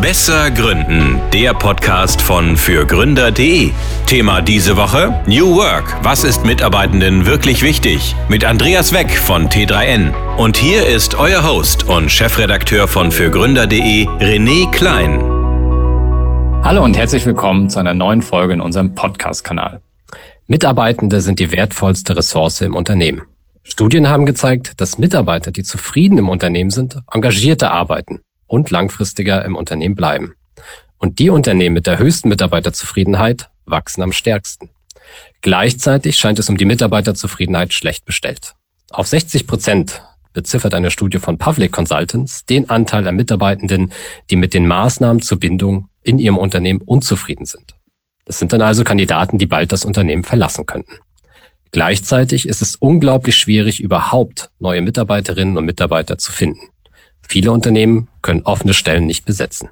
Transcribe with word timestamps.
Besser 0.00 0.52
Gründen, 0.52 1.20
der 1.32 1.54
Podcast 1.54 2.22
von 2.22 2.56
fürgründer.de. 2.56 3.72
Thema 4.06 4.40
diese 4.42 4.76
Woche: 4.76 5.24
New 5.26 5.56
Work. 5.56 5.96
Was 6.04 6.22
ist 6.22 6.44
Mitarbeitenden 6.44 7.26
wirklich 7.26 7.62
wichtig? 7.62 8.14
Mit 8.28 8.44
Andreas 8.44 8.92
Weck 8.92 9.10
von 9.10 9.48
T3N. 9.48 10.12
Und 10.36 10.56
hier 10.56 10.86
ist 10.86 11.16
euer 11.16 11.42
Host 11.42 11.88
und 11.88 12.12
Chefredakteur 12.12 12.86
von 12.86 13.10
fürgründer.de, 13.10 14.06
René 14.06 14.70
Klein. 14.70 15.18
Hallo 16.62 16.84
und 16.84 16.96
herzlich 16.96 17.26
willkommen 17.26 17.68
zu 17.68 17.80
einer 17.80 17.94
neuen 17.94 18.22
Folge 18.22 18.52
in 18.52 18.60
unserem 18.60 18.94
Podcast-Kanal. 18.94 19.80
Mitarbeitende 20.46 21.20
sind 21.20 21.40
die 21.40 21.50
wertvollste 21.50 22.16
Ressource 22.16 22.60
im 22.60 22.76
Unternehmen. 22.76 23.22
Studien 23.64 24.08
haben 24.08 24.26
gezeigt, 24.26 24.80
dass 24.80 24.98
Mitarbeiter, 24.98 25.50
die 25.50 25.64
zufrieden 25.64 26.18
im 26.18 26.28
Unternehmen 26.28 26.70
sind, 26.70 26.98
engagierter 27.12 27.72
arbeiten 27.72 28.20
und 28.48 28.70
langfristiger 28.70 29.44
im 29.44 29.54
Unternehmen 29.54 29.94
bleiben. 29.94 30.34
Und 30.98 31.20
die 31.20 31.30
Unternehmen 31.30 31.74
mit 31.74 31.86
der 31.86 31.98
höchsten 31.98 32.28
Mitarbeiterzufriedenheit 32.28 33.50
wachsen 33.64 34.02
am 34.02 34.12
stärksten. 34.12 34.70
Gleichzeitig 35.40 36.16
scheint 36.16 36.40
es 36.40 36.48
um 36.48 36.56
die 36.56 36.64
Mitarbeiterzufriedenheit 36.64 37.72
schlecht 37.72 38.04
bestellt. 38.04 38.54
Auf 38.90 39.06
60 39.06 39.46
Prozent 39.46 40.02
beziffert 40.32 40.74
eine 40.74 40.90
Studie 40.90 41.18
von 41.18 41.38
Public 41.38 41.72
Consultants 41.72 42.44
den 42.44 42.68
Anteil 42.68 43.04
der 43.04 43.12
Mitarbeitenden, 43.12 43.92
die 44.30 44.36
mit 44.36 44.54
den 44.54 44.66
Maßnahmen 44.66 45.22
zur 45.22 45.38
Bindung 45.38 45.88
in 46.02 46.18
ihrem 46.18 46.38
Unternehmen 46.38 46.80
unzufrieden 46.80 47.44
sind. 47.44 47.74
Das 48.24 48.38
sind 48.38 48.52
dann 48.52 48.62
also 48.62 48.84
Kandidaten, 48.84 49.38
die 49.38 49.46
bald 49.46 49.72
das 49.72 49.84
Unternehmen 49.84 50.24
verlassen 50.24 50.66
könnten. 50.66 50.92
Gleichzeitig 51.70 52.48
ist 52.48 52.62
es 52.62 52.76
unglaublich 52.76 53.36
schwierig, 53.36 53.80
überhaupt 53.80 54.50
neue 54.58 54.80
Mitarbeiterinnen 54.80 55.56
und 55.56 55.64
Mitarbeiter 55.64 56.18
zu 56.18 56.32
finden. 56.32 56.68
Viele 57.28 57.52
Unternehmen 57.52 58.08
können 58.22 58.42
offene 58.42 58.72
Stellen 58.72 59.06
nicht 59.06 59.26
besetzen. 59.26 59.68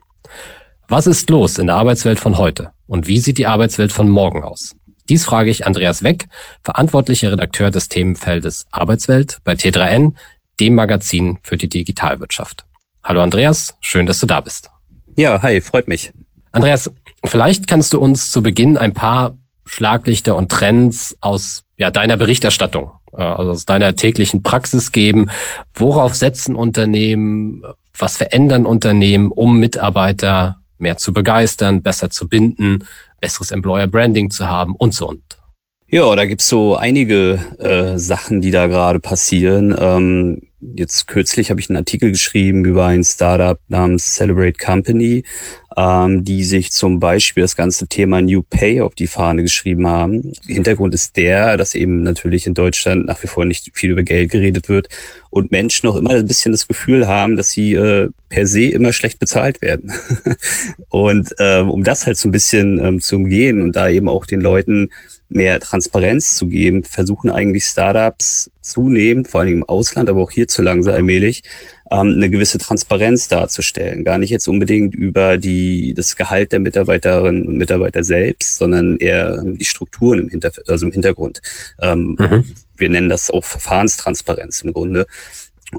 Was 0.89 1.07
ist 1.07 1.31
los 1.31 1.57
in 1.57 1.67
der 1.67 1.77
Arbeitswelt 1.77 2.21
von 2.21 2.37
heute 2.37 2.71
und 2.87 3.09
wie 3.09 3.19
sieht 3.19 3.39
die 3.39 3.47
Arbeitswelt 3.47 3.93
von 3.93 4.11
morgen 4.11 4.45
aus? 4.45 4.77
Dies 5.09 5.25
frage 5.25 5.51
ich 5.51 5.67
Andreas 5.67 6.03
Weck, 6.03 6.29
verantwortlicher 6.63 7.33
Redakteur 7.33 7.71
des 7.71 7.89
Themenfeldes 7.89 8.67
Arbeitswelt 8.71 9.39
bei 9.43 9.55
T3N, 9.55 10.13
dem 10.61 10.75
Magazin 10.75 11.39
für 11.43 11.57
die 11.57 11.69
Digitalwirtschaft. 11.69 12.67
Hallo 13.03 13.23
Andreas, 13.23 13.77
schön, 13.81 14.05
dass 14.05 14.21
du 14.21 14.27
da 14.27 14.43
bist. 14.43 14.71
Ja, 15.17 15.41
hi, 15.41 15.63
freut 15.63 15.89
mich. 15.89 16.13
Andreas, 16.53 16.91
vielleicht 17.25 17.69
kannst 17.69 17.95
du 17.95 18.01
uns 18.01 18.31
zu 18.31 18.43
Beginn 18.43 18.77
ein 18.77 18.93
paar 18.93 19.39
Schlaglichter 19.65 20.37
und 20.37 20.51
Trends 20.51 21.17
aus 21.21 21.65
ja, 21.77 21.91
deiner 21.91 22.17
Berichterstattung 22.17 22.91
äh, 23.13 23.23
also 23.23 23.51
aus 23.53 23.67
deiner 23.67 23.95
täglichen 23.97 24.43
Praxis 24.43 24.93
geben. 24.93 25.31
Worauf 25.75 26.15
setzen 26.15 26.55
Unternehmen? 26.55 27.63
Was 27.99 28.17
verändern 28.17 28.67
Unternehmen, 28.67 29.31
um 29.31 29.59
Mitarbeiter 29.59 30.59
mehr 30.79 30.99
zu 30.99 31.13
begeistern, 31.15 31.83
besser 31.83 32.11
zu 32.11 32.29
binden, 32.29 32.85
besseres 33.21 33.51
Employer 33.51 33.87
Branding 33.87 34.31
zu 34.31 34.47
haben 34.47 34.75
und 34.77 34.93
so 34.93 35.09
und. 35.09 35.36
Ja, 35.89 36.17
da 36.17 36.25
gibt's 36.25 36.49
so 36.49 36.75
einige 36.75 37.39
äh, 37.61 37.97
Sachen, 37.97 38.41
die 38.41 38.51
da 38.51 38.67
gerade 38.67 38.99
passieren. 38.99 39.73
Ähm, 39.79 40.43
jetzt 40.61 41.07
kürzlich 41.07 41.51
habe 41.51 41.61
ich 41.61 41.71
einen 41.71 41.77
Artikel 41.77 42.11
geschrieben 42.11 42.65
über 42.65 42.87
ein 42.87 43.05
Startup 43.05 43.61
namens 43.69 44.15
Celebrate 44.15 44.59
Company, 44.59 45.23
ähm, 45.77 46.25
die 46.25 46.43
sich 46.43 46.73
zum 46.73 46.99
Beispiel 46.99 47.43
das 47.43 47.55
ganze 47.55 47.87
Thema 47.87 48.21
New 48.21 48.43
Pay 48.43 48.81
auf 48.81 48.97
die 48.97 49.07
Fahne 49.07 49.43
geschrieben 49.45 49.87
haben. 49.87 50.33
Hintergrund 50.49 50.93
ist 50.93 51.17
der, 51.17 51.57
dass 51.57 51.77
eben 51.77 52.03
natürlich 52.03 52.49
in 52.49 52.55
Deutschland 52.55 53.07
nach 53.07 53.23
wie 53.23 53.29
vor 53.29 53.45
nicht 53.45 53.71
viel 53.75 53.93
über 53.93 54.03
Geld 54.03 54.33
geredet 54.33 54.69
wird 54.69 54.89
und 55.31 55.53
Menschen 55.53 55.89
auch 55.89 55.95
immer 55.95 56.11
ein 56.11 56.27
bisschen 56.27 56.51
das 56.51 56.67
Gefühl 56.67 57.07
haben, 57.07 57.37
dass 57.37 57.51
sie 57.51 57.75
äh, 57.75 58.09
per 58.29 58.49
se 58.49 58.65
immer 58.65 58.93
schlecht 58.93 59.21
bezahlt 59.21 59.63
werden. 59.63 59.93
und 60.89 61.33
ähm, 61.39 61.71
um 61.71 61.85
das 61.85 62.07
halt 62.07 62.17
so 62.17 62.29
ein 62.29 62.33
bisschen 62.33 62.85
ähm, 62.85 63.01
zu 63.01 63.15
umgehen 63.15 63.63
und 63.63 63.77
da 63.77 63.89
eben 63.89 64.09
auch 64.09 64.27
den 64.27 64.41
Leuten 64.41 64.89
mehr 65.29 65.59
Transparenz 65.61 66.37
zu 66.37 66.47
geben, 66.47 66.85
versuchen 66.85 67.31
eigentlich 67.31 67.65
Startups 67.65 68.51
zunehmend, 68.61 69.29
vor 69.29 69.41
allem 69.41 69.55
im 69.55 69.65
Ausland, 69.65 70.09
aber 70.09 70.23
auch 70.23 70.31
hierzulande 70.31 70.93
allmählich, 70.93 71.43
ähm, 71.91 72.15
eine 72.17 72.31
gewisse 72.31 72.59
Transparenz 72.59 73.29
darzustellen. 73.29 74.05
Gar 74.05 74.19
nicht 74.19 74.31
jetzt 74.31 74.49
unbedingt 74.49 74.95
über 74.95 75.39
die, 75.39 75.95
das 75.95 76.17
Gehalt 76.17 76.53
der 76.53 76.61
Mitarbeiterinnen 76.61 77.47
und 77.47 77.57
Mitarbeiter 77.57 78.05
selbst, 78.05 78.57
sondern 78.59 78.97
eher 78.99 79.43
die 79.45 79.65
Strukturen 79.65 80.21
im, 80.21 80.29
Hinter 80.29 80.53
also 80.67 80.87
im 80.87 80.93
Hintergrund. 80.93 81.43
Ähm, 81.81 82.17
mhm. 82.19 82.45
Wir 82.77 82.89
nennen 82.89 83.09
das 83.09 83.31
auch 83.31 83.45
Verfahrenstransparenz 83.45 84.61
im 84.63 84.73
Grunde. 84.73 85.07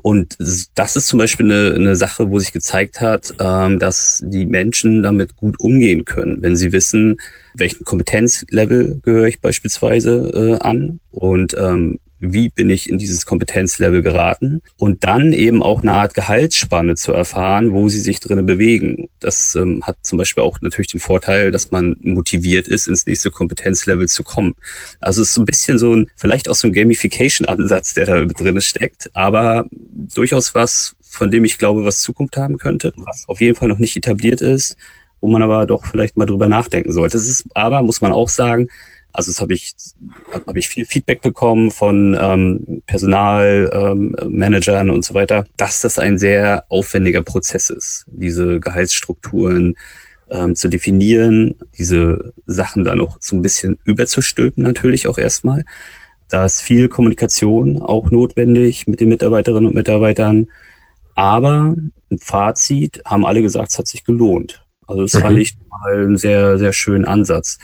Und 0.01 0.37
das 0.75 0.95
ist 0.95 1.07
zum 1.07 1.19
Beispiel 1.19 1.45
eine, 1.45 1.75
eine 1.75 1.95
Sache, 1.95 2.29
wo 2.29 2.39
sich 2.39 2.51
gezeigt 2.51 2.99
hat, 2.99 3.33
ähm, 3.39 3.79
dass 3.79 4.21
die 4.25 4.45
Menschen 4.45 5.01
damit 5.01 5.37
gut 5.37 5.59
umgehen 5.59 6.03
können, 6.03 6.41
wenn 6.41 6.57
sie 6.57 6.73
wissen, 6.73 7.17
welchen 7.53 7.85
Kompetenzlevel 7.85 8.99
gehöre 9.01 9.27
ich 9.27 9.39
beispielsweise 9.39 10.31
äh, 10.33 10.63
an. 10.65 10.99
Und 11.11 11.55
ähm, 11.57 11.99
wie 12.19 12.49
bin 12.49 12.69
ich 12.69 12.89
in 12.89 12.97
dieses 12.97 13.25
Kompetenzlevel 13.25 14.01
geraten 14.01 14.61
und 14.77 15.03
dann 15.03 15.33
eben 15.33 15.61
auch 15.61 15.81
eine 15.81 15.93
Art 15.93 16.13
Gehaltsspanne 16.13 16.95
zu 16.95 17.13
erfahren, 17.13 17.73
wo 17.73 17.89
sie 17.89 17.99
sich 17.99 18.19
drinnen 18.19 18.45
bewegen. 18.45 19.09
Das 19.19 19.55
ähm, 19.55 19.83
hat 19.83 19.97
zum 20.01 20.17
Beispiel 20.17 20.43
auch 20.43 20.59
natürlich 20.61 20.87
den 20.87 20.99
Vorteil, 20.99 21.51
dass 21.51 21.71
man 21.71 21.97
motiviert 22.01 22.67
ist, 22.67 22.87
ins 22.87 23.05
nächste 23.05 23.31
Kompetenzlevel 23.31 24.07
zu 24.07 24.23
kommen. 24.23 24.55
Also 24.99 25.21
es 25.21 25.29
ist 25.29 25.35
so 25.35 25.41
ein 25.41 25.45
bisschen 25.45 25.77
so 25.77 25.95
ein, 25.95 26.09
vielleicht 26.15 26.49
auch 26.49 26.55
so 26.55 26.67
ein 26.67 26.73
Gamification-Ansatz, 26.73 27.93
der 27.93 28.05
da 28.05 28.25
drinnen 28.25 28.61
steckt, 28.61 29.09
aber 29.13 29.65
durchaus 29.71 30.55
was, 30.55 30.95
von 31.01 31.31
dem 31.31 31.45
ich 31.45 31.57
glaube, 31.57 31.85
was 31.85 32.01
Zukunft 32.01 32.37
haben 32.37 32.57
könnte, 32.57 32.93
was 32.97 33.25
auf 33.27 33.41
jeden 33.41 33.55
Fall 33.55 33.67
noch 33.67 33.79
nicht 33.79 33.95
etabliert 33.95 34.41
ist, 34.41 34.75
wo 35.21 35.27
man 35.27 35.41
aber 35.41 35.65
doch 35.65 35.85
vielleicht 35.85 36.17
mal 36.17 36.25
drüber 36.25 36.47
nachdenken 36.47 36.91
sollte. 36.91 37.17
Es 37.17 37.27
ist 37.27 37.45
aber, 37.53 37.81
muss 37.81 38.01
man 38.01 38.11
auch 38.11 38.29
sagen, 38.29 38.67
also 39.17 39.31
das 39.31 39.41
habe 39.41 39.55
ich, 39.55 39.73
habe 40.31 40.59
ich 40.59 40.69
viel 40.69 40.85
Feedback 40.85 41.23
bekommen 41.23 41.71
von 41.71 42.15
ähm, 42.21 42.83
Personalmanagern 42.85 44.89
ähm, 44.89 44.93
und 44.93 45.03
so 45.03 45.15
weiter, 45.15 45.47
dass 45.57 45.81
das 45.81 45.97
ein 45.97 46.19
sehr 46.19 46.65
aufwendiger 46.69 47.23
Prozess 47.23 47.71
ist, 47.71 48.05
diese 48.11 48.59
Gehaltsstrukturen 48.59 49.75
ähm, 50.29 50.55
zu 50.55 50.67
definieren, 50.67 51.55
diese 51.79 52.31
Sachen 52.45 52.83
dann 52.83 53.01
auch 53.01 53.17
so 53.19 53.35
ein 53.35 53.41
bisschen 53.41 53.79
überzustülpen 53.85 54.63
natürlich 54.63 55.07
auch 55.07 55.17
erstmal. 55.17 55.65
Da 56.29 56.45
ist 56.45 56.61
viel 56.61 56.87
Kommunikation 56.87 57.81
auch 57.81 58.11
notwendig 58.11 58.85
mit 58.85 58.99
den 58.99 59.09
Mitarbeiterinnen 59.09 59.65
und 59.65 59.75
Mitarbeitern. 59.75 60.45
Aber 61.15 61.75
ein 62.11 62.19
Fazit 62.19 63.01
haben 63.03 63.25
alle 63.25 63.41
gesagt, 63.41 63.71
es 63.71 63.79
hat 63.79 63.87
sich 63.87 64.03
gelohnt. 64.03 64.63
Also 64.85 65.01
das 65.01 65.15
mhm. 65.15 65.21
fand 65.21 65.39
ich 65.39 65.57
mal 65.71 66.03
einen 66.03 66.17
sehr, 66.17 66.59
sehr 66.59 66.71
schönen 66.71 67.05
Ansatz. 67.05 67.57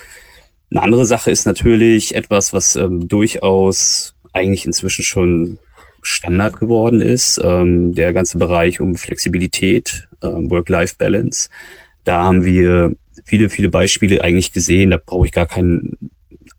Eine 0.73 0.81
andere 0.81 1.06
Sache 1.06 1.29
ist 1.29 1.45
natürlich 1.45 2.16
etwas, 2.16 2.51
was 2.51 2.75
ähm, 2.75 3.07
durchaus 3.07 4.16
eigentlich 4.34 4.66
inzwischen 4.66 5.03
schon 5.03 5.59
Standard 6.01 6.59
geworden 6.59 7.00
ist, 7.00 7.39
ähm, 7.44 7.94
der 7.94 8.11
ganze 8.11 8.39
Bereich 8.39 8.81
um 8.81 8.95
Flexibilität, 8.95 10.07
ähm, 10.23 10.50
Work-Life-Balance. 10.50 11.50
Da 12.06 12.23
haben 12.23 12.44
wir 12.44 12.95
viele, 13.23 13.51
viele 13.51 13.69
Beispiele 13.69 14.23
eigentlich 14.23 14.51
gesehen. 14.51 14.89
Da 14.89 14.97
brauche 14.97 15.28
ich 15.28 15.31
gar 15.31 15.45
kein, 15.45 15.95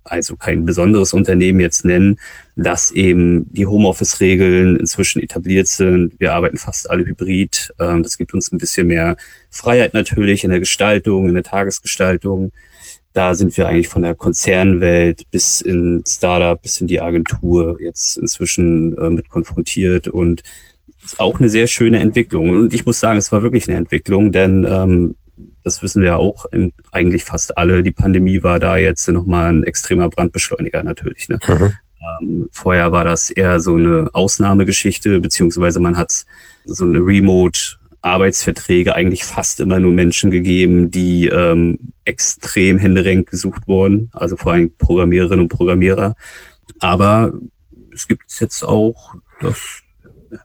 also 0.05 0.37
kein 0.37 0.65
besonderes 0.65 1.13
Unternehmen 1.13 1.59
jetzt 1.59 1.85
nennen, 1.85 2.21
dass 2.55 2.93
eben 2.93 3.53
die 3.53 3.67
Homeoffice-Regeln 3.67 4.77
inzwischen 4.77 5.21
etabliert 5.25 5.67
sind. 5.67 6.21
Wir 6.21 6.35
arbeiten 6.35 6.57
fast 6.57 6.89
alle 6.89 7.05
hybrid. 7.05 7.75
Ähm, 7.81 8.05
das 8.05 8.17
gibt 8.17 8.33
uns 8.33 8.53
ein 8.53 8.59
bisschen 8.59 8.87
mehr 8.87 9.17
Freiheit 9.51 9.93
natürlich 9.93 10.45
in 10.45 10.51
der 10.51 10.61
Gestaltung, 10.61 11.27
in 11.27 11.35
der 11.35 11.43
Tagesgestaltung 11.43 12.53
da 13.15 13.35
sind 13.35 13.57
wir 13.57 13.69
eigentlich 13.69 13.89
von 13.89 14.03
der 14.03 14.17
Konzernwelt 14.17 15.31
bis 15.31 15.61
in 15.61 16.03
Startup, 16.07 16.61
bis 16.61 16.81
in 16.81 16.89
die 16.89 17.01
Agentur 17.01 17.81
jetzt 17.81 18.19
inzwischen 18.19 18.99
äh, 18.99 19.09
mit 19.09 19.29
konfrontiert 19.31 20.09
und 20.09 20.43
auch 21.19 21.39
eine 21.39 21.49
sehr 21.49 21.69
schöne 21.69 22.01
Entwicklung. 22.01 22.51
Und 22.51 22.75
ich 22.75 22.85
muss 22.85 22.99
sagen, 22.99 23.19
es 23.19 23.31
war 23.31 23.43
wirklich 23.43 23.69
eine 23.69 23.79
Entwicklung, 23.79 24.33
denn 24.33 24.67
ähm, 24.69 25.15
das 25.63 25.81
wissen 25.83 26.03
wir 26.03 26.11
ja 26.11 26.17
auch 26.17 26.47
in, 26.47 26.73
eigentlich 26.91 27.25
fast 27.25 27.57
alle. 27.57 27.85
Die 27.85 27.93
Pandemie 27.93 28.43
war 28.43 28.59
da 28.59 28.77
jetzt 28.77 29.09
nochmal 29.09 29.53
ein 29.53 29.65
extremer 29.65 30.09
Brandbeschleuniger 30.09 30.83
natürlich. 30.83 31.29
Ne? 31.29 31.39
Mhm. 31.47 31.73
Ähm, 32.21 32.49
vorher 32.51 32.91
war 32.91 33.05
das 33.05 33.31
eher 33.31 33.61
so 33.61 33.77
eine 33.77 34.11
Ausnahmegeschichte, 34.13 35.21
beziehungsweise 35.21 35.79
man 35.79 35.97
hat 35.97 36.25
so 36.65 36.85
eine 36.85 36.99
Remote 36.99 37.79
Arbeitsverträge 38.05 38.95
eigentlich 38.95 39.25
fast 39.25 39.61
immer 39.61 39.81
nur 39.81 39.93
Menschen 39.93 40.31
gegeben, 40.31 40.91
die 40.91 41.27
ähm, 41.27 41.79
extrem 42.05 42.79
händeringend 42.79 43.31
gesucht 43.31 43.67
wurden, 43.67 44.11
also 44.13 44.37
vor 44.37 44.53
allem 44.53 44.73
Programmiererinnen 44.77 45.41
und 45.41 45.49
Programmierer. 45.49 46.15
Aber 46.81 47.33
es 47.93 48.07
gibt 48.07 48.25
jetzt 48.41 48.63
auch, 48.63 49.15
dass 49.41 49.81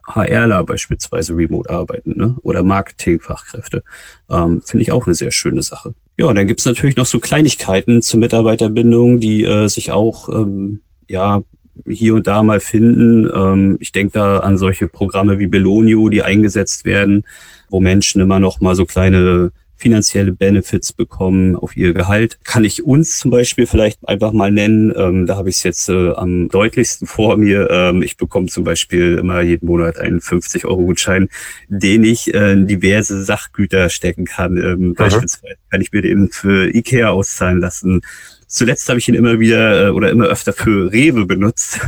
HRler 0.06 0.64
beispielsweise 0.64 1.36
remote 1.36 1.68
arbeiten 1.68 2.16
ne? 2.16 2.36
oder 2.42 2.62
Marketingfachkräfte. 2.62 3.82
Ähm, 4.30 4.62
Finde 4.64 4.82
ich 4.82 4.92
auch 4.92 5.06
eine 5.06 5.14
sehr 5.14 5.32
schöne 5.32 5.62
Sache. 5.62 5.94
Ja, 6.16 6.26
und 6.26 6.36
dann 6.36 6.46
gibt's 6.46 6.64
natürlich 6.64 6.96
noch 6.96 7.06
so 7.06 7.18
Kleinigkeiten 7.18 8.00
zur 8.02 8.20
Mitarbeiterbindung, 8.20 9.20
die 9.20 9.44
äh, 9.44 9.68
sich 9.68 9.92
auch 9.92 10.28
ähm, 10.28 10.80
ja 11.08 11.42
hier 11.86 12.14
und 12.14 12.26
da 12.26 12.42
mal 12.42 12.60
finden. 12.60 13.28
Ähm, 13.32 13.76
ich 13.80 13.92
denke 13.92 14.12
da 14.14 14.38
an 14.38 14.58
solche 14.58 14.88
Programme 14.88 15.38
wie 15.38 15.46
Belonio, 15.46 16.08
die 16.08 16.22
eingesetzt 16.22 16.84
werden, 16.84 17.24
wo 17.68 17.80
Menschen 17.80 18.20
immer 18.20 18.40
noch 18.40 18.60
mal 18.60 18.74
so 18.74 18.84
kleine 18.84 19.52
finanzielle 19.80 20.32
Benefits 20.32 20.92
bekommen 20.92 21.56
auf 21.56 21.74
ihr 21.76 21.94
Gehalt. 21.94 22.38
Kann 22.44 22.64
ich 22.64 22.84
uns 22.84 23.18
zum 23.18 23.30
Beispiel 23.30 23.66
vielleicht 23.66 24.06
einfach 24.06 24.32
mal 24.32 24.50
nennen. 24.50 24.92
Ähm, 24.94 25.26
da 25.26 25.36
habe 25.36 25.48
ich 25.48 25.56
es 25.56 25.62
jetzt 25.62 25.88
äh, 25.88 26.10
am 26.10 26.48
deutlichsten 26.48 27.06
vor 27.06 27.38
mir. 27.38 27.68
Ähm, 27.70 28.02
ich 28.02 28.18
bekomme 28.18 28.48
zum 28.48 28.62
Beispiel 28.64 29.16
immer 29.18 29.40
jeden 29.40 29.66
Monat 29.66 29.98
einen 29.98 30.20
50-Euro-Gutschein, 30.20 31.28
den 31.68 32.04
ich 32.04 32.32
äh, 32.34 32.52
in 32.52 32.66
diverse 32.66 33.24
Sachgüter 33.24 33.88
stecken 33.88 34.26
kann. 34.26 34.58
Ähm, 34.58 34.94
beispielsweise 34.94 35.56
kann 35.70 35.80
ich 35.80 35.90
mir 35.92 36.02
den 36.02 36.28
für 36.28 36.72
Ikea 36.74 37.08
auszahlen 37.08 37.60
lassen 37.60 38.02
Zuletzt 38.50 38.88
habe 38.88 38.98
ich 38.98 39.08
ihn 39.08 39.14
immer 39.14 39.38
wieder 39.38 39.86
äh, 39.86 39.90
oder 39.90 40.10
immer 40.10 40.26
öfter 40.26 40.52
für 40.52 40.90
Rewe 40.90 41.24
benutzt. 41.24 41.80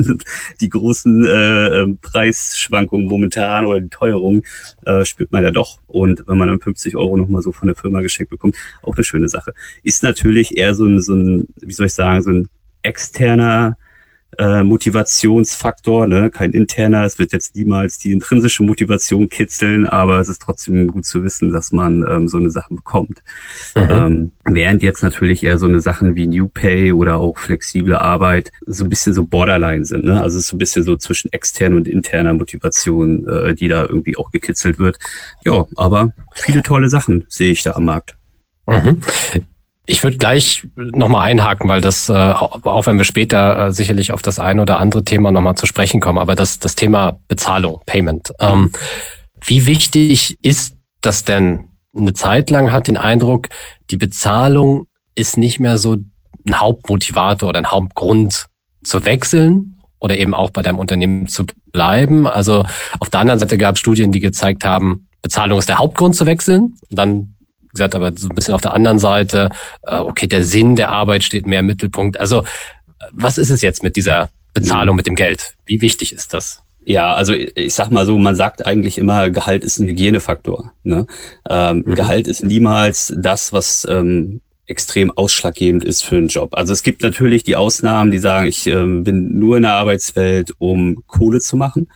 die 0.60 0.68
großen 0.68 1.24
äh, 1.24 1.80
ähm, 1.80 1.98
Preisschwankungen 2.02 3.06
momentan 3.06 3.64
oder 3.64 3.80
die 3.80 3.88
Teuerung 3.88 4.42
äh, 4.84 5.06
spürt 5.06 5.32
man 5.32 5.42
ja 5.42 5.50
doch. 5.50 5.78
Und 5.86 6.24
wenn 6.28 6.36
man 6.36 6.48
dann 6.48 6.60
50 6.60 6.96
Euro 6.96 7.16
nochmal 7.16 7.40
so 7.40 7.50
von 7.50 7.66
der 7.66 7.76
Firma 7.76 8.02
geschenkt 8.02 8.28
bekommt, 8.28 8.56
auch 8.82 8.94
eine 8.94 9.04
schöne 9.04 9.30
Sache. 9.30 9.54
Ist 9.84 10.02
natürlich 10.02 10.54
eher 10.58 10.74
so 10.74 10.84
ein, 10.84 11.00
so 11.00 11.14
ein 11.14 11.48
wie 11.62 11.72
soll 11.72 11.86
ich 11.86 11.94
sagen, 11.94 12.20
so 12.20 12.30
ein 12.30 12.48
externer 12.82 13.78
äh, 14.38 14.62
Motivationsfaktor, 14.62 16.06
ne? 16.06 16.30
kein 16.30 16.52
interner. 16.52 17.04
Es 17.04 17.18
wird 17.18 17.32
jetzt 17.32 17.54
niemals 17.54 17.98
die 17.98 18.12
intrinsische 18.12 18.62
Motivation 18.62 19.28
kitzeln, 19.28 19.86
aber 19.86 20.20
es 20.20 20.28
ist 20.28 20.42
trotzdem 20.42 20.88
gut 20.88 21.04
zu 21.04 21.22
wissen, 21.22 21.52
dass 21.52 21.72
man 21.72 22.04
ähm, 22.08 22.28
so 22.28 22.38
eine 22.38 22.50
Sache 22.50 22.74
bekommt. 22.74 23.22
Mhm. 23.74 23.88
Ähm, 23.90 24.32
während 24.44 24.82
jetzt 24.82 25.02
natürlich 25.02 25.42
eher 25.42 25.58
so 25.58 25.66
eine 25.66 25.80
Sachen 25.80 26.14
wie 26.14 26.26
New 26.26 26.48
Pay 26.48 26.92
oder 26.92 27.18
auch 27.18 27.38
flexible 27.38 27.96
Arbeit 27.96 28.52
so 28.66 28.84
ein 28.84 28.90
bisschen 28.90 29.12
so 29.12 29.24
Borderline 29.24 29.84
sind. 29.84 30.04
Ne? 30.04 30.20
Also 30.20 30.38
es 30.38 30.44
ist 30.44 30.50
so 30.50 30.56
ein 30.56 30.58
bisschen 30.58 30.82
so 30.82 30.96
zwischen 30.96 31.32
externer 31.32 31.76
und 31.76 31.88
interner 31.88 32.32
Motivation, 32.32 33.28
äh, 33.28 33.54
die 33.54 33.68
da 33.68 33.82
irgendwie 33.82 34.16
auch 34.16 34.30
gekitzelt 34.30 34.78
wird. 34.78 34.98
Ja, 35.44 35.66
aber 35.76 36.12
viele 36.34 36.62
tolle 36.62 36.88
Sachen 36.88 37.24
sehe 37.28 37.52
ich 37.52 37.62
da 37.62 37.72
am 37.72 37.84
Markt. 37.84 38.16
Mhm. 38.66 39.00
Ich 39.84 40.04
würde 40.04 40.16
gleich 40.16 40.66
nochmal 40.76 41.28
einhaken, 41.28 41.68
weil 41.68 41.80
das, 41.80 42.08
äh, 42.08 42.12
auch 42.12 42.86
wenn 42.86 42.98
wir 42.98 43.04
später 43.04 43.66
äh, 43.66 43.72
sicherlich 43.72 44.12
auf 44.12 44.22
das 44.22 44.38
eine 44.38 44.62
oder 44.62 44.78
andere 44.78 45.04
Thema 45.04 45.32
nochmal 45.32 45.56
zu 45.56 45.66
sprechen 45.66 46.00
kommen, 46.00 46.18
aber 46.18 46.36
das, 46.36 46.60
das 46.60 46.76
Thema 46.76 47.18
Bezahlung, 47.26 47.80
Payment. 47.86 48.32
Ähm, 48.38 48.70
wie 49.44 49.66
wichtig 49.66 50.38
ist 50.42 50.76
das 51.00 51.24
denn? 51.24 51.68
Eine 51.96 52.12
Zeit 52.12 52.50
lang 52.50 52.70
hat 52.70 52.86
den 52.86 52.96
Eindruck, 52.96 53.48
die 53.90 53.96
Bezahlung 53.96 54.86
ist 55.14 55.36
nicht 55.36 55.58
mehr 55.58 55.78
so 55.78 55.96
ein 56.46 56.60
Hauptmotivator 56.60 57.48
oder 57.48 57.58
ein 57.58 57.70
Hauptgrund 57.70 58.46
zu 58.84 59.04
wechseln 59.04 59.80
oder 59.98 60.16
eben 60.16 60.34
auch 60.34 60.50
bei 60.50 60.62
deinem 60.62 60.78
Unternehmen 60.78 61.26
zu 61.26 61.44
bleiben. 61.72 62.26
Also 62.26 62.64
auf 62.98 63.10
der 63.10 63.20
anderen 63.20 63.40
Seite 63.40 63.58
gab 63.58 63.74
es 63.74 63.80
Studien, 63.80 64.12
die 64.12 64.20
gezeigt 64.20 64.64
haben, 64.64 65.08
Bezahlung 65.22 65.58
ist 65.58 65.68
der 65.68 65.78
Hauptgrund 65.78 66.16
zu 66.16 66.26
wechseln. 66.26 66.74
Und 66.90 66.98
dann 66.98 67.34
gesagt, 67.72 67.94
aber 67.94 68.12
so 68.16 68.28
ein 68.28 68.34
bisschen 68.34 68.54
auf 68.54 68.60
der 68.60 68.74
anderen 68.74 68.98
Seite, 68.98 69.50
äh, 69.82 69.96
okay, 69.96 70.26
der 70.26 70.44
Sinn 70.44 70.76
der 70.76 70.90
Arbeit 70.90 71.24
steht 71.24 71.46
mehr 71.46 71.60
im 71.60 71.66
Mittelpunkt. 71.66 72.18
Also 72.20 72.44
was 73.12 73.38
ist 73.38 73.50
es 73.50 73.62
jetzt 73.62 73.82
mit 73.82 73.96
dieser 73.96 74.30
Bezahlung, 74.54 74.96
mit 74.96 75.06
dem 75.06 75.14
Geld? 75.14 75.54
Wie 75.66 75.80
wichtig 75.80 76.12
ist 76.12 76.34
das? 76.34 76.62
Ja, 76.84 77.14
also 77.14 77.32
ich 77.32 77.74
sag 77.74 77.90
mal 77.90 78.06
so, 78.06 78.18
man 78.18 78.34
sagt 78.34 78.66
eigentlich 78.66 78.98
immer, 78.98 79.30
Gehalt 79.30 79.64
ist 79.64 79.78
ein 79.78 79.86
Hygienefaktor. 79.86 80.72
Ne? 80.82 81.06
Ähm, 81.48 81.84
mhm. 81.86 81.94
Gehalt 81.94 82.26
ist 82.26 82.44
niemals 82.44 83.14
das, 83.16 83.52
was 83.52 83.86
ähm, 83.88 84.40
extrem 84.66 85.10
ausschlaggebend 85.10 85.84
ist 85.84 86.02
für 86.02 86.16
einen 86.16 86.28
Job. 86.28 86.54
Also 86.56 86.72
es 86.72 86.82
gibt 86.82 87.02
natürlich 87.02 87.44
die 87.44 87.56
Ausnahmen, 87.56 88.10
die 88.10 88.18
sagen, 88.18 88.46
ich 88.46 88.66
ähm, 88.66 89.04
bin 89.04 89.38
nur 89.38 89.56
in 89.56 89.62
der 89.62 89.74
Arbeitswelt, 89.74 90.54
um 90.58 91.04
Kohle 91.06 91.40
zu 91.40 91.56
machen. 91.56 91.88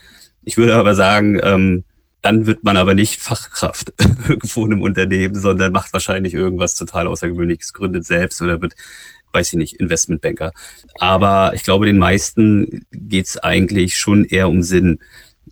Ich 0.44 0.56
würde 0.56 0.76
aber 0.76 0.94
sagen, 0.94 1.40
ähm, 1.42 1.84
dann 2.26 2.44
wird 2.44 2.64
man 2.64 2.76
aber 2.76 2.94
nicht 2.94 3.20
Fachkraft 3.20 3.92
irgendwo 4.28 4.66
in 4.66 4.72
einem 4.72 4.82
Unternehmen, 4.82 5.36
sondern 5.36 5.70
macht 5.70 5.92
wahrscheinlich 5.92 6.34
irgendwas 6.34 6.74
total 6.74 7.06
Außergewöhnliches, 7.06 7.72
gründet 7.72 8.04
selbst 8.04 8.42
oder 8.42 8.60
wird, 8.60 8.74
weiß 9.32 9.52
ich 9.52 9.58
nicht, 9.58 9.74
Investmentbanker. 9.74 10.50
Aber 10.98 11.52
ich 11.54 11.62
glaube, 11.62 11.86
den 11.86 11.98
meisten 11.98 12.84
geht's 12.90 13.38
eigentlich 13.38 13.96
schon 13.96 14.24
eher 14.24 14.48
um 14.48 14.62
Sinn. 14.64 14.98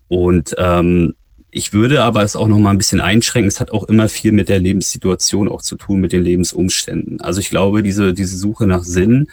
Und 0.09 0.57
ähm, 0.59 1.15
ich 1.53 1.73
würde 1.73 2.03
aber 2.03 2.25
es 2.25 2.35
auch 2.35 2.49
noch 2.49 2.59
mal 2.59 2.71
ein 2.71 2.79
bisschen 2.79 3.01
einschränken. 3.01 3.47
Es 3.47 3.61
hat 3.61 3.71
auch 3.71 3.85
immer 3.85 4.09
viel 4.09 4.33
mit 4.33 4.49
der 4.49 4.59
Lebenssituation 4.59 5.49
auch 5.49 5.63
zu 5.63 5.77
tun, 5.77 6.01
mit 6.01 6.13
den 6.13 6.25
Lebensumständen. 6.25 7.21
Also 7.21 7.39
ich 7.39 7.51
glaube, 7.51 7.85
diese, 7.85 8.15
diese 8.15 8.37
Suche 8.37 8.67
nach 8.67 8.83
Sinn 8.83 9.29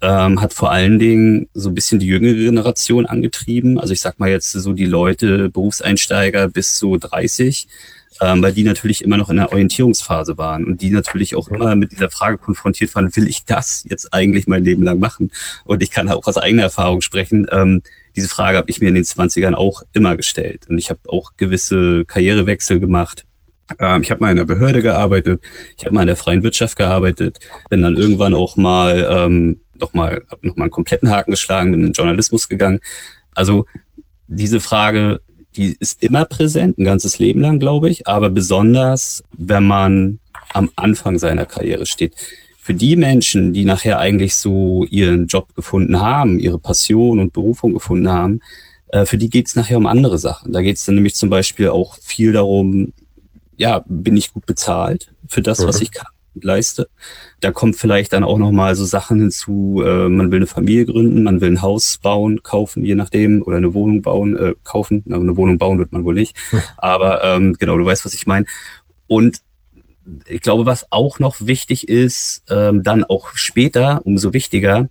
ähm, 0.00 0.40
hat 0.40 0.52
vor 0.52 0.70
allen 0.70 0.98
Dingen 0.98 1.48
so 1.54 1.70
ein 1.70 1.74
bisschen 1.74 1.98
die 1.98 2.06
jüngere 2.06 2.34
Generation 2.34 3.06
angetrieben. 3.06 3.78
Also 3.78 3.92
ich 3.92 4.00
sag 4.00 4.18
mal 4.18 4.30
jetzt 4.30 4.52
so 4.52 4.72
die 4.72 4.86
Leute, 4.86 5.50
Berufseinsteiger 5.50 6.48
bis 6.48 6.78
so 6.78 6.96
30, 6.96 7.66
ähm, 8.20 8.42
weil 8.42 8.52
die 8.52 8.62
natürlich 8.62 9.02
immer 9.02 9.16
noch 9.16 9.30
in 9.30 9.36
der 9.36 9.50
Orientierungsphase 9.50 10.38
waren 10.38 10.64
und 10.64 10.82
die 10.82 10.90
natürlich 10.90 11.34
auch 11.34 11.48
immer 11.48 11.74
mit 11.74 11.92
dieser 11.92 12.10
Frage 12.10 12.38
konfrontiert 12.38 12.94
waren, 12.94 13.14
will 13.16 13.28
ich 13.28 13.44
das 13.44 13.84
jetzt 13.88 14.12
eigentlich 14.12 14.46
mein 14.46 14.64
Leben 14.64 14.82
lang 14.82 14.98
machen? 14.98 15.30
Und 15.64 15.82
ich 15.82 15.90
kann 15.90 16.08
auch 16.08 16.26
aus 16.26 16.36
eigener 16.36 16.62
Erfahrung 16.62 17.00
sprechen. 17.00 17.46
Ähm, 17.50 17.82
diese 18.14 18.28
Frage 18.28 18.58
habe 18.58 18.70
ich 18.70 18.80
mir 18.80 18.88
in 18.88 18.94
den 18.94 19.04
20ern 19.04 19.54
auch 19.54 19.82
immer 19.92 20.16
gestellt. 20.16 20.66
Und 20.68 20.78
ich 20.78 20.90
habe 20.90 21.00
auch 21.08 21.32
gewisse 21.36 22.04
Karrierewechsel 22.04 22.80
gemacht. 22.80 23.24
Ähm, 23.78 24.02
ich 24.02 24.10
habe 24.10 24.20
mal 24.20 24.30
in 24.30 24.36
der 24.36 24.44
Behörde 24.44 24.82
gearbeitet, 24.82 25.42
ich 25.76 25.84
habe 25.84 25.94
mal 25.94 26.02
in 26.02 26.06
der 26.06 26.16
freien 26.16 26.42
Wirtschaft 26.42 26.76
gearbeitet, 26.76 27.38
bin 27.68 27.82
dann 27.82 27.96
irgendwann 27.96 28.34
auch 28.34 28.56
mal 28.56 29.06
ähm, 29.10 29.60
nochmal, 29.80 30.22
habe 30.30 30.46
nochmal 30.46 30.64
einen 30.64 30.70
kompletten 30.70 31.10
Haken 31.10 31.30
geschlagen, 31.30 31.72
bin 31.72 31.80
in 31.80 31.86
den 31.88 31.92
Journalismus 31.92 32.48
gegangen. 32.48 32.80
Also 33.34 33.66
diese 34.26 34.60
Frage, 34.60 35.20
die 35.56 35.76
ist 35.78 36.02
immer 36.02 36.24
präsent, 36.24 36.78
ein 36.78 36.84
ganzes 36.84 37.18
Leben 37.18 37.40
lang, 37.40 37.58
glaube 37.58 37.90
ich, 37.90 38.06
aber 38.06 38.30
besonders, 38.30 39.22
wenn 39.36 39.66
man 39.66 40.20
am 40.52 40.70
Anfang 40.76 41.18
seiner 41.18 41.46
Karriere 41.46 41.86
steht. 41.86 42.14
Für 42.58 42.74
die 42.74 42.96
Menschen, 42.96 43.52
die 43.52 43.64
nachher 43.64 43.98
eigentlich 43.98 44.36
so 44.36 44.84
ihren 44.84 45.26
Job 45.26 45.54
gefunden 45.54 46.00
haben, 46.00 46.38
ihre 46.38 46.58
Passion 46.58 47.18
und 47.18 47.32
Berufung 47.32 47.72
gefunden 47.72 48.10
haben, 48.10 48.40
äh, 48.88 49.06
für 49.06 49.18
die 49.18 49.30
geht's 49.30 49.56
nachher 49.56 49.78
um 49.78 49.86
andere 49.86 50.18
Sachen. 50.18 50.52
Da 50.52 50.60
geht's 50.60 50.84
dann 50.84 50.94
nämlich 50.94 51.14
zum 51.14 51.30
Beispiel 51.30 51.68
auch 51.68 51.96
viel 52.02 52.32
darum, 52.32 52.92
ja, 53.56 53.82
bin 53.86 54.16
ich 54.16 54.32
gut 54.32 54.46
bezahlt 54.46 55.12
für 55.26 55.42
das, 55.42 55.60
mhm. 55.60 55.66
was 55.66 55.80
ich 55.80 55.90
kann 55.90 56.06
leiste. 56.44 56.88
Da 57.40 57.52
kommt 57.52 57.76
vielleicht 57.76 58.12
dann 58.12 58.24
auch 58.24 58.38
nochmal 58.38 58.74
so 58.74 58.84
Sachen 58.84 59.20
hinzu, 59.20 59.82
äh, 59.84 60.08
man 60.08 60.30
will 60.30 60.38
eine 60.38 60.46
Familie 60.46 60.86
gründen, 60.86 61.22
man 61.22 61.40
will 61.40 61.50
ein 61.50 61.62
Haus 61.62 61.98
bauen, 61.98 62.42
kaufen, 62.42 62.84
je 62.84 62.94
nachdem, 62.94 63.42
oder 63.42 63.56
eine 63.56 63.74
Wohnung 63.74 64.02
bauen, 64.02 64.36
äh, 64.36 64.54
kaufen. 64.64 65.02
Na, 65.06 65.16
eine 65.16 65.36
Wohnung 65.36 65.58
bauen 65.58 65.78
wird 65.78 65.92
man 65.92 66.04
wohl 66.04 66.14
nicht. 66.14 66.36
Hm. 66.50 66.60
Aber 66.76 67.24
ähm, 67.24 67.56
genau, 67.58 67.76
du 67.78 67.84
weißt, 67.84 68.04
was 68.04 68.14
ich 68.14 68.26
meine. 68.26 68.46
Und 69.06 69.40
ich 70.26 70.40
glaube, 70.40 70.66
was 70.66 70.90
auch 70.90 71.18
noch 71.18 71.36
wichtig 71.40 71.88
ist, 71.88 72.44
ähm, 72.48 72.82
dann 72.82 73.04
auch 73.04 73.30
später, 73.34 74.00
umso 74.04 74.32
wichtiger, 74.32 74.88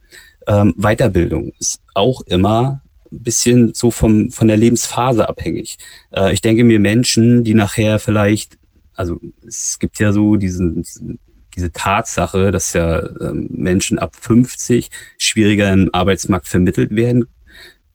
ähm, 0.47 0.73
Weiterbildung 0.77 1.53
ist 1.59 1.81
auch 1.93 2.21
immer 2.21 2.81
ein 3.11 3.23
bisschen 3.23 3.73
so 3.73 3.91
vom, 3.91 4.31
von 4.31 4.47
der 4.47 4.57
Lebensphase 4.57 5.27
abhängig. 5.27 5.77
Äh, 6.11 6.33
ich 6.33 6.41
denke 6.41 6.63
mir 6.63 6.79
Menschen, 6.79 7.43
die 7.43 7.53
nachher 7.53 7.99
vielleicht, 7.99 8.57
also 8.93 9.19
es 9.45 9.79
gibt 9.79 9.99
ja 9.99 10.11
so 10.11 10.35
diesen, 10.35 10.81
diesen 10.83 11.19
diese 11.57 11.71
Tatsache, 11.71 12.51
dass 12.51 12.73
ja 12.73 13.03
ähm, 13.19 13.47
Menschen 13.51 13.99
ab 13.99 14.15
50 14.19 14.89
schwieriger 15.17 15.71
im 15.73 15.89
Arbeitsmarkt 15.91 16.47
vermittelt 16.47 16.95
werden 16.95 17.25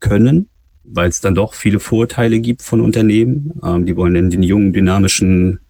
können, 0.01 0.49
weil 0.85 1.09
es 1.09 1.21
dann 1.21 1.35
doch 1.35 1.55
viele 1.55 1.81
Vorteile 1.81 2.41
gibt 2.41 2.63
von 2.63 2.81
Unternehmen. 2.81 3.53
Ähm, 3.65 3.87
die 3.87 3.97
wollen 3.97 4.15
dann 4.15 4.31
den 4.31 4.43
jungen, 4.43 4.73
dynamischen 4.73 5.61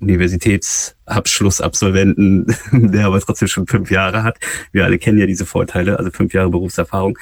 Universitätsabschlussabsolventen, 0.00 2.46
der 2.72 3.06
aber 3.06 3.20
trotzdem 3.20 3.48
schon 3.48 3.66
fünf 3.66 3.90
Jahre 3.90 4.22
hat. 4.22 4.38
Wir 4.72 4.84
alle 4.84 4.98
kennen 4.98 5.18
ja 5.18 5.26
diese 5.26 5.46
Vorteile, 5.46 5.98
also 5.98 6.10
fünf 6.10 6.32
Jahre 6.32 6.50
Berufserfahrung. 6.50 7.18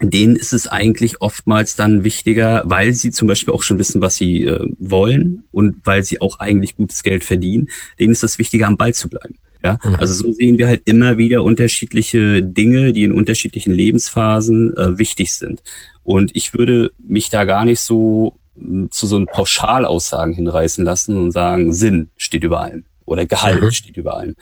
Denen 0.00 0.36
ist 0.36 0.52
es 0.52 0.66
eigentlich 0.66 1.20
oftmals 1.20 1.76
dann 1.76 2.02
wichtiger, 2.04 2.62
weil 2.66 2.92
sie 2.92 3.12
zum 3.12 3.28
Beispiel 3.28 3.54
auch 3.54 3.62
schon 3.62 3.78
wissen, 3.78 4.02
was 4.02 4.16
sie 4.16 4.44
äh, 4.44 4.68
wollen 4.78 5.44
und 5.52 5.76
weil 5.84 6.02
sie 6.02 6.20
auch 6.20 6.40
eigentlich 6.40 6.76
gutes 6.76 7.02
Geld 7.02 7.24
verdienen. 7.24 7.68
Denen 7.98 8.12
ist 8.12 8.24
es 8.24 8.38
wichtiger, 8.38 8.66
am 8.66 8.76
Ball 8.76 8.92
zu 8.94 9.08
bleiben. 9.08 9.38
Ja, 9.64 9.78
mhm. 9.82 9.94
also 9.96 10.14
so 10.14 10.32
sehen 10.32 10.58
wir 10.58 10.66
halt 10.66 10.82
immer 10.86 11.18
wieder 11.18 11.44
unterschiedliche 11.44 12.42
Dinge, 12.42 12.92
die 12.92 13.04
in 13.04 13.12
unterschiedlichen 13.12 13.72
Lebensphasen 13.72 14.76
äh, 14.76 14.98
wichtig 14.98 15.34
sind. 15.34 15.62
Und 16.02 16.34
ich 16.34 16.54
würde 16.54 16.90
mich 16.98 17.30
da 17.30 17.44
gar 17.44 17.64
nicht 17.64 17.80
so 17.80 18.34
hm, 18.56 18.90
zu 18.90 19.06
so 19.06 19.16
einen 19.16 19.26
Pauschalaussagen 19.26 20.34
hinreißen 20.34 20.84
lassen 20.84 21.16
und 21.16 21.30
sagen, 21.30 21.72
Sinn 21.72 22.10
steht 22.16 22.44
über 22.44 22.60
allem 22.60 22.84
oder 23.04 23.26
Gehalt 23.26 23.62
mhm. 23.62 23.70
steht 23.70 23.96
über 23.96 24.16
allem. 24.16 24.34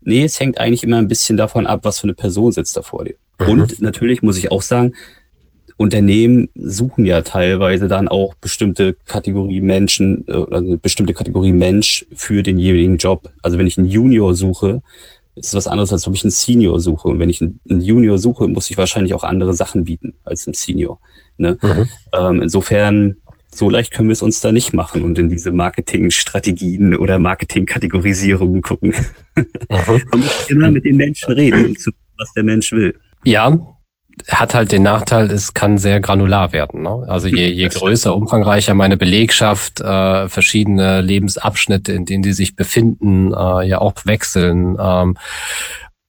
Nee, 0.00 0.24
es 0.24 0.38
hängt 0.38 0.58
eigentlich 0.58 0.84
immer 0.84 0.98
ein 0.98 1.08
bisschen 1.08 1.36
davon 1.36 1.66
ab, 1.66 1.80
was 1.82 1.98
für 1.98 2.04
eine 2.04 2.14
Person 2.14 2.52
sitzt 2.52 2.76
da 2.76 2.82
vor 2.82 3.04
dir. 3.04 3.16
Mhm. 3.40 3.48
Und 3.48 3.80
natürlich 3.80 4.22
muss 4.22 4.38
ich 4.38 4.50
auch 4.50 4.62
sagen, 4.62 4.94
Unternehmen 5.76 6.48
suchen 6.54 7.04
ja 7.04 7.22
teilweise 7.22 7.88
dann 7.88 8.08
auch 8.08 8.34
bestimmte 8.34 8.96
Kategorie 9.06 9.60
Menschen, 9.60 10.24
äh, 10.28 10.32
also 10.32 10.78
bestimmte 10.78 11.14
Kategorie 11.14 11.52
Mensch 11.52 12.06
für 12.14 12.42
den 12.42 12.58
jeweiligen 12.58 12.96
Job. 12.96 13.30
Also 13.42 13.58
wenn 13.58 13.66
ich 13.66 13.78
einen 13.78 13.88
Junior 13.88 14.34
suche, 14.34 14.82
ist 15.36 15.48
es 15.48 15.54
was 15.54 15.66
anderes, 15.66 15.92
als 15.92 16.06
ob 16.06 16.14
ich 16.14 16.22
einen 16.22 16.30
Senior 16.30 16.78
suche. 16.80 17.08
Und 17.08 17.18
wenn 17.18 17.28
ich 17.28 17.42
einen 17.42 17.60
Junior 17.80 18.18
suche, 18.18 18.46
muss 18.46 18.70
ich 18.70 18.78
wahrscheinlich 18.78 19.14
auch 19.14 19.24
andere 19.24 19.52
Sachen 19.52 19.84
bieten 19.84 20.14
als 20.24 20.46
ein 20.46 20.54
Senior. 20.54 21.00
Ne? 21.38 21.58
Mhm. 21.60 21.88
Ähm, 22.12 22.42
insofern 22.42 23.16
so 23.52 23.70
leicht 23.70 23.92
können 23.92 24.08
wir 24.08 24.12
es 24.14 24.22
uns 24.22 24.40
da 24.40 24.52
nicht 24.52 24.72
machen 24.72 25.02
und 25.02 25.18
in 25.18 25.28
diese 25.28 25.52
Marketingstrategien 25.52 26.96
oder 26.96 27.18
Marketingkategorisierungen 27.18 28.62
gucken. 28.62 28.94
Mhm. 29.34 29.46
Man 29.68 30.20
muss 30.20 30.50
immer 30.50 30.70
mit 30.70 30.84
den 30.84 30.96
Menschen 30.96 31.32
reden, 31.32 31.66
um 31.66 31.76
zu 31.76 31.90
was 32.16 32.32
der 32.32 32.44
Mensch 32.44 32.70
will. 32.70 32.94
Ja, 33.24 33.58
hat 34.28 34.54
halt 34.54 34.72
den 34.72 34.82
Nachteil, 34.82 35.30
es 35.30 35.54
kann 35.54 35.78
sehr 35.78 36.00
granular 36.00 36.52
werden. 36.52 36.82
Ne? 36.82 37.04
Also 37.08 37.28
je, 37.28 37.48
je 37.48 37.68
größer, 37.72 38.14
umfangreicher 38.14 38.74
meine 38.74 38.96
Belegschaft, 38.96 39.80
äh, 39.80 40.28
verschiedene 40.28 41.00
Lebensabschnitte, 41.00 41.92
in 41.92 42.04
denen 42.04 42.22
die 42.22 42.32
sich 42.32 42.56
befinden, 42.56 43.32
äh, 43.32 43.66
ja 43.66 43.78
auch 43.80 43.94
wechseln. 44.04 44.76
Ähm, 44.80 45.16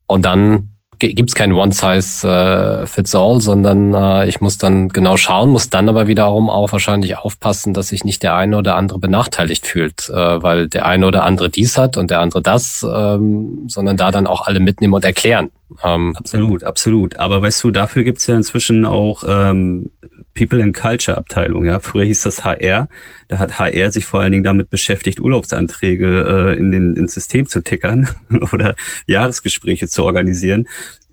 und 0.08 0.26
dann 0.26 0.75
gibt 1.00 1.30
es 1.30 1.36
kein 1.36 1.54
One-Size-Fits-All, 1.54 3.42
sondern 3.42 3.94
äh, 3.94 4.28
ich 4.28 4.42
muss 4.42 4.58
dann 4.58 4.90
genau 4.90 5.18
schauen, 5.18 5.50
muss 5.50 5.70
dann 5.70 5.90
aber 5.90 6.08
wiederum 6.08 6.50
auch 6.50 6.72
wahrscheinlich 6.72 7.18
aufpassen, 7.18 7.74
dass 7.74 7.90
sich 7.90 8.04
nicht 8.04 8.24
der 8.24 8.36
eine 8.36 8.58
oder 8.58 8.76
andere 8.76 9.00
benachteiligt 9.00 9.66
fühlt, 9.66 10.10
äh, 10.10 10.14
weil 10.14 10.68
der 10.68 10.86
eine 10.86 11.08
oder 11.08 11.24
andere 11.24 11.50
dies 11.50 11.78
hat 11.78 11.98
und 11.98 12.12
der 12.12 12.20
andere 12.20 12.42
das, 12.42 12.86
ähm, 12.90 13.66
sondern 13.68 13.98
da 13.98 14.12
dann 14.12 14.28
auch 14.28 14.48
alle 14.48 14.60
mitnehmen 14.60 14.94
und 14.94 15.06
erklären. 15.06 15.52
Ähm, 15.84 16.16
absolut, 16.16 16.64
absolut. 16.64 17.18
Aber 17.18 17.42
weißt 17.42 17.64
du, 17.64 17.72
dafür 17.72 18.04
gibt's 18.04 18.28
ja 18.28 18.36
inzwischen 18.36 18.86
auch 18.86 19.24
ähm, 19.28 19.92
People 20.36 20.62
and 20.62 20.76
Culture 20.76 21.18
Abteilung. 21.18 21.66
Ja, 21.66 21.80
früher 21.80 22.06
hieß 22.06 22.22
das 22.24 22.44
HR. 22.44 22.88
Da 23.28 23.40
hat 23.40 23.58
HR 23.58 23.92
sich 23.92 24.06
vor 24.06 24.20
allen 24.20 24.34
Dingen 24.34 24.44
damit 24.44 24.70
beschäftigt, 24.70 25.20
Urlaubsanträge 25.20 26.54
äh, 26.54 26.60
in 26.60 26.72
den 26.72 26.96
ins 26.96 27.14
System 27.14 27.48
zu 27.48 27.62
tickern 27.62 28.10
oder 28.52 28.76
Jahresgespräche 29.08 29.88
zu 29.88 30.04
organisieren. 30.04 30.68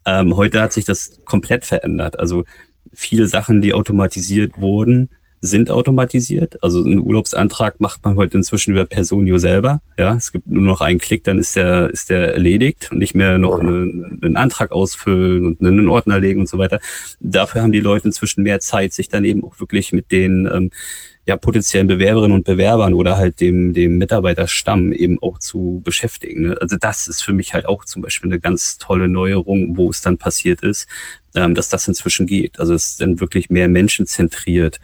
Ähm, 0.05 0.37
heute 0.37 0.61
hat 0.61 0.73
sich 0.73 0.85
das 0.85 1.21
komplett 1.25 1.65
verändert. 1.65 2.19
Also 2.19 2.45
viele 2.93 3.27
Sachen, 3.29 3.63
die 3.63 3.73
automatisiert 3.73 4.59
wurden, 4.59 5.09
sind 5.45 5.71
automatisiert. 5.71 6.63
Also 6.63 6.85
einen 6.85 7.01
Urlaubsantrag 7.01 7.81
macht 7.81 8.05
man 8.05 8.15
heute 8.15 8.39
inzwischen 8.39 8.71
über 8.71 8.87
Personio 8.87 9.39
selber. 9.39 9.83
Ja, 9.99 10.15
es 10.15 10.31
gibt 10.31 10.47
nur 10.47 10.63
noch 10.63 10.81
einen 10.81 11.01
Klick, 11.01 11.25
dann 11.25 11.39
ist 11.39 11.57
der, 11.57 11.91
ist 11.91 12.11
der 12.11 12.33
erledigt 12.33 12.91
und 12.93 12.99
nicht 12.99 13.17
mehr 13.17 13.39
noch 13.39 13.59
eine, 13.59 14.19
einen 14.23 14.37
Antrag 14.37 14.71
ausfüllen 14.71 15.45
und 15.45 15.61
einen 15.61 15.89
Ordner 15.89 16.21
legen 16.21 16.41
und 16.41 16.49
so 16.49 16.59
weiter. 16.59 16.79
Dafür 17.19 17.63
haben 17.63 17.73
die 17.73 17.81
Leute 17.81 18.07
inzwischen 18.07 18.45
mehr 18.45 18.61
Zeit, 18.61 18.93
sich 18.93 19.09
dann 19.09 19.25
eben 19.25 19.43
auch 19.43 19.59
wirklich 19.59 19.93
mit 19.93 20.13
den 20.13 20.47
ähm, 20.47 20.71
ja, 21.27 21.37
potenziellen 21.37 21.87
Bewerberinnen 21.89 22.37
und 22.37 22.45
Bewerbern 22.45 22.95
oder 22.95 23.17
halt 23.17 23.41
dem, 23.41 23.75
dem 23.75 23.99
Mitarbeiterstamm 23.99 24.93
eben 24.93 25.21
auch 25.23 25.39
zu 25.39 25.81
beschäftigen. 25.85 26.43
Ne? 26.43 26.57
Also 26.61 26.77
das 26.77 27.07
ist 27.07 27.23
für 27.23 27.33
mich 27.33 27.55
halt 27.55 27.67
auch 27.67 27.85
zum 27.85 28.03
Beispiel 28.03 28.31
eine 28.31 28.41
ganz 28.41 28.79
tolle 28.79 29.09
Neuerung, 29.09 29.77
wo 29.77 29.91
es 29.91 30.03
dann 30.03 30.19
passiert 30.19 30.63
ist, 30.63 30.89
ähm, 31.35 31.55
dass 31.55 31.69
das 31.69 31.87
inzwischen 31.87 32.27
geht. 32.27 32.59
Also 32.59 32.75
es 32.75 32.91
ist 32.91 33.01
dann 33.01 33.21
wirklich 33.21 33.51
mehr 33.51 33.69
menschenzentriert 33.69 34.81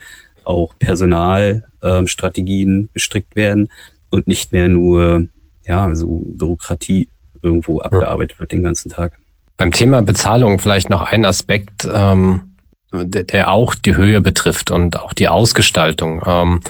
auch 0.48 0.74
Personalstrategien 0.78 2.70
ähm, 2.70 2.88
gestrickt 2.92 3.36
werden 3.36 3.68
und 4.10 4.26
nicht 4.26 4.52
mehr 4.52 4.68
nur 4.68 5.28
ja 5.66 5.94
so 5.94 6.22
Bürokratie 6.24 7.08
irgendwo 7.42 7.80
abgearbeitet 7.80 8.40
wird 8.40 8.52
den 8.52 8.62
ganzen 8.62 8.90
Tag. 8.90 9.18
Beim 9.56 9.72
Thema 9.72 10.02
Bezahlung 10.02 10.58
vielleicht 10.58 10.90
noch 10.90 11.02
ein 11.02 11.24
Aspekt, 11.24 11.88
ähm, 11.92 12.54
der, 12.92 13.24
der 13.24 13.50
auch 13.50 13.74
die 13.74 13.96
Höhe 13.96 14.20
betrifft 14.20 14.70
und 14.70 14.98
auch 14.98 15.12
die 15.12 15.28
Ausgestaltung. 15.28 16.22
Ähm, 16.26 16.60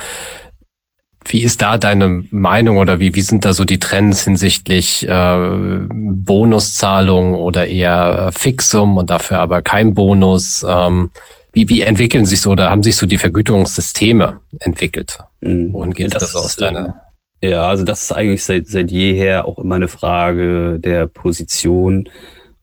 wie 1.26 1.42
ist 1.42 1.60
da 1.60 1.76
deine 1.78 2.24
Meinung 2.30 2.78
oder 2.78 3.00
wie, 3.00 3.14
wie 3.14 3.20
sind 3.20 3.44
da 3.44 3.52
so 3.52 3.64
die 3.64 3.78
Trends 3.78 4.24
hinsichtlich 4.24 5.06
äh, 5.06 5.80
Bonuszahlung 5.90 7.34
oder 7.34 7.66
eher 7.66 8.30
Fixum 8.32 8.96
und 8.96 9.10
dafür 9.10 9.40
aber 9.40 9.60
kein 9.62 9.94
Bonus? 9.94 10.64
Ähm, 10.66 11.10
wie, 11.52 11.68
wie 11.68 11.82
entwickeln 11.82 12.26
sich 12.26 12.40
so 12.40 12.50
oder 12.50 12.70
haben 12.70 12.82
sich 12.82 12.96
so 12.96 13.06
die 13.06 13.18
Vergütungssysteme 13.18 14.40
entwickelt? 14.60 15.18
Mhm. 15.40 15.72
Wohin 15.72 15.92
geht 15.92 16.14
das, 16.14 16.32
das 16.32 16.36
aus 16.36 16.56
deiner? 16.56 17.00
Ja, 17.42 17.68
also 17.68 17.84
das 17.84 18.02
ist 18.02 18.12
eigentlich 18.12 18.42
seit, 18.44 18.66
seit 18.66 18.90
jeher 18.90 19.46
auch 19.46 19.58
immer 19.58 19.76
eine 19.76 19.88
Frage 19.88 20.78
der 20.80 21.06
Position 21.06 22.08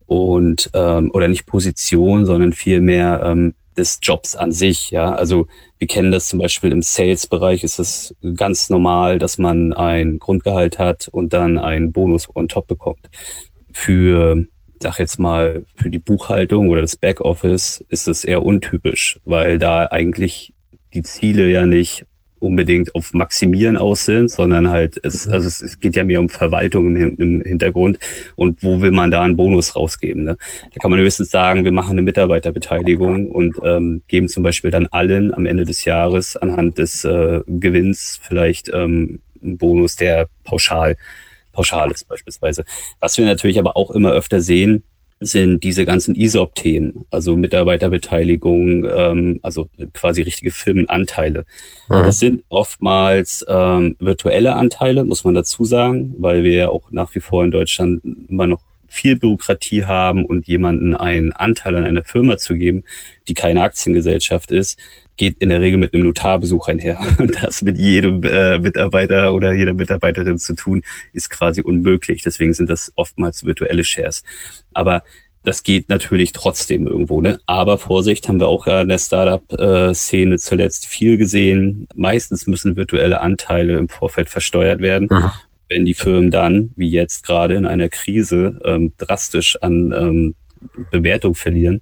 und 0.04 0.70
ähm, 0.74 1.10
oder 1.12 1.28
nicht 1.28 1.46
Position, 1.46 2.26
sondern 2.26 2.52
vielmehr 2.52 3.22
ähm, 3.24 3.54
des 3.76 3.98
Jobs 4.02 4.36
an 4.36 4.52
sich. 4.52 4.90
Ja, 4.90 5.14
also 5.14 5.46
wir 5.78 5.88
kennen 5.88 6.12
das 6.12 6.28
zum 6.28 6.38
Beispiel 6.38 6.72
im 6.72 6.82
Sales-Bereich 6.82 7.64
ist 7.64 7.78
es 7.78 8.14
ganz 8.36 8.70
normal, 8.70 9.18
dass 9.18 9.38
man 9.38 9.72
ein 9.72 10.18
Grundgehalt 10.18 10.78
hat 10.78 11.08
und 11.08 11.32
dann 11.32 11.58
einen 11.58 11.92
Bonus 11.92 12.28
on 12.34 12.48
top 12.48 12.66
bekommt. 12.66 13.08
Für 13.72 14.46
sag 14.80 14.98
jetzt 14.98 15.18
mal, 15.18 15.64
für 15.76 15.90
die 15.90 15.98
Buchhaltung 15.98 16.68
oder 16.68 16.80
das 16.80 16.96
Backoffice 16.96 17.84
ist 17.88 18.08
es 18.08 18.24
eher 18.24 18.42
untypisch, 18.42 19.20
weil 19.24 19.58
da 19.58 19.86
eigentlich 19.86 20.52
die 20.94 21.02
Ziele 21.02 21.48
ja 21.50 21.66
nicht 21.66 22.06
unbedingt 22.38 22.94
auf 22.94 23.14
Maximieren 23.14 23.76
aus 23.76 24.04
sind, 24.04 24.30
sondern 24.30 24.68
halt, 24.68 25.00
es, 25.02 25.26
mhm. 25.26 25.32
also 25.32 25.48
es, 25.48 25.62
es 25.62 25.80
geht 25.80 25.96
ja 25.96 26.04
mehr 26.04 26.20
um 26.20 26.28
Verwaltung 26.28 26.94
im, 26.94 27.16
im, 27.16 27.42
Hintergrund 27.42 27.98
und 28.34 28.62
wo 28.62 28.80
will 28.80 28.90
man 28.90 29.10
da 29.10 29.22
einen 29.22 29.36
Bonus 29.36 29.74
rausgeben. 29.74 30.24
Ne? 30.24 30.36
Da 30.72 30.80
kann 30.80 30.90
man 30.90 31.00
höchstens 31.00 31.30
sagen, 31.30 31.64
wir 31.64 31.72
machen 31.72 31.92
eine 31.92 32.02
Mitarbeiterbeteiligung 32.02 33.30
und 33.30 33.56
ähm, 33.64 34.02
geben 34.08 34.28
zum 34.28 34.42
Beispiel 34.42 34.70
dann 34.70 34.86
allen 34.86 35.32
am 35.32 35.46
Ende 35.46 35.64
des 35.64 35.84
Jahres 35.84 36.36
anhand 36.36 36.78
des 36.78 37.04
äh, 37.04 37.40
Gewinns 37.46 38.20
vielleicht 38.22 38.70
ähm, 38.72 39.20
einen 39.42 39.58
Bonus, 39.58 39.96
der 39.96 40.28
pauschal 40.44 40.96
pauschal 41.56 41.90
ist 41.90 42.06
beispielsweise. 42.06 42.64
Was 43.00 43.16
wir 43.18 43.24
natürlich 43.24 43.58
aber 43.58 43.76
auch 43.76 43.90
immer 43.90 44.12
öfter 44.12 44.40
sehen, 44.40 44.84
sind 45.18 45.64
diese 45.64 45.86
ganzen 45.86 46.14
ESOP-Themen, 46.14 47.06
also 47.10 47.36
Mitarbeiterbeteiligung, 47.36 48.84
ähm, 48.84 49.40
also 49.42 49.68
quasi 49.94 50.20
richtige 50.20 50.50
Firmenanteile. 50.50 51.46
Mhm. 51.88 51.94
Das 52.04 52.18
sind 52.18 52.44
oftmals 52.50 53.44
ähm, 53.48 53.96
virtuelle 53.98 54.54
Anteile, 54.56 55.04
muss 55.04 55.24
man 55.24 55.34
dazu 55.34 55.64
sagen, 55.64 56.14
weil 56.18 56.42
wir 56.44 56.52
ja 56.52 56.68
auch 56.68 56.90
nach 56.90 57.14
wie 57.14 57.20
vor 57.20 57.44
in 57.44 57.50
Deutschland 57.50 58.02
immer 58.28 58.46
noch 58.46 58.60
viel 58.88 59.16
Bürokratie 59.16 59.84
haben 59.84 60.24
und 60.24 60.46
jemanden 60.46 60.94
einen 60.94 61.32
Anteil 61.32 61.76
an 61.76 61.84
eine 61.84 62.04
Firma 62.04 62.36
zu 62.36 62.54
geben, 62.54 62.84
die 63.26 63.34
keine 63.34 63.62
Aktiengesellschaft 63.62 64.50
ist, 64.50 64.78
geht 65.16 65.38
in 65.38 65.48
der 65.48 65.60
Regel 65.60 65.78
mit 65.78 65.94
einem 65.94 66.04
Notarbesuch 66.04 66.68
einher. 66.68 66.98
Und 67.18 67.42
das 67.42 67.62
mit 67.62 67.78
jedem 67.78 68.22
äh, 68.22 68.58
Mitarbeiter 68.58 69.34
oder 69.34 69.52
jeder 69.52 69.74
Mitarbeiterin 69.74 70.38
zu 70.38 70.54
tun, 70.54 70.82
ist 71.12 71.30
quasi 71.30 71.60
unmöglich. 71.60 72.22
Deswegen 72.22 72.52
sind 72.52 72.70
das 72.70 72.92
oftmals 72.96 73.44
virtuelle 73.44 73.84
Shares. 73.84 74.22
Aber 74.72 75.02
das 75.46 75.62
geht 75.62 75.88
natürlich 75.88 76.32
trotzdem 76.32 76.88
irgendwo. 76.88 77.20
Ne? 77.20 77.38
Aber 77.46 77.78
Vorsicht, 77.78 78.28
haben 78.28 78.40
wir 78.40 78.48
auch 78.48 78.66
in 78.66 78.88
der 78.88 78.98
Startup-Szene 78.98 80.38
zuletzt 80.38 80.86
viel 80.86 81.16
gesehen. 81.16 81.86
Meistens 81.94 82.48
müssen 82.48 82.76
virtuelle 82.76 83.20
Anteile 83.20 83.78
im 83.78 83.88
Vorfeld 83.88 84.28
versteuert 84.28 84.80
werden. 84.80 85.08
Mhm. 85.08 85.30
Wenn 85.68 85.84
die 85.84 85.94
Firmen 85.94 86.30
dann, 86.30 86.70
wie 86.76 86.90
jetzt 86.90 87.24
gerade 87.24 87.54
in 87.54 87.64
einer 87.64 87.88
Krise, 87.88 88.60
ähm, 88.64 88.92
drastisch 88.98 89.56
an 89.62 89.92
ähm, 89.92 90.34
Bewertung 90.90 91.36
verlieren, 91.36 91.80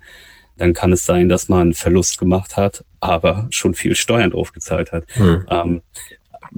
dann 0.56 0.72
kann 0.72 0.92
es 0.92 1.04
sein, 1.04 1.28
dass 1.28 1.48
man 1.48 1.72
Verlust 1.72 2.18
gemacht 2.18 2.56
hat, 2.56 2.84
aber 3.04 3.46
schon 3.50 3.74
viel 3.74 3.94
Steuern 3.94 4.30
draufgezahlt 4.30 4.92
hat. 4.92 5.04
Hm. 5.14 5.46
Ähm, 5.48 5.82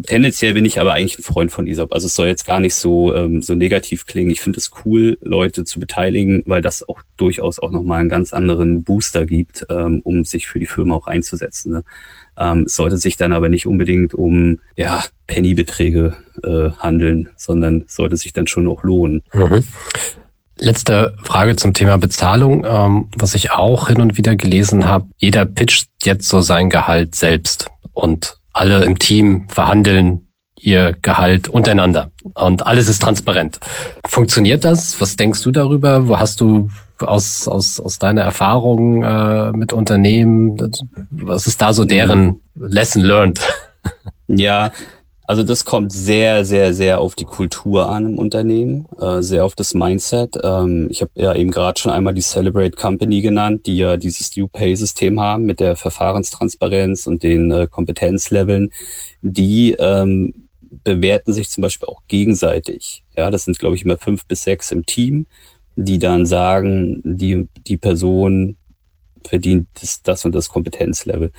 tendenziell 0.05 0.55
bin 0.55 0.65
ich 0.65 0.81
aber 0.81 0.93
eigentlich 0.93 1.19
ein 1.19 1.23
Freund 1.23 1.50
von 1.50 1.67
ISOP. 1.67 1.93
Also 1.93 2.07
es 2.07 2.15
soll 2.15 2.26
jetzt 2.26 2.47
gar 2.47 2.61
nicht 2.61 2.75
so, 2.75 3.15
ähm, 3.15 3.43
so 3.43 3.55
negativ 3.55 4.07
klingen. 4.07 4.31
Ich 4.31 4.41
finde 4.41 4.59
es 4.59 4.71
cool, 4.85 5.19
Leute 5.21 5.65
zu 5.65 5.81
beteiligen, 5.81 6.43
weil 6.47 6.62
das 6.62 6.88
auch 6.88 7.00
durchaus 7.17 7.59
auch 7.59 7.71
nochmal 7.71 8.00
einen 8.00 8.09
ganz 8.09 8.33
anderen 8.33 8.83
Booster 8.85 9.26
gibt, 9.26 9.67
ähm, 9.71 10.00
um 10.05 10.25
sich 10.25 10.47
für 10.47 10.59
die 10.59 10.67
Firma 10.67 10.95
auch 10.95 11.07
einzusetzen. 11.07 11.73
Ne? 11.73 11.85
Ähm, 12.38 12.65
es 12.67 12.76
sollte 12.76 12.99
sich 12.99 13.17
dann 13.17 13.33
aber 13.33 13.49
nicht 13.49 13.67
unbedingt 13.67 14.15
um 14.15 14.61
ja, 14.76 15.05
Pennybeträge 15.26 16.15
äh, 16.43 16.71
handeln, 16.79 17.31
sondern 17.37 17.85
sollte 17.87 18.17
sich 18.17 18.33
dann 18.33 18.47
schon 18.47 18.69
auch 18.69 18.83
lohnen. 18.83 19.23
Mhm. 19.33 19.65
Letzte 20.58 21.14
Frage 21.22 21.56
zum 21.56 21.75
Thema 21.75 21.98
Bezahlung, 21.98 22.64
ähm, 22.66 23.08
was 23.16 23.34
ich 23.34 23.50
auch 23.50 23.88
hin 23.88 24.00
und 24.00 24.16
wieder 24.16 24.36
gelesen 24.36 24.86
habe. 24.86 25.06
Jeder 25.18 25.44
pitcht 25.44 25.88
jetzt 26.02 26.28
so 26.28 26.40
sein 26.40 26.70
Gehalt 26.70 27.14
selbst 27.14 27.68
und 27.92 28.38
alle 28.52 28.84
im 28.84 28.98
Team 28.98 29.48
verhandeln 29.48 30.28
ihr 30.58 30.96
Gehalt 31.02 31.48
untereinander 31.48 32.10
und 32.34 32.66
alles 32.66 32.88
ist 32.88 33.02
transparent. 33.02 33.60
Funktioniert 34.06 34.64
das? 34.64 34.98
Was 35.00 35.16
denkst 35.16 35.42
du 35.42 35.50
darüber? 35.50 36.08
Wo 36.08 36.18
hast 36.18 36.40
du 36.40 36.70
aus, 36.98 37.46
aus, 37.46 37.78
aus 37.78 37.98
deiner 37.98 38.22
Erfahrung 38.22 39.02
äh, 39.02 39.52
mit 39.52 39.75
Unternehmen, 39.75 40.56
was 41.10 41.46
ist 41.46 41.60
da 41.60 41.75
so 41.75 41.84
deren 41.84 42.40
Lesson 42.54 43.02
learned? 43.02 43.40
Ja, 44.28 44.72
also 45.26 45.42
das 45.42 45.64
kommt 45.64 45.92
sehr, 45.92 46.45
sehr, 46.45 46.73
sehr 46.73 47.00
auf 47.00 47.16
die 47.16 47.25
Kultur 47.25 47.88
an 47.88 48.06
im 48.06 48.18
Unternehmen, 48.18 48.87
äh, 49.00 49.23
sehr 49.23 49.45
auf 49.45 49.56
das 49.56 49.75
Mindset. 49.75 50.38
Ähm, 50.42 50.87
ich 50.90 51.02
habe 51.02 51.11
ja 51.14 51.35
eben 51.35 51.50
gerade 51.50 51.80
schon 51.80 51.90
einmal 51.90 52.14
die 52.14 52.23
Celebrate 52.23 52.76
Company 52.76 53.23
genannt, 53.23 53.66
die 53.66 53.76
ja 53.76 53.97
dieses 53.97 54.37
New 54.37 54.47
Pay 54.47 54.76
System 54.76 55.21
haben 55.21 55.45
mit 55.45 55.59
der 55.59 55.75
Verfahrenstransparenz 55.75 57.06
und 57.09 57.25
den 57.25 57.50
äh, 57.50 57.66
Kompetenzleveln. 57.68 58.71
Die 59.23 59.73
ähm, 59.73 60.49
bewerten 60.85 61.33
sich 61.33 61.50
zum 61.50 61.62
Beispiel 61.62 61.88
auch 61.88 62.02
gegenseitig. 62.06 63.02
Ja, 63.16 63.30
das 63.30 63.45
sind 63.47 63.59
glaube 63.59 63.75
ich 63.75 63.85
immer 63.85 63.99
fünf 63.99 64.26
bis 64.26 64.45
sechs 64.45 64.71
im 64.71 64.87
Team, 64.87 65.26
die 65.75 65.99
dann 65.99 66.26
sagen, 66.26 67.02
die 67.04 67.49
die 67.66 67.76
Person 67.76 68.56
verdient 69.25 69.66
das, 69.80 70.02
das 70.02 70.25
und 70.25 70.37
das 70.37 70.49
Kompetenzlevel 70.49 71.33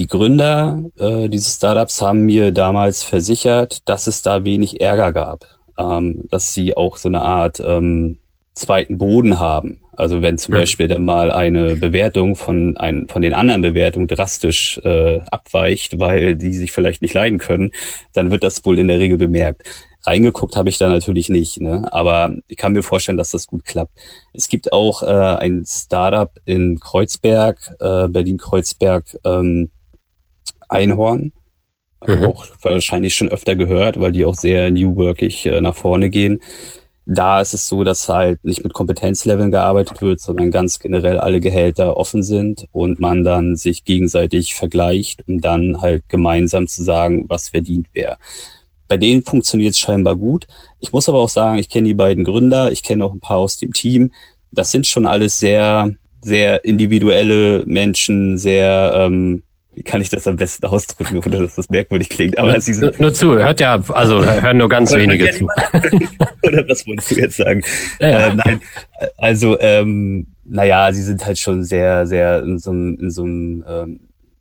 Die 0.00 0.06
Gründer 0.06 0.82
äh, 0.98 1.28
dieses 1.28 1.56
Startups 1.56 2.00
haben 2.00 2.22
mir 2.22 2.52
damals 2.52 3.02
versichert, 3.02 3.86
dass 3.86 4.06
es 4.06 4.22
da 4.22 4.46
wenig 4.46 4.80
Ärger 4.80 5.12
gab, 5.12 5.44
ähm, 5.76 6.24
dass 6.30 6.54
sie 6.54 6.74
auch 6.74 6.96
so 6.96 7.10
eine 7.10 7.20
Art 7.20 7.60
ähm, 7.60 8.16
zweiten 8.54 8.96
Boden 8.96 9.38
haben. 9.38 9.82
Also 9.94 10.22
wenn 10.22 10.38
zum 10.38 10.54
ja. 10.54 10.60
Beispiel 10.60 10.88
dann 10.88 11.04
mal 11.04 11.30
eine 11.30 11.76
Bewertung 11.76 12.34
von, 12.34 12.78
ein, 12.78 13.08
von 13.08 13.20
den 13.20 13.34
anderen 13.34 13.60
Bewertungen 13.60 14.06
drastisch 14.06 14.80
äh, 14.84 15.20
abweicht, 15.30 15.98
weil 15.98 16.34
die 16.34 16.54
sich 16.54 16.72
vielleicht 16.72 17.02
nicht 17.02 17.12
leiden 17.12 17.38
können, 17.38 17.70
dann 18.14 18.30
wird 18.30 18.42
das 18.42 18.64
wohl 18.64 18.78
in 18.78 18.88
der 18.88 19.00
Regel 19.00 19.18
bemerkt. 19.18 19.64
Reingeguckt 20.06 20.56
habe 20.56 20.70
ich 20.70 20.78
da 20.78 20.88
natürlich 20.88 21.28
nicht, 21.28 21.60
ne? 21.60 21.86
aber 21.92 22.34
ich 22.48 22.56
kann 22.56 22.72
mir 22.72 22.82
vorstellen, 22.82 23.18
dass 23.18 23.32
das 23.32 23.46
gut 23.46 23.66
klappt. 23.66 23.92
Es 24.32 24.48
gibt 24.48 24.72
auch 24.72 25.02
äh, 25.02 25.08
ein 25.08 25.64
Startup 25.66 26.32
in 26.46 26.80
Kreuzberg, 26.80 27.58
äh, 27.80 28.08
Berlin-Kreuzberg, 28.08 29.04
ähm, 29.24 29.68
Einhorn. 30.70 31.32
Mhm. 32.06 32.24
Auch 32.24 32.46
wahrscheinlich 32.62 33.14
schon 33.14 33.28
öfter 33.28 33.56
gehört, 33.56 34.00
weil 34.00 34.12
die 34.12 34.24
auch 34.24 34.34
sehr 34.34 34.70
new 34.70 34.96
workig 34.96 35.46
äh, 35.46 35.60
nach 35.60 35.74
vorne 35.74 36.08
gehen. 36.10 36.40
Da 37.06 37.40
ist 37.40 37.54
es 37.54 37.66
so, 37.66 37.82
dass 37.82 38.08
halt 38.08 38.44
nicht 38.44 38.62
mit 38.62 38.72
Kompetenzleveln 38.72 39.50
gearbeitet 39.50 40.00
wird, 40.00 40.20
sondern 40.20 40.50
ganz 40.50 40.78
generell 40.78 41.18
alle 41.18 41.40
Gehälter 41.40 41.96
offen 41.96 42.22
sind 42.22 42.68
und 42.72 43.00
man 43.00 43.24
dann 43.24 43.56
sich 43.56 43.84
gegenseitig 43.84 44.54
vergleicht, 44.54 45.26
um 45.26 45.40
dann 45.40 45.80
halt 45.80 46.08
gemeinsam 46.08 46.68
zu 46.68 46.84
sagen, 46.84 47.24
was 47.28 47.48
verdient 47.48 47.88
wer. 47.92 48.16
Bei 48.86 48.96
denen 48.96 49.22
funktioniert 49.22 49.72
es 49.72 49.78
scheinbar 49.78 50.16
gut. 50.16 50.46
Ich 50.78 50.92
muss 50.92 51.08
aber 51.08 51.18
auch 51.18 51.28
sagen, 51.28 51.58
ich 51.58 51.68
kenne 51.68 51.88
die 51.88 51.94
beiden 51.94 52.24
Gründer, 52.24 52.70
ich 52.70 52.82
kenne 52.82 53.04
auch 53.04 53.12
ein 53.12 53.20
paar 53.20 53.38
aus 53.38 53.56
dem 53.56 53.72
Team. 53.72 54.12
Das 54.52 54.70
sind 54.70 54.86
schon 54.86 55.06
alles 55.06 55.38
sehr, 55.38 55.94
sehr 56.22 56.64
individuelle 56.64 57.64
Menschen, 57.66 58.36
sehr 58.38 58.92
ähm, 58.96 59.42
wie 59.80 59.82
kann 59.82 60.02
ich 60.02 60.10
das 60.10 60.26
am 60.26 60.36
besten 60.36 60.66
ausdrücken, 60.66 61.22
ohne 61.24 61.38
dass 61.38 61.54
das 61.54 61.70
merkwürdig 61.70 62.10
klingt. 62.10 62.36
Aber 62.36 62.60
sie 62.60 62.74
sind 62.74 63.00
nur 63.00 63.14
zu, 63.14 63.38
hört 63.38 63.60
ja, 63.60 63.82
also 63.88 64.22
hören 64.22 64.58
nur 64.58 64.68
ganz 64.68 64.92
wenige 64.92 65.30
zu. 65.30 65.46
Oder 66.42 66.68
was 66.68 66.86
wolltest 66.86 67.10
du 67.10 67.14
jetzt 67.14 67.38
sagen? 67.38 67.62
Ja, 67.98 68.08
ja. 68.08 68.26
Äh, 68.26 68.34
nein, 68.34 68.60
also 69.16 69.58
ähm, 69.58 70.26
naja, 70.44 70.92
sie 70.92 71.02
sind 71.02 71.24
halt 71.24 71.38
schon 71.38 71.64
sehr, 71.64 72.06
sehr 72.06 72.42
in 72.42 72.58
so 72.58 72.72
einem, 72.72 72.98
in 73.00 73.10
so 73.10 73.22
einem 73.22 73.64
ähm, 73.66 74.00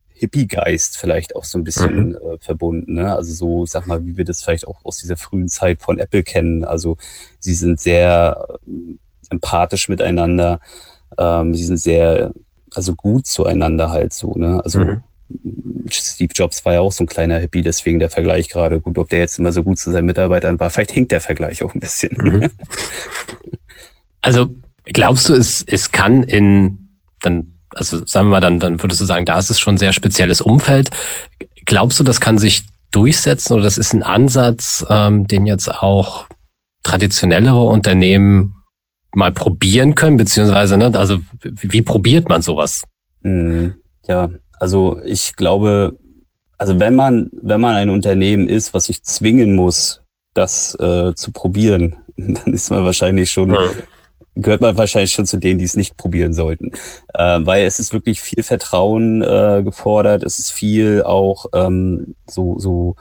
Hippie-Geist 0.09 0.97
vielleicht 0.97 1.37
auch 1.37 1.45
so 1.45 1.57
ein 1.57 1.63
bisschen 1.63 2.09
mhm. 2.09 2.15
äh, 2.15 2.37
verbunden. 2.41 2.95
Ne? 2.95 3.15
Also 3.15 3.31
so, 3.31 3.65
sag 3.65 3.87
mal, 3.87 4.05
wie 4.05 4.17
wir 4.17 4.25
das 4.25 4.43
vielleicht 4.43 4.67
auch 4.67 4.83
aus 4.83 4.97
dieser 4.97 5.15
frühen 5.15 5.47
Zeit 5.47 5.81
von 5.81 5.99
Apple 5.99 6.23
kennen. 6.23 6.65
Also 6.65 6.97
sie 7.39 7.53
sind 7.53 7.79
sehr 7.79 8.45
äh, 8.67 8.71
empathisch 9.29 9.87
miteinander. 9.87 10.59
Ähm, 11.17 11.55
sie 11.55 11.63
sind 11.63 11.77
sehr, 11.77 12.33
also 12.75 12.93
gut 12.93 13.25
zueinander 13.25 13.89
halt 13.89 14.11
so. 14.11 14.33
Ne? 14.33 14.61
Also 14.61 14.79
mhm. 14.81 15.03
Steve 15.89 16.31
Jobs 16.33 16.65
war 16.65 16.73
ja 16.73 16.79
auch 16.81 16.91
so 16.91 17.03
ein 17.03 17.07
kleiner 17.07 17.39
Hippie, 17.39 17.61
deswegen 17.61 17.99
der 17.99 18.09
Vergleich 18.09 18.49
gerade. 18.49 18.79
Gut, 18.81 18.97
ob 18.97 19.09
der 19.09 19.19
jetzt 19.19 19.39
immer 19.39 19.51
so 19.51 19.63
gut 19.63 19.79
zu 19.79 19.91
seinen 19.91 20.05
Mitarbeitern 20.05 20.59
war, 20.59 20.69
vielleicht 20.69 20.91
hinkt 20.91 21.11
der 21.11 21.21
Vergleich 21.21 21.63
auch 21.63 21.73
ein 21.73 21.79
bisschen. 21.79 22.15
Mhm. 22.17 22.49
Also 24.21 24.53
glaubst 24.83 25.29
du, 25.29 25.33
es, 25.33 25.63
es 25.65 25.93
kann 25.93 26.23
in, 26.23 26.89
dann, 27.21 27.53
also 27.69 28.05
sagen 28.05 28.27
wir 28.27 28.31
mal, 28.31 28.41
dann, 28.41 28.59
dann 28.59 28.83
würdest 28.83 28.99
du 28.99 29.05
sagen, 29.05 29.25
da 29.25 29.39
ist 29.39 29.49
es 29.49 29.61
schon 29.61 29.75
ein 29.75 29.77
sehr 29.77 29.93
spezielles 29.93 30.41
Umfeld. 30.41 30.89
Glaubst 31.65 32.01
du, 32.01 32.03
das 32.03 32.19
kann 32.19 32.37
sich 32.37 32.63
durchsetzen 32.91 33.53
oder 33.53 33.63
das 33.63 33.77
ist 33.77 33.93
ein 33.93 34.03
Ansatz, 34.03 34.85
ähm, 34.89 35.25
den 35.25 35.45
jetzt 35.45 35.69
auch 35.69 36.27
traditionellere 36.83 37.63
Unternehmen 37.63 38.55
mal 39.13 39.31
probieren 39.31 39.95
können, 39.95 40.17
beziehungsweise, 40.17 40.77
ne, 40.77 40.91
also 40.97 41.19
wie, 41.41 41.71
wie 41.71 41.81
probiert 41.81 42.29
man 42.29 42.41
sowas? 42.41 42.83
Mhm. 43.21 43.75
Ja, 44.07 44.29
also 44.59 44.99
ich 45.03 45.35
glaube, 45.35 45.97
also 46.57 46.79
wenn 46.79 46.95
man, 46.95 47.29
wenn 47.31 47.61
man 47.61 47.75
ein 47.75 47.89
Unternehmen 47.89 48.47
ist, 48.47 48.73
was 48.73 48.85
sich 48.85 49.03
zwingen 49.03 49.55
muss, 49.55 50.01
das 50.33 50.75
äh, 50.79 51.13
zu 51.15 51.31
probieren, 51.31 51.95
dann 52.17 52.53
ist 52.53 52.69
man 52.69 52.83
wahrscheinlich 52.83 53.31
schon, 53.31 53.53
ja. 53.53 53.69
gehört 54.35 54.61
man 54.61 54.77
wahrscheinlich 54.77 55.13
schon 55.13 55.25
zu 55.25 55.37
denen, 55.37 55.59
die 55.59 55.65
es 55.65 55.77
nicht 55.77 55.97
probieren 55.97 56.33
sollten. 56.33 56.71
Äh, 57.13 57.39
weil 57.41 57.65
es 57.65 57.79
ist 57.79 57.93
wirklich 57.93 58.21
viel 58.21 58.43
Vertrauen 58.43 59.21
äh, 59.21 59.61
gefordert, 59.63 60.23
es 60.23 60.39
ist 60.39 60.51
viel 60.51 61.03
auch 61.03 61.45
ähm, 61.53 62.15
so, 62.27 62.59
so 62.59 62.95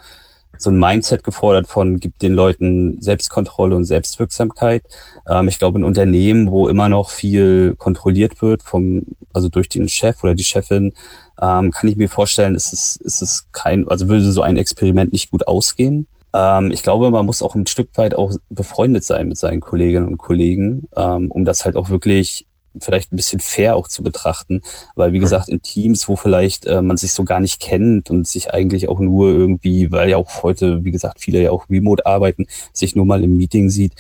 so 0.59 0.71
ein 0.71 0.79
Mindset 0.79 1.25
gefordert 1.25 1.69
von, 1.69 2.01
gibt 2.01 2.21
den 2.21 2.35
Leuten 2.35 3.01
Selbstkontrolle 3.01 3.77
und 3.77 3.85
Selbstwirksamkeit. 3.85 4.83
Ähm, 5.29 5.49
ich 5.49 5.59
glaube, 5.59 5.79
ein 5.79 5.85
Unternehmen, 5.85 6.51
wo 6.51 6.69
immer 6.69 6.89
noch 6.89 7.11
viel 7.11 7.75
kontrolliert 7.79 8.43
wird, 8.43 8.63
vom, 8.63 9.05
also 9.33 9.49
durch 9.49 9.69
den 9.69 9.89
Chef 9.89 10.23
oder 10.23 10.35
die 10.35 10.45
Chefin, 10.45 10.93
ähm, 11.41 11.71
kann 11.71 11.89
ich 11.89 11.97
mir 11.97 12.09
vorstellen, 12.09 12.55
ist 12.55 12.73
es, 12.73 12.97
ist 12.97 13.23
es 13.23 13.47
kein, 13.53 13.89
also 13.89 14.09
würde 14.09 14.31
so 14.31 14.43
ein 14.43 14.57
Experiment 14.57 15.13
nicht 15.13 15.31
gut 15.31 15.47
ausgehen. 15.47 16.07
Ähm, 16.35 16.71
ich 16.71 16.83
glaube, 16.83 17.11
man 17.11 17.27
muss 17.27 17.43
auch 17.43 17.55
ein 17.55 17.67
Stück 17.67 17.91
weit 17.95 18.15
auch 18.15 18.33
befreundet 18.51 19.05
sein 19.05 19.29
mit 19.29 19.39
seinen 19.39 19.61
Kolleginnen 19.61 20.09
und 20.09 20.19
Kollegen, 20.19 20.89
ähm, 20.97 21.31
um 21.31 21.45
das 21.45 21.65
halt 21.65 21.77
auch 21.77 21.91
wirklich 21.91 22.47
vielleicht 22.81 23.13
ein 23.13 23.17
bisschen 23.17 23.41
fair 23.41 23.77
auch 23.77 23.89
zu 23.89 24.03
betrachten, 24.03 24.63
weil 24.95 25.13
wie 25.13 25.19
gesagt 25.19 25.49
in 25.49 25.63
Teams, 25.63 26.09
wo 26.09 26.17
vielleicht 26.17 26.67
äh, 26.67 26.83
man 26.83 26.97
sich 26.97 27.13
so 27.13 27.25
gar 27.25 27.41
nicht 27.41 27.61
kennt 27.61 28.11
und 28.11 28.27
sich 28.27 28.53
eigentlich 28.53 28.89
auch 28.89 29.01
nur 29.01 29.31
irgendwie, 29.31 29.91
weil 29.91 30.11
ja 30.11 30.17
auch 30.17 30.43
heute, 30.43 30.85
wie 30.85 30.91
gesagt, 30.91 31.21
viele 31.21 31.43
ja 31.43 31.51
auch 31.51 31.69
remote 31.71 32.07
arbeiten, 32.07 32.47
sich 32.73 32.95
nur 32.95 33.07
mal 33.07 33.25
im 33.25 33.37
Meeting 33.37 33.71
sieht, 33.71 33.95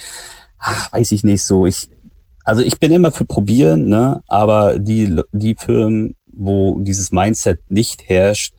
ach, 0.59 0.93
weiß 0.93 1.13
ich 1.13 1.25
nicht 1.25 1.43
so. 1.43 1.67
Ich, 1.67 1.89
also 2.45 2.63
ich 2.63 2.79
bin 2.79 2.93
immer 2.93 3.11
für 3.11 3.25
probieren, 3.25 3.89
ne, 3.89 4.23
aber 4.29 4.79
die 4.79 5.21
die 5.33 5.55
Firmen, 5.55 6.15
wo 6.39 6.79
dieses 6.81 7.13
Mindset 7.13 7.61
nicht 7.69 8.09
herrscht, 8.09 8.55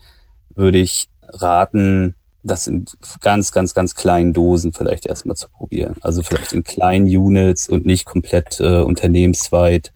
würde 0.53 0.77
ich 0.77 1.07
raten, 1.23 2.15
das 2.43 2.67
in 2.67 2.85
ganz, 3.21 3.51
ganz, 3.51 3.73
ganz 3.73 3.95
kleinen 3.95 4.33
Dosen 4.33 4.73
vielleicht 4.73 5.05
erstmal 5.05 5.35
zu 5.35 5.49
probieren. 5.49 5.95
Also 6.01 6.21
vielleicht 6.23 6.53
in 6.53 6.63
kleinen 6.63 7.05
Units 7.05 7.67
und 7.67 7.85
nicht 7.85 8.05
komplett 8.05 8.59
äh, 8.59 8.81
unternehmensweit. 8.81 9.91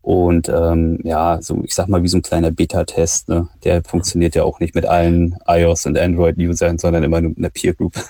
Und 0.00 0.48
ähm, 0.48 0.98
ja, 1.04 1.40
so 1.40 1.62
ich 1.64 1.74
sag 1.74 1.86
mal 1.86 2.02
wie 2.02 2.08
so 2.08 2.18
ein 2.18 2.22
kleiner 2.22 2.50
Beta-Test, 2.50 3.28
ne? 3.28 3.48
Der 3.62 3.84
funktioniert 3.84 4.34
ja 4.34 4.42
auch 4.42 4.58
nicht 4.58 4.74
mit 4.74 4.84
allen 4.84 5.36
iOS 5.46 5.86
und 5.86 5.96
Android-Usern, 5.96 6.78
sondern 6.78 7.04
immer 7.04 7.20
nur 7.20 7.30
mit 7.30 7.38
einer 7.38 7.50
Peer 7.50 7.74
Group. 7.74 7.94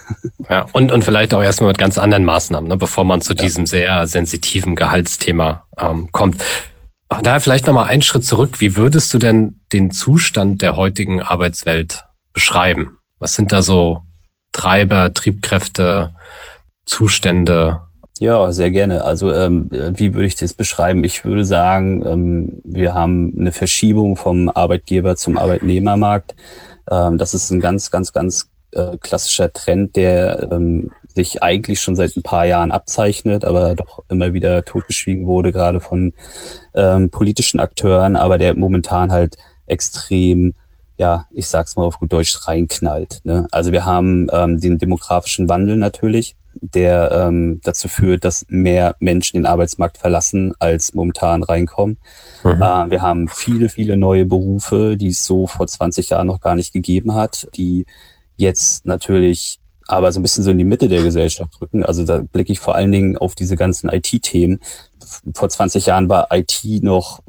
Ja, 0.51 0.67
und, 0.73 0.91
und 0.91 1.05
vielleicht 1.05 1.33
auch 1.35 1.43
erstmal 1.43 1.69
mit 1.69 1.79
ganz 1.79 1.99
anderen 1.99 2.25
Maßnahmen, 2.25 2.69
ne? 2.69 2.77
bevor 2.77 3.05
man 3.05 3.21
zu 3.21 3.33
ja. 3.33 3.43
diesem 3.43 3.65
sehr 3.65 4.07
sensitiven 4.09 4.75
Gehaltsthema 4.75 5.65
ähm, 5.79 6.11
kommt. 6.11 6.43
Daher 7.23 7.41
vielleicht 7.41 7.67
nochmal 7.67 7.89
einen 7.89 8.03
Schritt 8.03 8.25
zurück. 8.25 8.61
Wie 8.61 8.77
würdest 8.77 9.13
du 9.13 9.19
denn 9.19 9.61
den 9.73 9.91
Zustand 9.91 10.63
der 10.63 10.77
heutigen 10.77 11.21
Arbeitswelt 11.21 12.05
beschreiben? 12.33 12.99
Was 13.19 13.35
sind 13.35 13.53
da 13.53 13.63
so 13.63 14.03
Treiber, 14.53 15.13
Triebkräfte, 15.13 16.15
Zustände? 16.85 17.81
Ja, 18.19 18.53
sehr 18.53 18.71
gerne. 18.71 19.05
Also 19.05 19.33
ähm, 19.33 19.69
wie 19.71 20.15
würde 20.15 20.27
ich 20.27 20.37
das 20.37 20.55
beschreiben? 20.55 21.03
Ich 21.03 21.25
würde 21.25 21.45
sagen, 21.45 22.05
ähm, 22.07 22.61
wir 22.63 22.95
haben 22.95 23.35
eine 23.37 23.53
Verschiebung 23.53 24.17
vom 24.17 24.49
Arbeitgeber 24.49 25.17
zum 25.17 25.39
Arbeitnehmermarkt. 25.39 26.37
Ähm, 26.91 27.19
das 27.19 27.35
ist 27.35 27.51
ein 27.51 27.61
ganz, 27.61 27.91
ganz, 27.91 28.13
ganz 28.13 28.51
äh, 28.73 28.97
klassischer 28.99 29.53
Trend, 29.53 29.97
der 29.97 30.49
ähm, 30.53 30.91
sich 31.15 31.43
eigentlich 31.43 31.81
schon 31.81 31.97
seit 31.97 32.17
ein 32.17 32.23
paar 32.23 32.47
Jahren 32.47 32.73
abzeichnet, 32.73 33.45
aber 33.45 33.75
doch 33.75 34.05
immer 34.09 34.33
wieder 34.33 34.65
totgeschwiegen 34.65 35.27
wurde, 35.27 35.53
gerade 35.53 35.81
von 35.81 36.13
ähm, 36.75 37.11
politischen 37.11 37.61
Akteuren, 37.61 38.17
aber 38.17 38.39
der 38.39 38.57
momentan 38.57 39.13
halt 39.13 39.37
extrem 39.67 40.55
ja, 40.99 41.27
ich 41.33 41.49
sag's 41.49 41.75
mal 41.75 41.85
auf 41.85 41.99
gut 41.99 42.13
Deutsch, 42.13 42.47
reinknallt. 42.47 43.23
Ne? 43.25 43.49
Also 43.51 43.73
wir 43.73 43.85
haben 43.85 44.29
ähm, 44.33 44.61
den 44.61 44.79
demografischen 44.79 45.49
Wandel 45.49 45.77
natürlich, 45.77 46.37
der 46.61 47.11
ähm, 47.13 47.61
dazu 47.65 47.89
führt, 47.89 48.25
dass 48.25 48.45
mehr 48.49 48.95
Menschen 49.01 49.39
den 49.39 49.47
Arbeitsmarkt 49.47 49.99
verlassen, 49.99 50.55
als 50.59 50.95
momentan 50.95 51.43
reinkommen. 51.43 51.99
Mhm. 52.45 52.63
Äh, 52.63 52.91
wir 52.91 53.03
haben 53.03 53.29
viele, 53.29 53.69
viele 53.69 53.97
neue 53.97 54.27
Berufe, 54.27 54.97
die 54.97 55.09
es 55.09 55.25
so 55.25 55.47
vor 55.47 55.67
20 55.67 56.11
Jahren 56.11 56.27
noch 56.27 56.41
gar 56.41 56.55
nicht 56.55 56.73
gegeben 56.73 57.15
hat, 57.15 57.49
die 57.57 57.87
jetzt 58.37 58.87
natürlich 58.87 59.61
aber 59.89 60.13
so 60.13 60.21
ein 60.21 60.23
bisschen 60.23 60.45
so 60.45 60.51
in 60.51 60.59
die 60.59 60.65
Mitte 60.65 60.89
der 60.89 61.03
Gesellschaft 61.03 61.61
rücken. 61.61 61.85
Also 61.85 62.05
da 62.05 62.19
blicke 62.19 62.53
ich 62.53 62.61
vor 62.61 62.75
allen 62.75 62.93
Dingen 62.93 63.17
auf 63.17 63.35
diese 63.35 63.57
ganzen 63.57 63.89
IT-Themen. 63.89 64.61
Vor 65.35 65.49
20 65.49 65.87
Jahren 65.87 66.09
war 66.09 66.29
IT 66.33 66.63
noch, 66.83 67.21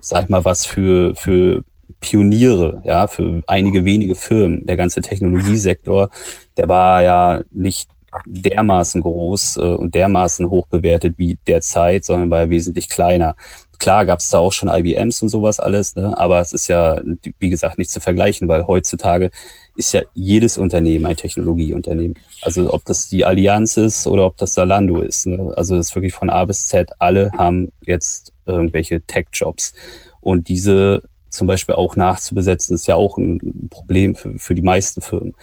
sag 0.00 0.24
ich 0.24 0.28
mal, 0.28 0.44
was 0.44 0.66
für, 0.66 1.14
für 1.14 1.64
Pioniere, 2.00 2.82
ja, 2.84 3.06
für 3.06 3.42
einige 3.46 3.84
wenige 3.84 4.14
Firmen. 4.14 4.66
Der 4.66 4.76
ganze 4.76 5.00
Technologiesektor, 5.00 6.10
der 6.56 6.68
war 6.68 7.02
ja 7.02 7.42
nicht 7.50 7.88
dermaßen 8.24 9.02
groß 9.02 9.56
äh, 9.56 9.60
und 9.60 9.94
dermaßen 9.94 10.48
hoch 10.48 10.66
bewertet 10.68 11.14
wie 11.18 11.38
derzeit, 11.46 12.04
sondern 12.04 12.30
war 12.30 12.40
ja 12.40 12.50
wesentlich 12.50 12.88
kleiner. 12.88 13.36
Klar 13.78 14.06
gab 14.06 14.20
es 14.20 14.30
da 14.30 14.38
auch 14.38 14.52
schon 14.52 14.70
IBMs 14.70 15.20
und 15.22 15.28
sowas 15.28 15.60
alles, 15.60 15.96
ne? 15.96 16.16
aber 16.16 16.40
es 16.40 16.52
ist 16.52 16.68
ja, 16.68 17.00
wie 17.38 17.50
gesagt, 17.50 17.78
nicht 17.78 17.90
zu 17.90 18.00
vergleichen, 18.00 18.48
weil 18.48 18.66
heutzutage 18.66 19.30
ist 19.76 19.92
ja 19.92 20.02
jedes 20.14 20.58
Unternehmen 20.58 21.06
ein 21.06 21.16
Technologieunternehmen. 21.16 22.18
Also 22.42 22.72
ob 22.72 22.84
das 22.84 23.08
die 23.08 23.24
Allianz 23.24 23.76
ist 23.76 24.06
oder 24.06 24.26
ob 24.26 24.36
das 24.36 24.54
Salando 24.54 25.00
ist. 25.00 25.26
Ne? 25.26 25.52
Also 25.56 25.76
das 25.76 25.88
ist 25.88 25.94
wirklich 25.94 26.14
von 26.14 26.30
A 26.30 26.44
bis 26.44 26.68
Z, 26.68 26.90
alle 26.98 27.30
haben 27.32 27.72
jetzt 27.82 28.32
irgendwelche 28.46 29.02
Tech-Jobs. 29.02 29.74
Und 30.20 30.48
diese 30.48 31.02
zum 31.28 31.46
Beispiel 31.46 31.74
auch 31.74 31.96
nachzubesetzen, 31.96 32.74
ist 32.74 32.86
ja 32.86 32.94
auch 32.94 33.18
ein 33.18 33.68
Problem 33.70 34.14
für, 34.14 34.38
für 34.38 34.54
die 34.54 34.62
meisten 34.62 35.02
Firmen. 35.02 35.34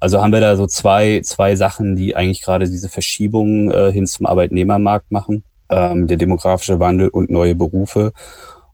Also 0.00 0.20
haben 0.20 0.32
wir 0.32 0.40
da 0.40 0.56
so 0.56 0.66
zwei, 0.66 1.20
zwei 1.22 1.56
Sachen, 1.56 1.96
die 1.96 2.16
eigentlich 2.16 2.42
gerade 2.42 2.68
diese 2.68 2.88
Verschiebung 2.88 3.70
äh, 3.70 3.92
hin 3.92 4.06
zum 4.06 4.26
Arbeitnehmermarkt 4.26 5.10
machen. 5.10 5.44
Ähm, 5.70 6.06
der 6.06 6.16
demografische 6.16 6.78
Wandel 6.78 7.08
und 7.08 7.30
neue 7.30 7.54
Berufe. 7.54 8.12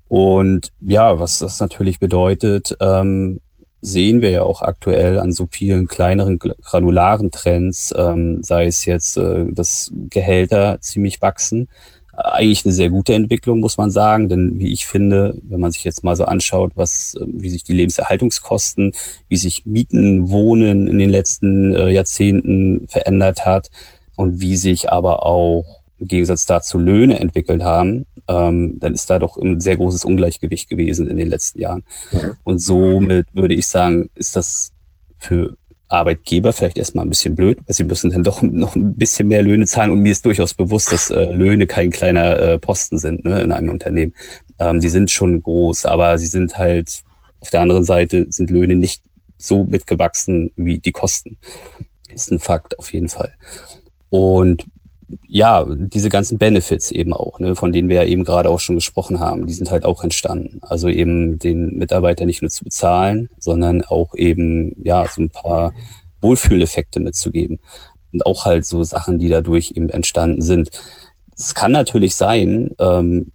Und 0.08 0.72
ja, 0.80 1.20
was 1.20 1.38
das 1.38 1.60
natürlich 1.60 2.00
bedeutet, 2.00 2.76
ähm, 2.80 3.40
sehen 3.80 4.20
wir 4.20 4.30
ja 4.30 4.42
auch 4.42 4.62
aktuell 4.62 5.18
an 5.18 5.32
so 5.32 5.48
vielen 5.50 5.86
kleineren 5.86 6.38
granularen 6.38 7.30
Trends, 7.30 7.94
ähm, 7.96 8.42
sei 8.42 8.66
es 8.66 8.84
jetzt, 8.84 9.16
äh, 9.16 9.46
dass 9.50 9.90
Gehälter 10.10 10.80
ziemlich 10.80 11.22
wachsen. 11.22 11.68
Eigentlich 12.12 12.66
eine 12.66 12.74
sehr 12.74 12.90
gute 12.90 13.14
Entwicklung, 13.14 13.60
muss 13.60 13.78
man 13.78 13.90
sagen, 13.90 14.28
denn 14.28 14.58
wie 14.58 14.72
ich 14.72 14.86
finde, 14.86 15.38
wenn 15.42 15.60
man 15.60 15.72
sich 15.72 15.84
jetzt 15.84 16.04
mal 16.04 16.16
so 16.16 16.24
anschaut, 16.24 16.72
was, 16.74 17.14
äh, 17.14 17.24
wie 17.26 17.50
sich 17.50 17.64
die 17.64 17.72
Lebenserhaltungskosten, 17.72 18.92
wie 19.28 19.36
sich 19.36 19.64
Mieten, 19.64 20.30
Wohnen 20.30 20.86
in 20.86 20.98
den 20.98 21.10
letzten 21.10 21.74
äh, 21.74 21.88
Jahrzehnten 21.88 22.86
verändert 22.88 23.46
hat 23.46 23.70
und 24.16 24.40
wie 24.40 24.56
sich 24.56 24.92
aber 24.92 25.24
auch 25.24 25.79
im 26.00 26.08
Gegensatz 26.08 26.46
dazu 26.46 26.78
Löhne 26.78 27.20
entwickelt 27.20 27.62
haben, 27.62 28.06
ähm, 28.28 28.78
dann 28.80 28.94
ist 28.94 29.08
da 29.10 29.18
doch 29.18 29.36
ein 29.36 29.60
sehr 29.60 29.76
großes 29.76 30.04
Ungleichgewicht 30.04 30.68
gewesen 30.68 31.06
in 31.08 31.16
den 31.16 31.28
letzten 31.28 31.60
Jahren. 31.60 31.84
Mhm. 32.12 32.36
Und 32.42 32.58
somit 32.58 33.26
würde 33.32 33.54
ich 33.54 33.66
sagen, 33.66 34.10
ist 34.14 34.34
das 34.34 34.72
für 35.18 35.56
Arbeitgeber 35.88 36.52
vielleicht 36.52 36.78
erstmal 36.78 37.04
ein 37.04 37.10
bisschen 37.10 37.34
blöd, 37.34 37.58
weil 37.66 37.74
sie 37.74 37.84
müssen 37.84 38.10
dann 38.10 38.22
doch 38.22 38.42
noch 38.42 38.76
ein 38.76 38.94
bisschen 38.94 39.28
mehr 39.28 39.42
Löhne 39.42 39.66
zahlen. 39.66 39.90
Und 39.90 40.00
mir 40.00 40.12
ist 40.12 40.24
durchaus 40.24 40.54
bewusst, 40.54 40.92
dass 40.92 41.10
äh, 41.10 41.32
Löhne 41.32 41.66
kein 41.66 41.90
kleiner 41.90 42.38
äh, 42.38 42.58
Posten 42.58 42.98
sind 42.98 43.24
ne, 43.24 43.42
in 43.42 43.52
einem 43.52 43.70
Unternehmen. 43.70 44.14
Ähm, 44.58 44.80
die 44.80 44.88
sind 44.88 45.10
schon 45.10 45.42
groß, 45.42 45.86
aber 45.86 46.16
sie 46.18 46.26
sind 46.26 46.56
halt 46.56 47.02
auf 47.40 47.50
der 47.50 47.60
anderen 47.60 47.84
Seite 47.84 48.26
sind 48.30 48.50
Löhne 48.50 48.76
nicht 48.76 49.02
so 49.36 49.64
mitgewachsen 49.64 50.52
wie 50.56 50.78
die 50.78 50.92
Kosten. 50.92 51.38
Ist 52.12 52.30
ein 52.30 52.38
Fakt 52.38 52.78
auf 52.78 52.92
jeden 52.92 53.08
Fall. 53.08 53.34
Und 54.10 54.66
ja, 55.26 55.66
diese 55.68 56.08
ganzen 56.08 56.38
Benefits 56.38 56.90
eben 56.90 57.12
auch, 57.12 57.38
ne, 57.38 57.56
von 57.56 57.72
denen 57.72 57.88
wir 57.88 57.96
ja 57.96 58.04
eben 58.04 58.24
gerade 58.24 58.48
auch 58.48 58.60
schon 58.60 58.76
gesprochen 58.76 59.20
haben, 59.20 59.46
die 59.46 59.52
sind 59.52 59.70
halt 59.70 59.84
auch 59.84 60.04
entstanden. 60.04 60.60
Also 60.62 60.88
eben 60.88 61.38
den 61.38 61.76
Mitarbeiter 61.76 62.26
nicht 62.26 62.42
nur 62.42 62.50
zu 62.50 62.64
bezahlen, 62.64 63.28
sondern 63.38 63.82
auch 63.82 64.14
eben, 64.14 64.74
ja, 64.82 65.06
so 65.08 65.22
ein 65.22 65.30
paar 65.30 65.72
Wohlfühleffekte 66.20 67.00
mitzugeben. 67.00 67.58
Und 68.12 68.26
auch 68.26 68.44
halt 68.44 68.66
so 68.66 68.82
Sachen, 68.82 69.18
die 69.18 69.28
dadurch 69.28 69.72
eben 69.76 69.88
entstanden 69.88 70.42
sind. 70.42 70.70
Es 71.36 71.54
kann 71.54 71.72
natürlich 71.72 72.16
sein, 72.16 72.70
ähm, 72.78 73.32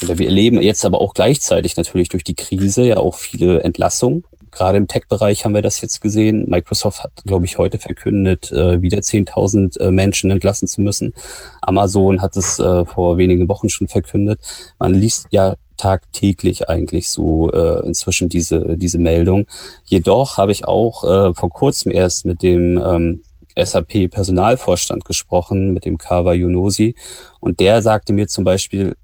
wir 0.00 0.26
erleben 0.26 0.60
jetzt 0.62 0.84
aber 0.84 1.00
auch 1.00 1.12
gleichzeitig 1.12 1.76
natürlich 1.76 2.08
durch 2.08 2.24
die 2.24 2.34
Krise 2.34 2.84
ja 2.84 2.96
auch 2.96 3.16
viele 3.16 3.62
Entlassungen 3.62 4.24
gerade 4.50 4.78
im 4.78 4.88
Tech-Bereich 4.88 5.44
haben 5.44 5.54
wir 5.54 5.62
das 5.62 5.80
jetzt 5.80 6.00
gesehen. 6.00 6.48
Microsoft 6.48 7.02
hat, 7.02 7.12
glaube 7.24 7.44
ich, 7.44 7.58
heute 7.58 7.78
verkündet, 7.78 8.50
äh, 8.52 8.82
wieder 8.82 8.98
10.000 8.98 9.80
äh, 9.80 9.90
Menschen 9.90 10.30
entlassen 10.30 10.68
zu 10.68 10.80
müssen. 10.80 11.14
Amazon 11.62 12.22
hat 12.22 12.36
es 12.36 12.58
äh, 12.58 12.84
vor 12.84 13.18
wenigen 13.18 13.48
Wochen 13.48 13.68
schon 13.68 13.88
verkündet. 13.88 14.40
Man 14.78 14.94
liest 14.94 15.28
ja 15.30 15.56
tagtäglich 15.76 16.68
eigentlich 16.68 17.08
so 17.08 17.50
äh, 17.52 17.86
inzwischen 17.86 18.28
diese, 18.28 18.76
diese 18.76 18.98
Meldung. 18.98 19.46
Jedoch 19.84 20.36
habe 20.36 20.52
ich 20.52 20.66
auch 20.66 21.04
äh, 21.04 21.34
vor 21.34 21.50
kurzem 21.50 21.90
erst 21.90 22.26
mit 22.26 22.42
dem 22.42 22.78
ähm, 22.78 23.22
SAP-Personalvorstand 23.56 25.04
gesprochen, 25.04 25.72
mit 25.72 25.84
dem 25.86 25.98
Kawa 25.98 26.34
Yunosi. 26.34 26.94
Und 27.40 27.60
der 27.60 27.82
sagte 27.82 28.12
mir 28.12 28.28
zum 28.28 28.44
Beispiel, 28.44 28.94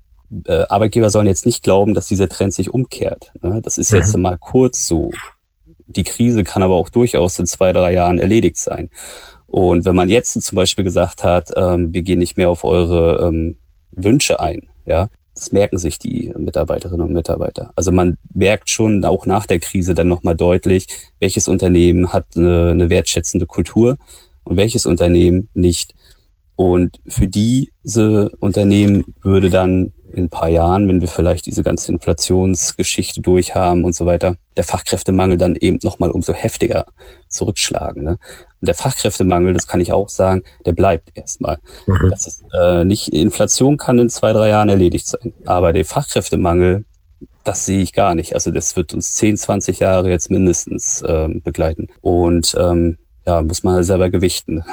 äh, 0.45 0.65
Arbeitgeber 0.69 1.11
sollen 1.11 1.27
jetzt 1.27 1.47
nicht 1.47 1.63
glauben, 1.63 1.95
dass 1.95 2.09
dieser 2.09 2.29
Trend 2.29 2.53
sich 2.53 2.73
umkehrt. 2.73 3.33
Ne? 3.43 3.61
Das 3.63 3.79
ist 3.79 3.93
jetzt 3.93 4.15
mhm. 4.17 4.23
mal 4.23 4.39
kurz 4.39 4.87
so 4.87 5.11
die 5.87 6.05
Krise 6.05 6.45
kann 6.45 6.63
aber 6.63 6.75
auch 6.75 6.89
durchaus 6.89 7.39
in 7.39 7.47
zwei, 7.47 7.73
drei 7.73 7.93
Jahren 7.93 8.19
erledigt 8.19 8.57
sein. 8.57 8.91
Und 9.47 9.85
wenn 9.85 9.95
man 9.95 10.09
jetzt 10.09 10.41
zum 10.41 10.57
Beispiel 10.57 10.85
gesagt 10.85 11.25
hat, 11.25 11.51
ähm, 11.57 11.93
wir 11.95 12.03
gehen 12.03 12.19
nicht 12.19 12.37
mehr 12.37 12.51
auf 12.51 12.65
eure 12.65 13.27
ähm, 13.27 13.57
Wünsche 13.93 14.41
ein, 14.41 14.69
ja, 14.85 15.09
das 15.35 15.53
merken 15.53 15.79
sich 15.79 15.99
die 15.99 16.33
Mitarbeiterinnen 16.37 17.07
und 17.07 17.13
Mitarbeiter. 17.13 17.73
Also 17.77 17.93
man 17.93 18.17
merkt 18.33 18.71
schon 18.71 19.05
auch 19.05 19.27
nach 19.27 19.47
der 19.47 19.61
Krise 19.61 19.95
dann 19.95 20.09
nochmal 20.09 20.35
deutlich, 20.35 20.87
welches 21.21 21.47
Unternehmen 21.47 22.13
hat 22.13 22.27
eine, 22.37 22.71
eine 22.71 22.91
wertschätzende 22.91 23.47
Kultur 23.47 23.99
und 24.45 24.57
welches 24.57 24.87
Unternehmen 24.87 25.49
nicht. 25.53 25.95
Und 26.57 27.01
für 27.07 27.29
diese 27.29 28.31
Unternehmen 28.41 29.15
würde 29.23 29.51
dann 29.51 29.93
in 30.17 30.25
ein 30.25 30.31
paar 30.31 30.49
Jahren, 30.49 30.89
wenn 30.89 31.01
wir 31.01 31.09
vielleicht 31.09 31.45
diese 31.47 31.63
ganze 31.63 31.93
Inflationsgeschichte 31.93 33.21
durchhaben 33.21 33.85
und 33.85 33.95
so 33.95 34.07
weiter, 34.07 34.37
der 34.57 34.65
Fachkräftemangel 34.65 35.37
dann 35.37 35.57
eben 35.57 35.79
nochmal 35.83 36.11
umso 36.11 36.33
heftiger 36.33 36.87
zurückschlagen. 37.29 38.03
Ne? 38.03 38.19
Und 38.61 38.67
der 38.67 38.75
Fachkräftemangel, 38.75 39.53
das 39.53 39.67
kann 39.67 39.81
ich 39.81 39.93
auch 39.93 40.09
sagen, 40.09 40.43
der 40.65 40.73
bleibt 40.73 41.11
erstmal. 41.15 41.59
Mhm. 41.87 42.09
Das 42.11 42.27
ist, 42.27 42.45
äh, 42.59 42.85
nicht 42.85 43.09
Inflation 43.09 43.77
kann 43.77 43.99
in 43.99 44.09
zwei, 44.09 44.33
drei 44.33 44.49
Jahren 44.49 44.71
erledigt 44.71 45.07
sein. 45.07 45.35
Aber 45.45 45.75
der 45.75 45.85
Fachkräftemangel, 45.85 46.87
das 47.45 47.67
sehe 47.67 47.83
ich 47.83 47.93
gar 47.93 48.15
nicht. 48.15 48.33
Also 48.33 48.51
das 48.51 48.75
wird 48.75 48.95
uns 48.95 49.15
10, 49.17 49.37
20 49.37 49.81
Jahre 49.81 50.09
jetzt 50.09 50.31
mindestens 50.31 51.05
ähm, 51.07 51.43
begleiten. 51.43 51.89
Und 52.01 52.57
ähm, 52.59 52.97
ja, 53.27 53.43
muss 53.43 53.63
man 53.65 53.75
halt 53.75 53.85
selber 53.85 54.09
gewichten. 54.09 54.65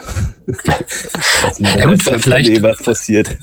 ja, 1.57 1.85
gut, 1.85 2.03
vielleicht, 2.03 2.61
was 2.61 2.83
passiert. 2.83 3.35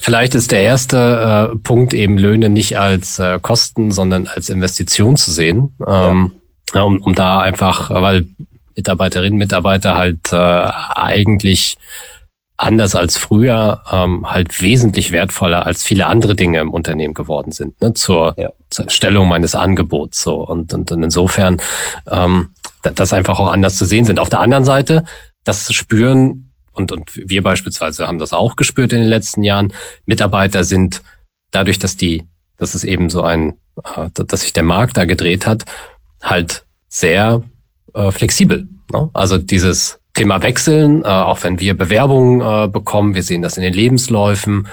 vielleicht 0.00 0.34
ist 0.34 0.50
der 0.50 0.62
erste 0.62 1.52
äh, 1.52 1.56
Punkt 1.58 1.92
eben 1.92 2.16
Löhne 2.16 2.48
nicht 2.48 2.78
als 2.78 3.18
äh, 3.18 3.38
Kosten, 3.40 3.90
sondern 3.90 4.26
als 4.26 4.48
Investition 4.48 5.16
zu 5.16 5.30
sehen, 5.30 5.76
ähm, 5.86 6.32
ja. 6.74 6.82
um, 6.82 7.02
um 7.02 7.14
da 7.14 7.40
einfach, 7.40 7.90
weil 7.90 8.26
Mitarbeiterinnen, 8.74 9.38
Mitarbeiter 9.38 9.96
halt 9.96 10.32
äh, 10.32 10.36
eigentlich 10.36 11.76
anders 12.56 12.94
als 12.94 13.18
früher 13.18 13.82
ähm, 13.92 14.30
halt 14.30 14.62
wesentlich 14.62 15.12
wertvoller 15.12 15.66
als 15.66 15.82
viele 15.82 16.06
andere 16.06 16.34
Dinge 16.34 16.60
im 16.60 16.70
Unternehmen 16.70 17.12
geworden 17.12 17.52
sind, 17.52 17.80
ne, 17.82 17.92
zur, 17.92 18.34
ja. 18.38 18.50
zur 18.70 18.88
Stellung 18.88 19.28
meines 19.28 19.54
Angebots. 19.54 20.22
So 20.22 20.36
und, 20.36 20.72
und, 20.72 20.90
und 20.90 21.02
insofern 21.02 21.58
ähm, 22.10 22.50
das 22.94 23.12
einfach 23.12 23.38
auch 23.38 23.50
anders 23.50 23.76
zu 23.76 23.84
sehen 23.84 24.04
sind. 24.04 24.18
Auf 24.18 24.28
der 24.28 24.40
anderen 24.40 24.64
Seite, 24.64 25.04
das 25.44 25.72
spüren, 25.72 26.52
und, 26.72 26.92
und 26.92 27.10
wir 27.14 27.42
beispielsweise 27.42 28.06
haben 28.06 28.18
das 28.18 28.32
auch 28.32 28.56
gespürt 28.56 28.92
in 28.92 29.00
den 29.00 29.08
letzten 29.08 29.42
Jahren, 29.42 29.72
Mitarbeiter 30.04 30.64
sind 30.64 31.02
dadurch, 31.50 31.78
dass 31.78 31.96
die, 31.96 32.24
dass 32.58 32.74
es 32.74 32.84
eben 32.84 33.10
so 33.10 33.22
ein, 33.22 33.54
äh, 33.82 34.10
dass 34.12 34.42
sich 34.42 34.52
der 34.52 34.62
Markt 34.62 34.96
da 34.96 35.04
gedreht 35.04 35.46
hat, 35.46 35.64
halt 36.22 36.64
sehr 36.88 37.42
äh, 37.94 38.10
flexibel. 38.10 38.68
Ne? 38.92 39.10
Also 39.14 39.38
dieses 39.38 39.98
Thema 40.14 40.42
Wechseln, 40.42 41.02
äh, 41.02 41.08
auch 41.08 41.42
wenn 41.42 41.60
wir 41.60 41.76
Bewerbungen 41.76 42.40
äh, 42.40 42.68
bekommen, 42.68 43.14
wir 43.14 43.22
sehen 43.22 43.42
das 43.42 43.56
in 43.56 43.62
den 43.62 43.74
Lebensläufen, 43.74 44.68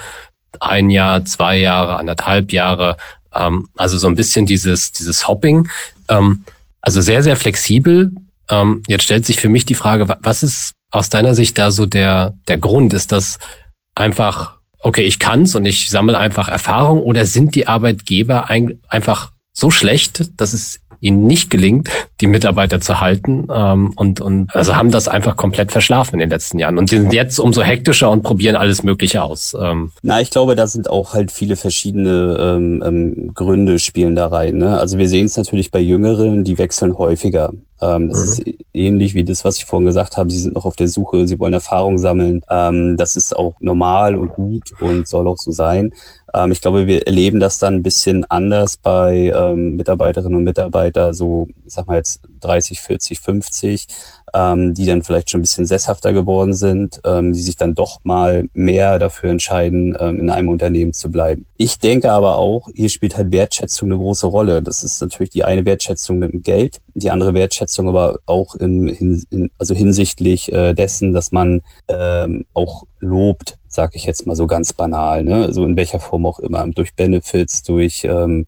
ein 0.60 0.90
Jahr, 0.90 1.24
zwei 1.24 1.58
Jahre, 1.58 1.96
anderthalb 1.96 2.52
Jahre, 2.52 2.96
ähm, 3.34 3.68
also 3.76 3.98
so 3.98 4.06
ein 4.06 4.14
bisschen 4.14 4.46
dieses, 4.46 4.92
dieses 4.92 5.26
Hopping. 5.28 5.68
Ähm, 6.08 6.44
also 6.84 7.00
sehr, 7.00 7.22
sehr 7.22 7.36
flexibel. 7.36 8.12
Ähm, 8.50 8.82
jetzt 8.86 9.04
stellt 9.04 9.24
sich 9.24 9.40
für 9.40 9.48
mich 9.48 9.64
die 9.64 9.74
Frage, 9.74 10.06
was 10.20 10.42
ist 10.42 10.72
aus 10.90 11.08
deiner 11.08 11.34
Sicht 11.34 11.56
da 11.56 11.70
so 11.70 11.86
der, 11.86 12.34
der 12.46 12.58
Grund? 12.58 12.92
Ist 12.92 13.10
das 13.10 13.38
einfach, 13.94 14.58
okay, 14.80 15.02
ich 15.02 15.18
kann's 15.18 15.54
und 15.54 15.64
ich 15.64 15.88
sammle 15.88 16.18
einfach 16.18 16.48
Erfahrung 16.48 17.00
oder 17.00 17.24
sind 17.24 17.54
die 17.54 17.66
Arbeitgeber 17.66 18.50
ein, 18.50 18.80
einfach 18.88 19.32
so 19.54 19.70
schlecht, 19.70 20.30
dass 20.38 20.52
es 20.52 20.80
ihnen 21.00 21.26
nicht 21.26 21.50
gelingt, 21.50 21.88
die 22.20 22.26
Mitarbeiter 22.26 22.80
zu 22.80 23.00
halten 23.00 23.48
ähm, 23.52 23.92
und, 23.96 24.20
und 24.20 24.54
also 24.54 24.76
haben 24.76 24.90
das 24.90 25.08
einfach 25.08 25.36
komplett 25.36 25.72
verschlafen 25.72 26.14
in 26.14 26.20
den 26.20 26.30
letzten 26.30 26.58
Jahren 26.58 26.78
und 26.78 26.88
sind 26.88 27.12
jetzt 27.12 27.38
umso 27.38 27.62
hektischer 27.62 28.10
und 28.10 28.22
probieren 28.22 28.56
alles 28.56 28.82
Mögliche 28.82 29.22
aus. 29.22 29.56
Ähm. 29.60 29.92
Na, 30.02 30.20
ich 30.20 30.30
glaube, 30.30 30.54
da 30.56 30.66
sind 30.66 30.90
auch 30.90 31.14
halt 31.14 31.30
viele 31.30 31.56
verschiedene 31.56 32.36
ähm, 32.40 32.82
ähm, 32.84 33.30
Gründe 33.34 33.78
spielen 33.78 34.14
da 34.14 34.28
rein. 34.28 34.58
Ne? 34.58 34.78
Also 34.78 34.98
wir 34.98 35.08
sehen 35.08 35.26
es 35.26 35.36
natürlich 35.36 35.70
bei 35.70 35.80
Jüngeren, 35.80 36.44
die 36.44 36.58
wechseln 36.58 36.96
häufiger. 36.96 37.52
Ähm, 37.80 38.08
das 38.08 38.18
mhm. 38.18 38.24
ist 38.24 38.42
ähnlich 38.72 39.14
wie 39.14 39.24
das, 39.24 39.44
was 39.44 39.56
ich 39.56 39.64
vorhin 39.64 39.86
gesagt 39.86 40.16
habe. 40.16 40.30
Sie 40.30 40.38
sind 40.38 40.54
noch 40.54 40.64
auf 40.64 40.76
der 40.76 40.88
Suche, 40.88 41.26
sie 41.26 41.38
wollen 41.38 41.52
Erfahrung 41.52 41.98
sammeln. 41.98 42.42
Ähm, 42.48 42.96
das 42.96 43.16
ist 43.16 43.36
auch 43.36 43.54
normal 43.60 44.14
und 44.16 44.34
gut 44.34 44.72
und 44.80 45.06
soll 45.08 45.28
auch 45.28 45.38
so 45.38 45.50
sein. 45.50 45.92
Ähm, 46.32 46.52
ich 46.52 46.60
glaube, 46.60 46.86
wir 46.86 47.06
erleben 47.06 47.40
das 47.40 47.58
dann 47.58 47.74
ein 47.74 47.82
bisschen 47.82 48.24
anders 48.30 48.76
bei 48.76 49.32
ähm, 49.34 49.76
Mitarbeiterinnen 49.76 50.36
und 50.36 50.44
Mitarbeitern, 50.44 51.14
so, 51.14 51.48
ich 51.64 51.74
sag 51.74 51.86
mal 51.86 51.96
jetzt 51.96 52.20
30, 52.40 52.80
40, 52.80 53.20
50, 53.20 53.86
ähm, 54.34 54.74
die 54.74 54.84
dann 54.84 55.02
vielleicht 55.02 55.30
schon 55.30 55.38
ein 55.38 55.42
bisschen 55.42 55.64
sesshafter 55.64 56.12
geworden 56.12 56.52
sind, 56.52 57.00
ähm, 57.04 57.32
die 57.32 57.40
sich 57.40 57.56
dann 57.56 57.74
doch 57.74 58.00
mal 58.02 58.48
mehr 58.52 58.98
dafür 58.98 59.30
entscheiden, 59.30 59.96
ähm, 59.98 60.18
in 60.18 60.30
einem 60.30 60.48
Unternehmen 60.48 60.92
zu 60.92 61.10
bleiben. 61.10 61.46
Ich 61.56 61.78
denke 61.78 62.10
aber 62.10 62.36
auch, 62.36 62.68
hier 62.74 62.88
spielt 62.88 63.16
halt 63.16 63.30
Wertschätzung 63.30 63.88
eine 63.88 63.98
große 63.98 64.26
Rolle. 64.26 64.60
Das 64.60 64.82
ist 64.82 65.00
natürlich 65.00 65.30
die 65.30 65.44
eine 65.44 65.64
Wertschätzung 65.64 66.18
mit 66.18 66.32
dem 66.32 66.42
Geld, 66.42 66.80
die 66.94 67.10
andere 67.10 67.32
Wertschätzung 67.32 67.88
aber 67.88 68.18
auch 68.26 68.56
in, 68.56 68.88
in, 68.88 69.50
also 69.58 69.74
hinsichtlich 69.74 70.52
äh, 70.52 70.74
dessen, 70.74 71.14
dass 71.14 71.30
man 71.30 71.62
ähm, 71.86 72.44
auch 72.54 72.84
lobt, 72.98 73.56
sage 73.68 73.92
ich 73.94 74.04
jetzt 74.04 74.26
mal 74.26 74.34
so 74.34 74.48
ganz 74.48 74.72
banal, 74.72 75.22
ne? 75.22 75.52
so 75.52 75.64
in 75.64 75.76
welcher 75.76 76.00
Form 76.00 76.26
auch 76.26 76.40
immer, 76.40 76.66
durch 76.68 76.94
Benefits, 76.94 77.62
durch 77.62 78.04
ähm, 78.04 78.46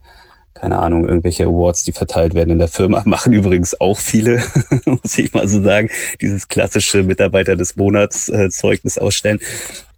keine 0.61 0.79
Ahnung, 0.79 1.07
irgendwelche 1.07 1.45
Awards, 1.45 1.85
die 1.85 1.93
verteilt 1.93 2.35
werden 2.35 2.51
in 2.51 2.59
der 2.59 2.69
Firma, 2.69 3.03
machen 3.07 3.33
übrigens 3.33 3.81
auch 3.81 3.99
viele, 3.99 4.43
muss 4.85 5.17
ich 5.19 5.33
mal 5.33 5.49
so 5.49 5.63
sagen, 5.63 5.91
dieses 6.21 6.49
klassische 6.49 7.03
Mitarbeiter 7.03 7.57
des 7.57 7.77
Monats 7.77 8.29
äh, 8.29 8.49
Zeugnis 8.51 8.99
ausstellen. 8.99 9.39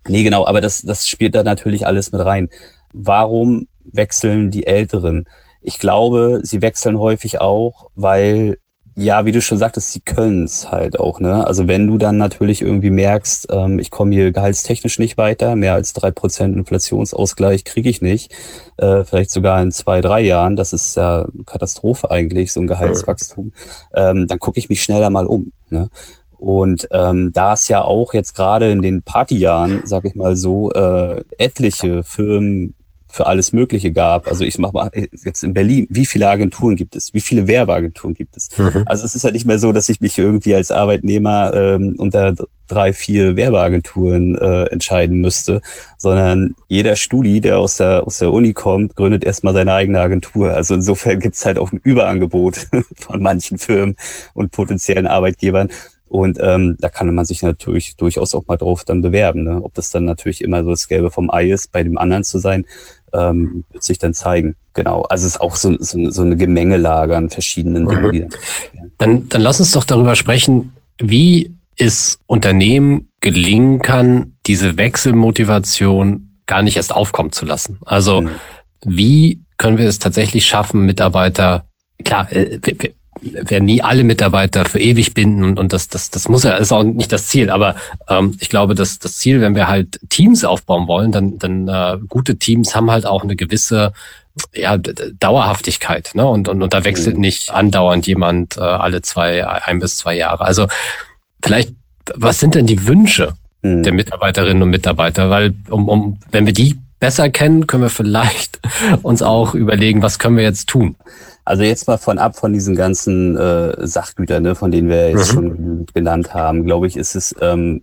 Nee, 0.08 0.22
genau, 0.22 0.46
aber 0.46 0.60
das, 0.60 0.82
das 0.82 1.08
spielt 1.08 1.34
da 1.34 1.42
natürlich 1.42 1.86
alles 1.86 2.12
mit 2.12 2.24
rein. 2.24 2.48
Warum 2.92 3.68
wechseln 3.84 4.50
die 4.50 4.66
Älteren? 4.66 5.26
Ich 5.60 5.78
glaube, 5.78 6.40
sie 6.42 6.62
wechseln 6.62 6.98
häufig 6.98 7.40
auch, 7.40 7.90
weil 7.94 8.58
ja, 8.98 9.24
wie 9.24 9.32
du 9.32 9.40
schon 9.40 9.58
sagtest, 9.58 9.92
sie 9.92 10.00
können 10.00 10.42
es 10.42 10.72
halt 10.72 10.98
auch. 10.98 11.20
Ne? 11.20 11.46
Also 11.46 11.68
wenn 11.68 11.86
du 11.86 11.98
dann 11.98 12.16
natürlich 12.16 12.62
irgendwie 12.62 12.90
merkst, 12.90 13.46
ähm, 13.48 13.78
ich 13.78 13.92
komme 13.92 14.12
hier 14.12 14.32
gehaltstechnisch 14.32 14.98
nicht 14.98 15.16
weiter, 15.16 15.54
mehr 15.54 15.74
als 15.74 15.92
drei 15.92 16.10
Prozent 16.10 16.56
Inflationsausgleich 16.56 17.64
kriege 17.64 17.88
ich 17.88 18.02
nicht, 18.02 18.34
äh, 18.76 19.04
vielleicht 19.04 19.30
sogar 19.30 19.62
in 19.62 19.70
zwei, 19.70 20.00
drei 20.00 20.22
Jahren, 20.22 20.56
das 20.56 20.72
ist 20.72 20.96
ja 20.96 21.28
Katastrophe 21.46 22.10
eigentlich, 22.10 22.52
so 22.52 22.60
ein 22.60 22.66
Gehaltswachstum, 22.66 23.52
ähm, 23.94 24.26
dann 24.26 24.40
gucke 24.40 24.58
ich 24.58 24.68
mich 24.68 24.82
schneller 24.82 25.10
mal 25.10 25.26
um. 25.26 25.52
Ne? 25.70 25.90
Und 26.36 26.88
ähm, 26.90 27.30
da 27.32 27.52
es 27.52 27.68
ja 27.68 27.82
auch 27.82 28.14
jetzt 28.14 28.34
gerade 28.34 28.68
in 28.72 28.82
den 28.82 29.02
Partyjahren, 29.02 29.82
sag 29.84 30.06
ich 30.06 30.16
mal 30.16 30.34
so, 30.34 30.72
äh, 30.72 31.22
etliche 31.38 32.02
Firmen 32.02 32.74
für 33.10 33.26
alles 33.26 33.52
Mögliche 33.52 33.92
gab. 33.92 34.28
Also 34.28 34.44
ich 34.44 34.58
mache 34.58 34.72
mal 34.72 34.90
jetzt 35.24 35.42
in 35.42 35.54
Berlin, 35.54 35.86
wie 35.90 36.06
viele 36.06 36.28
Agenturen 36.28 36.76
gibt 36.76 36.94
es? 36.94 37.14
Wie 37.14 37.20
viele 37.20 37.46
Werbeagenturen 37.48 38.14
gibt 38.14 38.36
es? 38.36 38.50
Mhm. 38.58 38.82
Also 38.86 39.04
es 39.04 39.14
ist 39.14 39.24
ja 39.24 39.30
nicht 39.30 39.46
mehr 39.46 39.58
so, 39.58 39.72
dass 39.72 39.88
ich 39.88 40.00
mich 40.00 40.18
irgendwie 40.18 40.54
als 40.54 40.70
Arbeitnehmer 40.70 41.52
ähm, 41.54 41.94
unter 41.98 42.34
drei, 42.68 42.92
vier 42.92 43.34
Werbeagenturen 43.34 44.36
äh, 44.36 44.64
entscheiden 44.64 45.20
müsste, 45.20 45.62
sondern 45.96 46.54
jeder 46.68 46.96
Studi, 46.96 47.40
der 47.40 47.58
aus 47.58 47.78
der, 47.78 48.06
aus 48.06 48.18
der 48.18 48.32
Uni 48.32 48.52
kommt, 48.52 48.94
gründet 48.94 49.24
erstmal 49.24 49.54
seine 49.54 49.72
eigene 49.72 50.00
Agentur. 50.00 50.52
Also 50.52 50.74
insofern 50.74 51.18
gibt 51.18 51.34
es 51.34 51.46
halt 51.46 51.58
auch 51.58 51.72
ein 51.72 51.80
Überangebot 51.82 52.68
von 52.96 53.22
manchen 53.22 53.58
Firmen 53.58 53.96
und 54.34 54.52
potenziellen 54.52 55.06
Arbeitgebern. 55.06 55.70
Und 56.08 56.38
ähm, 56.40 56.76
da 56.80 56.88
kann 56.88 57.14
man 57.14 57.24
sich 57.24 57.42
natürlich 57.42 57.96
durchaus 57.96 58.34
auch 58.34 58.46
mal 58.46 58.56
drauf 58.56 58.84
dann 58.84 59.02
bewerben. 59.02 59.44
Ne? 59.44 59.60
Ob 59.62 59.74
das 59.74 59.90
dann 59.90 60.04
natürlich 60.04 60.42
immer 60.42 60.64
so 60.64 60.70
das 60.70 60.88
Gelbe 60.88 61.10
vom 61.10 61.30
Ei 61.30 61.50
ist, 61.50 61.72
bei 61.72 61.82
dem 61.82 61.98
anderen 61.98 62.24
zu 62.24 62.38
sein, 62.38 62.64
ähm, 63.12 63.64
wird 63.70 63.82
sich 63.82 63.98
dann 63.98 64.14
zeigen. 64.14 64.56
Genau. 64.74 65.02
Also 65.02 65.26
es 65.26 65.34
ist 65.34 65.40
auch 65.40 65.56
so, 65.56 65.76
so, 65.78 66.10
so 66.10 66.22
eine 66.22 66.36
Gemengelage 66.36 67.16
an 67.16 67.30
verschiedenen 67.30 67.84
mhm. 67.84 68.12
Dingen. 68.12 68.28
Dann, 68.98 69.28
dann 69.28 69.42
lass 69.42 69.60
uns 69.60 69.72
doch 69.72 69.84
darüber 69.84 70.14
sprechen, 70.14 70.72
wie 70.98 71.54
es 71.76 72.18
Unternehmen 72.26 73.08
gelingen 73.20 73.80
kann, 73.80 74.34
diese 74.46 74.76
Wechselmotivation 74.76 76.40
gar 76.46 76.62
nicht 76.62 76.76
erst 76.76 76.94
aufkommen 76.94 77.32
zu 77.32 77.44
lassen. 77.44 77.78
Also 77.84 78.22
mhm. 78.22 78.30
wie 78.84 79.42
können 79.58 79.78
wir 79.78 79.86
es 79.86 79.98
tatsächlich 79.98 80.46
schaffen, 80.46 80.86
Mitarbeiter, 80.86 81.66
klar, 82.04 82.30
äh, 82.32 82.58
werden 83.20 83.64
nie 83.64 83.82
alle 83.82 84.04
Mitarbeiter 84.04 84.64
für 84.64 84.78
ewig 84.78 85.14
binden 85.14 85.44
und, 85.44 85.58
und 85.58 85.72
das, 85.72 85.88
das, 85.88 86.10
das 86.10 86.28
muss 86.28 86.44
ja, 86.44 86.56
ist 86.56 86.72
auch 86.72 86.82
nicht 86.82 87.12
das 87.12 87.26
Ziel. 87.28 87.50
Aber 87.50 87.74
ähm, 88.08 88.36
ich 88.40 88.48
glaube, 88.48 88.74
dass 88.74 88.98
das 88.98 89.16
Ziel, 89.16 89.40
wenn 89.40 89.54
wir 89.54 89.68
halt 89.68 90.00
Teams 90.08 90.44
aufbauen 90.44 90.86
wollen, 90.88 91.12
dann, 91.12 91.38
dann 91.38 91.68
äh, 91.68 91.98
gute 92.08 92.36
Teams 92.36 92.74
haben 92.74 92.90
halt 92.90 93.06
auch 93.06 93.22
eine 93.22 93.36
gewisse 93.36 93.92
ja, 94.54 94.78
Dauerhaftigkeit, 94.78 96.12
ne? 96.14 96.26
Und, 96.26 96.48
und, 96.48 96.62
und 96.62 96.72
da 96.72 96.84
wechselt 96.84 97.16
mhm. 97.16 97.22
nicht 97.22 97.50
andauernd 97.50 98.06
jemand 98.06 98.56
äh, 98.56 98.60
alle 98.60 99.02
zwei, 99.02 99.46
ein 99.46 99.80
bis 99.80 99.96
zwei 99.96 100.16
Jahre. 100.16 100.44
Also 100.44 100.68
vielleicht, 101.42 101.72
was 102.14 102.40
sind 102.40 102.54
denn 102.54 102.66
die 102.66 102.86
Wünsche 102.86 103.34
mhm. 103.62 103.82
der 103.82 103.92
Mitarbeiterinnen 103.92 104.62
und 104.62 104.70
Mitarbeiter? 104.70 105.30
Weil 105.30 105.54
um, 105.68 105.88
um, 105.88 106.18
wenn 106.30 106.46
wir 106.46 106.52
die 106.52 106.78
besser 107.00 107.30
kennen, 107.30 107.66
können 107.66 107.84
wir 107.84 107.90
vielleicht 107.90 108.60
uns 109.02 109.22
auch 109.22 109.54
überlegen, 109.54 110.02
was 110.02 110.18
können 110.18 110.36
wir 110.36 110.44
jetzt 110.44 110.68
tun. 110.68 110.96
Also 111.48 111.62
jetzt 111.62 111.86
mal 111.86 111.96
von 111.96 112.18
ab 112.18 112.36
von 112.36 112.52
diesen 112.52 112.76
ganzen 112.76 113.34
äh, 113.38 113.86
Sachgütern, 113.86 114.42
ne, 114.42 114.54
von 114.54 114.70
denen 114.70 114.90
wir 114.90 115.08
jetzt 115.08 115.32
mhm. 115.32 115.34
schon 115.34 115.86
genannt 115.94 116.34
haben, 116.34 116.66
glaube 116.66 116.86
ich, 116.86 116.94
ist 116.94 117.14
es, 117.14 117.34
ähm, 117.40 117.82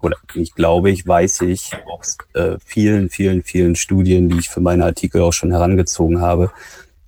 oder 0.00 0.16
ich 0.32 0.54
glaube 0.54 0.88
ich, 0.88 1.06
weiß 1.06 1.42
ich 1.42 1.72
aus 1.86 2.16
äh, 2.32 2.56
vielen, 2.64 3.10
vielen, 3.10 3.42
vielen 3.42 3.76
Studien, 3.76 4.30
die 4.30 4.38
ich 4.38 4.48
für 4.48 4.62
meine 4.62 4.86
Artikel 4.86 5.20
auch 5.20 5.34
schon 5.34 5.50
herangezogen 5.50 6.22
habe, 6.22 6.52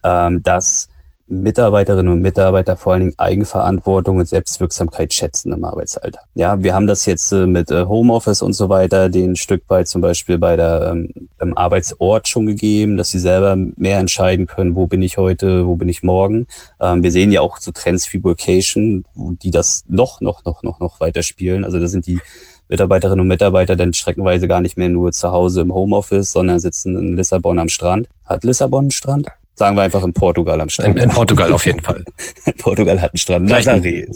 ähm, 0.02 0.42
dass 0.42 0.90
Mitarbeiterinnen 1.26 2.12
und 2.12 2.20
Mitarbeiter 2.20 2.76
vor 2.76 2.92
allen 2.92 3.00
Dingen 3.00 3.14
Eigenverantwortung 3.16 4.18
und 4.18 4.28
Selbstwirksamkeit 4.28 5.14
schätzen 5.14 5.52
im 5.52 5.64
Arbeitsalter. 5.64 6.20
Ja, 6.34 6.62
wir 6.62 6.74
haben 6.74 6.86
das 6.86 7.06
jetzt 7.06 7.32
äh, 7.32 7.46
mit 7.46 7.70
äh, 7.70 7.86
Homeoffice 7.86 8.42
und 8.42 8.52
so 8.52 8.68
weiter, 8.68 9.08
den 9.08 9.34
Stück 9.34 9.62
weit 9.68 9.88
zum 9.88 10.02
Beispiel 10.02 10.38
bei 10.38 10.56
der 10.56 10.94
ähm, 11.40 11.56
Arbeitsort 11.56 12.28
schon 12.28 12.46
gegeben, 12.46 12.96
dass 12.96 13.10
sie 13.10 13.18
selber 13.18 13.56
mehr 13.56 13.98
entscheiden 13.98 14.46
können, 14.46 14.74
wo 14.74 14.86
bin 14.86 15.00
ich 15.00 15.16
heute, 15.16 15.66
wo 15.66 15.76
bin 15.76 15.88
ich 15.88 16.02
morgen. 16.02 16.46
Ähm, 16.80 17.02
wir 17.02 17.10
sehen 17.10 17.32
ja 17.32 17.40
auch 17.40 17.56
so 17.56 17.72
Trends 17.72 18.12
wie 18.12 18.22
Vocation, 18.22 19.04
die 19.14 19.50
das 19.50 19.84
noch, 19.88 20.20
noch, 20.20 20.44
noch, 20.44 20.62
noch, 20.62 20.78
noch 20.78 21.00
weiter 21.00 21.22
spielen. 21.22 21.64
Also 21.64 21.80
da 21.80 21.86
sind 21.86 22.06
die 22.06 22.20
Mitarbeiterinnen 22.68 23.20
und 23.20 23.28
Mitarbeiter 23.28 23.76
dann 23.76 23.92
streckenweise 23.92 24.48
gar 24.48 24.60
nicht 24.60 24.76
mehr 24.76 24.88
nur 24.88 25.12
zu 25.12 25.30
Hause 25.30 25.62
im 25.62 25.72
Homeoffice, 25.72 26.32
sondern 26.32 26.60
sitzen 26.60 26.96
in 26.96 27.16
Lissabon 27.16 27.58
am 27.58 27.68
Strand. 27.68 28.08
Hat 28.24 28.44
Lissabon 28.44 28.84
einen 28.84 28.90
Strand? 28.90 29.28
Sagen 29.56 29.76
wir 29.76 29.82
einfach 29.82 30.02
in 30.02 30.12
Portugal 30.12 30.60
am 30.60 30.68
Strand. 30.68 30.96
In, 30.96 31.04
in 31.04 31.10
Portugal 31.10 31.52
auf 31.52 31.64
jeden 31.64 31.80
Fall. 31.80 32.04
Portugal 32.58 33.00
hat 33.00 33.12
einen 33.12 33.18
Strand. 33.18 33.50
Nazaré. 33.50 34.06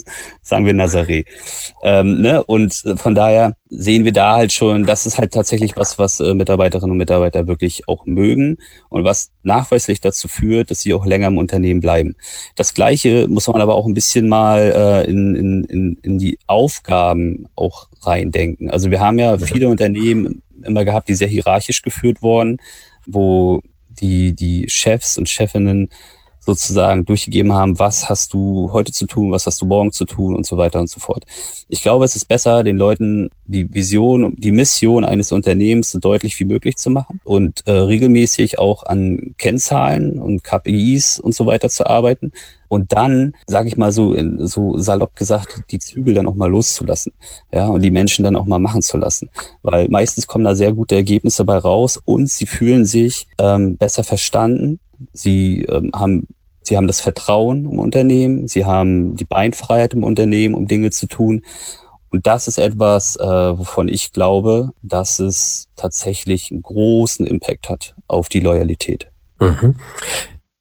Sagen 0.42 0.66
wir 0.66 0.74
Nazaré. 0.74 1.24
Ähm, 1.83 2.20
ne? 2.20 2.42
Und 2.42 2.85
äh, 2.85 2.96
von 2.96 3.14
daher 3.14 3.55
sehen 3.68 4.05
wir 4.05 4.12
da 4.12 4.35
halt 4.35 4.53
schon, 4.53 4.85
das 4.85 5.07
ist 5.07 5.18
halt 5.18 5.33
tatsächlich 5.33 5.77
was, 5.77 5.98
was 5.98 6.18
äh, 6.18 6.35
Mitarbeiterinnen 6.35 6.90
und 6.90 6.96
Mitarbeiter 6.96 7.46
wirklich 7.46 7.87
auch 7.87 8.05
mögen 8.05 8.57
und 8.88 9.05
was 9.05 9.31
nachweislich 9.44 10.01
dazu 10.01 10.27
führt, 10.27 10.72
dass 10.72 10.81
sie 10.81 10.92
auch 10.92 11.07
länger 11.07 11.29
im 11.29 11.38
Unternehmen 11.38 11.81
bleiben. 11.81 12.16
Das 12.57 12.74
Gleiche 12.74 13.29
muss 13.29 13.46
man 13.46 13.61
aber 13.61 13.77
auch 13.77 13.87
ein 13.87 13.94
bisschen 13.94 14.29
mal 14.29 15.05
äh, 15.07 15.09
in, 15.09 15.37
in, 15.37 15.64
in, 15.64 15.98
in 16.03 16.18
die 16.18 16.38
Aufgaben 16.48 17.46
auch 17.55 17.88
reindenken. 18.03 18.70
Also 18.70 18.90
wir 18.90 18.98
haben 18.98 19.18
ja 19.20 19.38
viele 19.38 19.68
Unternehmen 19.68 20.42
immer 20.64 20.85
gehabt, 20.85 21.09
die 21.09 21.14
sehr 21.14 21.29
hierarchisch 21.29 21.83
geführt 21.83 22.22
wurden, 22.22 22.59
wo 23.07 23.62
die, 24.01 24.35
die 24.35 24.69
Chefs 24.69 25.19
und 25.19 25.29
Chefinnen 25.29 25.91
sozusagen 26.41 27.05
durchgegeben 27.05 27.53
haben, 27.53 27.79
was 27.79 28.09
hast 28.09 28.33
du 28.33 28.71
heute 28.73 28.91
zu 28.93 29.07
tun, 29.07 29.33
was 29.33 29.47
hast 29.47 29.61
du 29.61 29.67
morgen 29.67 29.93
zu 29.93 30.07
tun 30.07 30.35
und 30.35 30.47
so 30.47 30.57
weiter 30.57 30.81
und 30.81 30.89
so 30.89 30.99
fort. 30.99 31.25
Ich 31.69 31.83
glaube, 31.83 32.07
es 32.07 32.17
ist 32.17 32.25
besser, 32.25 32.63
den 32.63 32.79
Leuten 32.79 33.31
die 33.49 33.73
Vision, 33.75 34.35
die 34.37 34.53
Mission 34.53 35.05
eines 35.05 35.33
Unternehmens 35.33 35.91
so 35.91 35.99
deutlich 35.99 36.39
wie 36.39 36.45
möglich 36.45 36.77
zu 36.77 36.91
machen 36.91 37.21
und 37.25 37.67
äh, 37.67 37.73
regelmäßig 37.73 38.59
auch 38.59 38.85
an 38.85 39.35
Kennzahlen 39.39 40.19
und 40.19 40.45
KPIs 40.45 41.19
und 41.19 41.35
so 41.35 41.47
weiter 41.47 41.69
zu 41.69 41.87
arbeiten 41.87 42.33
und 42.69 42.93
dann, 42.93 43.33
sage 43.47 43.69
ich 43.69 43.77
mal 43.77 43.91
so, 43.91 44.15
so 44.47 44.79
salopp 44.79 45.17
gesagt, 45.17 45.65
die 45.71 45.79
Zügel 45.79 46.15
dann 46.15 46.27
auch 46.27 46.35
mal 46.35 46.51
loszulassen, 46.51 47.13
ja, 47.53 47.67
und 47.67 47.83
die 47.83 47.91
Menschen 47.91 48.23
dann 48.23 48.37
auch 48.37 48.45
mal 48.45 48.59
machen 48.59 48.83
zu 48.83 48.99
lassen, 48.99 49.31
weil 49.63 49.89
meistens 49.89 50.27
kommen 50.27 50.45
da 50.45 50.55
sehr 50.55 50.75
gute 50.75 50.95
Ergebnisse 50.95 51.45
bei 51.45 51.57
raus 51.57 51.99
und 52.05 52.29
sie 52.29 52.47
fühlen 52.47 52.85
sich 52.85 53.27
ähm, 53.39 53.77
besser 53.77 54.05
verstanden, 54.05 54.79
sie 55.13 55.63
ähm, 55.65 55.91
haben 55.95 56.29
Sie 56.61 56.77
haben 56.77 56.87
das 56.87 57.01
Vertrauen 57.01 57.65
im 57.65 57.79
Unternehmen, 57.79 58.47
sie 58.47 58.67
haben 58.67 59.17
die 59.17 59.25
Beinfreiheit 59.25 59.95
im 59.95 60.05
Unternehmen, 60.05 60.55
um 60.55 60.69
Dinge 60.69 60.91
zu 60.91 61.07
tun. 61.07 61.43
Und 62.11 62.27
das 62.27 62.49
ist 62.49 62.59
etwas, 62.59 63.16
äh, 63.16 63.25
wovon 63.25 63.88
ich 63.88 64.12
glaube, 64.12 64.71
dass 64.83 65.18
es 65.18 65.68
tatsächlich 65.77 66.51
einen 66.51 66.62
großen 66.62 67.27
Impact 67.27 67.68
hat 67.68 67.94
auf 68.07 68.29
die 68.29 68.40
Loyalität. 68.40 69.09
Mhm. 69.40 69.77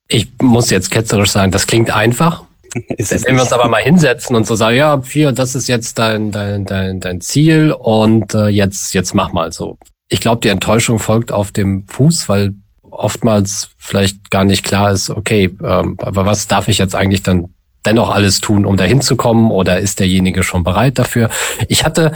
Ich 0.07 0.27
muss 0.41 0.69
jetzt 0.69 0.91
ketzerisch 0.91 1.31
sagen, 1.31 1.51
das 1.51 1.67
klingt 1.67 1.91
einfach. 1.91 2.43
Wenn 2.73 3.35
wir 3.35 3.41
uns 3.41 3.53
aber 3.53 3.67
mal 3.69 3.81
hinsetzen 3.81 4.35
und 4.35 4.45
so 4.45 4.55
sagen, 4.55 4.77
ja, 4.77 5.01
hier, 5.03 5.31
das 5.31 5.55
ist 5.55 5.67
jetzt 5.67 5.97
dein, 5.99 6.31
dein, 6.31 6.65
dein, 6.65 6.99
dein 6.99 7.21
Ziel 7.21 7.71
und 7.71 8.33
äh, 8.33 8.47
jetzt, 8.47 8.93
jetzt 8.93 9.13
mach 9.13 9.31
mal 9.31 9.51
so. 9.51 9.77
Ich 10.09 10.21
glaube, 10.21 10.41
die 10.41 10.49
Enttäuschung 10.49 10.99
folgt 10.99 11.31
auf 11.31 11.51
dem 11.51 11.85
Fuß, 11.87 12.29
weil 12.29 12.53
oftmals 12.83 13.69
vielleicht 13.77 14.31
gar 14.31 14.43
nicht 14.43 14.63
klar 14.63 14.91
ist, 14.91 15.09
okay, 15.09 15.55
ähm, 15.63 15.97
aber 15.99 16.25
was 16.25 16.47
darf 16.47 16.67
ich 16.67 16.77
jetzt 16.77 16.95
eigentlich 16.95 17.23
dann 17.23 17.53
dennoch 17.87 18.09
alles 18.09 18.41
tun, 18.41 18.65
um 18.65 18.77
dahin 18.77 19.01
zu 19.01 19.15
kommen 19.15 19.49
oder 19.49 19.79
ist 19.79 19.99
derjenige 19.99 20.43
schon 20.43 20.63
bereit 20.63 20.99
dafür? 20.99 21.29
Ich 21.67 21.85
hatte 21.85 22.11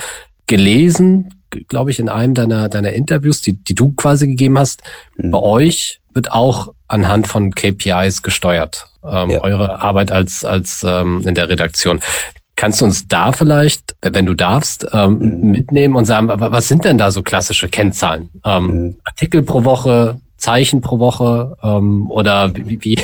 gelesen, 0.46 1.42
glaube 1.68 1.92
ich, 1.92 2.00
in 2.00 2.10
einem 2.10 2.34
deiner, 2.34 2.70
deiner 2.70 2.92
Interviews, 2.92 3.42
die, 3.42 3.54
die 3.54 3.74
du 3.74 3.94
quasi 3.94 4.28
gegeben 4.28 4.60
hast, 4.60 4.84
mhm. 5.18 5.32
bei 5.32 5.40
euch 5.40 6.02
wird 6.14 6.32
auch 6.32 6.74
anhand 6.88 7.28
von 7.28 7.56
KPIs 7.56 8.22
gesteuert, 8.22 8.88
ähm, 9.04 9.30
ja. 9.30 9.42
eure 9.42 9.82
Arbeit 9.82 10.12
als, 10.12 10.44
als 10.44 10.86
ähm, 10.86 11.24
in 11.26 11.36
der 11.36 11.48
Redaktion. 11.48 12.02
Kannst 12.58 12.82
du 12.82 12.86
uns 12.86 13.08
da 13.08 13.32
vielleicht, 13.32 13.96
wenn 14.02 14.26
du 14.26 14.34
darfst, 14.34 14.86
ähm, 14.92 15.20
mhm. 15.20 15.52
mitnehmen 15.52 15.96
und 15.96 16.04
sagen, 16.04 16.28
was 16.30 16.68
sind 16.68 16.84
denn 16.84 16.98
da 16.98 17.12
so 17.12 17.24
klassische 17.24 17.70
Kennzahlen? 17.70 18.30
Ähm, 18.44 18.66
mhm. 18.66 18.98
Artikel 19.06 19.42
pro 19.42 19.64
Woche, 19.64 20.20
Zeichen 20.42 20.82
pro 20.82 21.00
Woche 21.00 21.56
ähm, 21.64 22.10
oder 22.10 22.54
wie, 22.56 22.84
wie, 22.84 23.00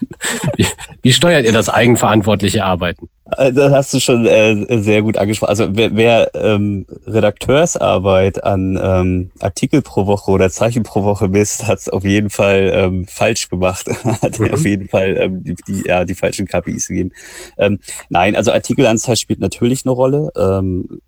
wie, 0.56 0.66
wie 1.02 1.12
steuert 1.12 1.44
ihr 1.44 1.52
das 1.52 1.68
eigenverantwortliche 1.68 2.64
Arbeiten? 2.64 3.08
äh, 3.36 3.52
das 3.52 3.72
hast 3.72 3.94
du 3.94 4.00
schon 4.00 4.26
äh, 4.26 4.82
sehr 4.82 5.02
gut 5.02 5.16
angesprochen. 5.16 5.50
Also 5.50 5.68
wer, 5.72 5.96
wer 5.96 6.34
ähm, 6.34 6.86
Redakteursarbeit 7.06 8.44
an 8.44 8.78
ähm, 8.80 9.30
Artikel 9.40 9.82
pro 9.82 10.06
Woche 10.06 10.30
oder 10.30 10.50
Zeichen 10.50 10.84
pro 10.84 11.02
Woche 11.02 11.28
misst, 11.28 11.66
hat 11.66 11.78
es 11.78 11.88
auf 11.88 12.04
jeden 12.04 12.30
Fall 12.30 12.70
ähm, 12.72 13.06
falsch 13.06 13.48
gemacht. 13.48 13.88
hat 14.22 14.38
mhm. 14.38 14.54
auf 14.54 14.64
jeden 14.64 14.88
Fall 14.88 15.16
ähm, 15.18 15.44
die, 15.44 15.54
die, 15.66 15.88
ja, 15.88 16.04
die 16.04 16.14
falschen 16.14 16.46
KPIs 16.46 16.88
gegeben. 16.88 17.10
Ähm, 17.58 17.80
nein, 18.08 18.36
also 18.36 18.52
Artikelanzahl 18.52 19.16
spielt 19.16 19.40
natürlich 19.40 19.84
eine 19.84 19.92
Rolle. 19.92 20.30
Ähm, 20.36 21.00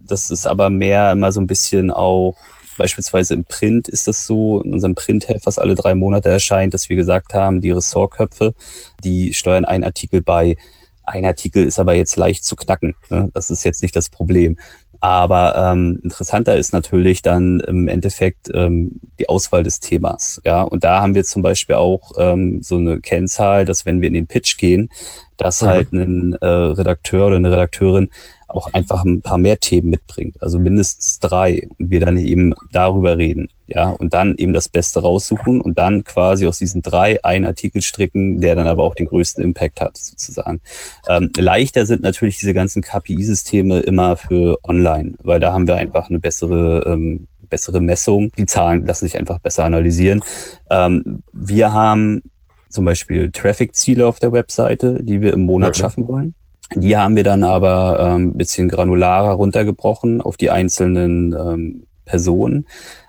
das 0.00 0.30
ist 0.30 0.46
aber 0.46 0.68
mehr 0.68 1.12
immer 1.12 1.32
so 1.32 1.40
ein 1.40 1.46
bisschen 1.46 1.90
auch 1.90 2.36
Beispielsweise 2.76 3.34
im 3.34 3.44
Print 3.44 3.88
ist 3.88 4.08
das 4.08 4.26
so, 4.26 4.62
in 4.62 4.72
unserem 4.72 4.94
Printheft, 4.94 5.46
was 5.46 5.58
alle 5.58 5.74
drei 5.74 5.94
Monate 5.94 6.28
erscheint, 6.28 6.74
dass 6.74 6.88
wir 6.88 6.96
gesagt 6.96 7.34
haben, 7.34 7.60
die 7.60 7.70
Ressortköpfe, 7.70 8.54
die 9.02 9.34
steuern 9.34 9.64
einen 9.64 9.84
Artikel 9.84 10.22
bei. 10.22 10.56
Ein 11.04 11.24
Artikel 11.26 11.64
ist 11.64 11.78
aber 11.78 11.94
jetzt 11.94 12.16
leicht 12.16 12.44
zu 12.44 12.56
knacken. 12.56 12.94
Ne? 13.10 13.30
Das 13.34 13.50
ist 13.50 13.64
jetzt 13.64 13.82
nicht 13.82 13.94
das 13.94 14.08
Problem. 14.08 14.56
Aber 15.04 15.54
ähm, 15.54 16.00
interessanter 16.02 16.56
ist 16.56 16.72
natürlich 16.72 17.20
dann 17.20 17.60
im 17.60 17.88
Endeffekt 17.88 18.50
ähm, 18.54 19.00
die 19.18 19.28
Auswahl 19.28 19.62
des 19.62 19.78
Themas. 19.78 20.40
Ja, 20.46 20.62
und 20.62 20.82
da 20.82 21.02
haben 21.02 21.14
wir 21.14 21.24
zum 21.24 21.42
Beispiel 21.42 21.76
auch 21.76 22.12
ähm, 22.16 22.62
so 22.62 22.78
eine 22.78 23.00
Kennzahl, 23.00 23.66
dass 23.66 23.84
wenn 23.84 24.00
wir 24.00 24.08
in 24.08 24.14
den 24.14 24.26
Pitch 24.26 24.56
gehen, 24.56 24.88
dass 25.36 25.60
mhm. 25.60 25.66
halt 25.66 25.92
ein 25.92 26.32
äh, 26.40 26.46
Redakteur 26.46 27.26
oder 27.26 27.36
eine 27.36 27.50
Redakteurin 27.50 28.08
auch 28.54 28.72
einfach 28.72 29.04
ein 29.04 29.22
paar 29.22 29.38
mehr 29.38 29.58
Themen 29.58 29.90
mitbringt, 29.90 30.36
also 30.42 30.58
mindestens 30.58 31.18
drei 31.18 31.68
und 31.78 31.90
wir 31.90 32.00
dann 32.00 32.16
eben 32.16 32.54
darüber 32.72 33.18
reden, 33.18 33.48
ja, 33.66 33.90
und 33.90 34.14
dann 34.14 34.36
eben 34.36 34.52
das 34.52 34.68
Beste 34.68 35.00
raussuchen 35.00 35.60
und 35.60 35.78
dann 35.78 36.04
quasi 36.04 36.46
aus 36.46 36.58
diesen 36.58 36.82
drei 36.82 37.22
einen 37.24 37.46
Artikel 37.46 37.82
stricken, 37.82 38.40
der 38.40 38.54
dann 38.54 38.66
aber 38.66 38.84
auch 38.84 38.94
den 38.94 39.06
größten 39.06 39.42
Impact 39.42 39.80
hat, 39.80 39.96
sozusagen. 39.96 40.60
Ähm, 41.08 41.30
leichter 41.36 41.86
sind 41.86 42.02
natürlich 42.02 42.38
diese 42.38 42.54
ganzen 42.54 42.82
KPI-Systeme 42.82 43.80
immer 43.80 44.16
für 44.16 44.58
online, 44.62 45.14
weil 45.22 45.40
da 45.40 45.52
haben 45.52 45.66
wir 45.66 45.76
einfach 45.76 46.08
eine 46.08 46.20
bessere 46.20 46.84
ähm, 46.86 47.26
bessere 47.48 47.80
Messung. 47.80 48.32
Die 48.36 48.46
Zahlen 48.46 48.86
lassen 48.86 49.04
sich 49.06 49.18
einfach 49.18 49.38
besser 49.38 49.64
analysieren. 49.64 50.22
Ähm, 50.70 51.22
wir 51.32 51.72
haben 51.72 52.22
zum 52.68 52.84
Beispiel 52.84 53.30
Traffic-Ziele 53.30 54.06
auf 54.06 54.18
der 54.18 54.32
Webseite, 54.32 55.02
die 55.02 55.20
wir 55.20 55.32
im 55.32 55.42
Monat 55.42 55.76
schaffen 55.76 56.08
wollen. 56.08 56.34
Die 56.74 56.96
haben 56.96 57.16
wir 57.16 57.24
dann 57.24 57.44
aber 57.44 57.98
ähm, 58.00 58.34
bisschen 58.34 58.68
granularer 58.68 59.32
runtergebrochen 59.34 60.20
auf 60.20 60.36
die 60.36 60.50
einzelnen 60.50 61.32
ähm, 61.32 61.86
Personen, 62.04 62.66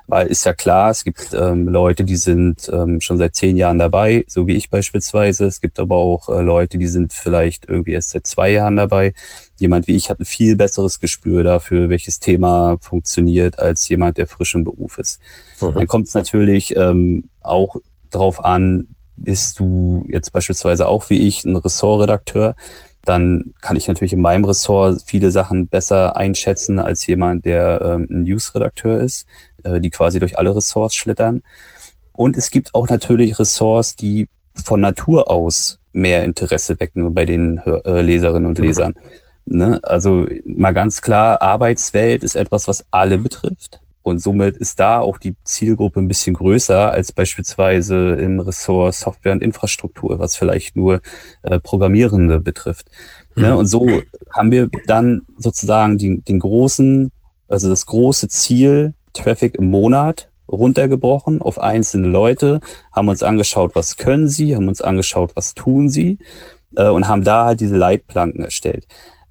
weil 0.07 0.27
ist 0.27 0.45
ja 0.45 0.53
klar, 0.53 0.91
es 0.91 1.03
gibt 1.03 1.33
ähm, 1.33 1.67
Leute, 1.67 2.03
die 2.03 2.15
sind 2.15 2.69
ähm, 2.71 3.01
schon 3.01 3.17
seit 3.17 3.35
zehn 3.35 3.57
Jahren 3.57 3.79
dabei, 3.79 4.23
so 4.27 4.45
wie 4.45 4.55
ich 4.55 4.69
beispielsweise. 4.69 5.45
Es 5.45 5.61
gibt 5.61 5.79
aber 5.79 5.95
auch 5.95 6.29
äh, 6.29 6.41
Leute, 6.41 6.77
die 6.77 6.87
sind 6.87 7.11
vielleicht 7.11 7.67
irgendwie 7.67 7.93
erst 7.93 8.11
seit 8.11 8.27
zwei 8.27 8.51
Jahren 8.51 8.75
dabei. 8.75 9.13
Jemand 9.57 9.87
wie 9.87 9.95
ich 9.95 10.09
hat 10.09 10.19
ein 10.19 10.25
viel 10.25 10.55
besseres 10.55 10.99
Gespür 10.99 11.43
dafür, 11.43 11.89
welches 11.89 12.19
Thema 12.19 12.77
funktioniert, 12.81 13.57
als 13.57 13.89
jemand, 13.89 14.17
der 14.17 14.27
frisch 14.27 14.53
im 14.53 14.63
Beruf 14.63 14.99
ist. 14.99 15.19
Mhm. 15.59 15.73
Dann 15.73 15.87
kommt 15.87 16.07
es 16.07 16.13
natürlich 16.13 16.75
ähm, 16.75 17.29
auch 17.41 17.77
darauf 18.11 18.45
an, 18.45 18.95
bist 19.17 19.59
du 19.59 20.05
jetzt 20.09 20.31
beispielsweise 20.31 20.87
auch 20.87 21.09
wie 21.09 21.27
ich 21.27 21.45
ein 21.45 21.55
Ressortredakteur, 21.55 22.55
dann 23.07 23.53
kann 23.61 23.77
ich 23.77 23.87
natürlich 23.87 24.13
in 24.13 24.21
meinem 24.21 24.45
Ressort 24.45 25.01
viele 25.05 25.31
Sachen 25.31 25.67
besser 25.67 26.17
einschätzen 26.17 26.79
als 26.79 27.05
jemand, 27.07 27.45
der 27.45 27.81
ähm, 27.81 28.07
ein 28.09 28.23
News-Redakteur 28.23 28.99
ist, 28.99 29.25
äh, 29.63 29.79
die 29.79 29.89
quasi 29.89 30.19
durch 30.19 30.37
alle 30.37 30.55
Ressorts 30.55 30.95
schlittern. 30.95 31.41
Und 32.13 32.37
es 32.37 32.51
gibt 32.51 32.73
auch 32.73 32.87
natürlich 32.89 33.39
Ressorts, 33.39 33.95
die 33.95 34.27
von 34.53 34.79
Natur 34.79 35.29
aus 35.29 35.79
mehr 35.91 36.23
Interesse 36.23 36.79
wecken 36.79 37.13
bei 37.13 37.25
den 37.25 37.59
äh, 37.59 38.01
Leserinnen 38.01 38.47
und 38.47 38.59
Lesern. 38.59 38.95
Ne? 39.45 39.79
Also 39.83 40.25
mal 40.45 40.73
ganz 40.73 41.01
klar, 41.01 41.41
Arbeitswelt 41.41 42.23
ist 42.23 42.35
etwas, 42.35 42.67
was 42.67 42.85
alle 42.91 43.17
betrifft. 43.17 43.79
Und 44.05 44.19
somit 44.19 44.55
ist 44.57 44.79
da 44.79 44.99
auch 44.99 45.17
die 45.17 45.35
Zielgruppe 45.45 45.99
ein 45.99 46.07
bisschen 46.07 46.35
größer 46.35 46.91
als 46.91 47.11
beispielsweise 47.11 48.13
im 48.13 48.39
Ressort 48.39 48.93
Software 48.93 49.31
und 49.31 49.41
Infrastruktur, 49.41 50.19
was 50.19 50.35
vielleicht 50.35 50.75
nur 50.75 51.01
äh, 51.41 51.59
Programmierende 51.59 52.39
betrifft. 52.39 52.91
Mhm. 53.33 53.41
Ne? 53.41 53.57
Und 53.57 53.65
so 53.65 53.89
haben 54.31 54.51
wir 54.51 54.69
dann 54.85 55.23
sozusagen 55.39 55.97
die, 55.97 56.21
den 56.21 56.37
großen, 56.37 57.11
also 57.47 57.67
das 57.67 57.87
große 57.87 58.27
Ziel, 58.27 58.93
Traffic 59.13 59.55
im 59.55 59.71
Monat 59.71 60.29
runtergebrochen 60.47 61.41
auf 61.41 61.57
einzelne 61.57 62.07
Leute, 62.07 62.59
haben 62.91 63.09
uns 63.09 63.23
angeschaut, 63.23 63.71
was 63.73 63.97
können 63.97 64.27
sie, 64.27 64.55
haben 64.55 64.67
uns 64.67 64.83
angeschaut, 64.83 65.31
was 65.33 65.55
tun 65.55 65.89
sie 65.89 66.19
äh, 66.75 66.89
und 66.89 67.07
haben 67.07 67.23
da 67.23 67.45
halt 67.45 67.59
diese 67.59 67.75
Leitplanken 67.75 68.43
erstellt. 68.43 68.85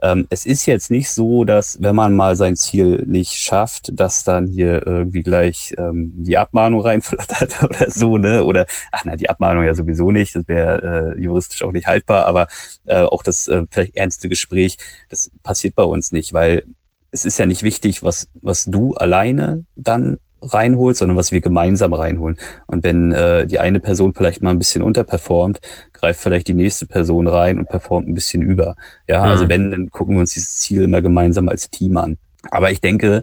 Ähm, 0.05 0.27
es 0.29 0.45
ist 0.45 0.67
jetzt 0.67 0.91
nicht 0.91 1.09
so, 1.11 1.45
dass 1.45 1.81
wenn 1.81 1.97
man 1.97 2.15
mal 2.15 2.37
sein 2.37 2.57
Ziel 2.57 3.05
nicht 3.07 3.33
schafft, 3.33 3.99
dass 3.99 4.23
dann 4.23 4.47
hier 4.47 4.87
irgendwie 4.87 5.23
gleich 5.23 5.75
ähm, 5.79 6.13
die 6.17 6.37
Abmahnung 6.37 6.81
reinflattert 6.83 7.63
oder 7.63 7.91
so, 7.91 8.19
ne? 8.19 8.45
Oder 8.45 8.67
ach 8.93 9.07
na, 9.07 9.17
die 9.17 9.31
Abmahnung 9.31 9.65
ja 9.65 9.75
sowieso 9.75 10.11
nicht, 10.11 10.37
das 10.37 10.47
wäre 10.47 11.15
äh, 11.17 11.23
juristisch 11.23 11.63
auch 11.63 11.73
nicht 11.73 11.87
haltbar, 11.87 12.27
aber 12.27 12.49
äh, 12.85 13.01
auch 13.01 13.23
das 13.23 13.49
äh, 13.49 13.63
vielleicht 13.71 13.97
ernste 13.97 14.29
Gespräch, 14.29 14.77
das 15.09 15.31
passiert 15.43 15.75
bei 15.75 15.85
uns 15.85 16.13
nicht, 16.13 16.35
weil 16.35 16.65
es 17.11 17.25
ist 17.25 17.39
ja 17.39 17.47
nicht 17.47 17.63
wichtig, 17.63 18.03
was, 18.03 18.29
was 18.43 18.67
du 18.67 18.93
alleine 18.95 19.65
dann 19.75 20.19
reinholt, 20.45 20.97
sondern 20.97 21.17
was 21.17 21.33
wir 21.33 21.41
gemeinsam 21.41 21.93
reinholen. 21.93 22.39
Und 22.67 22.85
wenn 22.85 23.13
äh, 23.13 23.47
die 23.47 23.59
eine 23.59 23.81
Person 23.81 24.15
vielleicht 24.15 24.43
mal 24.43 24.51
ein 24.51 24.59
bisschen 24.59 24.83
unterperformt, 24.83 25.61
greift 25.93 26.21
vielleicht 26.21 26.49
die 26.49 26.55
nächste 26.55 26.87
Person 26.87 27.27
rein 27.27 27.59
und 27.59 27.69
performt 27.69 28.09
ein 28.09 28.15
bisschen 28.15 28.43
über. 28.43 28.77
Ja, 29.09 29.23
also 29.23 29.27
mhm. 29.27 29.33
also 29.33 29.49
wenn, 29.49 29.71
dann 29.71 29.91
gucken 29.91 30.17
wir 30.17 30.21
uns 30.21 30.35
dieses 30.35 30.59
Ziel 30.59 30.83
immer 30.83 31.03
gemeinsam 31.03 31.49
als 31.49 31.71
Team 31.71 31.97
an. 31.97 32.19
Aber 32.51 32.71
ich 32.71 32.81
denke, 32.81 33.23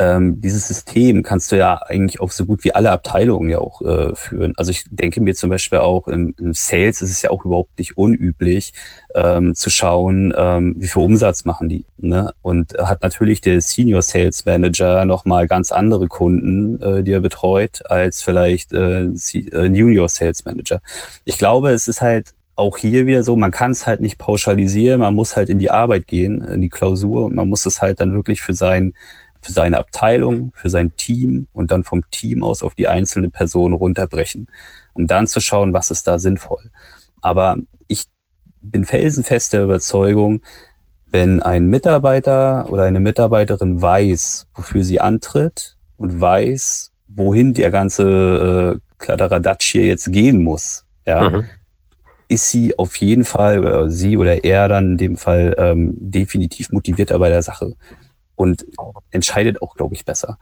ähm, 0.00 0.40
dieses 0.40 0.66
System 0.66 1.22
kannst 1.22 1.52
du 1.52 1.58
ja 1.58 1.74
eigentlich 1.74 2.20
auf 2.20 2.32
so 2.32 2.46
gut 2.46 2.64
wie 2.64 2.74
alle 2.74 2.90
Abteilungen 2.90 3.50
ja 3.50 3.58
auch 3.58 3.82
äh, 3.82 4.14
führen. 4.14 4.54
Also 4.56 4.70
ich 4.70 4.84
denke 4.90 5.20
mir 5.20 5.34
zum 5.34 5.50
Beispiel 5.50 5.80
auch 5.80 6.08
im, 6.08 6.34
im 6.38 6.54
Sales 6.54 7.02
ist 7.02 7.10
es 7.10 7.20
ja 7.20 7.28
auch 7.28 7.44
überhaupt 7.44 7.78
nicht 7.78 7.98
unüblich, 7.98 8.72
ähm, 9.14 9.54
zu 9.54 9.68
schauen, 9.68 10.32
ähm, 10.34 10.74
wie 10.78 10.88
viel 10.88 11.02
Umsatz 11.02 11.44
machen 11.44 11.68
die. 11.68 11.84
Ne? 11.98 12.32
Und 12.40 12.72
hat 12.78 13.02
natürlich 13.02 13.42
der 13.42 13.60
Senior 13.60 14.00
Sales 14.00 14.46
Manager 14.46 15.04
nochmal 15.04 15.46
ganz 15.46 15.70
andere 15.70 16.08
Kunden, 16.08 16.80
äh, 16.80 17.02
die 17.02 17.12
er 17.12 17.20
betreut, 17.20 17.82
als 17.90 18.22
vielleicht 18.22 18.72
äh, 18.72 19.02
äh, 19.02 19.66
Junior 19.66 20.08
Sales 20.08 20.46
Manager. 20.46 20.80
Ich 21.26 21.36
glaube, 21.36 21.72
es 21.72 21.88
ist 21.88 22.00
halt 22.00 22.32
auch 22.56 22.78
hier 22.78 23.06
wieder 23.06 23.22
so, 23.22 23.36
man 23.36 23.50
kann 23.50 23.72
es 23.72 23.86
halt 23.86 24.00
nicht 24.00 24.16
pauschalisieren, 24.16 25.00
man 25.00 25.14
muss 25.14 25.36
halt 25.36 25.50
in 25.50 25.58
die 25.58 25.70
Arbeit 25.70 26.06
gehen, 26.06 26.42
in 26.42 26.62
die 26.62 26.68
Klausur 26.70 27.26
und 27.26 27.34
man 27.34 27.48
muss 27.50 27.66
es 27.66 27.82
halt 27.82 28.00
dann 28.00 28.14
wirklich 28.14 28.40
für 28.40 28.54
sein 28.54 28.94
für 29.40 29.52
seine 29.52 29.78
Abteilung, 29.78 30.52
für 30.54 30.70
sein 30.70 30.94
Team 30.96 31.46
und 31.52 31.70
dann 31.70 31.84
vom 31.84 32.08
Team 32.10 32.42
aus 32.42 32.62
auf 32.62 32.74
die 32.74 32.88
einzelne 32.88 33.30
Person 33.30 33.72
runterbrechen, 33.72 34.48
um 34.92 35.06
dann 35.06 35.26
zu 35.26 35.40
schauen, 35.40 35.72
was 35.72 35.90
ist 35.90 36.06
da 36.06 36.18
sinnvoll. 36.18 36.70
Aber 37.20 37.56
ich 37.88 38.04
bin 38.60 38.84
felsenfest 38.84 39.52
der 39.52 39.64
Überzeugung, 39.64 40.42
wenn 41.06 41.42
ein 41.42 41.66
Mitarbeiter 41.66 42.70
oder 42.70 42.84
eine 42.84 43.00
Mitarbeiterin 43.00 43.82
weiß, 43.82 44.46
wofür 44.54 44.84
sie 44.84 45.00
antritt 45.00 45.76
und 45.96 46.20
weiß, 46.20 46.92
wohin 47.08 47.54
der 47.54 47.70
ganze 47.70 48.76
äh, 48.76 48.80
Kladderadatsch 48.98 49.72
hier 49.72 49.86
jetzt 49.86 50.12
gehen 50.12 50.42
muss, 50.42 50.84
ja, 51.06 51.30
mhm. 51.30 51.44
ist 52.28 52.50
sie 52.50 52.78
auf 52.78 52.94
jeden 52.96 53.24
Fall, 53.24 53.58
oder 53.60 53.90
sie 53.90 54.16
oder 54.16 54.44
er 54.44 54.68
dann 54.68 54.92
in 54.92 54.96
dem 54.98 55.16
Fall 55.16 55.54
ähm, 55.58 55.94
definitiv 55.98 56.70
motivierter 56.70 57.18
bei 57.18 57.28
der 57.28 57.42
Sache 57.42 57.74
und 58.40 58.64
entscheidet 59.10 59.60
auch, 59.60 59.76
glaube 59.76 59.94
ich, 59.94 60.06
besser. 60.06 60.38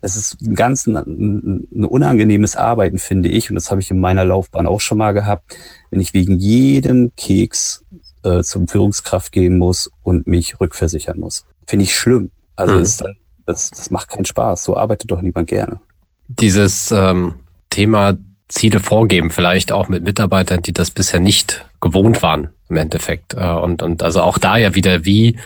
Es 0.00 0.16
ist 0.16 0.42
ein 0.42 0.56
ganz 0.56 0.88
ein, 0.88 1.68
ein 1.72 1.84
unangenehmes 1.84 2.56
Arbeiten, 2.56 2.98
finde 2.98 3.28
ich, 3.28 3.48
und 3.48 3.54
das 3.54 3.70
habe 3.70 3.80
ich 3.80 3.92
in 3.92 4.00
meiner 4.00 4.24
Laufbahn 4.24 4.66
auch 4.66 4.80
schon 4.80 4.98
mal 4.98 5.12
gehabt, 5.12 5.56
wenn 5.90 6.00
ich 6.00 6.14
wegen 6.14 6.36
jedem 6.40 7.12
Keks 7.16 7.84
äh, 8.24 8.42
zum 8.42 8.66
Führungskraft 8.66 9.30
gehen 9.30 9.56
muss 9.56 9.88
und 10.02 10.26
mich 10.26 10.58
rückversichern 10.58 11.20
muss. 11.20 11.46
Finde 11.64 11.84
ich 11.84 11.96
schlimm. 11.96 12.32
Also 12.56 12.74
mhm. 12.74 12.80
das, 12.80 13.04
das, 13.46 13.70
das 13.70 13.90
macht 13.92 14.08
keinen 14.08 14.24
Spaß. 14.24 14.64
So 14.64 14.76
arbeitet 14.76 15.12
doch 15.12 15.22
niemand 15.22 15.48
gerne. 15.48 15.78
Dieses 16.26 16.90
ähm, 16.90 17.34
Thema 17.70 18.16
Ziele 18.48 18.80
vorgeben, 18.80 19.30
vielleicht 19.30 19.70
auch 19.70 19.88
mit 19.88 20.02
Mitarbeitern, 20.02 20.62
die 20.62 20.72
das 20.72 20.90
bisher 20.90 21.20
nicht 21.20 21.64
gewohnt 21.80 22.20
waren 22.20 22.48
im 22.68 22.76
Endeffekt. 22.76 23.34
Äh, 23.34 23.48
und, 23.48 23.82
und 23.82 24.02
also 24.02 24.22
auch 24.22 24.38
da 24.38 24.56
ja 24.56 24.74
wieder, 24.74 25.04
wie 25.04 25.38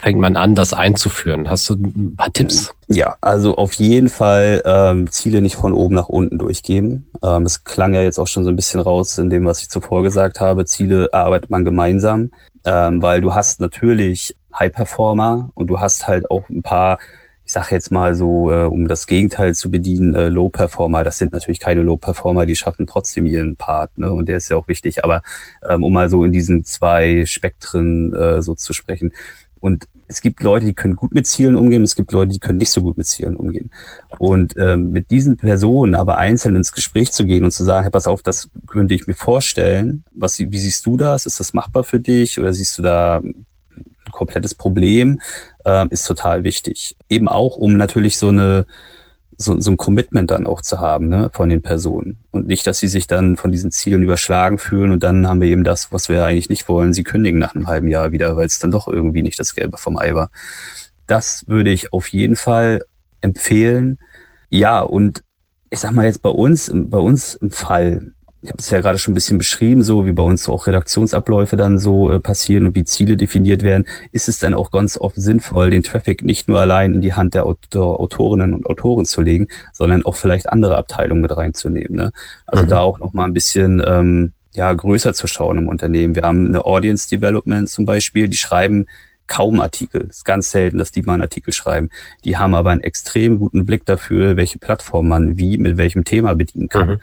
fängt 0.00 0.18
man 0.18 0.36
an, 0.36 0.54
das 0.54 0.72
einzuführen? 0.72 1.48
Hast 1.48 1.68
du 1.68 1.74
ein 1.74 2.16
paar 2.16 2.32
Tipps? 2.32 2.74
Ja, 2.88 3.16
also 3.20 3.56
auf 3.56 3.72
jeden 3.74 4.08
Fall 4.08 4.62
ähm, 4.64 5.10
Ziele 5.10 5.40
nicht 5.40 5.56
von 5.56 5.72
oben 5.72 5.94
nach 5.94 6.08
unten 6.08 6.38
durchgeben. 6.38 7.10
Ähm, 7.22 7.44
es 7.44 7.64
klang 7.64 7.94
ja 7.94 8.02
jetzt 8.02 8.18
auch 8.18 8.26
schon 8.26 8.44
so 8.44 8.50
ein 8.50 8.56
bisschen 8.56 8.80
raus 8.80 9.18
in 9.18 9.30
dem, 9.30 9.44
was 9.44 9.62
ich 9.62 9.68
zuvor 9.68 10.02
gesagt 10.02 10.40
habe. 10.40 10.64
Ziele 10.64 11.08
arbeitet 11.12 11.50
man 11.50 11.64
gemeinsam, 11.64 12.30
ähm, 12.64 13.02
weil 13.02 13.20
du 13.20 13.34
hast 13.34 13.60
natürlich 13.60 14.36
High 14.58 14.72
Performer 14.72 15.50
und 15.54 15.68
du 15.68 15.80
hast 15.80 16.08
halt 16.08 16.30
auch 16.30 16.48
ein 16.48 16.62
paar, 16.62 16.98
ich 17.44 17.50
ich 17.50 17.54
sage 17.54 17.74
jetzt 17.74 17.90
mal 17.90 18.14
so, 18.14 18.52
äh, 18.52 18.62
um 18.66 18.86
das 18.86 19.08
Gegenteil 19.08 19.56
zu 19.56 19.72
bedienen, 19.72 20.14
äh, 20.14 20.28
Low-Performer, 20.28 21.02
das 21.02 21.18
sind 21.18 21.32
natürlich 21.32 21.58
keine 21.58 21.82
Low-Performer, 21.82 22.46
die 22.46 22.54
schaffen 22.54 22.86
trotzdem 22.86 23.26
ihren 23.26 23.56
Part, 23.56 23.98
ne? 23.98 24.12
Und 24.12 24.28
der 24.28 24.36
ist 24.36 24.50
ja 24.50 24.56
auch 24.56 24.68
wichtig. 24.68 25.02
Aber 25.02 25.22
ähm, 25.68 25.82
um 25.82 25.92
mal 25.92 26.08
so 26.08 26.24
in 26.24 26.30
diesen 26.30 26.64
zwei 26.64 27.26
Spektren 27.26 28.14
äh, 28.14 28.40
so 28.40 28.54
zu 28.54 28.72
sprechen. 28.72 29.12
Und 29.60 29.86
es 30.08 30.20
gibt 30.20 30.42
Leute, 30.42 30.66
die 30.66 30.74
können 30.74 30.96
gut 30.96 31.12
mit 31.12 31.26
Zielen 31.26 31.54
umgehen, 31.54 31.82
es 31.82 31.94
gibt 31.94 32.10
Leute, 32.12 32.32
die 32.32 32.40
können 32.40 32.58
nicht 32.58 32.72
so 32.72 32.82
gut 32.82 32.96
mit 32.96 33.06
Zielen 33.06 33.36
umgehen. 33.36 33.70
Und 34.18 34.56
ähm, 34.56 34.90
mit 34.90 35.10
diesen 35.10 35.36
Personen 35.36 35.94
aber 35.94 36.18
einzeln 36.18 36.56
ins 36.56 36.72
Gespräch 36.72 37.12
zu 37.12 37.24
gehen 37.24 37.44
und 37.44 37.52
zu 37.52 37.62
sagen, 37.62 37.84
hey, 37.84 37.90
pass 37.90 38.06
auf, 38.06 38.22
das 38.22 38.48
könnte 38.66 38.94
ich 38.94 39.06
mir 39.06 39.14
vorstellen. 39.14 40.04
Was, 40.12 40.38
wie 40.38 40.58
siehst 40.58 40.84
du 40.86 40.96
das? 40.96 41.26
Ist 41.26 41.38
das 41.38 41.52
machbar 41.52 41.84
für 41.84 42.00
dich? 42.00 42.40
Oder 42.40 42.52
siehst 42.52 42.76
du 42.78 42.82
da 42.82 43.18
ein 43.18 43.46
komplettes 44.10 44.54
Problem? 44.54 45.20
äh, 45.64 45.86
ist 45.90 46.06
total 46.06 46.44
wichtig. 46.44 46.96
Eben 47.08 47.28
auch, 47.28 47.56
um 47.56 47.76
natürlich 47.76 48.18
so 48.18 48.28
eine 48.28 48.66
so, 49.42 49.58
so 49.58 49.70
ein 49.70 49.78
Commitment 49.78 50.30
dann 50.30 50.46
auch 50.46 50.60
zu 50.60 50.80
haben 50.80 51.08
ne, 51.08 51.30
von 51.32 51.48
den 51.48 51.62
Personen. 51.62 52.18
Und 52.30 52.46
nicht, 52.46 52.66
dass 52.66 52.78
sie 52.78 52.88
sich 52.88 53.06
dann 53.06 53.38
von 53.38 53.50
diesen 53.50 53.70
Zielen 53.70 54.02
überschlagen 54.02 54.58
fühlen 54.58 54.92
und 54.92 55.02
dann 55.02 55.26
haben 55.26 55.40
wir 55.40 55.48
eben 55.48 55.64
das, 55.64 55.90
was 55.92 56.10
wir 56.10 56.22
eigentlich 56.26 56.50
nicht 56.50 56.68
wollen. 56.68 56.92
Sie 56.92 57.04
kündigen 57.04 57.40
nach 57.40 57.54
einem 57.54 57.66
halben 57.66 57.88
Jahr 57.88 58.12
wieder, 58.12 58.36
weil 58.36 58.46
es 58.46 58.58
dann 58.58 58.70
doch 58.70 58.86
irgendwie 58.86 59.22
nicht 59.22 59.40
das 59.40 59.54
Gelbe 59.54 59.78
vom 59.78 59.96
Ei 59.96 60.14
war. 60.14 60.30
Das 61.06 61.48
würde 61.48 61.70
ich 61.70 61.94
auf 61.94 62.08
jeden 62.08 62.36
Fall 62.36 62.84
empfehlen. 63.22 63.98
Ja, 64.50 64.80
und 64.80 65.24
ich 65.70 65.78
sag 65.78 65.92
mal 65.92 66.04
jetzt 66.04 66.20
bei 66.20 66.28
uns, 66.28 66.70
bei 66.74 66.98
uns 66.98 67.34
im 67.36 67.50
Fall, 67.50 68.12
ich 68.42 68.48
habe 68.48 68.58
es 68.58 68.70
ja 68.70 68.80
gerade 68.80 68.98
schon 68.98 69.12
ein 69.12 69.14
bisschen 69.14 69.36
beschrieben, 69.36 69.82
so 69.82 70.06
wie 70.06 70.12
bei 70.12 70.22
uns 70.22 70.48
auch 70.48 70.66
Redaktionsabläufe 70.66 71.56
dann 71.56 71.78
so 71.78 72.10
äh, 72.10 72.20
passieren 72.20 72.66
und 72.66 72.74
wie 72.74 72.84
Ziele 72.84 73.16
definiert 73.16 73.62
werden, 73.62 73.86
ist 74.12 74.28
es 74.28 74.38
dann 74.38 74.54
auch 74.54 74.70
ganz 74.70 74.96
oft 74.96 75.16
sinnvoll, 75.16 75.70
den 75.70 75.82
Traffic 75.82 76.22
nicht 76.22 76.48
nur 76.48 76.58
allein 76.58 76.94
in 76.94 77.00
die 77.02 77.12
Hand 77.12 77.34
der, 77.34 77.44
der 77.72 77.82
Autorinnen 77.82 78.54
und 78.54 78.66
Autoren 78.66 79.04
zu 79.04 79.20
legen, 79.20 79.48
sondern 79.72 80.04
auch 80.06 80.16
vielleicht 80.16 80.48
andere 80.48 80.78
Abteilungen 80.78 81.20
mit 81.20 81.36
reinzunehmen. 81.36 81.96
Ne? 81.96 82.12
Also 82.46 82.64
mhm. 82.64 82.68
da 82.68 82.80
auch 82.80 82.98
noch 82.98 83.12
mal 83.12 83.24
ein 83.24 83.34
bisschen 83.34 83.82
ähm, 83.86 84.32
ja 84.54 84.72
größer 84.72 85.12
zu 85.12 85.26
schauen 85.26 85.58
im 85.58 85.68
Unternehmen. 85.68 86.14
Wir 86.14 86.22
haben 86.22 86.46
eine 86.46 86.64
Audience 86.64 87.10
Development 87.10 87.68
zum 87.68 87.84
Beispiel, 87.84 88.28
die 88.28 88.38
schreiben 88.38 88.86
kaum 89.26 89.60
Artikel. 89.60 90.06
Es 90.10 90.18
ist 90.18 90.24
ganz 90.24 90.50
selten, 90.50 90.78
dass 90.78 90.90
die 90.90 91.02
mal 91.02 91.14
einen 91.14 91.22
Artikel 91.22 91.52
schreiben. 91.52 91.88
Die 92.24 92.36
haben 92.36 92.54
aber 92.54 92.70
einen 92.70 92.80
extrem 92.80 93.38
guten 93.38 93.64
Blick 93.64 93.86
dafür, 93.86 94.36
welche 94.36 94.58
Plattform 94.58 95.08
man 95.08 95.38
wie 95.38 95.56
mit 95.56 95.76
welchem 95.76 96.04
Thema 96.04 96.34
bedienen 96.34 96.68
kann. 96.68 96.88
Mhm. 96.88 97.00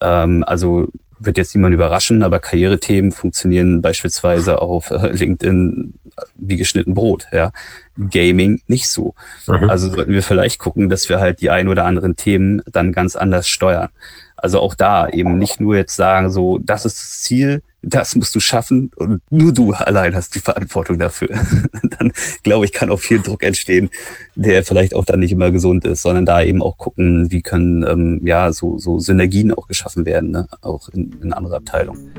Ähm, 0.00 0.44
also 0.46 0.88
wird 1.20 1.36
jetzt 1.36 1.54
niemand 1.54 1.74
überraschen, 1.74 2.22
aber 2.22 2.38
Karrierethemen 2.38 3.12
funktionieren 3.12 3.82
beispielsweise 3.82 4.62
auf 4.62 4.90
äh, 4.90 5.10
LinkedIn 5.10 5.94
wie 6.36 6.56
geschnitten 6.56 6.94
Brot, 6.94 7.26
ja. 7.32 7.52
Gaming 7.96 8.60
nicht 8.66 8.88
so. 8.88 9.14
Mhm. 9.46 9.70
Also 9.70 9.90
sollten 9.90 10.12
wir 10.12 10.22
vielleicht 10.22 10.58
gucken, 10.58 10.88
dass 10.88 11.08
wir 11.08 11.20
halt 11.20 11.40
die 11.40 11.50
ein 11.50 11.68
oder 11.68 11.84
anderen 11.84 12.16
Themen 12.16 12.62
dann 12.70 12.92
ganz 12.92 13.16
anders 13.16 13.48
steuern. 13.48 13.88
Also 14.36 14.60
auch 14.60 14.74
da 14.74 15.08
eben 15.08 15.38
nicht 15.38 15.60
nur 15.60 15.76
jetzt 15.76 15.96
sagen, 15.96 16.30
so, 16.30 16.58
das 16.58 16.84
ist 16.84 16.98
das 16.98 17.20
Ziel, 17.20 17.62
das 17.82 18.16
musst 18.16 18.34
du 18.34 18.40
schaffen 18.40 18.90
und 18.96 19.22
nur 19.30 19.52
du 19.52 19.72
allein 19.72 20.14
hast 20.14 20.34
die 20.34 20.40
Verantwortung 20.40 20.98
dafür. 20.98 21.28
dann 21.98 22.12
glaube 22.42 22.64
ich, 22.64 22.72
kann 22.72 22.90
auch 22.90 23.00
viel 23.00 23.20
Druck 23.20 23.42
entstehen, 23.44 23.90
der 24.34 24.64
vielleicht 24.64 24.94
auch 24.94 25.04
dann 25.04 25.20
nicht 25.20 25.32
immer 25.32 25.50
gesund 25.50 25.84
ist, 25.84 26.02
sondern 26.02 26.26
da 26.26 26.42
eben 26.42 26.62
auch 26.62 26.76
gucken, 26.76 27.30
wie 27.30 27.42
können 27.42 27.84
ähm, 27.84 28.20
ja 28.24 28.52
so, 28.52 28.78
so 28.78 28.98
Synergien 28.98 29.52
auch 29.52 29.68
geschaffen 29.68 30.06
werden, 30.06 30.30
ne? 30.30 30.48
auch 30.60 30.88
in, 30.88 31.16
in 31.22 31.32
andere 31.32 31.56
Abteilungen. 31.56 32.10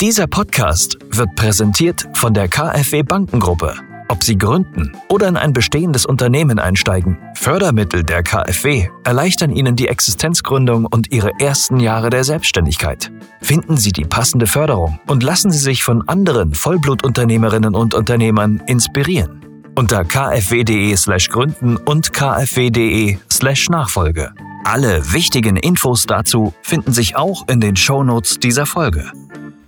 Dieser 0.00 0.26
Podcast 0.26 0.98
wird 1.10 1.34
präsentiert 1.34 2.06
von 2.14 2.34
der 2.34 2.48
KfW 2.48 3.02
Bankengruppe. 3.02 3.74
Ob 4.10 4.24
Sie 4.24 4.38
gründen 4.38 4.96
oder 5.10 5.28
in 5.28 5.36
ein 5.36 5.52
bestehendes 5.52 6.06
Unternehmen 6.06 6.58
einsteigen, 6.58 7.18
Fördermittel 7.34 8.02
der 8.02 8.22
KfW 8.22 8.88
erleichtern 9.04 9.50
Ihnen 9.50 9.76
die 9.76 9.88
Existenzgründung 9.88 10.86
und 10.86 11.12
Ihre 11.12 11.32
ersten 11.38 11.78
Jahre 11.78 12.08
der 12.08 12.24
Selbstständigkeit. 12.24 13.12
Finden 13.42 13.76
Sie 13.76 13.92
die 13.92 14.06
passende 14.06 14.46
Förderung 14.46 14.98
und 15.06 15.22
lassen 15.22 15.50
Sie 15.50 15.58
sich 15.58 15.84
von 15.84 16.08
anderen 16.08 16.54
Vollblutunternehmerinnen 16.54 17.74
und 17.74 17.92
Unternehmern 17.94 18.62
inspirieren. 18.66 19.44
Unter 19.74 20.04
kfw.de 20.04 20.96
slash 20.96 21.28
gründen 21.28 21.76
und 21.76 22.12
kfw.de 22.12 23.18
slash 23.30 23.68
Nachfolge. 23.68 24.32
Alle 24.64 25.12
wichtigen 25.12 25.56
Infos 25.56 26.06
dazu 26.06 26.54
finden 26.62 26.92
sich 26.92 27.14
auch 27.14 27.46
in 27.46 27.60
den 27.60 27.76
Shownotes 27.76 28.40
dieser 28.40 28.66
Folge. 28.66 29.12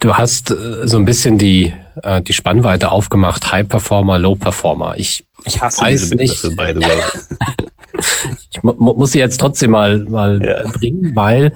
Du 0.01 0.15
hast 0.15 0.51
äh, 0.51 0.89
so 0.89 0.97
ein 0.97 1.05
bisschen 1.05 1.39
die, 1.39 1.75
äh, 2.03 2.23
die 2.23 2.33
Spannweite 2.33 2.91
aufgemacht, 2.91 3.53
High 3.53 3.69
Performer, 3.69 4.19
Low 4.19 4.35
Performer. 4.35 4.95
Ich, 4.97 5.25
ich 5.45 5.61
hasse 5.61 5.83
weiß 5.83 6.11
nicht. 6.13 6.57
Beide 6.57 6.81
ich 8.51 8.63
mu 8.63 8.73
muss 8.73 9.13
sie 9.13 9.19
jetzt 9.19 9.39
trotzdem 9.39 9.73
mal, 9.73 9.99
mal 10.05 10.43
ja. 10.43 10.71
bringen, 10.71 11.15
weil 11.15 11.53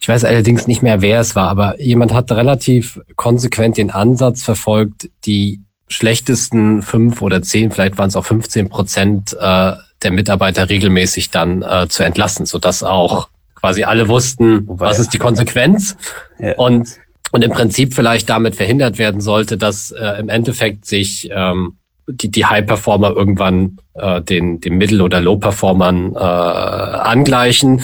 ich 0.00 0.08
weiß 0.08 0.24
allerdings 0.24 0.66
nicht 0.66 0.82
mehr, 0.82 1.00
wer 1.00 1.20
es 1.20 1.36
war, 1.36 1.48
aber 1.48 1.80
jemand 1.80 2.12
hat 2.12 2.32
relativ 2.32 3.00
konsequent 3.16 3.76
den 3.76 3.90
Ansatz 3.90 4.42
verfolgt, 4.42 5.10
die 5.24 5.60
schlechtesten 5.88 6.82
fünf 6.82 7.20
oder 7.20 7.42
zehn, 7.42 7.70
vielleicht 7.70 7.98
waren 7.98 8.08
es 8.08 8.16
auch 8.16 8.24
15 8.24 8.68
Prozent 8.68 9.36
äh, 9.38 9.72
der 10.02 10.10
Mitarbeiter 10.10 10.70
regelmäßig 10.70 11.30
dann 11.30 11.62
äh, 11.62 11.86
zu 11.88 12.02
entlassen, 12.02 12.46
sodass 12.46 12.82
auch 12.82 13.28
quasi 13.54 13.84
alle 13.84 14.08
wussten, 14.08 14.64
was 14.66 14.98
ist 14.98 15.12
die 15.12 15.18
Konsequenz. 15.18 15.96
Ja. 16.38 16.54
Und 16.54 16.96
und 17.32 17.42
im 17.42 17.50
Prinzip 17.50 17.94
vielleicht 17.94 18.28
damit 18.28 18.56
verhindert 18.56 18.98
werden 18.98 19.20
sollte, 19.20 19.56
dass 19.56 19.90
äh, 19.92 20.18
im 20.18 20.28
Endeffekt 20.28 20.84
sich 20.84 21.28
ähm, 21.32 21.76
die, 22.06 22.30
die 22.30 22.46
High-Performer 22.46 23.10
irgendwann 23.10 23.78
äh, 23.94 24.20
den, 24.20 24.60
den 24.60 24.78
Mittel- 24.78 25.02
oder 25.02 25.20
Low-Performern 25.20 26.14
äh, 26.14 26.18
angleichen, 26.18 27.82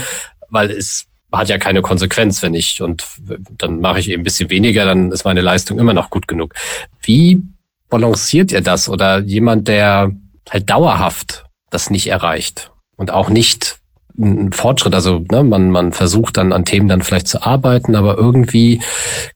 weil 0.50 0.70
es 0.70 1.06
hat 1.32 1.48
ja 1.48 1.58
keine 1.58 1.82
Konsequenz, 1.82 2.42
wenn 2.42 2.54
ich 2.54 2.80
und 2.82 3.04
dann 3.58 3.80
mache 3.80 4.00
ich 4.00 4.10
eben 4.10 4.22
ein 4.22 4.24
bisschen 4.24 4.48
weniger, 4.50 4.84
dann 4.84 5.12
ist 5.12 5.24
meine 5.24 5.42
Leistung 5.42 5.78
immer 5.78 5.92
noch 5.92 6.10
gut 6.10 6.28
genug. 6.28 6.54
Wie 7.02 7.42
balanciert 7.88 8.52
ihr 8.52 8.62
das 8.62 8.88
oder 8.88 9.18
jemand, 9.18 9.68
der 9.68 10.12
halt 10.48 10.70
dauerhaft 10.70 11.44
das 11.70 11.90
nicht 11.90 12.06
erreicht 12.06 12.72
und 12.96 13.10
auch 13.10 13.28
nicht 13.28 13.78
ein 14.18 14.52
Fortschritt. 14.52 14.94
Also 14.94 15.24
ne, 15.30 15.44
man, 15.44 15.70
man 15.70 15.92
versucht 15.92 16.36
dann 16.36 16.52
an 16.52 16.64
Themen 16.64 16.88
dann 16.88 17.02
vielleicht 17.02 17.28
zu 17.28 17.42
arbeiten, 17.42 17.94
aber 17.94 18.16
irgendwie 18.16 18.80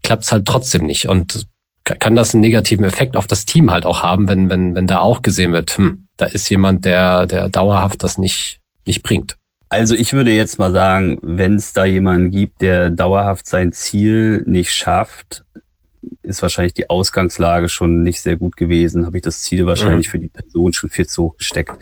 klappt 0.02 0.24
es 0.24 0.32
halt 0.32 0.46
trotzdem 0.46 0.86
nicht. 0.86 1.08
Und 1.08 1.46
kann 1.84 2.14
das 2.14 2.34
einen 2.34 2.42
negativen 2.42 2.84
Effekt 2.84 3.16
auf 3.16 3.26
das 3.26 3.46
Team 3.46 3.70
halt 3.70 3.86
auch 3.86 4.02
haben, 4.02 4.28
wenn, 4.28 4.50
wenn, 4.50 4.74
wenn 4.74 4.86
da 4.86 5.00
auch 5.00 5.22
gesehen 5.22 5.52
wird, 5.52 5.76
hm, 5.76 6.06
da 6.16 6.26
ist 6.26 6.48
jemand, 6.48 6.84
der, 6.84 7.26
der 7.26 7.48
dauerhaft 7.48 8.02
das 8.02 8.18
nicht, 8.18 8.60
nicht 8.86 9.02
bringt. 9.02 9.36
Also 9.68 9.94
ich 9.94 10.12
würde 10.12 10.32
jetzt 10.32 10.58
mal 10.58 10.72
sagen, 10.72 11.18
wenn 11.22 11.54
es 11.54 11.72
da 11.72 11.84
jemanden 11.84 12.30
gibt, 12.30 12.60
der 12.60 12.90
dauerhaft 12.90 13.46
sein 13.46 13.72
Ziel 13.72 14.42
nicht 14.46 14.72
schafft, 14.72 15.44
ist 16.22 16.42
wahrscheinlich 16.42 16.74
die 16.74 16.90
Ausgangslage 16.90 17.68
schon 17.68 18.02
nicht 18.02 18.20
sehr 18.20 18.36
gut 18.36 18.56
gewesen, 18.56 19.06
habe 19.06 19.18
ich 19.18 19.22
das 19.22 19.42
Ziel 19.42 19.66
wahrscheinlich 19.66 20.08
mhm. 20.08 20.10
für 20.10 20.18
die 20.18 20.28
Person 20.28 20.72
schon 20.72 20.90
viel 20.90 21.06
zu 21.06 21.24
hoch 21.24 21.36
gesteckt. 21.36 21.72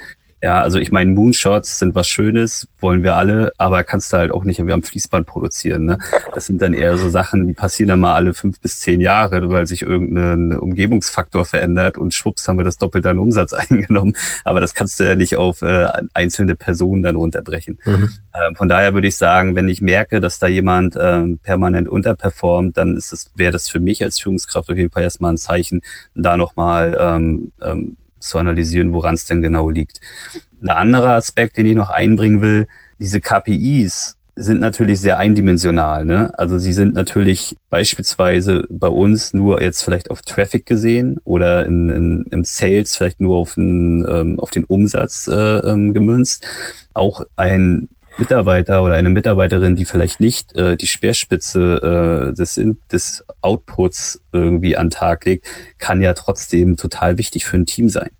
Ja, 0.40 0.60
also 0.60 0.78
ich 0.78 0.92
meine, 0.92 1.10
Moonshots 1.10 1.80
sind 1.80 1.96
was 1.96 2.08
Schönes, 2.08 2.68
wollen 2.78 3.02
wir 3.02 3.16
alle, 3.16 3.52
aber 3.58 3.82
kannst 3.82 4.12
du 4.12 4.18
halt 4.18 4.30
auch 4.30 4.44
nicht 4.44 4.64
wie 4.64 4.72
am 4.72 4.84
Fließband 4.84 5.26
produzieren. 5.26 5.84
Ne? 5.84 5.98
Das 6.32 6.46
sind 6.46 6.62
dann 6.62 6.74
eher 6.74 6.96
so 6.96 7.08
Sachen, 7.08 7.48
die 7.48 7.54
passieren 7.54 7.88
dann 7.88 8.00
mal 8.00 8.14
alle 8.14 8.34
fünf 8.34 8.60
bis 8.60 8.78
zehn 8.78 9.00
Jahre, 9.00 9.50
weil 9.50 9.66
sich 9.66 9.82
irgendein 9.82 10.56
Umgebungsfaktor 10.56 11.44
verändert 11.44 11.98
und 11.98 12.14
schwupps 12.14 12.46
haben 12.46 12.56
wir 12.56 12.64
das 12.64 12.78
doppelte 12.78 13.10
an 13.10 13.18
Umsatz 13.18 13.52
eingenommen. 13.52 14.14
Aber 14.44 14.60
das 14.60 14.74
kannst 14.74 15.00
du 15.00 15.04
ja 15.04 15.16
nicht 15.16 15.36
auf 15.36 15.62
äh, 15.62 15.88
einzelne 16.14 16.54
Personen 16.54 17.02
dann 17.02 17.16
runterbrechen. 17.16 17.80
Mhm. 17.84 18.10
Ähm, 18.34 18.54
von 18.54 18.68
daher 18.68 18.94
würde 18.94 19.08
ich 19.08 19.16
sagen, 19.16 19.56
wenn 19.56 19.68
ich 19.68 19.80
merke, 19.80 20.20
dass 20.20 20.38
da 20.38 20.46
jemand 20.46 20.96
ähm, 21.00 21.38
permanent 21.42 21.88
unterperformt, 21.88 22.76
dann 22.76 22.96
ist 22.96 23.12
es, 23.12 23.32
wäre 23.34 23.50
das 23.50 23.68
für 23.68 23.80
mich 23.80 24.04
als 24.04 24.20
Führungskraft 24.20 24.70
auf 24.70 24.76
jeden 24.76 24.92
Fall 24.92 25.02
erstmal 25.02 25.32
ein 25.32 25.38
Zeichen, 25.38 25.80
da 26.14 26.36
nochmal 26.36 26.96
ähm, 27.00 27.50
ähm, 27.60 27.96
zu 28.20 28.38
analysieren, 28.38 28.92
woran 28.92 29.14
es 29.14 29.26
denn 29.26 29.42
genau 29.42 29.70
liegt. 29.70 30.00
Ein 30.62 30.70
anderer 30.70 31.14
Aspekt, 31.14 31.56
den 31.56 31.66
ich 31.66 31.76
noch 31.76 31.90
einbringen 31.90 32.40
will, 32.40 32.66
diese 32.98 33.20
KPIs 33.20 34.16
sind 34.38 34.60
natürlich 34.60 35.00
sehr 35.00 35.18
eindimensional. 35.18 36.04
Ne? 36.04 36.30
Also 36.38 36.58
sie 36.58 36.72
sind 36.72 36.94
natürlich 36.94 37.56
beispielsweise 37.70 38.64
bei 38.70 38.86
uns 38.86 39.34
nur 39.34 39.60
jetzt 39.60 39.82
vielleicht 39.82 40.10
auf 40.10 40.22
Traffic 40.22 40.64
gesehen 40.64 41.18
oder 41.24 41.66
in, 41.66 41.88
in, 41.90 42.24
im 42.30 42.44
Sales 42.44 42.96
vielleicht 42.96 43.20
nur 43.20 43.36
auf 43.36 43.54
den, 43.54 44.06
ähm, 44.08 44.38
auf 44.38 44.50
den 44.50 44.64
Umsatz 44.64 45.26
äh, 45.26 45.34
ähm, 45.34 45.92
gemünzt. 45.92 46.46
Auch 46.94 47.22
ein 47.36 47.88
Mitarbeiter 48.18 48.82
oder 48.82 48.94
eine 48.94 49.10
Mitarbeiterin, 49.10 49.76
die 49.76 49.84
vielleicht 49.84 50.20
nicht 50.20 50.54
äh, 50.56 50.76
die 50.76 50.86
Speerspitze 50.86 52.30
äh, 52.30 52.34
des, 52.34 52.60
des 52.90 53.24
Outputs 53.40 54.20
irgendwie 54.32 54.76
an 54.76 54.90
Tag 54.90 55.24
legt, 55.24 55.46
kann 55.78 56.00
ja 56.00 56.14
trotzdem 56.14 56.76
total 56.76 57.18
wichtig 57.18 57.44
für 57.44 57.56
ein 57.56 57.66
Team 57.66 57.88
sein. 57.88 58.10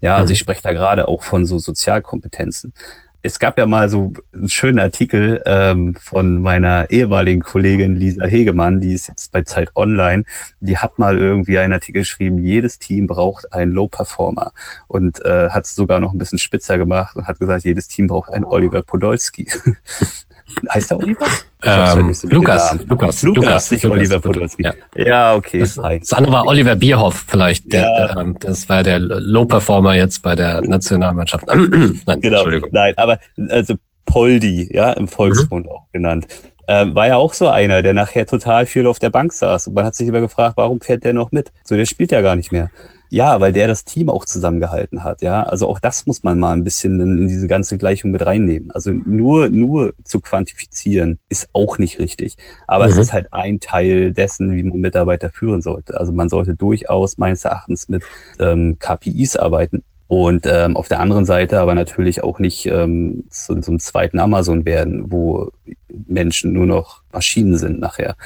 Ja, 0.00 0.16
also 0.16 0.30
mhm. 0.30 0.32
ich 0.32 0.38
spreche 0.38 0.62
da 0.62 0.72
gerade 0.72 1.08
auch 1.08 1.22
von 1.22 1.46
so 1.46 1.58
Sozialkompetenzen. 1.58 2.72
Es 3.22 3.38
gab 3.38 3.58
ja 3.58 3.66
mal 3.66 3.88
so 3.88 4.12
einen 4.32 4.48
schönen 4.48 4.80
Artikel 4.80 5.42
ähm, 5.46 5.94
von 5.94 6.42
meiner 6.42 6.90
ehemaligen 6.90 7.42
Kollegin 7.42 7.94
Lisa 7.94 8.24
Hegemann, 8.24 8.80
die 8.80 8.94
ist 8.94 9.08
jetzt 9.08 9.30
bei 9.30 9.42
Zeit 9.42 9.70
Online. 9.76 10.24
Die 10.60 10.78
hat 10.78 10.98
mal 10.98 11.16
irgendwie 11.16 11.58
einen 11.58 11.72
Artikel 11.72 12.00
geschrieben, 12.00 12.38
jedes 12.38 12.78
Team 12.80 13.06
braucht 13.06 13.52
einen 13.52 13.72
Low 13.72 13.86
Performer 13.86 14.52
und 14.88 15.24
äh, 15.24 15.50
hat 15.50 15.66
es 15.66 15.74
sogar 15.76 16.00
noch 16.00 16.12
ein 16.12 16.18
bisschen 16.18 16.38
spitzer 16.38 16.78
gemacht 16.78 17.16
und 17.16 17.28
hat 17.28 17.38
gesagt, 17.38 17.64
jedes 17.64 17.86
Team 17.86 18.08
braucht 18.08 18.32
einen 18.32 18.44
Oliver 18.44 18.82
Podolski. 18.82 19.46
heißt 20.68 20.90
er 20.90 20.98
Oliver? 20.98 21.26
Ähm, 21.64 22.08
Lukas, 22.22 22.22
Lukas, 22.24 22.72
Lukas, 22.88 23.22
Lukas, 23.22 23.70
nicht 23.70 23.84
Lukas, 23.84 23.98
Oliver 23.98 24.20
Podolski. 24.20 24.64
Ja. 24.64 24.74
ja, 24.96 25.34
okay. 25.34 25.60
Das, 25.60 25.74
das, 25.76 26.12
andere 26.12 26.32
war 26.32 26.46
Oliver 26.46 26.74
Bierhoff 26.74 27.24
vielleicht. 27.28 27.72
Der, 27.72 27.82
ja. 27.82 28.20
ähm, 28.20 28.36
das 28.40 28.68
war 28.68 28.82
der 28.82 28.98
Low-Performer 28.98 29.94
jetzt 29.94 30.22
bei 30.22 30.34
der 30.34 30.60
Nationalmannschaft. 30.62 31.46
Nein, 31.46 32.20
genau. 32.20 32.46
Nein, 32.72 32.94
aber 32.96 33.18
also 33.48 33.74
Poldi, 34.06 34.74
ja, 34.74 34.92
im 34.92 35.06
Volksmund 35.06 35.66
mhm. 35.66 35.72
auch 35.72 35.86
genannt. 35.92 36.26
Ähm, 36.68 36.94
war 36.94 37.06
ja 37.06 37.16
auch 37.16 37.32
so 37.32 37.48
einer, 37.48 37.82
der 37.82 37.92
nachher 37.92 38.26
total 38.26 38.66
viel 38.66 38.86
auf 38.86 38.98
der 38.98 39.10
Bank 39.10 39.32
saß. 39.32 39.68
Und 39.68 39.74
man 39.74 39.84
hat 39.84 39.94
sich 39.94 40.08
immer 40.08 40.20
gefragt, 40.20 40.56
warum 40.56 40.80
fährt 40.80 41.04
der 41.04 41.12
noch 41.12 41.32
mit? 41.32 41.52
So, 41.64 41.76
der 41.76 41.86
spielt 41.86 42.12
ja 42.12 42.20
gar 42.20 42.36
nicht 42.36 42.52
mehr. 42.52 42.70
Ja, 43.12 43.42
weil 43.42 43.52
der 43.52 43.68
das 43.68 43.84
Team 43.84 44.08
auch 44.08 44.24
zusammengehalten 44.24 45.04
hat, 45.04 45.20
ja. 45.20 45.42
Also 45.42 45.68
auch 45.68 45.80
das 45.80 46.06
muss 46.06 46.22
man 46.22 46.38
mal 46.38 46.54
ein 46.54 46.64
bisschen 46.64 46.98
in, 46.98 47.28
diese 47.28 47.46
ganze 47.46 47.76
Gleichung 47.76 48.10
mit 48.10 48.24
reinnehmen. 48.24 48.70
Also 48.70 48.90
nur, 48.90 49.50
nur 49.50 49.92
zu 50.02 50.20
quantifizieren 50.20 51.18
ist 51.28 51.50
auch 51.52 51.76
nicht 51.76 51.98
richtig. 51.98 52.36
Aber 52.66 52.86
mhm. 52.86 52.92
es 52.92 52.96
ist 52.96 53.12
halt 53.12 53.30
ein 53.34 53.60
Teil 53.60 54.14
dessen, 54.14 54.56
wie 54.56 54.62
man 54.62 54.80
Mitarbeiter 54.80 55.28
führen 55.28 55.60
sollte. 55.60 56.00
Also 56.00 56.10
man 56.10 56.30
sollte 56.30 56.54
durchaus 56.54 57.18
meines 57.18 57.44
Erachtens 57.44 57.90
mit 57.90 58.02
ähm, 58.38 58.78
KPIs 58.78 59.36
arbeiten 59.36 59.84
und 60.12 60.44
ähm, 60.44 60.76
auf 60.76 60.88
der 60.88 61.00
anderen 61.00 61.24
Seite 61.24 61.58
aber 61.58 61.74
natürlich 61.74 62.22
auch 62.22 62.38
nicht 62.38 62.66
ähm, 62.66 63.24
zu, 63.30 63.58
so 63.62 63.70
einem 63.70 63.80
zweiten 63.80 64.18
Amazon 64.18 64.66
werden, 64.66 65.10
wo 65.10 65.50
Menschen 65.88 66.52
nur 66.52 66.66
noch 66.66 67.00
Maschinen 67.14 67.56
sind 67.56 67.80
nachher. 67.80 68.16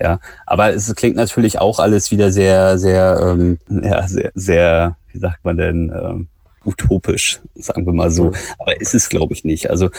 Ja, 0.00 0.18
aber 0.44 0.74
es 0.74 0.92
klingt 0.96 1.14
natürlich 1.14 1.60
auch 1.60 1.78
alles 1.78 2.10
wieder 2.10 2.32
sehr, 2.32 2.78
sehr, 2.78 3.20
ähm, 3.22 3.58
ja, 3.68 4.08
sehr, 4.08 4.32
sehr, 4.34 4.96
wie 5.12 5.20
sagt 5.20 5.44
man 5.44 5.56
denn, 5.56 5.92
ähm, 5.94 6.26
utopisch, 6.64 7.38
sagen 7.54 7.86
wir 7.86 7.92
mal 7.92 8.10
so. 8.10 8.32
Aber 8.58 8.80
ist 8.80 8.96
es, 8.96 9.08
glaube 9.08 9.32
ich, 9.32 9.44
nicht. 9.44 9.70
Also 9.70 9.90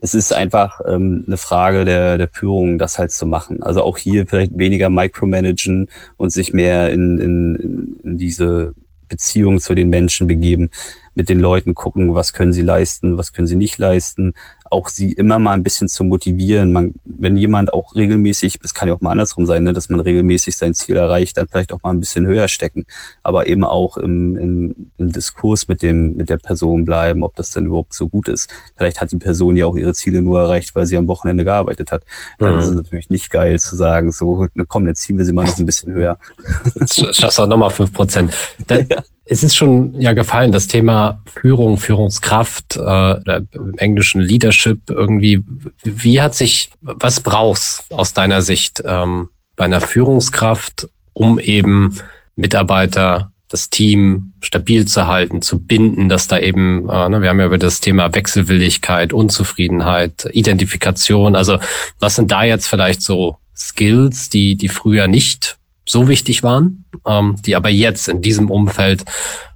es 0.00 0.12
ist 0.12 0.32
einfach 0.32 0.80
ähm, 0.88 1.22
eine 1.28 1.36
Frage 1.36 1.84
der, 1.84 2.18
der 2.18 2.28
Führung, 2.32 2.78
das 2.80 2.98
halt 2.98 3.12
zu 3.12 3.26
machen. 3.26 3.62
Also 3.62 3.84
auch 3.84 3.96
hier 3.96 4.26
vielleicht 4.26 4.58
weniger 4.58 4.90
micromanagen 4.90 5.88
und 6.16 6.30
sich 6.30 6.52
mehr 6.52 6.90
in, 6.90 7.20
in, 7.20 7.96
in 8.02 8.18
diese 8.18 8.74
Beziehung 9.08 9.60
zu 9.60 9.74
den 9.74 9.88
Menschen 9.88 10.26
begeben, 10.26 10.70
mit 11.16 11.30
den 11.30 11.40
Leuten 11.40 11.74
gucken, 11.74 12.14
was 12.14 12.34
können 12.34 12.52
sie 12.52 12.62
leisten, 12.62 13.16
was 13.16 13.32
können 13.32 13.48
sie 13.48 13.56
nicht 13.56 13.78
leisten, 13.78 14.34
auch 14.70 14.88
sie 14.88 15.12
immer 15.12 15.38
mal 15.38 15.52
ein 15.52 15.62
bisschen 15.62 15.88
zu 15.88 16.04
motivieren. 16.04 16.72
Man, 16.72 16.94
wenn 17.04 17.38
jemand 17.38 17.72
auch 17.72 17.94
regelmäßig, 17.94 18.58
das 18.60 18.74
kann 18.74 18.88
ja 18.88 18.94
auch 18.94 19.00
mal 19.00 19.12
andersrum 19.12 19.46
sein, 19.46 19.64
ne, 19.64 19.72
dass 19.72 19.88
man 19.88 20.00
regelmäßig 20.00 20.56
sein 20.58 20.74
Ziel 20.74 20.96
erreicht, 20.96 21.38
dann 21.38 21.48
vielleicht 21.48 21.72
auch 21.72 21.82
mal 21.82 21.90
ein 21.90 22.00
bisschen 22.00 22.26
höher 22.26 22.48
stecken, 22.48 22.84
aber 23.22 23.46
eben 23.46 23.64
auch 23.64 23.96
im, 23.96 24.36
im, 24.36 24.90
im 24.98 25.12
Diskurs 25.12 25.68
mit 25.68 25.82
dem 25.82 26.16
mit 26.16 26.28
der 26.28 26.36
Person 26.36 26.84
bleiben, 26.84 27.24
ob 27.24 27.34
das 27.34 27.50
denn 27.50 27.66
überhaupt 27.66 27.94
so 27.94 28.08
gut 28.08 28.28
ist. 28.28 28.50
Vielleicht 28.76 29.00
hat 29.00 29.10
die 29.10 29.16
Person 29.16 29.56
ja 29.56 29.64
auch 29.64 29.76
ihre 29.76 29.94
Ziele 29.94 30.20
nur 30.20 30.40
erreicht, 30.40 30.74
weil 30.74 30.84
sie 30.84 30.98
am 30.98 31.08
Wochenende 31.08 31.44
gearbeitet 31.44 31.92
hat. 31.92 32.04
Dann 32.38 32.54
mhm. 32.54 32.58
ist 32.58 32.66
es 32.66 32.74
natürlich 32.74 33.08
nicht 33.08 33.30
geil 33.30 33.58
zu 33.58 33.74
sagen, 33.74 34.12
so, 34.12 34.46
komm, 34.68 34.86
jetzt 34.86 35.00
ziehen 35.00 35.16
wir 35.16 35.24
sie 35.24 35.32
mal 35.32 35.46
noch 35.46 35.58
ein 35.58 35.66
bisschen 35.66 35.94
höher. 35.94 36.18
Schaffst 36.86 37.38
du 37.38 37.46
nochmal 37.46 37.70
fünf 37.70 37.92
Prozent. 37.92 38.34
Ja. 38.88 39.02
Es 39.28 39.42
ist 39.42 39.56
schon 39.56 40.00
ja 40.00 40.12
gefallen, 40.12 40.52
das 40.52 40.68
Thema 40.68 41.20
Führung, 41.26 41.78
Führungskraft, 41.78 42.76
äh, 42.76 43.40
im 43.52 43.74
Englischen 43.76 44.20
Leadership 44.20 44.88
irgendwie. 44.88 45.42
Wie 45.82 46.20
hat 46.20 46.34
sich, 46.34 46.70
was 46.80 47.20
brauchst 47.20 47.92
aus 47.92 48.14
deiner 48.14 48.40
Sicht 48.40 48.82
ähm, 48.86 49.28
bei 49.56 49.64
einer 49.64 49.80
Führungskraft, 49.80 50.88
um 51.12 51.40
eben 51.40 51.96
Mitarbeiter, 52.36 53.32
das 53.48 53.70
Team 53.70 54.32
stabil 54.40 54.86
zu 54.86 55.06
halten, 55.06 55.40
zu 55.40 55.60
binden, 55.60 56.08
dass 56.08 56.28
da 56.28 56.38
eben, 56.38 56.88
äh, 56.88 57.08
ne, 57.08 57.22
wir 57.22 57.28
haben 57.28 57.40
ja 57.40 57.46
über 57.46 57.58
das 57.58 57.80
Thema 57.80 58.14
Wechselwilligkeit, 58.14 59.12
Unzufriedenheit, 59.12 60.28
Identifikation, 60.32 61.36
also 61.36 61.58
was 62.00 62.16
sind 62.16 62.30
da 62.30 62.44
jetzt 62.44 62.66
vielleicht 62.66 63.02
so 63.02 63.38
Skills, 63.56 64.28
die, 64.28 64.56
die 64.56 64.68
früher 64.68 65.08
nicht 65.08 65.58
so 65.88 66.08
wichtig 66.08 66.42
waren, 66.42 66.84
ähm, 67.06 67.36
die 67.44 67.56
aber 67.56 67.68
jetzt 67.68 68.08
in 68.08 68.22
diesem 68.22 68.50
Umfeld, 68.50 69.04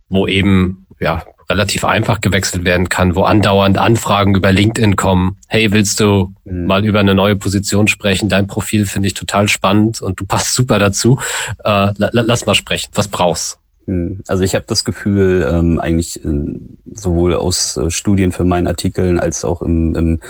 wo 0.09 0.27
eben 0.27 0.87
ja 1.01 1.25
relativ 1.51 1.85
einfach 1.85 2.21
gewechselt 2.21 2.65
werden 2.65 2.89
kann, 2.89 3.17
wo 3.17 3.23
andauernd 3.23 3.77
Anfragen 3.77 4.37
über 4.37 4.53
LinkedIn 4.53 4.95
kommen. 4.95 5.37
Hey, 5.49 5.73
willst 5.73 5.99
du 5.99 6.33
mhm. 6.45 6.67
mal 6.67 6.85
über 6.85 7.01
eine 7.01 7.15
neue 7.15 7.37
Position 7.37 7.89
sprechen? 7.89 8.29
Dein 8.29 8.47
Profil 8.47 8.87
finde 8.87 9.09
ich 9.09 9.15
total 9.15 9.49
spannend 9.49 10.01
und 10.01 10.21
du 10.21 10.25
passt 10.25 10.55
super 10.55 10.79
dazu. 10.79 11.19
Äh, 11.65 11.93
lass 11.97 12.47
mal 12.47 12.55
sprechen. 12.55 12.91
Was 12.95 13.09
brauchst? 13.09 13.59
Mhm. 13.87 14.23
Also 14.29 14.45
ich 14.45 14.55
habe 14.55 14.65
das 14.69 14.85
Gefühl, 14.85 15.47
ähm, 15.51 15.81
eigentlich 15.81 16.25
äh, 16.25 16.29
sowohl 16.95 17.35
aus 17.35 17.77
äh, 17.77 17.91
Studien 17.91 18.31
für 18.31 18.45
meinen 18.45 18.69
Artikeln 18.69 19.19
als 19.19 19.45
auch 19.45 19.61
im, 19.61 19.97
im 19.97 20.21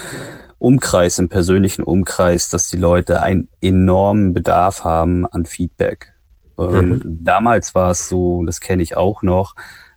Umkreis, 0.60 1.18
im 1.18 1.30
persönlichen 1.30 1.82
Umkreis, 1.82 2.50
dass 2.50 2.68
die 2.68 2.76
Leute 2.76 3.22
einen 3.22 3.48
enormen 3.62 4.34
Bedarf 4.34 4.84
haben 4.84 5.26
an 5.26 5.46
Feedback. 5.46 6.12
Ähm, 6.58 6.88
mhm. 6.90 7.18
Damals 7.24 7.74
war 7.74 7.90
es 7.90 8.08
so, 8.10 8.44
das 8.44 8.60
kenne 8.60 8.82
ich 8.82 8.94
auch 8.94 9.22
noch, 9.22 9.54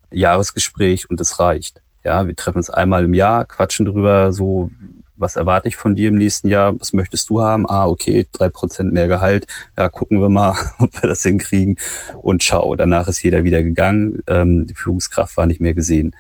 Jahresgespräch 0.09 1.09
und 1.09 1.19
es 1.19 1.39
reicht. 1.39 1.81
Ja, 2.05 2.27
wir 2.27 2.35
treffen 2.35 2.59
uns 2.59 2.69
einmal 2.69 3.03
im 3.03 3.13
Jahr, 3.13 3.43
quatschen 3.43 3.85
drüber, 3.85 4.31
so, 4.31 4.71
was 5.17 5.35
erwarte 5.35 5.67
ich 5.67 5.75
von 5.75 5.95
dir 5.95 6.07
im 6.07 6.15
nächsten 6.15 6.47
Jahr? 6.47 6.79
Was 6.79 6.93
möchtest 6.93 7.29
du 7.29 7.41
haben? 7.41 7.69
Ah, 7.69 7.87
okay, 7.87 8.25
drei 8.31 8.47
Prozent 8.47 8.93
mehr 8.93 9.09
Gehalt. 9.09 9.47
Ja, 9.77 9.89
gucken 9.89 10.21
wir 10.21 10.29
mal, 10.29 10.55
ob 10.79 10.93
wir 11.01 11.09
das 11.09 11.23
hinkriegen. 11.23 11.77
Und 12.21 12.41
ciao. 12.41 12.75
Danach 12.75 13.09
ist 13.09 13.21
jeder 13.21 13.43
wieder 13.43 13.63
gegangen. 13.63 14.23
Ähm, 14.27 14.65
die 14.65 14.75
Führungskraft 14.75 15.35
war 15.35 15.45
nicht 15.45 15.59
mehr 15.61 15.73
gesehen. 15.73 16.15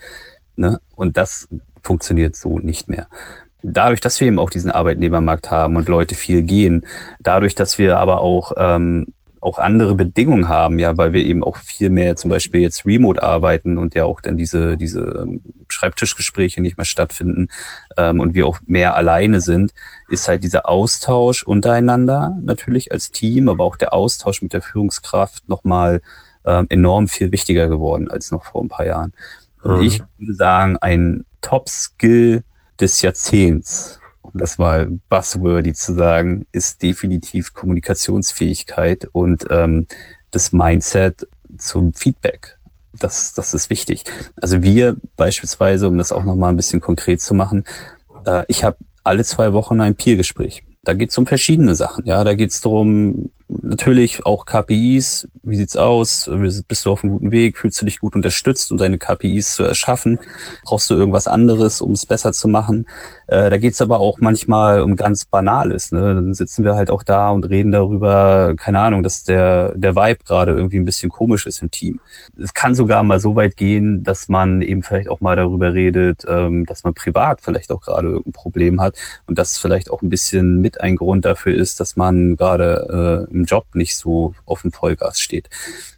Ne? 0.57 0.81
Und 0.95 1.15
das 1.15 1.47
funktioniert 1.81 2.35
so 2.35 2.59
nicht 2.59 2.87
mehr 2.89 3.07
dadurch, 3.63 4.01
dass 4.01 4.19
wir 4.19 4.27
eben 4.27 4.39
auch 4.39 4.49
diesen 4.49 4.71
Arbeitnehmermarkt 4.71 5.49
haben 5.49 5.75
und 5.75 5.87
Leute 5.87 6.15
viel 6.15 6.43
gehen, 6.43 6.85
dadurch, 7.19 7.55
dass 7.55 7.77
wir 7.77 7.97
aber 7.97 8.21
auch 8.21 8.51
ähm, 8.57 9.13
auch 9.43 9.59
andere 9.59 9.93
Bedingungen 9.93 10.47
haben, 10.47 10.79
ja, 10.79 10.97
weil 10.97 11.11
wir 11.11 11.23
eben 11.25 11.43
auch 11.43 11.57
viel 11.57 11.89
mehr 11.89 12.15
zum 12.15 12.29
Beispiel 12.29 12.61
jetzt 12.61 12.85
remote 12.85 13.21
arbeiten 13.21 13.77
und 13.77 13.93
ja 13.93 14.05
auch 14.05 14.21
dann 14.21 14.37
diese, 14.37 14.77
diese 14.77 15.01
ähm, 15.01 15.41
Schreibtischgespräche 15.67 16.61
nicht 16.61 16.77
mehr 16.77 16.85
stattfinden 16.85 17.49
ähm, 17.97 18.21
und 18.21 18.35
wir 18.35 18.47
auch 18.47 18.59
mehr 18.65 18.95
alleine 18.95 19.41
sind, 19.41 19.73
ist 20.07 20.29
halt 20.29 20.43
dieser 20.43 20.69
Austausch 20.69 21.43
untereinander 21.43 22.37
natürlich 22.41 22.93
als 22.93 23.11
Team, 23.11 23.49
aber 23.49 23.65
auch 23.65 23.75
der 23.75 23.93
Austausch 23.93 24.41
mit 24.41 24.53
der 24.53 24.61
Führungskraft 24.61 25.47
nochmal 25.49 26.01
ähm, 26.45 26.67
enorm 26.69 27.09
viel 27.09 27.33
wichtiger 27.33 27.67
geworden 27.67 28.09
als 28.09 28.31
noch 28.31 28.45
vor 28.45 28.63
ein 28.63 28.69
paar 28.69 28.85
Jahren. 28.85 29.11
Und 29.61 29.79
mhm. 29.79 29.83
ich 29.83 30.01
würde 30.17 30.35
sagen, 30.35 30.77
ein 30.77 31.25
Top-Skill 31.41 32.43
des 32.79 33.01
Jahrzehnts, 33.01 33.99
um 34.21 34.31
das 34.33 34.57
mal 34.57 34.87
buzzwordy 35.09 35.73
zu 35.73 35.93
sagen, 35.93 36.45
ist 36.51 36.81
definitiv 36.81 37.53
Kommunikationsfähigkeit 37.53 39.07
und 39.11 39.45
ähm, 39.49 39.87
das 40.31 40.51
Mindset 40.51 41.27
zum 41.57 41.93
Feedback. 41.93 42.57
Das, 42.99 43.33
das 43.33 43.53
ist 43.53 43.69
wichtig. 43.69 44.03
Also 44.35 44.63
wir 44.63 44.95
beispielsweise, 45.15 45.87
um 45.87 45.97
das 45.97 46.11
auch 46.11 46.23
nochmal 46.23 46.51
ein 46.51 46.57
bisschen 46.57 46.81
konkret 46.81 47.21
zu 47.21 47.33
machen, 47.33 47.63
äh, 48.25 48.43
ich 48.47 48.63
habe 48.63 48.77
alle 49.03 49.23
zwei 49.23 49.53
Wochen 49.53 49.81
ein 49.81 49.95
Peer-Gespräch. 49.95 50.63
Da 50.83 50.93
geht 50.93 51.11
es 51.11 51.17
um 51.17 51.25
verschiedene 51.25 51.75
Sachen. 51.75 52.05
Ja, 52.05 52.23
da 52.23 52.33
geht 52.33 52.51
es 52.51 52.61
darum, 52.61 53.31
natürlich 53.47 54.25
auch 54.25 54.45
KPIs. 54.45 55.27
Wie 55.43 55.55
sieht's 55.55 55.77
aus? 55.77 56.29
Bist 56.67 56.85
du 56.85 56.91
auf 56.91 57.03
einem 57.03 57.13
guten 57.13 57.31
Weg? 57.31 57.57
Fühlst 57.57 57.81
du 57.81 57.85
dich 57.85 57.99
gut 57.99 58.15
unterstützt, 58.15 58.71
um 58.71 58.77
deine 58.77 58.97
KPIs 58.97 59.55
zu 59.55 59.63
erschaffen? 59.63 60.19
Brauchst 60.63 60.89
du 60.89 60.95
irgendwas 60.95 61.27
anderes, 61.27 61.81
um 61.81 61.91
es 61.91 62.05
besser 62.05 62.33
zu 62.33 62.47
machen? 62.47 62.85
Äh, 63.27 63.49
da 63.49 63.57
geht's 63.57 63.81
aber 63.81 63.99
auch 63.99 64.19
manchmal 64.19 64.81
um 64.81 64.95
ganz 64.95 65.25
Banales. 65.25 65.91
Ne? 65.91 66.15
Dann 66.15 66.33
sitzen 66.33 66.63
wir 66.63 66.75
halt 66.75 66.89
auch 66.89 67.03
da 67.03 67.29
und 67.29 67.49
reden 67.49 67.71
darüber, 67.71 68.53
keine 68.57 68.79
Ahnung, 68.79 69.03
dass 69.03 69.23
der, 69.23 69.73
der 69.75 69.95
Vibe 69.95 70.23
gerade 70.25 70.51
irgendwie 70.53 70.77
ein 70.77 70.85
bisschen 70.85 71.09
komisch 71.09 71.45
ist 71.45 71.61
im 71.61 71.71
Team. 71.71 71.99
Es 72.41 72.53
kann 72.53 72.75
sogar 72.75 73.03
mal 73.03 73.19
so 73.19 73.35
weit 73.35 73.57
gehen, 73.57 74.03
dass 74.03 74.29
man 74.29 74.61
eben 74.61 74.83
vielleicht 74.83 75.09
auch 75.09 75.21
mal 75.21 75.35
darüber 75.35 75.73
redet, 75.73 76.23
ähm, 76.27 76.65
dass 76.65 76.83
man 76.83 76.93
privat 76.93 77.41
vielleicht 77.41 77.71
auch 77.71 77.81
gerade 77.81 78.07
irgendein 78.07 78.33
Problem 78.33 78.81
hat 78.81 78.97
und 79.27 79.37
das 79.37 79.57
vielleicht 79.57 79.89
auch 79.89 80.01
ein 80.01 80.09
bisschen 80.09 80.61
mit 80.61 80.81
ein 80.81 80.95
Grund 80.95 81.25
dafür 81.25 81.55
ist, 81.55 81.79
dass 81.79 81.95
man 81.95 82.35
gerade 82.35 83.27
äh, 83.29 83.32
im 83.33 83.45
Job 83.45 83.65
nicht 83.73 83.97
so 83.97 84.33
auf 84.45 84.61
dem 84.61 84.71
Vollgas 84.71 85.19
steht. 85.19 85.49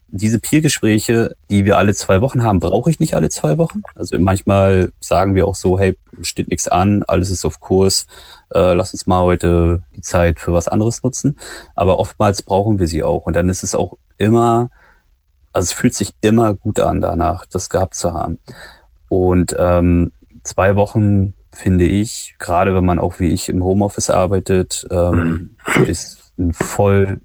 Diese 0.08 0.40
Peer-Gespräche, 0.40 1.36
die 1.50 1.66
wir 1.66 1.78
alle 1.78 1.94
zwei 1.94 2.22
Wochen 2.22 2.44
haben, 2.44 2.60
brauche 2.60 2.90
ich 2.90 3.00
nicht 3.00 3.16
alle 3.16 3.30
zwei 3.30 3.58
Wochen. 3.58 3.82
Also 3.96 4.18
manchmal 4.20 4.92
sagen 5.00 5.36
wir 5.36 5.48
auch 5.48 5.56
so, 5.56 5.78
hey, 5.78 5.98
steht 6.22 6.50
nichts 6.50 6.68
an, 6.68 7.04
alles 7.04 7.30
ist 7.30 7.44
auf 7.44 7.60
Kurs, 7.60 8.08
äh, 8.54 8.74
lass 8.74 8.94
uns 8.94 9.08
mal 9.08 9.24
heute 9.24 9.84
die 9.96 10.02
Zeit 10.02 10.40
für 10.40 10.54
was 10.54 10.68
anderes 10.68 11.04
nutzen. 11.04 11.38
Aber 11.76 12.00
oftmals 12.00 12.44
brauchen 12.44 12.80
wir 12.80 12.88
sie 12.88 13.04
auch. 13.04 13.26
Und 13.26 13.36
dann 13.36 13.50
ist 13.50 13.64
es 13.64 13.76
auch 13.76 13.98
immer, 14.18 14.70
also 15.52 15.66
es 15.66 15.74
fühlt 15.74 15.96
sich 15.96 16.14
immer 16.22 16.54
gut 16.54 16.80
an 16.80 17.02
danach, 17.02 17.46
das 17.46 17.70
gehabt 17.70 17.96
zu 17.96 18.14
haben. 18.14 18.40
Und 19.10 19.56
ähm, 19.58 20.12
zwei 20.44 20.76
Wochen 20.76 21.34
finde 21.52 21.86
ich, 21.86 22.36
gerade 22.38 22.76
wenn 22.76 22.86
man 22.86 23.00
auch 23.00 23.20
wie 23.20 23.30
ich 23.30 23.50
im 23.50 23.64
Homeoffice 23.64 24.10
arbeitet, 24.10 24.86
ähm, 24.92 25.56
mhm. 25.76 25.84
ist 25.86 26.34
ein 26.38 26.54
voll 26.54 27.22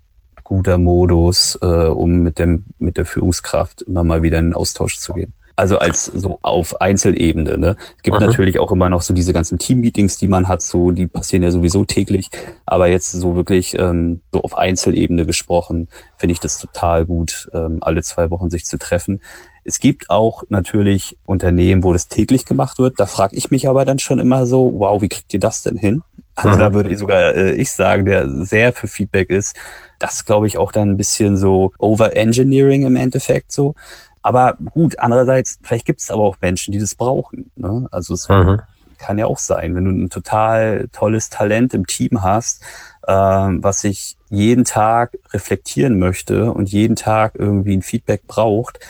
guter 0.51 0.79
Modus, 0.79 1.57
äh, 1.63 1.65
um 1.65 2.25
mit 2.25 2.41
dem 2.41 2.65
mit 2.81 2.97
der 2.97 3.07
Führungskraft 3.07 3.83
immer 3.83 4.03
mal 4.03 4.25
wieder 4.25 4.41
in 4.41 4.47
den 4.47 4.55
Austausch 4.55 4.99
zu 4.99 5.15
gehen. 5.15 5.33
Also 5.55 5.79
als 5.79 6.07
so 6.07 6.41
auf 6.43 6.81
Einzelebene. 6.81 7.57
Ne? 7.57 7.77
Es 7.97 8.03
gibt 8.03 8.19
mhm. 8.19 8.27
natürlich 8.27 8.59
auch 8.59 8.73
immer 8.73 8.89
noch 8.89 9.03
so 9.03 9.15
diese 9.15 9.33
ganzen 9.33 9.59
Team-Meetings, 9.59 10.19
die 10.19 10.27
man 10.27 10.49
hat, 10.49 10.61
so 10.63 10.91
die 10.91 11.07
passieren 11.07 11.45
ja 11.45 11.53
sowieso 11.53 11.85
täglich. 11.85 12.31
Aber 12.67 12.89
jetzt 12.89 13.13
so 13.13 13.37
wirklich 13.37 13.79
ähm, 13.79 14.23
so 14.33 14.43
auf 14.43 14.59
Einzelebene 14.59 15.25
gesprochen, 15.25 15.89
finde 16.17 16.33
ich 16.33 16.41
das 16.41 16.59
total 16.59 17.07
gut, 17.07 17.49
ähm, 17.53 17.79
alle 17.83 18.03
zwei 18.03 18.31
Wochen 18.31 18.51
sich 18.51 18.65
zu 18.65 18.77
treffen. 18.77 19.21
Es 19.63 19.79
gibt 19.79 20.11
auch 20.11 20.43
natürlich 20.49 21.17
Unternehmen, 21.27 21.85
wo 21.85 21.93
das 21.93 22.09
täglich 22.09 22.45
gemacht 22.45 22.81
wird. 22.81 22.99
Da 22.99 23.07
frage 23.07 23.37
ich 23.37 23.53
mich 23.53 23.69
aber 23.69 23.85
dann 23.85 24.01
schon 24.01 24.19
immer 24.19 24.47
so, 24.47 24.73
wow, 24.79 25.01
wie 25.01 25.09
kriegt 25.09 25.33
ihr 25.33 25.41
das 25.41 25.63
denn 25.63 25.77
hin? 25.77 26.03
Also 26.43 26.57
mhm. 26.57 26.61
da 26.61 26.75
würde 26.75 26.91
ich 26.91 26.99
sogar 26.99 27.35
äh, 27.35 27.53
ich 27.53 27.71
sagen, 27.71 28.05
der 28.05 28.29
sehr 28.29 28.73
für 28.73 28.89
Feedback 28.89 29.31
ist. 29.31 29.57
Das 29.99 30.25
glaube 30.25 30.47
ich 30.47 30.57
auch 30.57 30.73
dann 30.73 30.91
ein 30.91 30.97
bisschen 30.97 31.37
so 31.37 31.73
Over-Engineering 31.79 32.87
im 32.87 32.97
Endeffekt 32.97 33.53
so. 33.53 33.75
Aber 34.23 34.57
gut, 34.73 34.99
andererseits, 34.99 35.59
vielleicht 35.63 35.87
gibt 35.87 36.01
es 36.01 36.11
aber 36.11 36.23
auch 36.23 36.37
Menschen, 36.41 36.73
die 36.73 36.79
das 36.79 36.95
brauchen. 36.95 37.51
Ne? 37.57 37.87
Also 37.91 38.15
es 38.15 38.29
mhm. 38.29 38.61
kann 38.99 39.19
ja 39.19 39.27
auch 39.27 39.39
sein, 39.39 39.75
wenn 39.75 39.85
du 39.85 39.91
ein 39.91 40.11
total 40.11 40.89
tolles 40.93 41.31
Talent 41.31 41.75
im 41.75 41.87
Team 41.87 42.23
hast, 42.23 42.63
äh, 43.07 43.13
was 43.13 43.83
sich 43.83 44.17
jeden 44.29 44.65
Tag 44.65 45.17
reflektieren 45.33 45.99
möchte 45.99 46.53
und 46.53 46.71
jeden 46.71 46.97
Tag 46.97 47.35
irgendwie 47.37 47.77
ein 47.77 47.83
Feedback 47.83 48.27
braucht, 48.27 48.81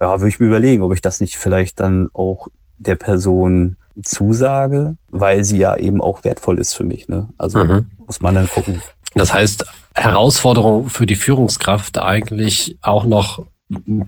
ja, 0.00 0.20
würde 0.20 0.28
ich 0.28 0.40
mir 0.40 0.46
überlegen, 0.46 0.82
ob 0.82 0.92
ich 0.92 1.00
das 1.00 1.20
nicht 1.20 1.36
vielleicht 1.36 1.80
dann 1.80 2.10
auch 2.12 2.48
der 2.78 2.96
Person 2.96 3.76
zusage, 4.02 4.96
weil 5.10 5.44
sie 5.44 5.58
ja 5.58 5.76
eben 5.76 6.00
auch 6.00 6.24
wertvoll 6.24 6.58
ist 6.58 6.74
für 6.74 6.84
mich. 6.84 7.08
Ne? 7.08 7.28
Also 7.38 7.64
mhm. 7.64 7.90
muss 8.06 8.20
man 8.20 8.34
dann 8.34 8.48
gucken. 8.48 8.82
Das 9.14 9.32
heißt, 9.32 9.66
Herausforderung 9.94 10.88
für 10.88 11.06
die 11.06 11.14
Führungskraft 11.14 11.98
eigentlich 11.98 12.76
auch 12.82 13.04
noch 13.04 13.46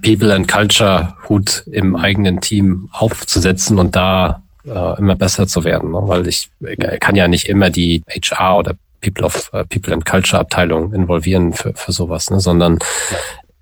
People 0.03 0.34
and 0.34 0.49
Culture 0.49 1.14
Hut 1.28 1.64
im 1.70 1.97
eigenen 1.97 2.41
Team 2.41 2.89
aufzusetzen 2.93 3.78
und 3.78 3.97
da 3.97 4.43
äh, 4.64 4.99
immer 4.99 5.14
besser 5.14 5.47
zu 5.47 5.64
werden, 5.64 5.93
ne? 5.93 6.01
weil 6.03 6.26
ich 6.26 6.51
äh, 6.61 6.99
kann 6.99 7.16
ja 7.16 7.28
nicht 7.28 7.49
immer 7.49 7.70
die 7.70 8.03
HR 8.09 8.59
oder 8.59 8.74
People 9.01 9.24
of 9.24 9.51
uh, 9.53 9.64
People 9.64 9.93
and 9.93 10.05
Culture 10.05 10.41
Abteilung 10.41 10.93
involvieren 10.93 11.53
für, 11.53 11.72
für 11.74 11.93
sowas, 11.93 12.30
ne? 12.30 12.41
sondern 12.41 12.78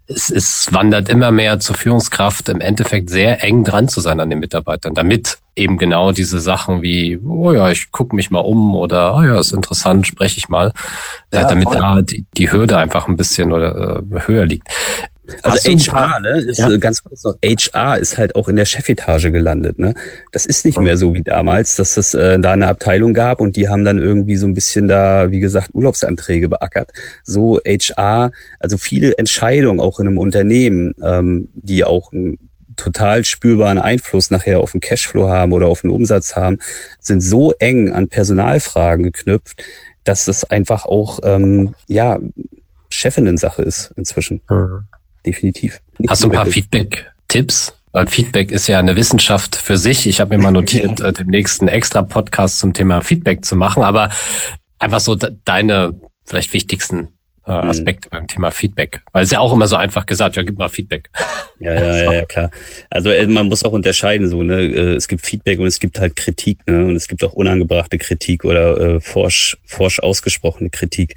es, 0.07 0.31
es 0.31 0.69
wandert 0.73 1.09
immer 1.09 1.31
mehr 1.31 1.61
zur 1.61 1.77
Führungskraft 1.77 2.49
im 2.49 2.61
Endeffekt 2.61 3.11
sehr 3.11 3.43
eng 3.43 3.65
dran 3.65 3.89
zu 3.89 4.01
sein 4.01 4.21
an 4.21 4.31
den 4.31 4.39
Mitarbeitern, 4.39 4.95
damit 4.95 5.39
eben 5.57 5.79
genau 5.79 6.13
diese 6.13 6.41
Sachen 6.41 6.83
wie, 6.83 7.19
oh 7.25 7.53
ja, 7.53 7.71
ich 7.71 7.91
gucke 7.91 8.15
mich 8.15 8.31
mal 8.31 8.41
um 8.41 8.75
oder 8.75 9.17
oh 9.17 9.23
ja, 9.23 9.39
ist 9.39 9.53
interessant, 9.53 10.07
spreche 10.07 10.39
ich 10.39 10.49
mal, 10.49 10.73
ja, 11.33 11.49
damit 11.49 11.69
da 11.73 12.03
die, 12.03 12.27
die 12.37 12.53
Hürde 12.53 12.77
einfach 12.77 13.09
ein 13.09 13.17
bisschen 13.17 13.53
oder 13.53 14.03
äh, 14.13 14.21
höher 14.27 14.45
liegt. 14.47 14.69
Also 15.43 15.71
HR, 15.71 16.21
ne, 16.21 16.41
ist 16.41 16.59
ja. 16.59 16.77
ganz 16.77 17.03
kurz 17.03 17.25
noch, 17.25 17.37
HR 17.43 17.99
ist 17.99 18.19
halt 18.19 18.37
auch 18.37 18.49
in 18.49 18.57
der 18.57 18.67
Chefetage 18.67 19.31
gelandet, 19.31 19.79
ne? 19.79 19.95
Das 20.33 20.45
ist 20.45 20.67
nicht 20.67 20.79
mehr 20.79 20.99
so 20.99 21.15
wie 21.15 21.23
damals, 21.23 21.77
dass 21.77 21.97
es 21.97 22.13
äh, 22.13 22.39
da 22.39 22.53
eine 22.53 22.69
Abteilung 22.69 23.15
gab 23.15 23.41
und 23.41 23.57
die 23.57 23.69
haben 23.69 23.85
dann 23.85 23.99
irgendwie 23.99 24.37
so 24.37 24.47
ein 24.47 24.55
bisschen 24.55 24.87
da, 24.87 25.31
wie 25.31 25.41
gesagt, 25.41 25.71
Urlaubsanträge 25.73 26.49
beackert. 26.49 26.93
So 27.23 27.59
HR, 27.67 28.33
also 28.61 28.77
viele 28.77 29.17
Entscheidungen 29.17 29.81
auch 29.81 29.99
in 29.99 30.09
einem 30.09 30.19
Unternehmen, 30.19 30.95
ähm, 31.03 31.49
die 31.55 31.85
auch 31.85 32.13
einen 32.13 32.39
total 32.77 33.25
spürbaren 33.25 33.79
Einfluss 33.79 34.31
nachher 34.31 34.61
auf 34.61 34.73
den 34.73 34.81
Cashflow 34.81 35.29
haben 35.29 35.53
oder 35.53 35.69
auf 35.69 35.83
den 35.83 35.91
Umsatz 35.91 36.37
haben, 36.37 36.59
sind 37.01 37.23
so 37.23 37.53
eng 37.61 37.93
an 37.93 38.09
Personalfragen 38.09 39.05
geknüpft, 39.05 39.63
dass 40.03 40.29
es 40.29 40.45
einfach 40.45 40.85
auch 40.85 41.21
ähm, 41.23 41.75
ja 41.87 42.19
Chefinnen-Sache 42.91 43.63
ist 43.63 43.93
inzwischen. 43.97 44.43
Mhm 44.51 44.85
definitiv. 45.27 45.81
Hast 46.09 46.25
du 46.25 46.29
ein 46.29 46.33
paar 46.33 46.47
Feedback-Tipps? 46.47 47.75
Weil 47.93 48.09
Feedback 48.09 48.51
ist 48.51 48.67
ja 48.67 48.81
eine 48.81 48.97
Wissenschaft 48.97 49.55
für 49.55 49.77
sich. 49.77 50.09
Ich 50.09 50.21
habe 50.21 50.37
mir 50.37 50.43
mal 50.43 50.51
notiert, 50.51 51.01
äh, 51.01 51.13
dem 51.13 51.29
nächsten 51.29 51.69
extra 51.69 52.03
Podcast 52.03 52.59
zum 52.59 52.75
Thema 52.75 53.03
Feedback 53.03 53.45
zu 53.45 53.55
machen, 53.55 53.85
aber 53.85 54.11
einfach 54.81 54.99
so 54.99 55.15
deine 55.15 55.95
vielleicht 56.25 56.53
wichtigsten 56.53 57.14
äh, 57.47 57.53
mhm. 57.53 57.71
Aspekte 57.71 58.09
beim 58.09 58.27
Thema 58.27 58.51
Feedback. 58.51 59.03
Weil 59.13 59.25
es 59.25 59.31
ja 59.31 59.41
auch 59.41 59.53
immer 59.53 59.67
so 59.67 59.77
einfach 59.77 60.07
gesagt, 60.07 60.37
ja, 60.37 60.43
gib 60.43 60.59
mal 60.59 60.69
Feedback. 60.69 61.11
Ja, 61.59 61.75
ja, 61.75 61.97
ja, 61.97 62.13
ja 62.13 62.25
klar. 62.25 62.51
Also 62.91 63.11
äh, 63.11 63.27
man 63.27 63.49
muss 63.49 63.65
auch 63.65 63.73
unterscheiden, 63.73 64.29
so, 64.29 64.43
ne? 64.43 64.63
Äh, 64.63 64.95
es 64.95 65.09
gibt 65.09 65.25
Feedback 65.25 65.59
und 65.59 65.67
es 65.67 65.79
gibt 65.79 66.01
halt 66.01 66.17
Kritik, 66.17 66.59
ne? 66.67 66.85
Und 66.85 66.97
es 66.97 67.09
gibt 67.09 67.23
auch 67.23 67.33
unangebrachte 67.33 67.99
Kritik 67.99 68.45
oder 68.45 68.79
äh, 68.79 69.01
forsch, 69.01 69.57
forsch 69.65 70.01
ausgesprochene 70.01 70.71
Kritik. 70.71 71.17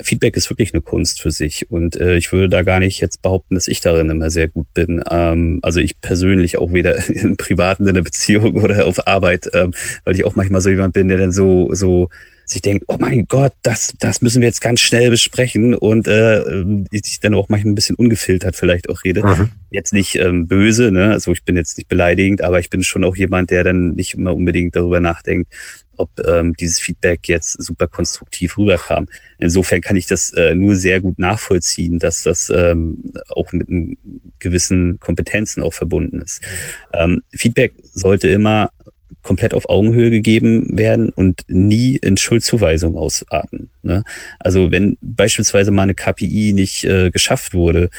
Feedback 0.00 0.36
ist 0.36 0.50
wirklich 0.50 0.74
eine 0.74 0.82
Kunst 0.82 1.20
für 1.20 1.30
sich. 1.30 1.70
Und 1.70 1.96
äh, 1.96 2.16
ich 2.16 2.32
würde 2.32 2.48
da 2.48 2.62
gar 2.62 2.80
nicht 2.80 3.00
jetzt 3.00 3.22
behaupten, 3.22 3.54
dass 3.54 3.68
ich 3.68 3.80
darin 3.80 4.10
immer 4.10 4.30
sehr 4.30 4.48
gut 4.48 4.66
bin. 4.74 5.02
Ähm, 5.10 5.60
also 5.62 5.80
ich 5.80 6.00
persönlich 6.00 6.58
auch 6.58 6.72
weder 6.72 7.08
im 7.08 7.36
Privaten, 7.36 7.86
in 7.86 7.94
der 7.94 8.02
Beziehung 8.02 8.62
oder 8.62 8.86
auf 8.86 9.06
Arbeit, 9.06 9.48
ähm, 9.54 9.72
weil 10.04 10.14
ich 10.14 10.24
auch 10.24 10.36
manchmal 10.36 10.60
so 10.60 10.70
jemand 10.70 10.94
bin, 10.94 11.08
der 11.08 11.18
dann 11.18 11.32
so, 11.32 11.72
so 11.72 12.08
sich 12.50 12.62
denkt, 12.62 12.84
oh 12.88 12.96
mein 12.98 13.26
Gott, 13.26 13.52
das, 13.62 13.94
das 13.98 14.22
müssen 14.22 14.40
wir 14.40 14.48
jetzt 14.48 14.60
ganz 14.60 14.80
schnell 14.80 15.10
besprechen 15.10 15.74
und 15.74 16.08
äh, 16.08 16.42
ich 16.90 17.20
dann 17.20 17.34
auch 17.34 17.48
manchmal 17.48 17.72
ein 17.72 17.74
bisschen 17.74 17.96
ungefiltert 17.96 18.56
vielleicht 18.56 18.88
auch 18.88 19.04
rede. 19.04 19.24
Mhm. 19.24 19.50
Jetzt 19.70 19.92
nicht 19.92 20.16
ähm, 20.16 20.46
böse, 20.46 20.90
ne? 20.90 21.12
also 21.12 21.32
ich 21.32 21.44
bin 21.44 21.56
jetzt 21.56 21.76
nicht 21.76 21.88
beleidigend, 21.88 22.42
aber 22.42 22.58
ich 22.58 22.70
bin 22.70 22.82
schon 22.82 23.04
auch 23.04 23.16
jemand, 23.16 23.50
der 23.50 23.64
dann 23.64 23.94
nicht 23.94 24.14
immer 24.14 24.34
unbedingt 24.34 24.76
darüber 24.76 25.00
nachdenkt, 25.00 25.52
ob 25.98 26.10
ähm, 26.26 26.54
dieses 26.54 26.78
Feedback 26.78 27.28
jetzt 27.28 27.62
super 27.62 27.86
konstruktiv 27.86 28.56
rüberkam. 28.56 29.08
Insofern 29.38 29.80
kann 29.80 29.96
ich 29.96 30.06
das 30.06 30.32
äh, 30.32 30.54
nur 30.54 30.76
sehr 30.76 31.00
gut 31.00 31.18
nachvollziehen, 31.18 31.98
dass 31.98 32.22
das 32.22 32.50
ähm, 32.50 33.12
auch 33.28 33.52
mit 33.52 33.68
gewissen 34.38 34.98
Kompetenzen 35.00 35.62
auch 35.62 35.74
verbunden 35.74 36.22
ist. 36.22 36.40
Ähm, 36.92 37.22
Feedback 37.30 37.74
sollte 37.92 38.28
immer 38.28 38.70
komplett 39.22 39.54
auf 39.54 39.68
Augenhöhe 39.68 40.10
gegeben 40.10 40.78
werden 40.78 41.10
und 41.10 41.42
nie 41.48 41.96
in 41.96 42.16
Schuldzuweisung 42.16 42.96
ausarten. 42.96 43.70
Ne? 43.82 44.04
Also 44.38 44.70
wenn 44.70 44.96
beispielsweise 45.00 45.70
mal 45.70 45.82
eine 45.82 45.94
KPI 45.94 46.52
nicht 46.52 46.84
äh, 46.84 47.10
geschafft 47.10 47.54
wurde, 47.54 47.90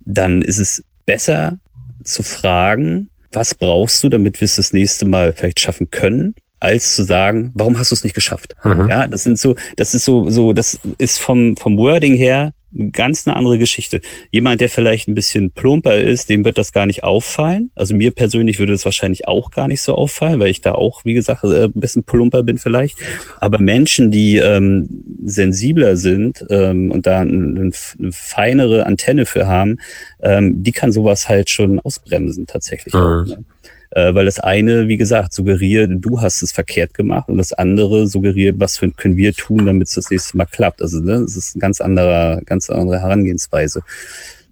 dann 0.00 0.42
ist 0.42 0.58
es 0.58 0.84
besser 1.04 1.58
zu 2.04 2.22
fragen, 2.22 3.10
was 3.32 3.54
brauchst 3.54 4.02
du, 4.04 4.08
damit 4.08 4.40
wir 4.40 4.46
es 4.46 4.56
das 4.56 4.72
nächste 4.72 5.06
Mal 5.06 5.32
vielleicht 5.32 5.60
schaffen 5.60 5.90
können, 5.90 6.34
als 6.60 6.94
zu 6.96 7.04
sagen, 7.04 7.52
warum 7.54 7.78
hast 7.78 7.90
du 7.90 7.94
es 7.94 8.04
nicht 8.04 8.14
geschafft? 8.14 8.54
Mhm. 8.64 8.88
Ja, 8.88 9.06
das 9.06 9.24
sind 9.24 9.38
so, 9.38 9.56
das 9.76 9.94
ist 9.94 10.04
so, 10.04 10.30
so, 10.30 10.52
das 10.52 10.78
ist 10.98 11.18
vom, 11.18 11.56
vom 11.56 11.76
Wording 11.76 12.14
her 12.14 12.52
ganz 12.92 13.26
eine 13.26 13.36
andere 13.36 13.58
Geschichte. 13.58 14.00
Jemand, 14.30 14.60
der 14.60 14.68
vielleicht 14.68 15.08
ein 15.08 15.14
bisschen 15.14 15.50
plumper 15.50 15.96
ist, 15.98 16.28
dem 16.28 16.44
wird 16.44 16.58
das 16.58 16.72
gar 16.72 16.86
nicht 16.86 17.04
auffallen. 17.04 17.70
Also 17.74 17.94
mir 17.94 18.10
persönlich 18.10 18.58
würde 18.58 18.72
das 18.72 18.84
wahrscheinlich 18.84 19.28
auch 19.28 19.50
gar 19.50 19.68
nicht 19.68 19.82
so 19.82 19.94
auffallen, 19.94 20.40
weil 20.40 20.50
ich 20.50 20.60
da 20.60 20.72
auch, 20.72 21.04
wie 21.04 21.14
gesagt, 21.14 21.44
äh, 21.44 21.64
ein 21.64 21.72
bisschen 21.74 22.04
plumper 22.04 22.42
bin 22.42 22.58
vielleicht. 22.58 22.98
Aber 23.40 23.58
Menschen, 23.58 24.10
die 24.10 24.36
ähm, 24.36 24.88
sensibler 25.24 25.96
sind 25.96 26.44
ähm, 26.50 26.90
und 26.90 27.06
da 27.06 27.20
eine, 27.20 27.70
eine 27.98 28.12
feinere 28.12 28.86
Antenne 28.86 29.26
für 29.26 29.46
haben, 29.46 29.78
ähm, 30.20 30.62
die 30.62 30.72
kann 30.72 30.92
sowas 30.92 31.28
halt 31.28 31.50
schon 31.50 31.80
ausbremsen 31.80 32.46
tatsächlich. 32.46 32.94
Mhm. 32.94 33.00
Auch, 33.00 33.24
ne? 33.26 33.44
Äh, 33.90 34.14
weil 34.14 34.24
das 34.24 34.40
eine, 34.40 34.88
wie 34.88 34.96
gesagt, 34.96 35.32
suggeriert, 35.32 35.90
du 35.94 36.20
hast 36.20 36.42
es 36.42 36.52
verkehrt 36.52 36.94
gemacht 36.94 37.28
und 37.28 37.38
das 37.38 37.52
andere 37.52 38.06
suggeriert, 38.06 38.56
was 38.58 38.80
können 38.96 39.16
wir 39.16 39.32
tun, 39.32 39.66
damit 39.66 39.88
es 39.88 39.94
das 39.94 40.10
nächste 40.10 40.36
Mal 40.36 40.46
klappt. 40.46 40.82
Also 40.82 41.00
ne, 41.00 41.20
das 41.20 41.36
ist 41.36 41.56
ein 41.56 41.60
ganz 41.60 41.80
anderer, 41.80 42.40
ganz 42.44 42.70
andere 42.70 43.00
Herangehensweise. 43.00 43.82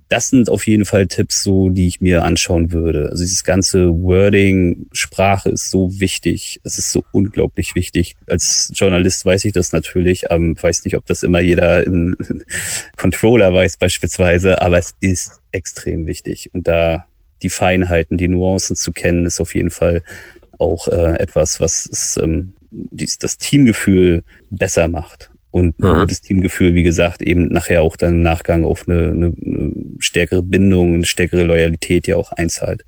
Das 0.08 0.28
sind 0.28 0.50
auf 0.50 0.66
jeden 0.66 0.84
Fall 0.84 1.06
Tipps, 1.06 1.42
so 1.42 1.70
die 1.70 1.88
ich 1.88 2.00
mir 2.00 2.24
anschauen 2.24 2.72
würde. 2.72 3.08
Also 3.10 3.24
dieses 3.24 3.42
ganze 3.42 3.88
Wording, 3.88 4.86
Sprache 4.92 5.48
ist 5.48 5.70
so 5.70 5.98
wichtig. 5.98 6.60
Es 6.62 6.78
ist 6.78 6.92
so 6.92 7.04
unglaublich 7.10 7.74
wichtig. 7.74 8.14
Als 8.26 8.70
Journalist 8.74 9.24
weiß 9.24 9.44
ich 9.46 9.52
das 9.52 9.72
natürlich. 9.72 10.26
Ähm, 10.30 10.56
weiß 10.60 10.84
nicht, 10.84 10.96
ob 10.96 11.06
das 11.06 11.22
immer 11.22 11.40
jeder 11.40 11.86
in 11.86 12.16
Controller 12.96 13.52
weiß 13.52 13.78
beispielsweise, 13.78 14.60
aber 14.60 14.78
es 14.78 14.94
ist 15.00 15.40
extrem 15.52 16.06
wichtig. 16.06 16.50
Und 16.52 16.68
da 16.68 17.06
die 17.42 17.50
Feinheiten, 17.50 18.16
die 18.16 18.28
Nuancen 18.28 18.76
zu 18.76 18.92
kennen, 18.92 19.26
ist 19.26 19.40
auf 19.40 19.54
jeden 19.54 19.70
Fall 19.70 20.02
auch 20.58 20.88
äh, 20.88 21.18
etwas, 21.18 21.60
was 21.60 21.86
es, 21.90 22.18
ähm, 22.22 22.54
dies, 22.70 23.18
das 23.18 23.38
Teamgefühl 23.38 24.22
besser 24.50 24.88
macht. 24.88 25.30
Und 25.50 25.78
mhm. 25.78 26.06
das 26.08 26.20
Teamgefühl, 26.20 26.74
wie 26.74 26.82
gesagt, 26.82 27.22
eben 27.22 27.46
nachher 27.46 27.82
auch 27.82 27.96
dann 27.96 28.14
im 28.14 28.22
Nachgang 28.22 28.64
auf 28.64 28.88
eine, 28.88 29.10
eine, 29.10 29.26
eine 29.26 29.72
stärkere 30.00 30.42
Bindung, 30.42 30.94
eine 30.94 31.06
stärkere 31.06 31.44
Loyalität 31.44 32.08
ja 32.08 32.16
auch 32.16 32.32
einzahlt. 32.32 32.84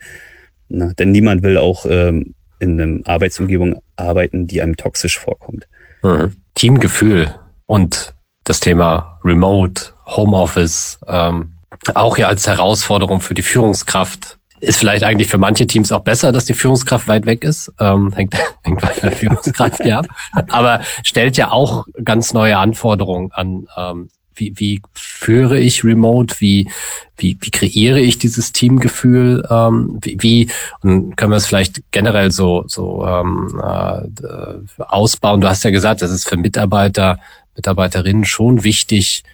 Na, 0.69 0.93
denn 0.95 1.13
niemand 1.13 1.45
will 1.45 1.59
auch 1.59 1.87
ähm, 1.89 2.35
in 2.59 2.81
einer 2.81 3.07
Arbeitsumgebung 3.07 3.81
arbeiten, 3.95 4.47
die 4.47 4.63
einem 4.63 4.77
toxisch 4.77 5.19
vorkommt. 5.19 5.69
Mhm. 6.03 6.33
Teamgefühl 6.55 7.33
und 7.67 8.15
das 8.45 8.61
Thema 8.61 9.21
Remote, 9.25 9.93
Homeoffice, 10.07 10.99
ähm, 11.07 11.53
auch 11.95 12.19
ja 12.19 12.29
als 12.29 12.47
Herausforderung 12.47 13.21
für 13.21 13.35
die 13.35 13.43
Führungskraft 13.43 14.39
Ist 14.61 14.79
vielleicht 14.79 15.05
eigentlich 15.05 15.29
für 15.29 15.39
manche 15.39 15.67
Teams 15.67 15.93
auch 15.93 16.01
besser, 16.01 16.33
dass 16.33 16.47
die 16.47 16.55
Führungskraft 16.55 17.09
weit 17.09 17.27
weg 17.27 17.45
ist. 17.45 17.73
Ähm, 17.79 18.13
hängt, 18.15 18.35
hängt 18.63 18.81
bei 18.81 18.93
der 19.03 19.13
Führungskraft 19.13 19.85
ja. 19.85 20.03
Aber 20.49 20.81
stellt 21.03 21.37
ja 21.37 21.51
auch 21.51 21.87
ganz 22.05 22.33
neue 22.33 22.57
Anforderungen 22.57 23.33
an, 23.33 23.67
ähm, 23.77 24.09
wie, 24.37 24.53
wie 24.57 24.83
führe 24.95 25.59
ich 25.59 25.85
remote, 25.85 26.37
wie, 26.41 26.71
wie, 27.17 27.37
wie 27.41 27.51
kreiere 27.51 28.01
ich 28.01 28.19
dieses 28.19 28.53
Teamgefühl, 28.53 29.47
ähm, 29.51 29.99
wie, 30.03 30.17
wie 30.21 30.51
und 30.83 31.17
können 31.17 31.33
wir 31.33 31.37
es 31.37 31.47
vielleicht 31.47 31.81
generell 31.91 32.31
so, 32.31 32.65
so 32.67 33.05
ähm, 33.07 33.61
äh, 33.63 34.83
ausbauen. 34.83 35.41
Du 35.41 35.49
hast 35.49 35.65
ja 35.65 35.71
gesagt, 35.71 36.03
das 36.03 36.11
ist 36.11 36.29
für 36.29 36.37
Mitarbeiter, 36.37 37.19
Mitarbeiterinnen 37.57 38.25
schon 38.25 38.65
wichtig, 38.65 39.25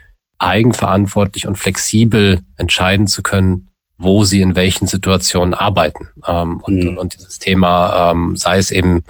eigenverantwortlich 0.42 1.46
und 1.46 1.56
flexibel 1.56 2.40
entscheiden 2.56 3.06
zu 3.06 3.22
können, 3.22 3.68
wo 3.96 4.24
sie 4.24 4.40
in 4.40 4.56
welchen 4.56 4.86
Situationen 4.86 5.54
arbeiten. 5.54 6.08
Ähm, 6.26 6.60
und, 6.60 6.84
mhm. 6.84 6.98
und 6.98 7.14
dieses 7.14 7.38
Thema, 7.38 8.10
ähm, 8.10 8.36
sei 8.36 8.58
es 8.58 8.70
eben 8.70 9.04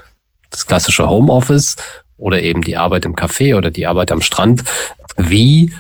das 0.51 0.67
klassische 0.67 1.09
Homeoffice 1.09 1.77
oder 2.17 2.43
eben 2.43 2.63
die 2.63 2.77
Arbeit 2.77 3.07
im 3.07 3.17
Café 3.17 3.57
oder 3.57 3.71
die 3.71 3.87
Arbeit 3.87 4.13
am 4.13 4.21
Strand. 4.21 4.65
Wie 5.17 5.73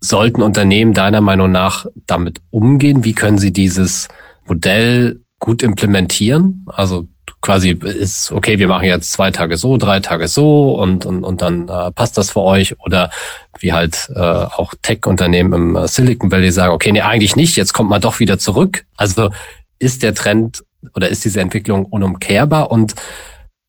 sollten 0.00 0.42
Unternehmen 0.42 0.94
deiner 0.94 1.20
Meinung 1.20 1.50
nach 1.50 1.86
damit 2.06 2.40
umgehen? 2.50 3.04
Wie 3.04 3.12
können 3.12 3.38
sie 3.38 3.52
dieses 3.52 4.08
Modell 4.46 5.20
gut 5.40 5.62
implementieren? 5.62 6.64
Also 6.66 7.06
quasi 7.40 7.70
ist, 7.70 8.32
okay, 8.32 8.58
wir 8.58 8.68
machen 8.68 8.84
jetzt 8.84 9.12
zwei 9.12 9.30
Tage 9.30 9.56
so, 9.56 9.76
drei 9.76 10.00
Tage 10.00 10.28
so 10.28 10.74
und, 10.74 11.06
und, 11.06 11.24
und 11.24 11.42
dann 11.42 11.68
äh, 11.68 11.90
passt 11.90 12.18
das 12.18 12.30
für 12.30 12.40
euch. 12.40 12.78
Oder 12.80 13.10
wie 13.58 13.72
halt 13.72 14.10
äh, 14.14 14.20
auch 14.20 14.74
Tech-Unternehmen 14.82 15.52
im 15.52 15.76
äh, 15.76 15.88
Silicon 15.88 16.30
Valley 16.30 16.50
sagen, 16.50 16.72
okay, 16.72 16.92
nee, 16.92 17.00
eigentlich 17.00 17.36
nicht, 17.36 17.56
jetzt 17.56 17.72
kommt 17.72 17.90
man 17.90 18.00
doch 18.00 18.20
wieder 18.20 18.38
zurück. 18.38 18.84
Also 18.96 19.30
ist 19.78 20.02
der 20.02 20.14
Trend 20.14 20.64
oder 20.94 21.08
ist 21.08 21.24
diese 21.24 21.40
Entwicklung 21.40 21.86
unumkehrbar 21.86 22.70
und 22.70 22.94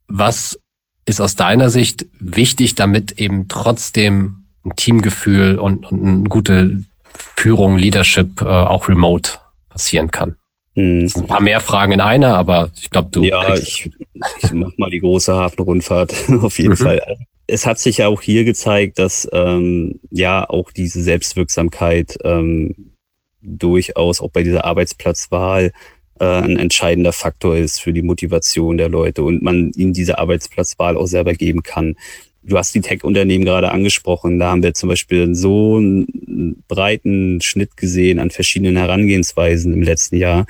was 0.07 0.59
ist 1.05 1.21
aus 1.21 1.35
deiner 1.35 1.69
Sicht 1.69 2.05
wichtig, 2.19 2.75
damit 2.75 3.13
eben 3.13 3.47
trotzdem 3.47 4.45
ein 4.65 4.75
Teamgefühl 4.75 5.57
und, 5.57 5.91
und 5.91 6.05
eine 6.05 6.29
gute 6.29 6.83
Führung, 7.35 7.77
Leadership 7.77 8.41
äh, 8.41 8.45
auch 8.45 8.87
remote 8.87 9.31
passieren 9.69 10.11
kann? 10.11 10.35
Hm. 10.75 11.09
Ein 11.13 11.27
paar 11.27 11.41
mehr 11.41 11.59
Fragen 11.59 11.91
in 11.91 12.01
einer, 12.01 12.37
aber 12.37 12.71
ich 12.75 12.89
glaube, 12.89 13.09
du. 13.11 13.23
Ja, 13.23 13.55
ich, 13.55 13.91
ich 14.41 14.53
mach 14.53 14.71
mal 14.77 14.89
die 14.89 14.99
große 14.99 15.33
Hafenrundfahrt 15.33 16.13
auf 16.41 16.57
jeden 16.57 16.71
mhm. 16.71 16.77
Fall. 16.77 17.17
Es 17.47 17.65
hat 17.65 17.79
sich 17.79 17.97
ja 17.97 18.07
auch 18.07 18.21
hier 18.21 18.45
gezeigt, 18.45 18.97
dass 18.97 19.27
ähm, 19.33 19.99
ja 20.09 20.49
auch 20.49 20.71
diese 20.71 21.01
Selbstwirksamkeit 21.01 22.17
ähm, 22.23 22.93
durchaus 23.41 24.21
auch 24.21 24.29
bei 24.29 24.43
dieser 24.43 24.63
Arbeitsplatzwahl 24.63 25.71
äh, 26.19 26.25
ein 26.25 26.57
entscheidender 26.57 27.11
Faktor 27.11 27.57
ist 27.57 27.81
für 27.81 27.91
die 27.91 28.03
Motivation 28.03 28.77
der 28.77 28.87
Leute 28.87 29.23
und 29.23 29.41
man 29.41 29.71
ihnen 29.75 29.91
diese 29.91 30.19
Arbeitsplatzwahl 30.19 30.95
auch 30.95 31.07
selber 31.07 31.33
geben 31.33 31.63
kann. 31.63 31.95
Du 32.43 32.57
hast 32.57 32.73
die 32.73 32.81
Tech-Unternehmen 32.81 33.45
gerade 33.45 33.71
angesprochen. 33.71 34.39
Da 34.39 34.49
haben 34.49 34.63
wir 34.63 34.73
zum 34.73 34.89
Beispiel 34.89 35.35
so 35.35 35.77
einen 35.77 36.63
breiten 36.67 37.39
Schnitt 37.41 37.77
gesehen 37.77 38.19
an 38.19 38.31
verschiedenen 38.31 38.77
Herangehensweisen 38.77 39.73
im 39.73 39.83
letzten 39.83 40.15
Jahr, 40.15 40.47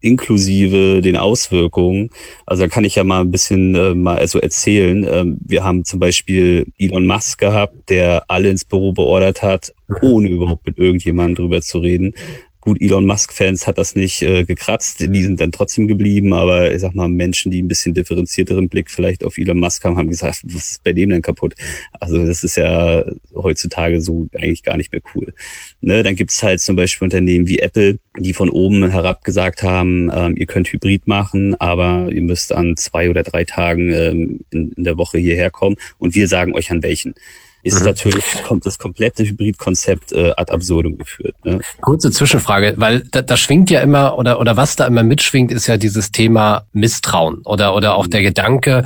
inklusive 0.00 1.00
den 1.00 1.16
Auswirkungen. 1.16 2.10
Also 2.46 2.62
da 2.62 2.68
kann 2.68 2.84
ich 2.84 2.94
ja 2.94 3.04
mal 3.04 3.22
ein 3.22 3.30
bisschen 3.30 3.74
äh, 3.74 3.94
mal 3.94 4.26
so 4.28 4.38
erzählen. 4.38 5.06
Ähm, 5.10 5.38
wir 5.44 5.64
haben 5.64 5.84
zum 5.84 5.98
Beispiel 5.98 6.66
Elon 6.78 7.06
Musk 7.06 7.40
gehabt, 7.40 7.88
der 7.88 8.24
alle 8.28 8.50
ins 8.50 8.64
Büro 8.64 8.92
beordert 8.92 9.42
hat, 9.42 9.72
ohne 10.00 10.28
überhaupt 10.28 10.66
mit 10.66 10.78
irgendjemandem 10.78 11.36
drüber 11.36 11.60
zu 11.60 11.78
reden. 11.78 12.14
Gut, 12.62 12.80
Elon 12.80 13.06
Musk-Fans 13.06 13.66
hat 13.66 13.76
das 13.76 13.96
nicht 13.96 14.22
äh, 14.22 14.44
gekratzt, 14.44 15.00
die 15.00 15.22
sind 15.24 15.40
dann 15.40 15.50
trotzdem 15.50 15.88
geblieben, 15.88 16.32
aber 16.32 16.72
ich 16.72 16.80
sag 16.80 16.94
mal, 16.94 17.08
Menschen, 17.08 17.50
die 17.50 17.60
ein 17.60 17.66
bisschen 17.66 17.92
differenzierteren 17.92 18.68
Blick 18.68 18.88
vielleicht 18.88 19.24
auf 19.24 19.36
Elon 19.36 19.58
Musk 19.58 19.84
haben, 19.84 19.96
haben 19.96 20.08
gesagt, 20.08 20.42
was 20.44 20.70
ist 20.70 20.84
bei 20.84 20.92
dem 20.92 21.10
denn 21.10 21.22
kaputt? 21.22 21.54
Also 21.98 22.24
das 22.24 22.44
ist 22.44 22.56
ja 22.56 23.04
heutzutage 23.34 24.00
so 24.00 24.28
eigentlich 24.36 24.62
gar 24.62 24.76
nicht 24.76 24.92
mehr 24.92 25.02
cool. 25.12 25.34
Ne, 25.80 26.04
dann 26.04 26.14
gibt's 26.14 26.40
halt 26.40 26.60
zum 26.60 26.76
Beispiel 26.76 27.06
Unternehmen 27.06 27.48
wie 27.48 27.58
Apple, 27.58 27.98
die 28.16 28.32
von 28.32 28.48
oben 28.48 28.88
herab 28.88 29.24
gesagt 29.24 29.64
haben, 29.64 30.08
ähm, 30.14 30.36
ihr 30.36 30.46
könnt 30.46 30.72
Hybrid 30.72 31.08
machen, 31.08 31.60
aber 31.60 32.12
ihr 32.12 32.22
müsst 32.22 32.52
an 32.52 32.76
zwei 32.76 33.10
oder 33.10 33.24
drei 33.24 33.42
Tagen 33.42 33.92
ähm, 33.92 34.40
in, 34.50 34.70
in 34.70 34.84
der 34.84 34.98
Woche 34.98 35.18
hierher 35.18 35.50
kommen 35.50 35.74
und 35.98 36.14
wir 36.14 36.28
sagen 36.28 36.54
euch 36.54 36.70
an 36.70 36.84
welchen 36.84 37.14
ist 37.62 37.80
mhm. 37.80 37.86
natürlich 37.86 38.24
kommt 38.46 38.66
das 38.66 38.78
komplette 38.78 39.24
Hybridkonzept 39.24 40.12
äh, 40.12 40.32
ad 40.36 40.52
absurdum 40.52 40.98
geführt. 40.98 41.34
Ne? 41.44 41.60
Kurze 41.80 42.10
Zwischenfrage, 42.10 42.74
weil 42.76 43.00
da, 43.10 43.22
da 43.22 43.36
schwingt 43.36 43.70
ja 43.70 43.80
immer 43.80 44.18
oder 44.18 44.40
oder 44.40 44.56
was 44.56 44.76
da 44.76 44.86
immer 44.86 45.02
mitschwingt, 45.02 45.52
ist 45.52 45.66
ja 45.66 45.76
dieses 45.76 46.10
Thema 46.10 46.66
Misstrauen 46.72 47.42
oder 47.44 47.74
oder 47.74 47.94
auch 47.94 48.06
mhm. 48.06 48.10
der 48.10 48.22
Gedanke, 48.22 48.84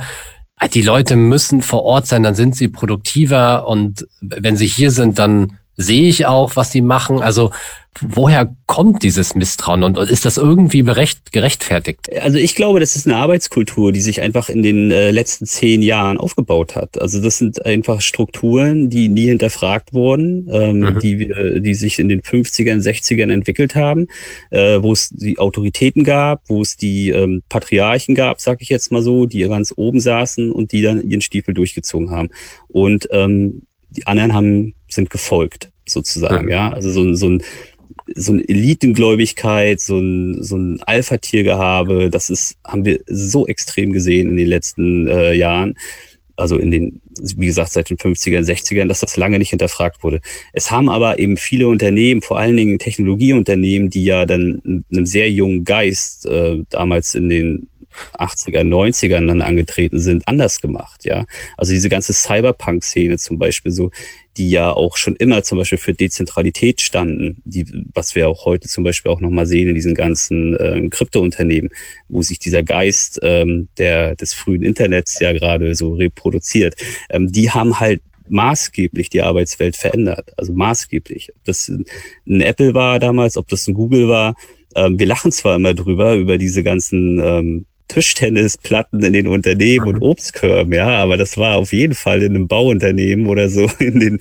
ah, 0.57 0.67
die 0.67 0.81
Leute 0.81 1.15
müssen 1.15 1.61
vor 1.61 1.83
Ort 1.83 2.07
sein, 2.07 2.23
dann 2.23 2.35
sind 2.35 2.55
sie 2.55 2.67
produktiver 2.67 3.67
und 3.67 4.07
wenn 4.21 4.57
sie 4.57 4.67
hier 4.67 4.91
sind, 4.91 5.17
dann 5.19 5.57
sehe 5.77 6.09
ich 6.09 6.25
auch, 6.25 6.55
was 6.55 6.71
sie 6.71 6.81
machen. 6.81 7.21
Also 7.21 7.51
woher 8.01 8.55
kommt 8.65 9.03
dieses 9.03 9.35
Misstrauen 9.35 9.83
und 9.83 9.97
ist 9.97 10.25
das 10.25 10.37
irgendwie 10.37 10.83
berecht, 10.83 11.31
gerechtfertigt? 11.31 11.99
Also 12.21 12.37
ich 12.37 12.55
glaube, 12.55 12.79
das 12.79 12.95
ist 12.95 13.07
eine 13.07 13.17
Arbeitskultur, 13.17 13.91
die 13.91 14.01
sich 14.01 14.21
einfach 14.21 14.49
in 14.49 14.63
den 14.63 14.91
äh, 14.91 15.11
letzten 15.11 15.45
zehn 15.45 15.81
Jahren 15.81 16.17
aufgebaut 16.17 16.75
hat. 16.75 16.99
Also 17.01 17.21
das 17.21 17.37
sind 17.37 17.65
einfach 17.65 18.01
Strukturen, 18.01 18.89
die 18.89 19.09
nie 19.09 19.27
hinterfragt 19.27 19.93
wurden, 19.93 20.47
ähm, 20.51 20.79
mhm. 20.79 20.99
die, 20.99 21.61
die 21.61 21.73
sich 21.73 21.99
in 21.99 22.09
den 22.09 22.21
50ern, 22.21 22.81
60ern 22.81 23.31
entwickelt 23.31 23.75
haben, 23.75 24.07
äh, 24.51 24.81
wo 24.81 24.91
es 24.91 25.09
die 25.09 25.39
Autoritäten 25.39 26.03
gab, 26.03 26.41
wo 26.47 26.61
es 26.61 26.77
die 26.77 27.09
ähm, 27.09 27.43
Patriarchen 27.49 28.15
gab, 28.15 28.41
sag 28.41 28.61
ich 28.61 28.69
jetzt 28.69 28.91
mal 28.91 29.01
so, 29.01 29.25
die 29.25 29.41
ganz 29.47 29.73
oben 29.75 29.99
saßen 29.99 30.51
und 30.51 30.71
die 30.71 30.81
dann 30.81 31.07
ihren 31.07 31.21
Stiefel 31.21 31.53
durchgezogen 31.53 32.11
haben. 32.11 32.29
Und 32.67 33.07
ähm, 33.11 33.63
die 33.89 34.05
anderen 34.05 34.33
haben, 34.33 34.73
sind 34.87 35.09
gefolgt, 35.09 35.69
sozusagen, 35.85 36.49
ja. 36.49 36.69
ja? 36.69 36.73
Also 36.73 36.91
so, 36.91 37.13
so 37.13 37.29
ein 37.29 37.43
so 38.15 38.33
eine 38.33 38.47
Elitengläubigkeit, 38.47 39.79
so 39.79 39.97
ein, 39.99 40.41
so 40.43 40.57
ein 40.57 40.81
Alpha-Tiergehabe, 40.83 42.09
das 42.09 42.29
ist, 42.29 42.55
haben 42.65 42.85
wir 42.85 43.01
so 43.07 43.47
extrem 43.47 43.91
gesehen 43.91 44.29
in 44.29 44.37
den 44.37 44.47
letzten 44.47 45.07
äh, 45.07 45.33
Jahren. 45.33 45.75
Also 46.35 46.57
in 46.57 46.69
den, 46.69 47.01
wie 47.35 47.47
gesagt, 47.47 47.71
seit 47.71 47.89
den 47.89 47.97
50ern, 47.97 48.45
60ern, 48.45 48.87
dass 48.87 48.99
das 48.99 49.17
lange 49.17 49.39
nicht 49.39 49.49
hinterfragt 49.49 50.03
wurde. 50.03 50.21
Es 50.53 50.69
haben 50.69 50.87
aber 50.87 51.17
eben 51.17 51.35
viele 51.35 51.67
Unternehmen, 51.67 52.21
vor 52.21 52.37
allen 52.37 52.55
Dingen 52.55 52.77
Technologieunternehmen, 52.77 53.89
die 53.89 54.05
ja 54.05 54.25
dann 54.25 54.85
einem 54.91 55.05
sehr 55.07 55.31
jungen 55.31 55.65
Geist 55.65 56.27
äh, 56.27 56.63
damals 56.69 57.15
in 57.15 57.29
den 57.29 57.69
80er, 58.17 58.61
90ern 58.61 59.27
dann 59.27 59.41
angetreten 59.41 59.99
sind, 59.99 60.27
anders 60.27 60.61
gemacht, 60.61 61.05
ja. 61.05 61.25
Also 61.57 61.73
diese 61.73 61.89
ganze 61.89 62.13
Cyberpunk-Szene 62.13 63.17
zum 63.17 63.37
Beispiel 63.39 63.71
so, 63.71 63.91
die 64.37 64.49
ja 64.49 64.71
auch 64.71 64.97
schon 64.97 65.15
immer 65.15 65.43
zum 65.43 65.57
Beispiel 65.57 65.79
für 65.79 65.93
Dezentralität 65.93 66.81
standen, 66.81 67.41
die, 67.43 67.65
was 67.93 68.15
wir 68.15 68.29
auch 68.29 68.45
heute 68.45 68.67
zum 68.67 68.83
Beispiel 68.83 69.11
auch 69.11 69.19
nochmal 69.19 69.47
sehen 69.47 69.69
in 69.69 69.75
diesen 69.75 69.95
ganzen 69.95 70.55
äh, 70.55 70.87
Kryptounternehmen, 70.89 71.71
wo 72.07 72.21
sich 72.21 72.37
dieser 72.37 72.63
Geist 72.63 73.19
ähm, 73.23 73.67
der, 73.77 74.15
des 74.15 74.33
frühen 74.33 74.63
Internets 74.63 75.19
ja 75.19 75.33
gerade 75.33 75.73
so 75.75 75.93
reproduziert, 75.93 76.75
ähm, 77.09 77.31
die 77.31 77.49
haben 77.51 77.79
halt 77.79 78.01
maßgeblich 78.29 79.09
die 79.09 79.21
Arbeitswelt 79.21 79.75
verändert. 79.75 80.33
Also 80.37 80.53
maßgeblich. 80.53 81.33
Ob 81.35 81.43
das 81.45 81.69
ein 81.69 82.41
Apple 82.41 82.73
war 82.73 82.99
damals, 82.99 83.37
ob 83.37 83.47
das 83.47 83.67
ein 83.67 83.73
Google 83.73 84.07
war. 84.07 84.35
Ähm, 84.75 84.99
wir 84.99 85.07
lachen 85.07 85.31
zwar 85.31 85.55
immer 85.55 85.73
drüber, 85.73 86.15
über 86.15 86.37
diese 86.37 86.63
ganzen 86.63 87.19
ähm, 87.23 87.65
Tischtennisplatten 87.87 89.03
in 89.03 89.13
den 89.13 89.27
Unternehmen 89.27 89.87
und 89.87 89.95
mhm. 89.97 90.01
Obstkörben, 90.01 90.73
ja, 90.73 90.87
aber 90.87 91.17
das 91.17 91.37
war 91.37 91.57
auf 91.57 91.73
jeden 91.73 91.95
Fall 91.95 92.21
in 92.21 92.35
einem 92.35 92.47
Bauunternehmen 92.47 93.27
oder 93.27 93.49
so 93.49 93.69
in 93.79 93.99
den, 93.99 94.19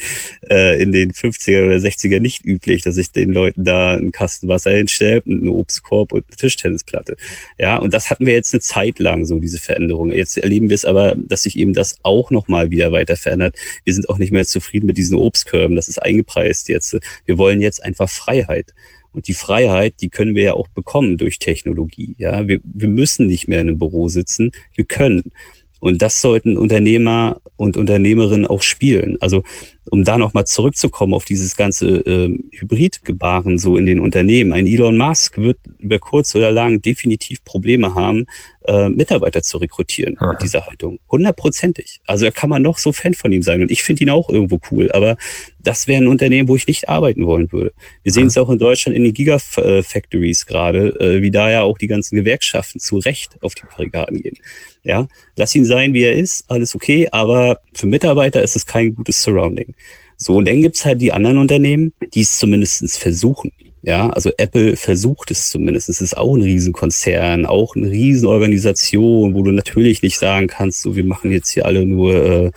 äh, 0.49 0.81
in 0.81 0.93
den 0.93 1.13
50er 1.13 1.67
oder 1.67 1.77
60er 1.77 2.21
nicht 2.21 2.45
üblich, 2.45 2.83
dass 2.83 2.97
ich 2.97 3.13
den 3.13 3.33
Leuten 3.33 3.65
da 3.65 3.95
einen 3.95 4.13
Kasten 4.13 4.49
Wasser 4.49 4.71
hinstelle, 4.71 5.23
einen 5.27 5.49
Obstkorb 5.49 6.13
und 6.13 6.25
eine 6.29 6.37
Tischtennisplatte. 6.37 7.17
Ja, 7.59 7.77
und 7.79 7.93
das 7.93 8.11
hatten 8.11 8.27
wir 8.27 8.35
jetzt 8.35 8.55
eine 8.55 8.61
Zeit 8.61 8.99
lang, 8.99 9.25
so 9.25 9.39
diese 9.39 9.59
Veränderung. 9.59 10.13
Jetzt 10.13 10.39
erleben 10.39 10.69
wir 10.69 10.75
es 10.75 10.85
aber, 10.85 11.17
dass 11.17 11.43
sich 11.43 11.59
eben 11.59 11.73
das 11.73 11.97
auch 12.03 12.31
nochmal 12.31 12.71
wieder 12.71 12.93
weiter 12.93 13.17
verändert. 13.17 13.57
Wir 13.85 13.95
sind 13.95 14.09
auch 14.09 14.19
nicht 14.19 14.33
mehr 14.33 14.45
zufrieden 14.45 14.87
mit 14.87 14.97
diesen 14.97 15.17
Obstkörben. 15.17 15.77
Das 15.77 15.89
ist 15.89 15.99
eingepreist 15.99 16.69
jetzt. 16.69 16.97
Wir 17.25 17.39
wollen 17.39 17.61
jetzt 17.61 17.83
einfach 17.83 18.09
Freiheit. 18.09 18.75
Und 19.17 19.29
die 19.29 19.35
Freiheit, 19.35 19.95
die 20.03 20.11
können 20.11 20.35
wir 20.35 20.43
ja 20.43 20.53
auch 20.53 20.69
bekommen 20.69 21.17
durch 21.17 21.39
Technologie. 21.39 22.15
Ja, 22.19 22.47
wir, 22.47 22.61
wir 22.63 22.89
müssen 22.89 23.27
nicht 23.27 23.49
mehr 23.49 23.63
in 23.63 23.69
einem 23.69 23.79
Büro 23.79 24.09
sitzen. 24.09 24.53
Wir 24.75 24.85
können. 24.85 25.33
Und 25.81 26.03
das 26.03 26.21
sollten 26.21 26.59
Unternehmer 26.59 27.41
und 27.57 27.79
Unternehmerinnen 27.79 28.47
auch 28.47 28.61
spielen. 28.61 29.17
Also 29.21 29.43
um 29.91 30.05
da 30.05 30.19
nochmal 30.19 30.47
zurückzukommen 30.47 31.15
auf 31.15 31.25
dieses 31.25 31.57
ganze 31.57 31.99
äh, 31.99 32.39
Hybridgebaren 32.53 33.59
so 33.59 33.77
in 33.77 33.87
den 33.87 34.01
Unternehmen. 34.01 34.53
Ein 34.53 34.67
Elon 34.67 34.97
Musk 34.97 35.39
wird 35.39 35.59
über 35.79 35.99
kurz 35.99 36.35
oder 36.35 36.51
lang 36.51 36.83
definitiv 36.83 37.45
Probleme 37.45 37.95
haben, 37.95 38.27
äh, 38.67 38.89
Mitarbeiter 38.89 39.43
zu 39.43 39.59
rekrutieren 39.59 40.17
Aha. 40.19 40.33
mit 40.33 40.43
dieser 40.43 40.67
Haltung. 40.67 40.99
Hundertprozentig. 41.11 42.01
Also 42.07 42.25
da 42.25 42.31
kann 42.31 42.51
man 42.51 42.63
noch 42.63 42.79
so 42.79 42.93
Fan 42.93 43.15
von 43.15 43.33
ihm 43.33 43.43
sein. 43.43 43.63
Und 43.63 43.71
ich 43.71 43.83
finde 43.83 44.05
ihn 44.05 44.11
auch 44.11 44.29
irgendwo 44.29 44.59
cool. 44.71 44.91
Aber 44.93 45.17
das 45.61 45.87
wäre 45.87 46.03
ein 46.03 46.09
Unternehmen, 46.09 46.49
wo 46.49 46.57
ich 46.57 46.67
nicht 46.67 46.89
arbeiten 46.89 47.27
wollen 47.27 47.51
würde. 47.53 47.73
Wir 48.03 48.13
sehen 48.13 48.27
es 48.27 48.39
auch 48.39 48.51
in 48.51 48.59
Deutschland 48.59 48.97
in 48.97 49.05
den 49.05 49.15
Gigafactories 49.15 50.47
gerade, 50.47 50.89
äh, 51.01 51.23
wie 51.23 51.31
da 51.31 51.51
ja 51.51 51.63
auch 51.63 51.79
die 51.79 51.87
ganzen 51.87 52.17
Gewerkschaften 52.17 52.81
zu 52.81 52.99
Recht 52.99 53.37
auf 53.43 53.55
die 53.55 53.67
Barrikaden 53.67 54.23
gehen. 54.23 54.39
Ja, 54.83 55.09
lass 55.35 55.55
ihn 55.55 55.65
sein, 55.65 55.95
wie 55.95 56.05
er 56.05 56.15
ist, 56.15 56.45
alles 56.49 56.77
okay, 56.77 57.09
aber 57.11 57.59
für 57.75 57.87
Mitarbeiter 57.87 58.41
ist 58.43 58.55
es 58.55 58.67
kein 58.67 58.95
gutes 58.95 59.21
Surrounding. 59.21 59.75
So, 60.17 60.37
und 60.37 60.49
dann 60.49 60.63
gibt's 60.63 60.85
halt 60.85 61.01
die 61.01 61.13
anderen 61.13 61.39
Unternehmen, 61.39 61.93
die 62.15 62.23
es 62.23 62.39
zumindestens 62.39 62.97
versuchen. 62.97 63.53
Ja, 63.83 64.11
also 64.11 64.33
Apple 64.37 64.75
versucht 64.77 65.31
es 65.31 65.49
zumindest. 65.49 65.89
Es 65.89 66.01
ist 66.01 66.17
auch 66.17 66.35
ein 66.35 66.43
Riesenkonzern, 66.43 67.47
auch 67.47 67.77
eine 67.77 67.89
Riesenorganisation, 67.89 69.35
wo 69.35 69.43
du 69.43 69.53
natürlich 69.53 70.03
nicht 70.03 70.19
sagen 70.19 70.49
kannst, 70.49 70.83
so 70.83 70.97
wir 70.97 71.05
machen 71.05 71.31
jetzt 71.31 71.51
hier 71.51 71.67
alle 71.67 71.87
nur 71.87 72.15
äh, 72.15 72.51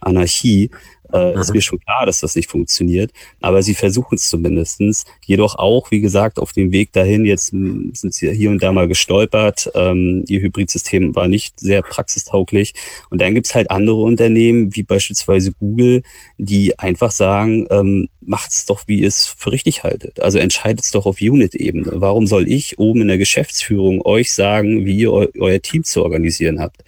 Anarchie. 0.00 0.70
Äh, 1.12 1.32
mhm. 1.32 1.40
Ist 1.40 1.52
mir 1.52 1.60
schon 1.60 1.80
klar, 1.80 2.06
dass 2.06 2.20
das 2.20 2.36
nicht 2.36 2.50
funktioniert. 2.50 3.12
Aber 3.40 3.62
sie 3.62 3.74
versuchen 3.74 4.16
es 4.16 4.28
zumindestens. 4.28 5.04
Jedoch 5.24 5.56
auch, 5.56 5.90
wie 5.90 6.00
gesagt, 6.00 6.38
auf 6.38 6.52
dem 6.52 6.72
Weg 6.72 6.92
dahin, 6.92 7.24
jetzt 7.24 7.46
sind 7.48 8.14
sie 8.14 8.32
hier 8.32 8.50
und 8.50 8.62
da 8.62 8.72
mal 8.72 8.88
gestolpert. 8.88 9.70
Ähm, 9.74 10.24
ihr 10.28 10.40
Hybridsystem 10.40 11.14
war 11.14 11.28
nicht 11.28 11.60
sehr 11.60 11.82
praxistauglich. 11.82 12.74
Und 13.10 13.20
dann 13.20 13.34
gibt's 13.34 13.54
halt 13.54 13.70
andere 13.70 14.00
Unternehmen, 14.02 14.74
wie 14.74 14.82
beispielsweise 14.82 15.52
Google, 15.52 16.02
die 16.38 16.78
einfach 16.78 17.10
sagen, 17.10 17.66
ähm, 17.70 18.08
macht's 18.20 18.66
doch, 18.66 18.82
wie 18.86 19.00
ihr 19.00 19.08
es 19.08 19.26
für 19.26 19.52
richtig 19.52 19.84
haltet. 19.84 20.20
Also 20.20 20.38
entscheidet's 20.38 20.90
doch 20.90 21.06
auf 21.06 21.20
Unit-Ebene. 21.20 21.92
Warum 21.94 22.26
soll 22.26 22.48
ich 22.50 22.78
oben 22.78 23.02
in 23.02 23.08
der 23.08 23.18
Geschäftsführung 23.18 24.04
euch 24.04 24.34
sagen, 24.34 24.84
wie 24.84 24.96
ihr 24.96 25.12
eu 25.12 25.26
euer 25.38 25.60
Team 25.60 25.84
zu 25.84 26.02
organisieren 26.02 26.60
habt? 26.60 26.82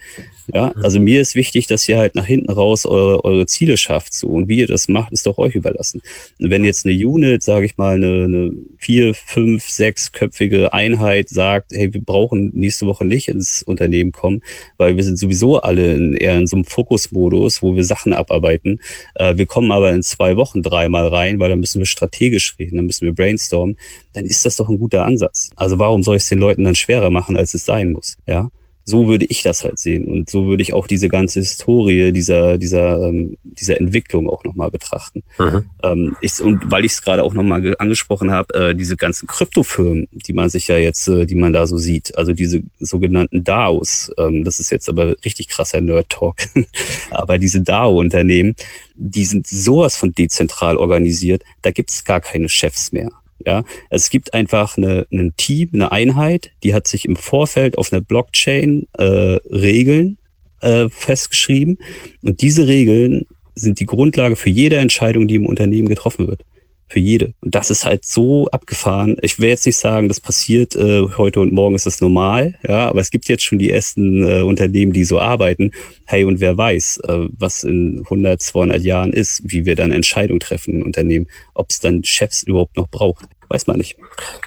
Ja, 0.53 0.71
also 0.81 0.99
mir 0.99 1.21
ist 1.21 1.35
wichtig, 1.35 1.67
dass 1.67 1.87
ihr 1.87 1.97
halt 1.97 2.15
nach 2.15 2.25
hinten 2.25 2.51
raus 2.51 2.85
eure, 2.85 3.23
eure 3.23 3.45
Ziele 3.45 3.77
schafft. 3.77 4.13
So. 4.13 4.27
Und 4.27 4.47
wie 4.47 4.59
ihr 4.59 4.67
das 4.67 4.87
macht, 4.87 5.11
ist 5.11 5.25
doch 5.25 5.37
euch 5.37 5.53
überlassen. 5.55 6.01
Und 6.39 6.49
wenn 6.49 6.63
jetzt 6.63 6.85
eine 6.85 6.95
Unit, 6.95 7.43
sage 7.43 7.65
ich 7.65 7.77
mal, 7.77 7.95
eine, 7.95 8.23
eine 8.23 8.51
vier, 8.77 9.13
fünf, 9.13 9.69
sechsköpfige 9.69 10.73
Einheit 10.73 11.29
sagt, 11.29 11.71
hey, 11.73 11.93
wir 11.93 12.01
brauchen 12.01 12.51
nächste 12.55 12.87
Woche 12.87 13.05
nicht 13.05 13.27
ins 13.27 13.61
Unternehmen 13.61 14.11
kommen, 14.11 14.41
weil 14.77 14.95
wir 14.95 15.03
sind 15.03 15.19
sowieso 15.19 15.61
alle 15.61 15.93
in, 15.93 16.13
eher 16.15 16.37
in 16.37 16.47
so 16.47 16.55
einem 16.55 16.65
Fokusmodus, 16.65 17.61
wo 17.61 17.75
wir 17.75 17.83
Sachen 17.83 18.13
abarbeiten. 18.13 18.79
Äh, 19.15 19.37
wir 19.37 19.45
kommen 19.45 19.71
aber 19.71 19.91
in 19.91 20.01
zwei 20.01 20.35
Wochen 20.35 20.63
dreimal 20.63 21.07
rein, 21.07 21.39
weil 21.39 21.49
dann 21.49 21.59
müssen 21.59 21.79
wir 21.79 21.85
strategisch 21.85 22.55
reden, 22.57 22.77
dann 22.77 22.85
müssen 22.85 23.05
wir 23.05 23.13
brainstormen. 23.13 23.77
Dann 24.13 24.25
ist 24.25 24.45
das 24.45 24.55
doch 24.55 24.69
ein 24.69 24.79
guter 24.79 25.05
Ansatz. 25.05 25.51
Also 25.55 25.77
warum 25.77 26.01
soll 26.01 26.17
ich 26.17 26.23
es 26.23 26.29
den 26.29 26.39
Leuten 26.39 26.63
dann 26.63 26.75
schwerer 26.75 27.11
machen, 27.11 27.37
als 27.37 27.53
es 27.53 27.65
sein 27.65 27.91
muss? 27.91 28.17
Ja. 28.25 28.49
So 28.89 29.07
würde 29.07 29.25
ich 29.25 29.43
das 29.43 29.63
halt 29.63 29.77
sehen. 29.77 30.05
Und 30.05 30.31
so 30.31 30.47
würde 30.47 30.63
ich 30.63 30.73
auch 30.73 30.87
diese 30.87 31.09
ganze 31.09 31.41
Historie 31.41 32.11
dieser, 32.11 32.57
dieser, 32.57 33.07
ähm, 33.07 33.37
dieser 33.43 33.79
Entwicklung 33.79 34.27
auch 34.27 34.43
nochmal 34.43 34.71
betrachten. 34.71 35.21
Mhm. 35.37 35.65
Ähm, 35.83 36.17
ich, 36.21 36.41
und 36.41 36.71
weil 36.71 36.85
ich 36.85 36.93
es 36.93 37.03
gerade 37.03 37.23
auch 37.23 37.35
nochmal 37.35 37.75
angesprochen 37.77 38.31
habe, 38.31 38.53
äh, 38.55 38.75
diese 38.75 38.97
ganzen 38.97 39.27
Kryptofirmen, 39.27 40.07
die 40.11 40.33
man 40.33 40.49
sich 40.49 40.69
ja 40.69 40.77
jetzt, 40.77 41.07
äh, 41.07 41.27
die 41.27 41.35
man 41.35 41.53
da 41.53 41.67
so 41.67 41.77
sieht, 41.77 42.17
also 42.17 42.33
diese 42.33 42.63
sogenannten 42.79 43.43
DAOs, 43.43 44.11
ähm, 44.17 44.43
das 44.43 44.59
ist 44.59 44.71
jetzt 44.71 44.89
aber 44.89 45.15
richtig 45.23 45.49
krasser 45.49 45.81
Nerd-Talk, 45.81 46.37
aber 47.11 47.37
diese 47.37 47.61
DAO-Unternehmen, 47.61 48.55
die 48.95 49.25
sind 49.25 49.45
sowas 49.45 49.97
von 49.97 50.13
dezentral 50.13 50.77
organisiert, 50.77 51.43
da 51.61 51.69
gibt 51.69 51.91
es 51.91 52.03
gar 52.03 52.21
keine 52.21 52.49
Chefs 52.49 52.91
mehr. 52.91 53.11
Ja, 53.45 53.63
es 53.89 54.09
gibt 54.09 54.33
einfach 54.33 54.77
eine, 54.77 55.07
ein 55.11 55.33
Team, 55.37 55.69
eine 55.73 55.91
Einheit, 55.91 56.51
die 56.63 56.73
hat 56.73 56.87
sich 56.87 57.05
im 57.05 57.15
Vorfeld 57.15 57.77
auf 57.77 57.93
einer 57.93 58.01
Blockchain 58.01 58.87
äh, 58.97 59.03
Regeln 59.03 60.17
äh, 60.61 60.89
festgeschrieben 60.89 61.77
und 62.21 62.41
diese 62.41 62.67
Regeln 62.67 63.25
sind 63.55 63.79
die 63.79 63.85
Grundlage 63.85 64.35
für 64.35 64.49
jede 64.49 64.77
Entscheidung, 64.77 65.27
die 65.27 65.35
im 65.35 65.45
Unternehmen 65.45 65.87
getroffen 65.87 66.27
wird. 66.27 66.43
Für 66.89 66.99
jede. 66.99 67.33
Und 67.41 67.53
das 67.53 67.69
ist 67.69 67.85
halt 67.85 68.03
so 68.03 68.47
abgefahren. 68.47 69.15
Ich 69.21 69.39
will 69.39 69.49
jetzt 69.49 69.67
nicht 69.67 69.77
sagen, 69.77 70.07
das 70.07 70.19
passiert 70.19 70.75
äh, 70.75 71.03
heute 71.17 71.39
und 71.39 71.53
morgen 71.53 71.75
ist 71.75 71.85
das 71.85 72.01
normal, 72.01 72.55
ja, 72.67 72.89
aber 72.89 72.99
es 72.99 73.11
gibt 73.11 73.27
jetzt 73.29 73.43
schon 73.43 73.59
die 73.59 73.69
ersten 73.69 74.27
äh, 74.27 74.41
Unternehmen, 74.41 74.91
die 74.91 75.03
so 75.03 75.19
arbeiten. 75.19 75.71
Hey, 76.05 76.23
und 76.23 76.39
wer 76.39 76.57
weiß, 76.57 77.01
äh, 77.07 77.27
was 77.37 77.63
in 77.63 77.99
100, 78.05 78.41
200 78.41 78.81
Jahren 78.81 79.13
ist, 79.13 79.43
wie 79.45 79.65
wir 79.65 79.75
dann 79.75 79.91
Entscheidungen 79.91 80.39
treffen 80.39 80.75
in 80.75 80.83
Unternehmen, 80.83 81.27
ob 81.53 81.69
es 81.69 81.79
dann 81.79 82.03
Chefs 82.03 82.41
überhaupt 82.41 82.75
noch 82.75 82.89
braucht. 82.89 83.25
Weiß 83.49 83.67
man 83.67 83.77
nicht. 83.77 83.97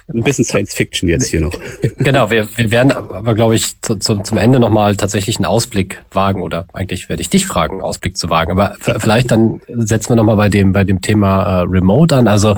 Ein 0.07 0.23
bisschen 0.23 0.45
Science 0.45 0.73
Fiction 0.73 1.09
jetzt 1.09 1.27
hier 1.27 1.41
noch. 1.41 1.53
Genau, 1.97 2.29
wir, 2.29 2.47
wir 2.57 2.71
werden 2.71 2.91
aber, 2.91 3.35
glaube 3.35 3.55
ich, 3.55 3.79
zu, 3.81 3.95
zu, 3.97 4.19
zum 4.19 4.37
Ende 4.37 4.59
nochmal 4.59 4.95
tatsächlich 4.95 5.37
einen 5.37 5.45
Ausblick 5.45 6.03
wagen 6.11 6.41
oder 6.41 6.65
eigentlich 6.73 7.07
werde 7.09 7.21
ich 7.21 7.29
dich 7.29 7.45
fragen, 7.45 7.75
einen 7.75 7.83
Ausblick 7.83 8.17
zu 8.17 8.29
wagen. 8.29 8.51
Aber 8.51 8.75
vielleicht 8.79 9.31
dann 9.31 9.61
setzen 9.67 10.09
wir 10.09 10.15
nochmal 10.15 10.37
bei 10.37 10.49
dem, 10.49 10.73
bei 10.73 10.83
dem 10.83 11.01
Thema 11.01 11.43
äh, 11.43 11.61
Remote 11.61 12.15
an. 12.15 12.27
Also 12.27 12.55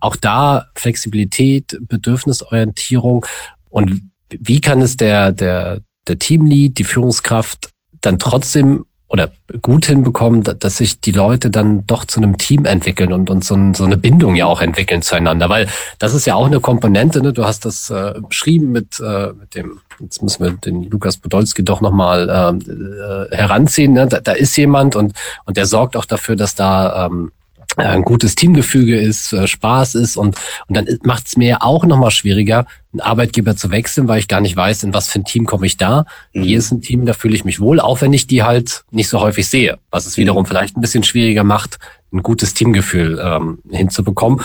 auch 0.00 0.16
da 0.16 0.66
Flexibilität, 0.74 1.78
Bedürfnisorientierung 1.80 3.24
und 3.68 4.02
wie 4.30 4.60
kann 4.60 4.80
es 4.80 4.96
der, 4.96 5.32
der, 5.32 5.80
der 6.08 6.18
Teamlead, 6.18 6.78
die 6.78 6.84
Führungskraft 6.84 7.70
dann 8.00 8.18
trotzdem 8.18 8.84
oder 9.12 9.30
gut 9.60 9.84
hinbekommen, 9.84 10.42
dass 10.42 10.78
sich 10.78 10.98
die 11.00 11.12
Leute 11.12 11.50
dann 11.50 11.86
doch 11.86 12.06
zu 12.06 12.18
einem 12.18 12.38
Team 12.38 12.64
entwickeln 12.64 13.12
und, 13.12 13.28
und 13.28 13.44
so, 13.44 13.56
so 13.74 13.84
eine 13.84 13.98
Bindung 13.98 14.34
ja 14.36 14.46
auch 14.46 14.62
entwickeln 14.62 15.02
zueinander. 15.02 15.50
Weil 15.50 15.68
das 15.98 16.14
ist 16.14 16.24
ja 16.24 16.34
auch 16.34 16.46
eine 16.46 16.60
Komponente, 16.60 17.20
ne? 17.20 17.34
du 17.34 17.44
hast 17.44 17.66
das 17.66 17.90
äh, 17.90 18.14
beschrieben 18.26 18.72
mit, 18.72 18.98
äh, 19.00 19.34
mit 19.38 19.54
dem, 19.54 19.80
jetzt 20.00 20.22
müssen 20.22 20.42
wir 20.42 20.52
den 20.52 20.88
Lukas 20.88 21.18
Podolski 21.18 21.62
doch 21.62 21.82
nochmal 21.82 22.26
äh, 22.26 22.70
äh, 22.70 23.36
heranziehen. 23.36 23.92
Ne? 23.92 24.06
Da, 24.06 24.20
da 24.20 24.32
ist 24.32 24.56
jemand 24.56 24.96
und, 24.96 25.12
und 25.44 25.58
der 25.58 25.66
sorgt 25.66 25.94
auch 25.94 26.06
dafür, 26.06 26.34
dass 26.34 26.54
da 26.54 27.06
ähm, 27.06 27.32
äh, 27.32 27.41
ein 27.76 28.02
gutes 28.02 28.34
Teamgefüge 28.34 29.00
ist, 29.00 29.32
äh, 29.32 29.46
Spaß 29.46 29.94
ist 29.94 30.16
und, 30.16 30.36
und 30.68 30.76
dann 30.76 30.86
macht 31.04 31.26
es 31.26 31.36
mir 31.36 31.62
auch 31.62 31.84
nochmal 31.84 32.10
schwieriger, 32.10 32.66
einen 32.92 33.00
Arbeitgeber 33.00 33.56
zu 33.56 33.70
wechseln, 33.70 34.08
weil 34.08 34.18
ich 34.18 34.28
gar 34.28 34.40
nicht 34.40 34.56
weiß, 34.56 34.82
in 34.82 34.94
was 34.94 35.08
für 35.08 35.20
ein 35.20 35.24
Team 35.24 35.46
komme 35.46 35.66
ich 35.66 35.76
da. 35.76 36.04
Mhm. 36.34 36.42
Hier 36.42 36.58
ist 36.58 36.70
ein 36.70 36.82
Team, 36.82 37.06
da 37.06 37.14
fühle 37.14 37.34
ich 37.34 37.44
mich 37.44 37.60
wohl, 37.60 37.80
auch 37.80 38.00
wenn 38.02 38.12
ich 38.12 38.26
die 38.26 38.42
halt 38.42 38.84
nicht 38.90 39.08
so 39.08 39.20
häufig 39.20 39.48
sehe, 39.48 39.78
was 39.90 40.06
es 40.06 40.16
wiederum 40.16 40.42
mhm. 40.42 40.46
vielleicht 40.46 40.76
ein 40.76 40.80
bisschen 40.80 41.04
schwieriger 41.04 41.44
macht, 41.44 41.78
ein 42.12 42.22
gutes 42.22 42.54
Teamgefühl 42.54 43.20
ähm, 43.22 43.58
hinzubekommen. 43.70 44.42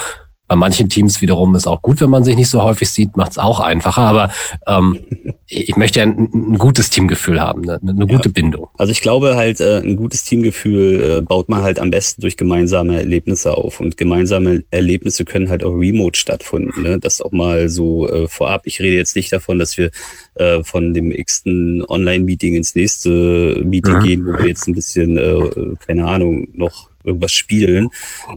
Bei 0.48 0.56
manchen 0.56 0.90
Teams 0.90 1.22
wiederum 1.22 1.56
ist 1.56 1.68
auch 1.68 1.82
gut, 1.82 2.00
wenn 2.02 2.10
man 2.10 2.24
sich 2.24 2.36
nicht 2.36 2.50
so 2.50 2.64
häufig 2.64 2.90
sieht, 2.90 3.18
macht 3.18 3.32
es 3.32 3.38
auch 3.38 3.60
einfacher. 3.60 4.04
Aber 4.04 4.32
ähm, 4.66 5.00
ich 5.48 5.76
möchte 5.76 6.00
ja 6.00 6.06
ein, 6.06 6.30
ein 6.34 6.58
gutes 6.58 6.90
Teamgefühl 6.90 7.42
haben, 7.42 7.70
eine, 7.70 7.80
eine 7.82 8.08
gute 8.08 8.30
ja. 8.30 8.34
Bindung. 8.34 8.68
Also 8.78 8.92
ich 8.92 9.02
glaube 9.02 9.36
halt, 9.36 9.60
äh, 9.60 9.80
ein 9.80 9.96
gutes 9.98 10.24
Teamgefühl 10.24 11.18
äh, 11.18 11.22
baut 11.22 11.50
man 11.50 11.64
halt 11.64 11.80
am 11.80 11.92
besten 11.92 12.22
durch 12.22 12.38
gemeinsame 12.38 12.98
Erlebnisse 12.98 13.58
auf. 13.58 13.80
Und 13.80 13.98
gemeinsame 13.98 14.64
Erlebnisse 14.72 15.26
können 15.26 15.50
halt 15.50 15.64
auch 15.64 15.74
remote 15.74 16.18
stattfinden. 16.18 16.82
Ne? 16.82 17.00
Das 17.00 17.22
auch 17.22 17.32
mal 17.32 17.70
so 17.70 18.08
äh, 18.10 18.28
vorab. 18.28 18.62
Ich 18.66 18.80
rede 18.80 18.96
jetzt 18.96 19.16
nicht 19.16 19.32
davon, 19.34 19.60
dass 19.60 19.78
wir 19.78 19.92
äh, 20.36 20.64
von 20.64 20.94
dem 20.94 21.12
x-ten 21.12 21.84
Online-Meeting 21.88 22.56
ins 22.56 22.76
nächste 22.76 23.62
Meeting 23.66 23.96
mhm. 23.96 24.04
gehen, 24.04 24.26
wo 24.26 24.38
wir 24.38 24.48
jetzt 24.48 24.68
ein 24.68 24.76
bisschen, 24.76 25.18
äh, 25.18 25.76
keine 25.86 26.06
Ahnung, 26.06 26.48
noch 26.54 26.90
irgendwas 27.08 27.32
spielen, 27.32 27.90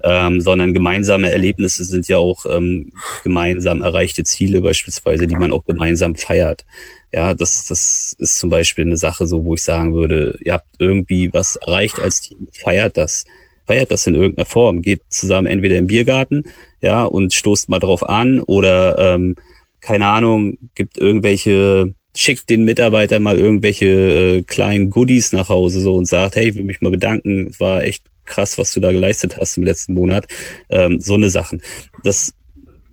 ähm, 0.03 0.41
sondern 0.41 0.73
gemeinsame 0.73 1.31
Erlebnisse 1.31 1.85
sind 1.85 2.09
ja 2.09 2.19
auch 2.19 2.47
ähm, 2.47 2.93
gemeinsam 3.23 3.83
erreichte 3.83 4.25
Ziele 4.25 4.61
beispielsweise, 4.61 5.27
die 5.27 5.37
man 5.37 5.53
auch 5.53 5.65
gemeinsam 5.65 6.15
feiert. 6.15 6.65
Ja, 7.13 7.35
das, 7.35 7.67
das 7.67 8.15
ist 8.19 8.39
zum 8.39 8.51
Beispiel 8.51 8.85
eine 8.87 8.97
Sache, 8.97 9.27
so 9.27 9.45
wo 9.45 9.55
ich 9.55 9.63
sagen 9.63 9.95
würde, 9.95 10.39
ihr 10.43 10.55
habt 10.55 10.69
irgendwie 10.79 11.33
was 11.33 11.57
erreicht 11.57 11.99
als 11.99 12.21
Team, 12.21 12.49
feiert 12.53 12.97
das. 12.97 13.25
Feiert 13.67 13.91
das 13.91 14.07
in 14.07 14.15
irgendeiner 14.15 14.47
Form. 14.47 14.83
Geht 14.83 15.03
zusammen 15.09 15.47
entweder 15.47 15.77
im 15.77 15.87
Biergarten, 15.87 16.45
ja, 16.81 17.05
und 17.05 17.35
stoßt 17.35 17.69
mal 17.69 17.79
drauf 17.79 18.09
an 18.09 18.41
oder 18.41 19.15
ähm, 19.15 19.37
keine 19.81 20.07
Ahnung, 20.07 20.59
gibt 20.75 20.99
irgendwelche 20.99 21.95
schickt 22.15 22.51
den 22.51 22.65
Mitarbeitern 22.65 23.23
mal 23.23 23.39
irgendwelche 23.39 23.87
äh, 23.87 24.43
kleinen 24.43 24.91
Goodies 24.91 25.33
nach 25.33 25.49
Hause 25.49 25.81
so 25.81 25.95
und 25.95 26.07
sagt, 26.07 26.37
hey, 26.37 26.49
ich 26.49 26.55
will 26.57 26.65
mich 26.65 26.81
mal 26.81 26.91
bedanken, 26.91 27.49
es 27.49 27.61
war 27.61 27.83
echt 27.83 28.05
krass, 28.31 28.57
was 28.57 28.73
du 28.73 28.81
da 28.81 28.93
geleistet 28.93 29.37
hast 29.37 29.59
im 29.59 29.65
letzten 29.65 29.95
Monat. 29.95 30.27
Ähm, 30.71 31.01
so 31.01 31.15
eine 31.15 31.29
Sachen. 31.29 31.61
Das, 32.05 32.33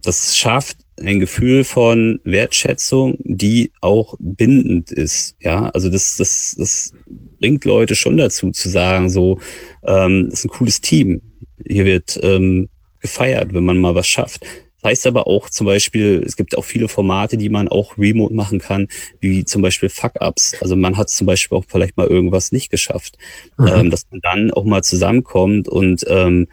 das 0.04 0.36
schafft 0.36 0.78
ein 1.00 1.20
Gefühl 1.20 1.64
von 1.64 2.20
Wertschätzung, 2.24 3.18
die 3.20 3.72
auch 3.82 4.16
bindend 4.20 4.92
ist. 4.92 5.36
Ja, 5.40 5.70
also 5.70 5.90
das, 5.90 6.18
das, 6.18 6.56
das 6.58 6.92
bringt 7.40 7.66
Leute 7.66 7.96
schon 7.96 8.18
dazu 8.18 8.52
zu 8.52 8.70
sagen, 8.70 9.10
so, 9.10 9.40
ähm, 9.86 10.30
das 10.30 10.40
ist 10.40 10.46
ein 10.46 10.50
cooles 10.50 10.82
Team. 10.82 11.22
Hier 11.66 11.86
wird 11.86 12.20
ähm, 12.24 12.70
gefeiert, 13.00 13.54
wenn 13.54 13.64
man 13.64 13.78
mal 13.78 13.96
was 13.96 14.08
schafft. 14.08 14.46
Das 14.82 14.92
heißt 14.92 15.08
aber 15.08 15.28
auch 15.28 15.50
zum 15.50 15.66
Beispiel, 15.66 16.24
es 16.26 16.36
gibt 16.36 16.58
auch 16.58 16.66
viele 16.66 16.88
Formate, 16.88 17.38
die 17.38 17.50
man 17.50 17.68
auch 17.68 17.98
remote 17.98 18.34
machen 18.34 18.60
kann, 18.60 18.88
wie 19.20 19.44
zum 19.44 19.62
Beispiel 19.62 19.90
Fuck-Ups. 19.90 20.58
Also 20.62 20.76
man 20.76 20.98
hat 20.98 21.10
zum 21.10 21.26
Beispiel 21.26 21.58
auch 21.58 21.66
vielleicht 21.68 21.98
mal 21.98 22.08
irgendwas 22.08 22.52
nicht 22.52 22.70
geschafft. 22.70 23.18
Mhm. 23.58 23.68
Ähm, 23.68 23.90
dass 23.90 24.06
man 24.12 24.22
dann 24.22 24.52
auch 24.52 24.66
mal 24.66 24.84
zusammenkommt 24.84 25.68
und 25.68 26.06
ähm, 26.08 26.48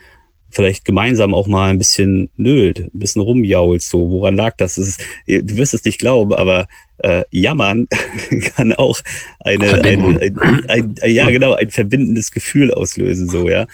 vielleicht 0.55 0.85
gemeinsam 0.85 1.35
auch 1.35 1.49
mal 1.49 1.70
ein 1.70 1.79
bisschen 1.79 2.31
nölt, 2.37 2.79
ein 2.79 2.91
bisschen 2.99 3.22
rumjault, 3.22 3.83
so. 3.83 4.11
Woran 4.11 4.37
lag 4.37 4.57
das? 4.57 4.77
das 4.77 4.89
ist, 4.89 5.01
du 5.27 5.57
wirst 5.57 5.75
es 5.75 5.85
nicht 5.85 5.99
glauben, 5.99 6.33
aber 6.33 6.68
äh, 6.99 7.25
jammern 7.31 7.89
kann 8.57 8.72
auch 8.72 9.01
eine, 9.41 9.83
ein, 9.83 10.18
ein, 10.18 10.41
ein, 10.68 10.95
ein, 11.03 11.12
ja 11.12 11.29
genau, 11.29 11.55
ein 11.55 11.70
verbindendes 11.70 12.31
Gefühl 12.31 12.72
auslösen, 12.72 13.29
so, 13.29 13.49
ja. 13.49 13.66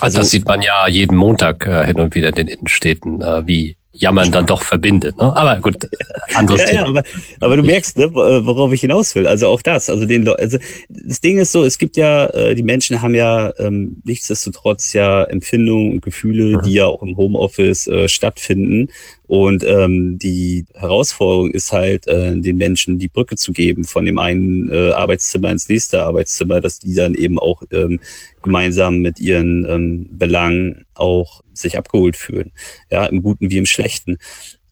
Also, 0.00 0.18
das 0.18 0.30
sieht 0.30 0.46
man 0.46 0.62
ja 0.62 0.88
jeden 0.88 1.16
Montag 1.16 1.66
äh, 1.66 1.86
hin 1.86 2.00
und 2.00 2.14
wieder 2.14 2.28
in 2.28 2.34
den 2.34 2.48
Innenstädten, 2.48 3.22
äh, 3.22 3.46
wie 3.46 3.76
Jammern 3.98 4.30
dann 4.30 4.46
doch 4.46 4.62
verbindet. 4.62 5.16
Ne? 5.16 5.34
Aber 5.36 5.56
gut, 5.60 5.88
anderes 6.34 6.62
ja, 6.62 6.66
Thema. 6.66 6.80
Ja, 6.80 6.86
aber, 6.88 7.02
aber 7.40 7.56
du 7.56 7.62
merkst, 7.62 7.96
ne, 7.98 8.14
worauf 8.14 8.72
ich 8.72 8.80
hinaus 8.80 9.14
will. 9.14 9.26
Also 9.26 9.48
auch 9.48 9.62
das. 9.62 9.88
Also 9.90 10.04
den, 10.06 10.28
also 10.28 10.58
das 10.88 11.20
Ding 11.20 11.38
ist 11.38 11.52
so, 11.52 11.64
es 11.64 11.78
gibt 11.78 11.96
ja, 11.96 12.26
äh, 12.26 12.54
die 12.54 12.62
Menschen 12.62 13.00
haben 13.02 13.14
ja 13.14 13.52
ähm, 13.58 14.02
nichtsdestotrotz 14.04 14.92
ja 14.92 15.24
Empfindungen 15.24 15.92
und 15.92 16.02
Gefühle, 16.02 16.58
mhm. 16.58 16.62
die 16.62 16.74
ja 16.74 16.86
auch 16.86 17.02
im 17.02 17.16
Homeoffice 17.16 17.86
äh, 17.86 18.08
stattfinden. 18.08 18.88
Und 19.26 19.64
ähm, 19.64 20.18
die 20.18 20.66
Herausforderung 20.74 21.50
ist 21.50 21.72
halt, 21.72 22.06
äh, 22.06 22.36
den 22.36 22.56
Menschen 22.56 22.98
die 22.98 23.08
Brücke 23.08 23.36
zu 23.36 23.52
geben 23.52 23.84
von 23.84 24.04
dem 24.04 24.18
einen 24.18 24.70
äh, 24.70 24.90
Arbeitszimmer 24.92 25.50
ins 25.50 25.68
nächste 25.68 26.04
Arbeitszimmer, 26.04 26.60
dass 26.60 26.78
die 26.78 26.94
dann 26.94 27.14
eben 27.14 27.38
auch 27.38 27.62
ähm, 27.72 28.00
gemeinsam 28.42 28.98
mit 28.98 29.18
ihren 29.18 29.64
ähm, 29.68 30.08
Belangen 30.12 30.84
auch 30.94 31.42
sich 31.52 31.76
abgeholt 31.76 32.16
fühlen. 32.16 32.52
Ja, 32.90 33.06
im 33.06 33.22
Guten 33.22 33.50
wie 33.50 33.58
im 33.58 33.66
Schlechten. 33.66 34.18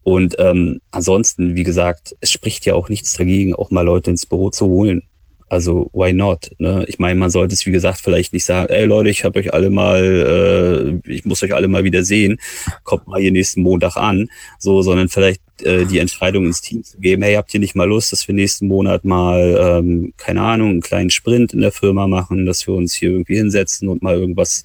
Und 0.04 0.36
ähm, 0.38 0.80
ansonsten, 0.90 1.56
wie 1.56 1.64
gesagt, 1.64 2.14
es 2.20 2.30
spricht 2.30 2.66
ja 2.66 2.74
auch 2.74 2.88
nichts 2.88 3.14
dagegen, 3.14 3.54
auch 3.54 3.70
mal 3.70 3.82
Leute 3.82 4.10
ins 4.10 4.26
Büro 4.26 4.50
zu 4.50 4.66
holen. 4.66 5.02
Also 5.48 5.90
why 5.92 6.12
not? 6.12 6.50
Ne? 6.58 6.84
Ich 6.88 6.98
meine, 6.98 7.18
man 7.18 7.30
sollte 7.30 7.54
es 7.54 7.64
wie 7.66 7.70
gesagt 7.70 8.00
vielleicht 8.00 8.32
nicht 8.32 8.44
sagen, 8.44 8.72
ey 8.72 8.86
Leute, 8.86 9.10
ich 9.10 9.24
habe 9.24 9.38
euch 9.38 9.52
alle 9.52 9.70
mal, 9.70 11.00
äh, 11.06 11.10
ich 11.10 11.24
muss 11.24 11.42
euch 11.42 11.54
alle 11.54 11.68
mal 11.68 11.84
wieder 11.84 12.02
sehen, 12.02 12.38
kommt 12.82 13.06
mal 13.06 13.20
hier 13.20 13.30
nächsten 13.30 13.62
Montag 13.62 13.96
an, 13.96 14.28
so, 14.58 14.82
sondern 14.82 15.08
vielleicht 15.08 15.42
äh, 15.62 15.84
die 15.84 15.98
Entscheidung 15.98 16.46
ins 16.46 16.62
Team 16.62 16.82
zu 16.82 16.98
geben, 16.98 17.22
hey, 17.22 17.34
habt 17.34 17.52
ihr 17.52 17.60
nicht 17.60 17.76
mal 17.76 17.88
Lust, 17.88 18.10
dass 18.12 18.26
wir 18.26 18.34
nächsten 18.34 18.66
Monat 18.68 19.04
mal, 19.04 19.56
ähm, 19.60 20.14
keine 20.16 20.40
Ahnung, 20.40 20.70
einen 20.70 20.80
kleinen 20.80 21.10
Sprint 21.10 21.52
in 21.52 21.60
der 21.60 21.72
Firma 21.72 22.06
machen, 22.06 22.46
dass 22.46 22.66
wir 22.66 22.74
uns 22.74 22.94
hier 22.94 23.10
irgendwie 23.10 23.36
hinsetzen 23.36 23.88
und 23.88 24.02
mal 24.02 24.14
irgendwas 24.14 24.64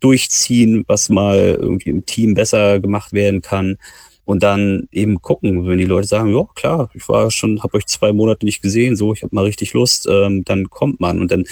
durchziehen, 0.00 0.84
was 0.88 1.08
mal 1.08 1.56
irgendwie 1.58 1.90
im 1.90 2.04
Team 2.04 2.34
besser 2.34 2.80
gemacht 2.80 3.12
werden 3.12 3.40
kann 3.40 3.78
und 4.24 4.42
dann 4.42 4.88
eben 4.92 5.20
gucken, 5.20 5.66
wenn 5.66 5.78
die 5.78 5.84
Leute 5.84 6.06
sagen, 6.06 6.34
ja 6.34 6.44
klar, 6.54 6.90
ich 6.94 7.08
war 7.08 7.30
schon, 7.30 7.62
habe 7.62 7.76
euch 7.76 7.86
zwei 7.86 8.12
Monate 8.12 8.44
nicht 8.46 8.62
gesehen, 8.62 8.96
so, 8.96 9.12
ich 9.12 9.22
habe 9.22 9.34
mal 9.34 9.44
richtig 9.44 9.72
Lust, 9.72 10.06
ähm, 10.10 10.44
dann 10.44 10.70
kommt 10.70 11.00
man 11.00 11.20
und 11.20 11.30
dann 11.32 11.44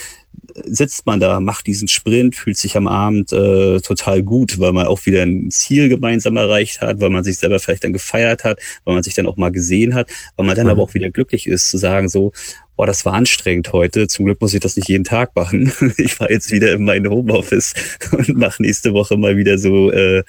sitzt 0.64 1.07
man 1.07 1.21
da, 1.21 1.41
macht 1.41 1.66
diesen 1.66 1.89
Sprint, 1.89 2.37
fühlt 2.37 2.57
sich 2.57 2.77
am 2.77 2.87
Abend 2.87 3.33
äh, 3.33 3.81
total 3.81 4.23
gut, 4.23 4.59
weil 4.59 4.73
man 4.73 4.87
auch 4.87 5.05
wieder 5.07 5.23
ein 5.23 5.51
Ziel 5.51 5.89
gemeinsam 5.89 6.37
erreicht 6.37 6.81
hat, 6.81 7.01
weil 7.01 7.11
man 7.11 7.25
sich 7.25 7.39
selber 7.39 7.59
vielleicht 7.59 7.85
dann 7.85 7.93
gefeiert 7.93 8.45
hat, 8.45 8.59
weil 8.85 8.95
man 8.95 9.03
sich 9.03 9.14
dann 9.14 9.27
auch 9.27 9.37
mal 9.37 9.51
gesehen 9.51 9.95
hat, 9.95 10.11
weil 10.37 10.47
man 10.47 10.57
dann 10.57 10.66
mhm. 10.66 10.73
aber 10.73 10.83
auch 10.83 10.95
wieder 10.95 11.11
glücklich 11.11 11.47
ist 11.47 11.71
zu 11.71 11.79
sagen 11.79 12.09
so, 12.09 12.33
boah, 12.81 12.87
das 12.87 13.05
war 13.05 13.12
anstrengend 13.12 13.74
heute. 13.74 14.09
Zum 14.09 14.24
Glück 14.24 14.41
muss 14.41 14.55
ich 14.55 14.61
das 14.61 14.74
nicht 14.74 14.89
jeden 14.89 15.05
Tag 15.05 15.37
machen. 15.37 15.70
Ich 15.99 16.14
fahre 16.14 16.33
jetzt 16.33 16.51
wieder 16.51 16.72
in 16.72 16.83
mein 16.83 17.07
Homeoffice 17.07 17.74
und 18.12 18.31
mache 18.39 18.62
nächste 18.62 18.95
Woche 18.95 19.18
mal 19.18 19.37
wieder 19.37 19.59
so 19.59 19.91
äh, 19.91 20.22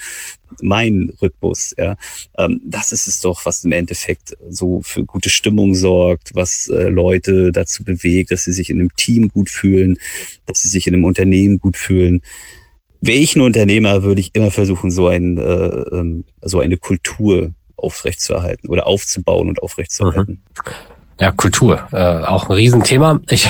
meinen 0.61 1.11
Rhythmus. 1.21 1.73
Ja, 1.77 1.95
ähm, 2.37 2.59
das 2.65 2.91
ist 2.91 3.07
es 3.07 3.21
doch, 3.21 3.45
was 3.45 3.63
im 3.63 3.71
Endeffekt 3.71 4.35
so 4.49 4.81
für 4.83 5.05
gute 5.05 5.29
Stimmung 5.29 5.75
sorgt, 5.75 6.31
was 6.35 6.67
äh, 6.67 6.89
Leute 6.89 7.53
dazu 7.53 7.85
bewegt, 7.85 8.31
dass 8.31 8.43
sie 8.43 8.51
sich 8.51 8.69
in 8.69 8.81
einem 8.81 8.93
Team 8.97 9.29
gut 9.29 9.49
fühlen, 9.49 9.97
dass 10.45 10.61
sie 10.61 10.67
sich 10.67 10.87
in 10.87 10.93
einem 10.93 11.05
Unternehmen 11.05 11.57
gut 11.57 11.77
fühlen. 11.77 12.19
Welchen 12.99 13.39
Unternehmer 13.39 14.03
würde 14.03 14.19
ich 14.19 14.35
immer 14.35 14.51
versuchen, 14.51 14.91
so 14.91 15.07
ein 15.07 15.37
äh, 15.37 15.41
ähm, 15.43 16.25
so 16.41 16.59
eine 16.59 16.75
Kultur 16.75 17.53
aufrechtzuerhalten 17.77 18.67
oder 18.67 18.87
aufzubauen 18.87 19.47
und 19.47 19.63
aufrechtzuerhalten. 19.63 20.43
Mhm. 20.43 21.00
Ja, 21.21 21.31
Kultur, 21.31 21.87
äh, 21.91 22.25
auch 22.25 22.49
ein 22.49 22.53
Riesenthema. 22.53 23.19
Ich, 23.29 23.47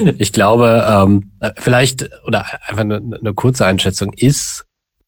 ich 0.18 0.30
glaube, 0.30 0.86
ähm, 0.86 1.32
vielleicht, 1.56 2.10
oder 2.26 2.44
einfach 2.68 2.82
eine, 2.82 2.96
eine 2.96 3.32
kurze 3.32 3.64
Einschätzung, 3.64 4.12
ist, 4.12 4.66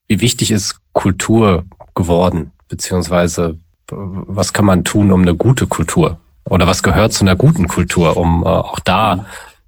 wie 0.09 0.22
wichtig 0.22 0.51
ist 0.51 0.80
Kultur 0.95 1.64
geworden? 1.95 2.53
Beziehungsweise, 2.68 3.59
was 3.91 4.55
kann 4.55 4.64
man 4.64 4.82
tun, 4.82 5.12
um 5.12 5.20
eine 5.20 5.34
gute 5.34 5.66
Kultur? 5.66 6.18
Oder 6.45 6.66
was 6.66 6.82
gehört 6.82 7.12
zu 7.12 7.22
einer 7.22 7.37
guten 7.37 7.68
Kultur, 7.68 8.16
um 8.16 8.43
äh, 8.43 8.47
auch 8.47 8.80
da 8.80 9.26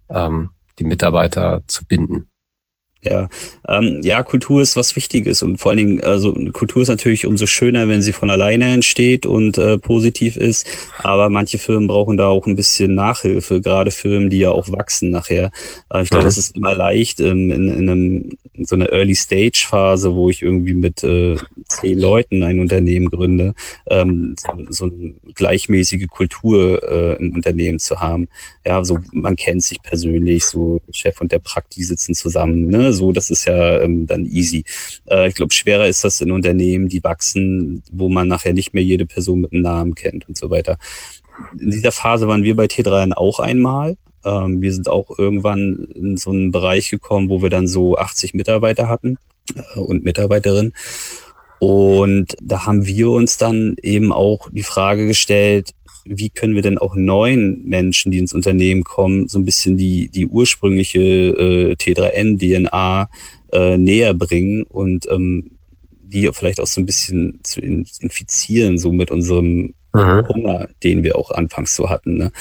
ähm, 0.08 0.48
die 0.78 0.84
Mitarbeiter 0.84 1.60
zu 1.66 1.84
binden? 1.84 2.30
Ja, 3.00 3.28
ähm, 3.68 4.00
ja, 4.02 4.24
Kultur 4.24 4.60
ist 4.60 4.74
was 4.74 4.96
Wichtiges 4.96 5.44
und 5.44 5.58
vor 5.58 5.70
allen 5.70 5.78
Dingen, 5.78 6.00
also 6.02 6.34
Kultur 6.52 6.82
ist 6.82 6.88
natürlich 6.88 7.26
umso 7.26 7.46
schöner, 7.46 7.88
wenn 7.88 8.02
sie 8.02 8.12
von 8.12 8.28
alleine 8.28 8.72
entsteht 8.72 9.24
und 9.24 9.56
äh, 9.56 9.78
positiv 9.78 10.36
ist. 10.36 10.66
Aber 10.98 11.30
manche 11.30 11.58
Firmen 11.58 11.86
brauchen 11.86 12.16
da 12.16 12.26
auch 12.26 12.48
ein 12.48 12.56
bisschen 12.56 12.96
Nachhilfe, 12.96 13.60
gerade 13.60 13.92
Firmen, 13.92 14.30
die 14.30 14.38
ja 14.38 14.50
auch 14.50 14.72
wachsen 14.72 15.10
nachher. 15.10 15.52
Äh, 15.92 16.02
ich 16.02 16.10
glaube, 16.10 16.24
mhm. 16.24 16.28
das 16.28 16.38
ist 16.38 16.56
immer 16.56 16.74
leicht 16.74 17.20
ähm, 17.20 17.52
in, 17.52 17.68
in, 17.68 17.88
einem, 17.88 18.30
in 18.54 18.64
so 18.64 18.74
einer 18.74 18.90
Early 18.90 19.14
Stage 19.14 19.64
Phase, 19.68 20.16
wo 20.16 20.28
ich 20.28 20.42
irgendwie 20.42 20.74
mit 20.74 21.04
äh, 21.04 21.36
zehn 21.68 22.00
Leuten 22.00 22.42
ein 22.42 22.58
Unternehmen 22.58 23.10
gründe, 23.10 23.54
ähm, 23.88 24.34
so, 24.36 24.50
so 24.70 24.84
eine 24.86 25.14
gleichmäßige 25.34 26.08
Kultur 26.08 26.82
äh, 26.82 27.16
im 27.20 27.32
Unternehmen 27.32 27.78
zu 27.78 28.00
haben. 28.00 28.26
Ja, 28.66 28.82
so 28.82 28.98
man 29.12 29.36
kennt 29.36 29.62
sich 29.62 29.80
persönlich, 29.82 30.44
so 30.44 30.80
Chef 30.92 31.20
und 31.20 31.30
der 31.30 31.38
Prakti 31.38 31.84
sitzen 31.84 32.14
zusammen. 32.14 32.66
Ne? 32.66 32.87
So, 32.92 33.12
das 33.12 33.30
ist 33.30 33.46
ja 33.46 33.80
ähm, 33.80 34.06
dann 34.06 34.26
easy. 34.26 34.64
Äh, 35.06 35.28
ich 35.28 35.34
glaube, 35.34 35.52
schwerer 35.52 35.86
ist 35.86 36.04
das 36.04 36.20
in 36.20 36.30
Unternehmen, 36.30 36.88
die 36.88 37.02
wachsen, 37.04 37.82
wo 37.92 38.08
man 38.08 38.28
nachher 38.28 38.52
nicht 38.52 38.74
mehr 38.74 38.82
jede 38.82 39.06
Person 39.06 39.40
mit 39.40 39.52
einem 39.52 39.62
Namen 39.62 39.94
kennt 39.94 40.28
und 40.28 40.36
so 40.36 40.50
weiter. 40.50 40.78
In 41.58 41.70
dieser 41.70 41.92
Phase 41.92 42.28
waren 42.28 42.42
wir 42.42 42.56
bei 42.56 42.66
T3N 42.66 43.12
auch 43.12 43.40
einmal. 43.40 43.96
Ähm, 44.24 44.60
wir 44.60 44.72
sind 44.72 44.88
auch 44.88 45.18
irgendwann 45.18 45.88
in 45.94 46.16
so 46.16 46.30
einen 46.30 46.50
Bereich 46.50 46.90
gekommen, 46.90 47.28
wo 47.28 47.42
wir 47.42 47.50
dann 47.50 47.68
so 47.68 47.96
80 47.96 48.34
Mitarbeiter 48.34 48.88
hatten 48.88 49.18
äh, 49.54 49.78
und 49.78 50.04
Mitarbeiterinnen. 50.04 50.72
Und 51.60 52.36
da 52.40 52.66
haben 52.66 52.86
wir 52.86 53.10
uns 53.10 53.36
dann 53.36 53.76
eben 53.82 54.12
auch 54.12 54.48
die 54.50 54.62
Frage 54.62 55.06
gestellt, 55.06 55.72
wie 56.04 56.30
können 56.30 56.54
wir 56.54 56.62
denn 56.62 56.78
auch 56.78 56.94
neuen 56.94 57.64
Menschen, 57.64 58.12
die 58.12 58.18
ins 58.18 58.32
Unternehmen 58.32 58.84
kommen, 58.84 59.28
so 59.28 59.38
ein 59.38 59.44
bisschen 59.44 59.76
die, 59.76 60.08
die 60.08 60.26
ursprüngliche 60.26 61.00
äh, 61.00 61.72
T3N-DNA 61.74 63.08
äh, 63.52 63.76
näher 63.76 64.14
bringen 64.14 64.64
und 64.64 65.06
ähm, 65.10 65.50
die 66.02 66.28
vielleicht 66.32 66.60
auch 66.60 66.66
so 66.66 66.80
ein 66.80 66.86
bisschen 66.86 67.40
zu 67.42 67.60
infizieren, 67.60 68.78
so 68.78 68.92
mit 68.92 69.10
unserem 69.10 69.74
mhm. 69.92 70.28
Hunger, 70.28 70.68
den 70.82 71.02
wir 71.02 71.16
auch 71.16 71.30
anfangs 71.30 71.74
so 71.74 71.88
hatten. 71.88 72.16
Ne? 72.16 72.32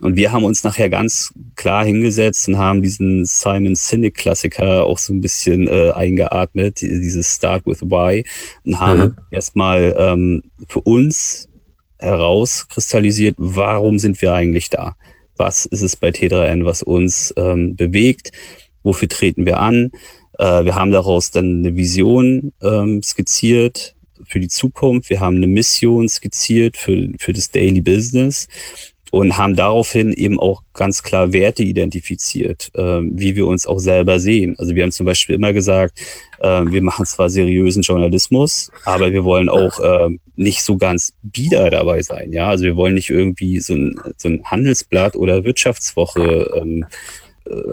Und 0.00 0.16
wir 0.16 0.32
haben 0.32 0.44
uns 0.44 0.64
nachher 0.64 0.88
ganz 0.88 1.32
klar 1.56 1.84
hingesetzt 1.84 2.48
und 2.48 2.58
haben 2.58 2.82
diesen 2.82 3.24
Simon 3.24 3.74
Sinek-Klassiker 3.74 4.84
auch 4.84 4.98
so 4.98 5.12
ein 5.12 5.20
bisschen 5.20 5.68
äh, 5.68 5.90
eingeatmet, 5.90 6.80
dieses 6.80 7.34
Start 7.34 7.66
with 7.66 7.82
Why, 7.82 8.24
und 8.64 8.80
haben 8.80 9.00
mhm. 9.00 9.16
erstmal 9.30 9.94
ähm, 9.98 10.42
für 10.68 10.80
uns 10.80 11.47
herauskristallisiert, 11.98 13.34
warum 13.38 13.98
sind 13.98 14.20
wir 14.22 14.32
eigentlich 14.32 14.70
da? 14.70 14.96
Was 15.36 15.66
ist 15.66 15.82
es 15.82 15.96
bei 15.96 16.08
T3N, 16.08 16.64
was 16.64 16.82
uns 16.82 17.32
ähm, 17.36 17.76
bewegt? 17.76 18.32
Wofür 18.82 19.08
treten 19.08 19.46
wir 19.46 19.60
an? 19.60 19.90
Äh, 20.38 20.64
wir 20.64 20.74
haben 20.74 20.90
daraus 20.90 21.30
dann 21.30 21.58
eine 21.60 21.76
Vision 21.76 22.52
ähm, 22.62 23.02
skizziert 23.02 23.94
für 24.24 24.40
die 24.40 24.48
Zukunft. 24.48 25.10
Wir 25.10 25.20
haben 25.20 25.36
eine 25.36 25.46
Mission 25.46 26.08
skizziert 26.08 26.76
für, 26.76 27.10
für 27.18 27.32
das 27.32 27.50
Daily 27.50 27.80
Business 27.80 28.48
und 29.10 29.38
haben 29.38 29.56
daraufhin 29.56 30.12
eben 30.12 30.38
auch 30.38 30.62
ganz 30.74 31.02
klar 31.02 31.32
Werte 31.32 31.62
identifiziert, 31.62 32.70
äh, 32.74 33.00
wie 33.02 33.36
wir 33.36 33.46
uns 33.46 33.66
auch 33.66 33.78
selber 33.78 34.20
sehen. 34.20 34.54
Also 34.58 34.74
wir 34.74 34.82
haben 34.82 34.92
zum 34.92 35.06
Beispiel 35.06 35.34
immer 35.34 35.52
gesagt, 35.52 35.98
äh, 36.40 36.62
wir 36.66 36.82
machen 36.82 37.06
zwar 37.06 37.30
seriösen 37.30 37.82
Journalismus, 37.82 38.70
aber 38.84 39.12
wir 39.12 39.24
wollen 39.24 39.48
auch 39.48 39.80
äh, 39.80 40.10
nicht 40.36 40.62
so 40.62 40.76
ganz 40.76 41.12
bieder 41.22 41.70
dabei 41.70 42.02
sein. 42.02 42.32
Ja, 42.32 42.48
also 42.48 42.64
wir 42.64 42.76
wollen 42.76 42.94
nicht 42.94 43.10
irgendwie 43.10 43.60
so 43.60 43.74
ein, 43.74 43.98
so 44.16 44.28
ein 44.28 44.44
Handelsblatt 44.44 45.16
oder 45.16 45.44
Wirtschaftswoche 45.44 46.52
ähm, 46.56 46.84
äh, 46.84 46.86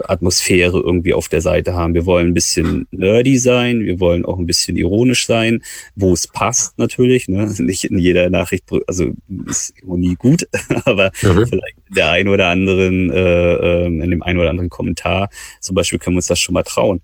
Atmosphäre 0.04 0.78
irgendwie 0.78 1.14
auf 1.14 1.28
der 1.28 1.40
Seite 1.40 1.74
haben. 1.74 1.94
Wir 1.94 2.06
wollen 2.06 2.28
ein 2.28 2.34
bisschen 2.34 2.86
nerdy 2.90 3.38
sein, 3.38 3.80
wir 3.80 4.00
wollen 4.00 4.24
auch 4.24 4.38
ein 4.38 4.46
bisschen 4.46 4.76
ironisch 4.76 5.26
sein, 5.26 5.62
wo 5.94 6.12
es 6.12 6.26
passt 6.26 6.78
natürlich. 6.78 7.28
Ne? 7.28 7.52
Nicht 7.58 7.84
in 7.84 7.98
jeder 7.98 8.30
Nachricht, 8.30 8.64
also 8.86 9.12
ist 9.46 9.74
Ironie 9.82 10.16
gut, 10.16 10.48
aber 10.84 11.10
mhm. 11.22 11.46
vielleicht 11.46 11.78
in 11.88 11.94
der 11.94 12.10
ein 12.10 12.28
oder 12.28 12.48
anderen, 12.48 13.10
äh, 13.10 13.54
ähm, 13.86 14.00
in 14.00 14.10
dem 14.10 14.22
einen 14.22 14.38
oder 14.38 14.50
anderen 14.50 14.70
Kommentar 14.70 15.28
zum 15.60 15.74
Beispiel 15.74 15.98
können 15.98 16.14
wir 16.14 16.18
uns 16.18 16.26
das 16.26 16.40
schon 16.40 16.54
mal 16.54 16.62
trauen. 16.62 17.00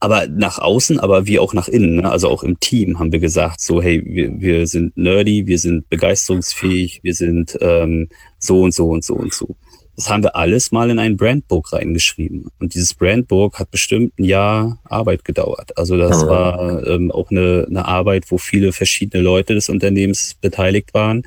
aber 0.00 0.26
nach 0.26 0.58
außen, 0.58 0.98
aber 0.98 1.26
wie 1.26 1.38
auch 1.38 1.52
nach 1.52 1.68
innen. 1.68 1.96
Ne? 1.96 2.10
Also 2.10 2.28
auch 2.28 2.42
im 2.42 2.58
Team 2.58 2.98
haben 2.98 3.12
wir 3.12 3.18
gesagt, 3.18 3.60
so 3.60 3.82
hey, 3.82 4.02
wir, 4.04 4.40
wir 4.40 4.66
sind 4.66 4.96
nerdy, 4.96 5.46
wir 5.46 5.58
sind 5.58 5.88
begeisterungsfähig, 5.90 7.00
wir 7.02 7.14
sind 7.14 7.58
ähm, 7.60 8.08
so 8.38 8.62
und 8.62 8.72
so 8.72 8.88
und 8.88 9.04
so 9.04 9.14
und 9.14 9.34
so. 9.34 9.56
Das 10.00 10.08
haben 10.08 10.22
wir 10.22 10.34
alles 10.34 10.72
mal 10.72 10.88
in 10.88 10.98
ein 10.98 11.18
Brandbook 11.18 11.74
reingeschrieben. 11.74 12.50
Und 12.58 12.72
dieses 12.72 12.94
Brandbook 12.94 13.58
hat 13.58 13.70
bestimmt 13.70 14.18
ein 14.18 14.24
Jahr 14.24 14.78
Arbeit 14.84 15.26
gedauert. 15.26 15.76
Also 15.76 15.98
das 15.98 16.26
war 16.26 16.86
ähm, 16.86 17.10
auch 17.10 17.30
eine, 17.30 17.66
eine 17.68 17.84
Arbeit, 17.84 18.30
wo 18.30 18.38
viele 18.38 18.72
verschiedene 18.72 19.22
Leute 19.22 19.52
des 19.52 19.68
Unternehmens 19.68 20.36
beteiligt 20.40 20.94
waren, 20.94 21.24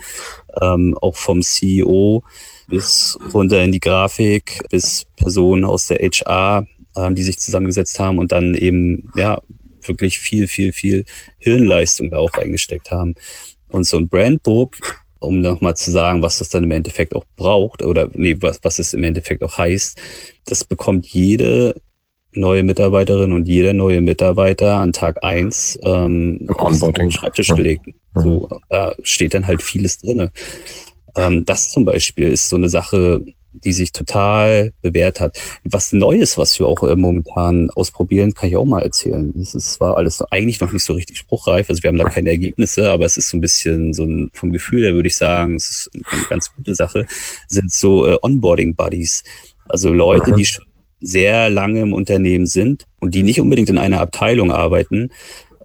ähm, 0.59 0.97
auch 0.99 1.15
vom 1.15 1.43
CEO 1.43 2.23
bis 2.67 3.19
runter 3.31 3.63
in 3.63 3.73
die 3.73 3.79
Grafik, 3.79 4.63
bis 4.71 5.05
Personen 5.17 5.65
aus 5.65 5.85
der 5.85 5.99
HR, 5.99 6.65
ähm, 6.95 7.13
die 7.13 7.21
sich 7.21 7.37
zusammengesetzt 7.37 7.99
haben 7.99 8.17
und 8.17 8.31
dann 8.31 8.55
eben, 8.55 9.11
ja, 9.15 9.39
wirklich 9.83 10.17
viel, 10.17 10.47
viel, 10.47 10.73
viel 10.73 11.05
Hirnleistung 11.37 12.09
da 12.09 12.17
auch 12.17 12.33
eingesteckt 12.33 12.89
haben. 12.89 13.13
Und 13.67 13.83
so 13.83 13.97
ein 13.97 14.07
Brandbook, 14.09 15.02
um 15.23 15.41
nochmal 15.41 15.75
zu 15.75 15.91
sagen, 15.91 16.21
was 16.21 16.39
das 16.39 16.49
dann 16.49 16.63
im 16.63 16.71
Endeffekt 16.71 17.15
auch 17.15 17.25
braucht 17.35 17.83
oder 17.83 18.09
nee, 18.13 18.35
was, 18.39 18.59
was 18.63 18.79
es 18.79 18.93
im 18.93 19.03
Endeffekt 19.03 19.43
auch 19.43 19.57
heißt, 19.57 19.99
das 20.45 20.63
bekommt 20.63 21.07
jede 21.07 21.75
neue 22.35 22.63
Mitarbeiterin 22.63 23.31
und 23.31 23.47
jeder 23.47 23.73
neue 23.73 24.01
Mitarbeiter 24.01 24.75
an 24.77 24.91
Tag 24.91 25.23
eins 25.23 25.79
ähm, 25.83 26.47
auf 26.57 26.93
den 26.93 27.11
Schreibtisch 27.11 27.49
gelegt. 27.49 27.85
So, 28.15 28.49
da 28.69 28.95
steht 29.03 29.33
dann 29.33 29.47
halt 29.47 29.61
vieles 29.61 29.99
drinne. 29.99 30.31
Ähm, 31.15 31.45
das 31.45 31.69
zum 31.69 31.85
Beispiel 31.85 32.29
ist 32.29 32.49
so 32.49 32.55
eine 32.55 32.69
Sache, 32.69 33.23
die 33.53 33.73
sich 33.73 33.91
total 33.91 34.73
bewährt 34.81 35.19
hat. 35.19 35.39
Was 35.63 35.93
Neues, 35.93 36.37
was 36.37 36.57
wir 36.59 36.67
auch 36.67 36.83
äh, 36.83 36.95
momentan 36.95 37.69
ausprobieren, 37.71 38.33
kann 38.33 38.49
ich 38.49 38.57
auch 38.57 38.65
mal 38.65 38.81
erzählen. 38.81 39.31
Das 39.35 39.55
ist 39.55 39.73
zwar 39.73 39.97
alles 39.97 40.21
eigentlich 40.31 40.59
noch 40.59 40.71
nicht 40.71 40.83
so 40.83 40.93
richtig 40.93 41.17
spruchreif, 41.17 41.69
also 41.69 41.81
wir 41.83 41.89
haben 41.89 41.97
da 41.97 42.05
keine 42.05 42.29
Ergebnisse, 42.29 42.91
aber 42.91 43.05
es 43.05 43.17
ist 43.17 43.29
so 43.29 43.37
ein 43.37 43.41
bisschen 43.41 43.93
so 43.93 44.03
ein, 44.03 44.31
vom 44.33 44.51
Gefühl 44.51 44.83
her 44.83 44.93
würde 44.93 45.07
ich 45.07 45.15
sagen, 45.15 45.55
es 45.55 45.69
ist 45.69 45.91
eine 46.11 46.23
ganz 46.29 46.53
gute 46.55 46.75
Sache, 46.75 47.05
sind 47.47 47.71
so 47.71 48.07
äh, 48.07 48.17
Onboarding-Buddies. 48.21 49.23
Also 49.67 49.93
Leute, 49.93 50.31
mhm. 50.31 50.35
die 50.35 50.45
schon 50.45 50.65
sehr 50.99 51.49
lange 51.49 51.81
im 51.81 51.93
Unternehmen 51.93 52.47
sind 52.47 52.85
und 52.99 53.13
die 53.13 53.23
nicht 53.23 53.41
unbedingt 53.41 53.69
in 53.69 53.77
einer 53.77 53.99
Abteilung 53.99 54.51
arbeiten, 54.51 55.09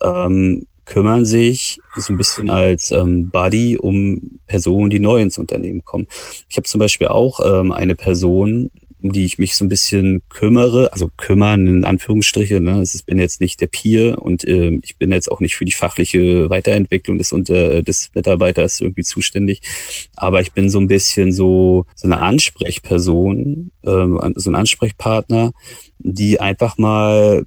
ähm, 0.02 0.66
kümmern 0.88 1.26
sich 1.26 1.80
so 1.96 2.12
ein 2.12 2.16
bisschen 2.16 2.48
als 2.48 2.90
ähm, 2.90 3.28
Buddy 3.28 3.76
um 3.76 4.40
Personen, 4.46 4.88
die 4.88 5.00
neu 5.00 5.20
ins 5.20 5.36
Unternehmen 5.36 5.84
kommen. 5.84 6.06
Ich 6.48 6.56
habe 6.56 6.66
zum 6.66 6.78
Beispiel 6.78 7.08
auch 7.08 7.40
ähm, 7.44 7.72
eine 7.72 7.94
Person, 7.94 8.70
um 9.02 9.12
die 9.12 9.26
ich 9.26 9.38
mich 9.38 9.54
so 9.54 9.66
ein 9.66 9.68
bisschen 9.68 10.22
kümmere, 10.30 10.92
also 10.92 11.10
kümmern 11.16 11.66
in 11.66 11.84
Anführungsstriche. 11.84 12.60
Ne? 12.60 12.82
Ich 12.82 13.04
bin 13.04 13.18
jetzt 13.18 13.40
nicht 13.40 13.60
der 13.60 13.66
Peer 13.66 14.20
und 14.22 14.44
äh, 14.44 14.80
ich 14.82 14.96
bin 14.96 15.12
jetzt 15.12 15.30
auch 15.30 15.40
nicht 15.40 15.56
für 15.56 15.66
die 15.66 15.72
fachliche 15.72 16.48
Weiterentwicklung 16.48 17.18
des, 17.18 17.32
unter, 17.32 17.82
des 17.82 18.10
Mitarbeiters 18.14 18.80
irgendwie 18.80 19.04
zuständig, 19.04 19.60
aber 20.16 20.40
ich 20.40 20.52
bin 20.52 20.70
so 20.70 20.80
ein 20.80 20.88
bisschen 20.88 21.32
so, 21.32 21.84
so 21.94 22.08
eine 22.08 22.20
Ansprechperson, 22.20 23.70
äh, 23.82 24.06
so 24.36 24.50
ein 24.50 24.54
Ansprechpartner, 24.54 25.52
die 25.98 26.40
einfach 26.40 26.78
mal 26.78 27.44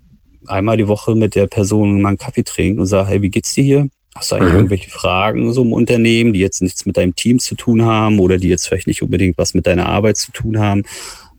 einmal 0.48 0.78
die 0.78 0.88
Woche 0.88 1.16
mit 1.16 1.36
der 1.36 1.48
Person 1.48 2.02
mal 2.02 2.10
einen 2.10 2.18
Kaffee 2.18 2.44
trinken 2.44 2.80
und 2.80 2.86
sage, 2.86 3.10
hey, 3.10 3.22
wie 3.22 3.30
geht's 3.30 3.54
dir 3.54 3.64
hier? 3.64 3.90
Hast 4.16 4.32
du 4.32 4.36
eigentlich 4.36 4.50
mhm. 4.50 4.58
irgendwelche 4.58 4.90
Fragen 4.90 5.54
so 5.54 5.62
im 5.62 5.74
Unternehmen, 5.74 6.34
die 6.34 6.40
jetzt 6.40 6.62
nichts 6.62 6.86
mit 6.86 6.98
deinem 6.98 7.16
Team 7.16 7.40
zu 7.40 7.56
tun 7.56 7.84
haben 7.84 8.20
oder 8.20 8.38
die 8.38 8.50
jetzt 8.50 8.68
vielleicht 8.68 8.88
nicht 8.88 9.02
unbedingt 9.02 9.38
was 9.38 9.54
mit 9.54 9.68
deiner 9.68 9.88
Arbeit 9.88 10.18
zu 10.18 10.32
tun 10.32 10.60
haben? 10.60 10.84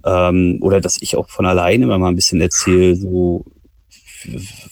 Ähm, 0.04 0.58
oder 0.60 0.80
dass 0.80 1.00
ich 1.00 1.16
auch 1.16 1.28
von 1.28 1.46
alleine 1.46 1.86
mal 1.86 2.02
ein 2.04 2.16
bisschen 2.16 2.40
erzähle, 2.40 2.96
so 2.96 3.44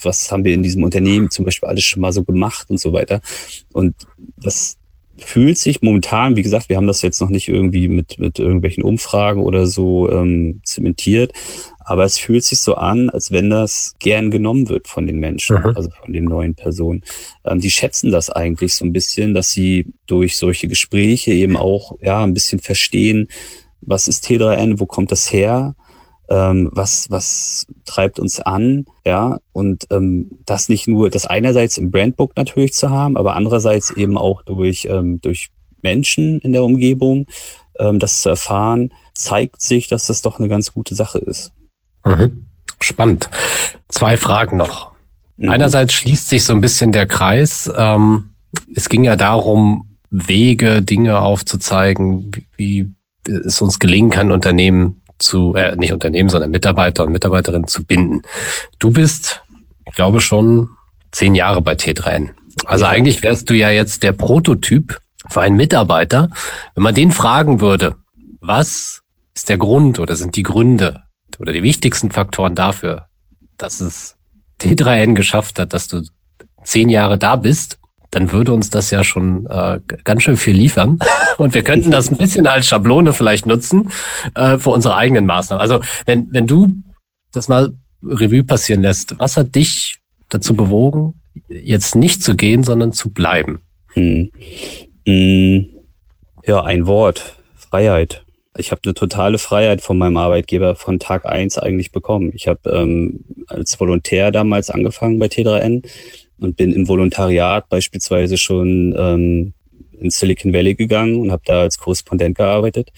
was 0.03 0.31
haben 0.31 0.45
wir 0.45 0.55
in 0.55 0.63
diesem 0.63 0.83
Unternehmen 0.83 1.31
zum 1.31 1.45
Beispiel 1.45 1.69
alles 1.69 1.85
schon 1.85 2.01
mal 2.01 2.13
so 2.13 2.25
gemacht 2.25 2.71
und 2.71 2.79
so 2.79 2.93
weiter. 2.93 3.21
Und 3.73 3.95
das 4.37 4.77
fühlt 5.19 5.59
sich 5.59 5.83
momentan, 5.83 6.37
wie 6.37 6.43
gesagt, 6.43 6.69
wir 6.69 6.77
haben 6.77 6.87
das 6.87 7.03
jetzt 7.03 7.21
noch 7.21 7.29
nicht 7.29 7.49
irgendwie 7.49 7.89
mit, 7.89 8.19
mit 8.19 8.39
irgendwelchen 8.39 8.83
Umfragen 8.83 9.43
oder 9.43 9.67
so 9.67 10.11
ähm, 10.11 10.61
zementiert, 10.65 11.33
aber 11.91 12.05
es 12.05 12.19
fühlt 12.19 12.45
sich 12.45 12.61
so 12.61 12.77
an, 12.77 13.11
als 13.11 13.33
wenn 13.33 13.51
das 13.51 13.97
gern 13.99 14.31
genommen 14.31 14.69
wird 14.69 14.87
von 14.87 15.09
den 15.09 15.19
Menschen, 15.19 15.57
mhm. 15.57 15.73
also 15.75 15.91
von 15.91 16.13
den 16.13 16.23
neuen 16.23 16.55
Personen. 16.55 17.03
Ähm, 17.45 17.59
die 17.59 17.73
schätzen 17.73 18.13
das 18.13 18.31
eigentlich 18.31 18.77
so 18.77 18.85
ein 18.85 18.93
bisschen, 18.93 19.35
dass 19.35 19.51
sie 19.51 19.93
durch 20.07 20.37
solche 20.37 20.69
Gespräche 20.69 21.33
eben 21.33 21.57
auch 21.57 21.99
ja 22.01 22.23
ein 22.23 22.33
bisschen 22.33 22.61
verstehen, 22.61 23.27
was 23.81 24.07
ist 24.07 24.25
T3N, 24.25 24.79
wo 24.79 24.87
kommt 24.87 25.11
das 25.11 25.33
her, 25.33 25.75
ähm, 26.29 26.71
was 26.73 27.11
was 27.11 27.67
treibt 27.87 28.21
uns 28.21 28.39
an, 28.39 28.85
ja 29.05 29.41
und 29.51 29.89
ähm, 29.91 30.31
das 30.47 30.69
nicht 30.69 30.87
nur 30.87 31.11
das 31.11 31.27
einerseits 31.27 31.77
im 31.77 31.91
Brandbook 31.91 32.37
natürlich 32.37 32.73
zu 32.73 32.91
haben, 32.91 33.17
aber 33.17 33.35
andererseits 33.35 33.91
eben 33.91 34.17
auch 34.17 34.43
durch 34.43 34.87
ähm, 34.89 35.21
durch 35.23 35.51
Menschen 35.83 36.39
in 36.39 36.53
der 36.53 36.63
Umgebung 36.63 37.27
ähm, 37.81 37.99
das 37.99 38.23
zu 38.23 38.29
erfahren, 38.29 38.93
zeigt 39.13 39.61
sich, 39.61 39.89
dass 39.89 40.07
das 40.07 40.23
doch 40.23 40.39
eine 40.39 40.49
ganz 40.49 40.73
gute 40.73 40.95
Sache 40.95 41.19
ist. 41.19 41.53
Mhm. 42.05 42.47
Spannend. 42.81 43.29
Zwei 43.89 44.17
Fragen 44.17 44.57
noch. 44.57 44.93
Mhm. 45.37 45.51
Einerseits 45.51 45.93
schließt 45.95 46.29
sich 46.29 46.45
so 46.45 46.53
ein 46.53 46.61
bisschen 46.61 46.93
der 46.93 47.07
Kreis. 47.07 47.71
Ähm, 47.77 48.31
es 48.75 48.89
ging 48.89 49.05
ja 49.05 49.17
darum, 49.17 49.87
Wege, 50.11 50.83
Dinge 50.83 51.21
aufzuzeigen, 51.21 52.33
wie, 52.35 52.47
wie 52.57 52.95
es 53.27 53.61
uns 53.61 53.79
gelingen 53.79 54.11
kann, 54.11 54.33
Unternehmen 54.33 55.03
zu, 55.19 55.55
äh, 55.55 55.77
nicht 55.77 55.93
Unternehmen, 55.93 56.29
sondern 56.29 56.51
Mitarbeiter 56.51 57.05
und 57.05 57.13
Mitarbeiterinnen 57.13 57.69
zu 57.69 57.85
binden. 57.85 58.23
Du 58.79 58.91
bist, 58.91 59.43
ich 59.87 59.95
glaube, 59.95 60.21
schon 60.21 60.71
zehn 61.13 61.35
Jahre 61.35 61.63
bei 61.63 61.75
T3N. 61.75 62.31
Also 62.67 62.87
eigentlich 62.87 63.23
wärst 63.23 63.49
du 63.51 63.55
ja 63.55 63.71
jetzt 63.71 64.03
der 64.03 64.13
Prototyp 64.13 64.99
für 65.29 65.41
einen 65.41 65.57
Mitarbeiter. 65.57 66.31
Wenn 66.75 66.83
man 66.83 66.95
den 66.95 67.13
fragen 67.13 67.61
würde, 67.61 67.97
was 68.41 69.03
ist 69.35 69.49
der 69.49 69.59
Grund 69.59 69.99
oder 69.99 70.17
sind 70.17 70.37
die 70.37 70.43
Gründe 70.43 71.03
oder 71.39 71.53
die 71.53 71.63
wichtigsten 71.63 72.11
Faktoren 72.11 72.55
dafür, 72.55 73.07
dass 73.57 73.81
es 73.81 74.17
T3N 74.61 75.15
geschafft 75.15 75.59
hat, 75.59 75.73
dass 75.73 75.89
du 75.89 76.03
zehn 76.65 76.89
Jahre 76.89 77.19
da 77.19 77.37
bist, 77.37 77.79
dann 78.11 78.33
würde 78.33 78.53
uns 78.53 78.71
das 78.71 78.91
ja 78.91 79.05
schon 79.05 79.47
äh, 79.47 79.81
ganz 80.05 80.23
schön 80.23 80.37
viel 80.37 80.57
liefern. 80.57 80.99
Und 81.39 81.55
wir 81.55 81.63
könnten 81.63 81.91
das 81.91 82.11
ein 82.11 82.17
bisschen 82.17 82.47
als 82.47 82.67
Schablone 82.67 83.13
vielleicht 83.13 83.47
nutzen 83.47 83.91
äh, 84.35 84.59
für 84.59 84.71
unsere 84.71 84.97
eigenen 84.97 85.27
Maßnahmen. 85.27 85.61
Also 85.61 85.81
wenn, 86.07 86.29
wenn 86.33 86.47
du 86.47 86.73
das 87.33 87.49
mal 87.49 87.73
Revue 88.03 88.45
passieren 88.45 88.83
lässt, 88.83 89.19
was 89.19 89.37
hat 89.37 89.55
dich 89.55 89.99
dazu 90.29 90.55
bewogen, 90.55 91.21
jetzt 91.49 91.95
nicht 91.95 92.23
zu 92.23 92.35
gehen, 92.35 92.65
sondern 92.65 92.93
zu 92.93 93.11
bleiben? 93.11 93.61
Hm. 93.93 94.31
Hm. 95.07 95.67
Ja, 96.45 96.65
ein 96.65 96.87
Wort. 96.87 97.37
Freiheit 97.57 98.25
ich 98.61 98.71
habe 98.71 98.83
eine 98.85 98.95
totale 98.95 99.39
Freiheit 99.39 99.81
von 99.81 99.99
meinem 99.99 100.17
Arbeitgeber 100.17 100.77
von 100.77 100.99
Tag 100.99 101.27
eins 101.27 101.59
eigentlich 101.59 101.91
bekommen. 101.91 102.31
Ich 102.35 102.47
habe 102.47 102.71
ähm, 102.71 103.25
als 103.49 103.81
Volontär 103.81 104.31
damals 104.31 104.71
angefangen 104.71 105.19
bei 105.19 105.27
T3N 105.27 105.85
und 106.39 106.57
bin 106.57 106.73
im 106.73 106.87
Volontariat 106.87 107.69
beispielsweise 107.69 108.37
schon 108.37 108.95
ähm, 108.97 109.55
in 109.99 110.11
Silicon 110.11 110.53
Valley 110.53 110.75
gegangen 110.75 111.17
und 111.17 111.33
habe 111.33 111.43
da 111.45 111.63
als 111.63 111.79
Korrespondent 111.79 112.37
gearbeitet. 112.37 112.91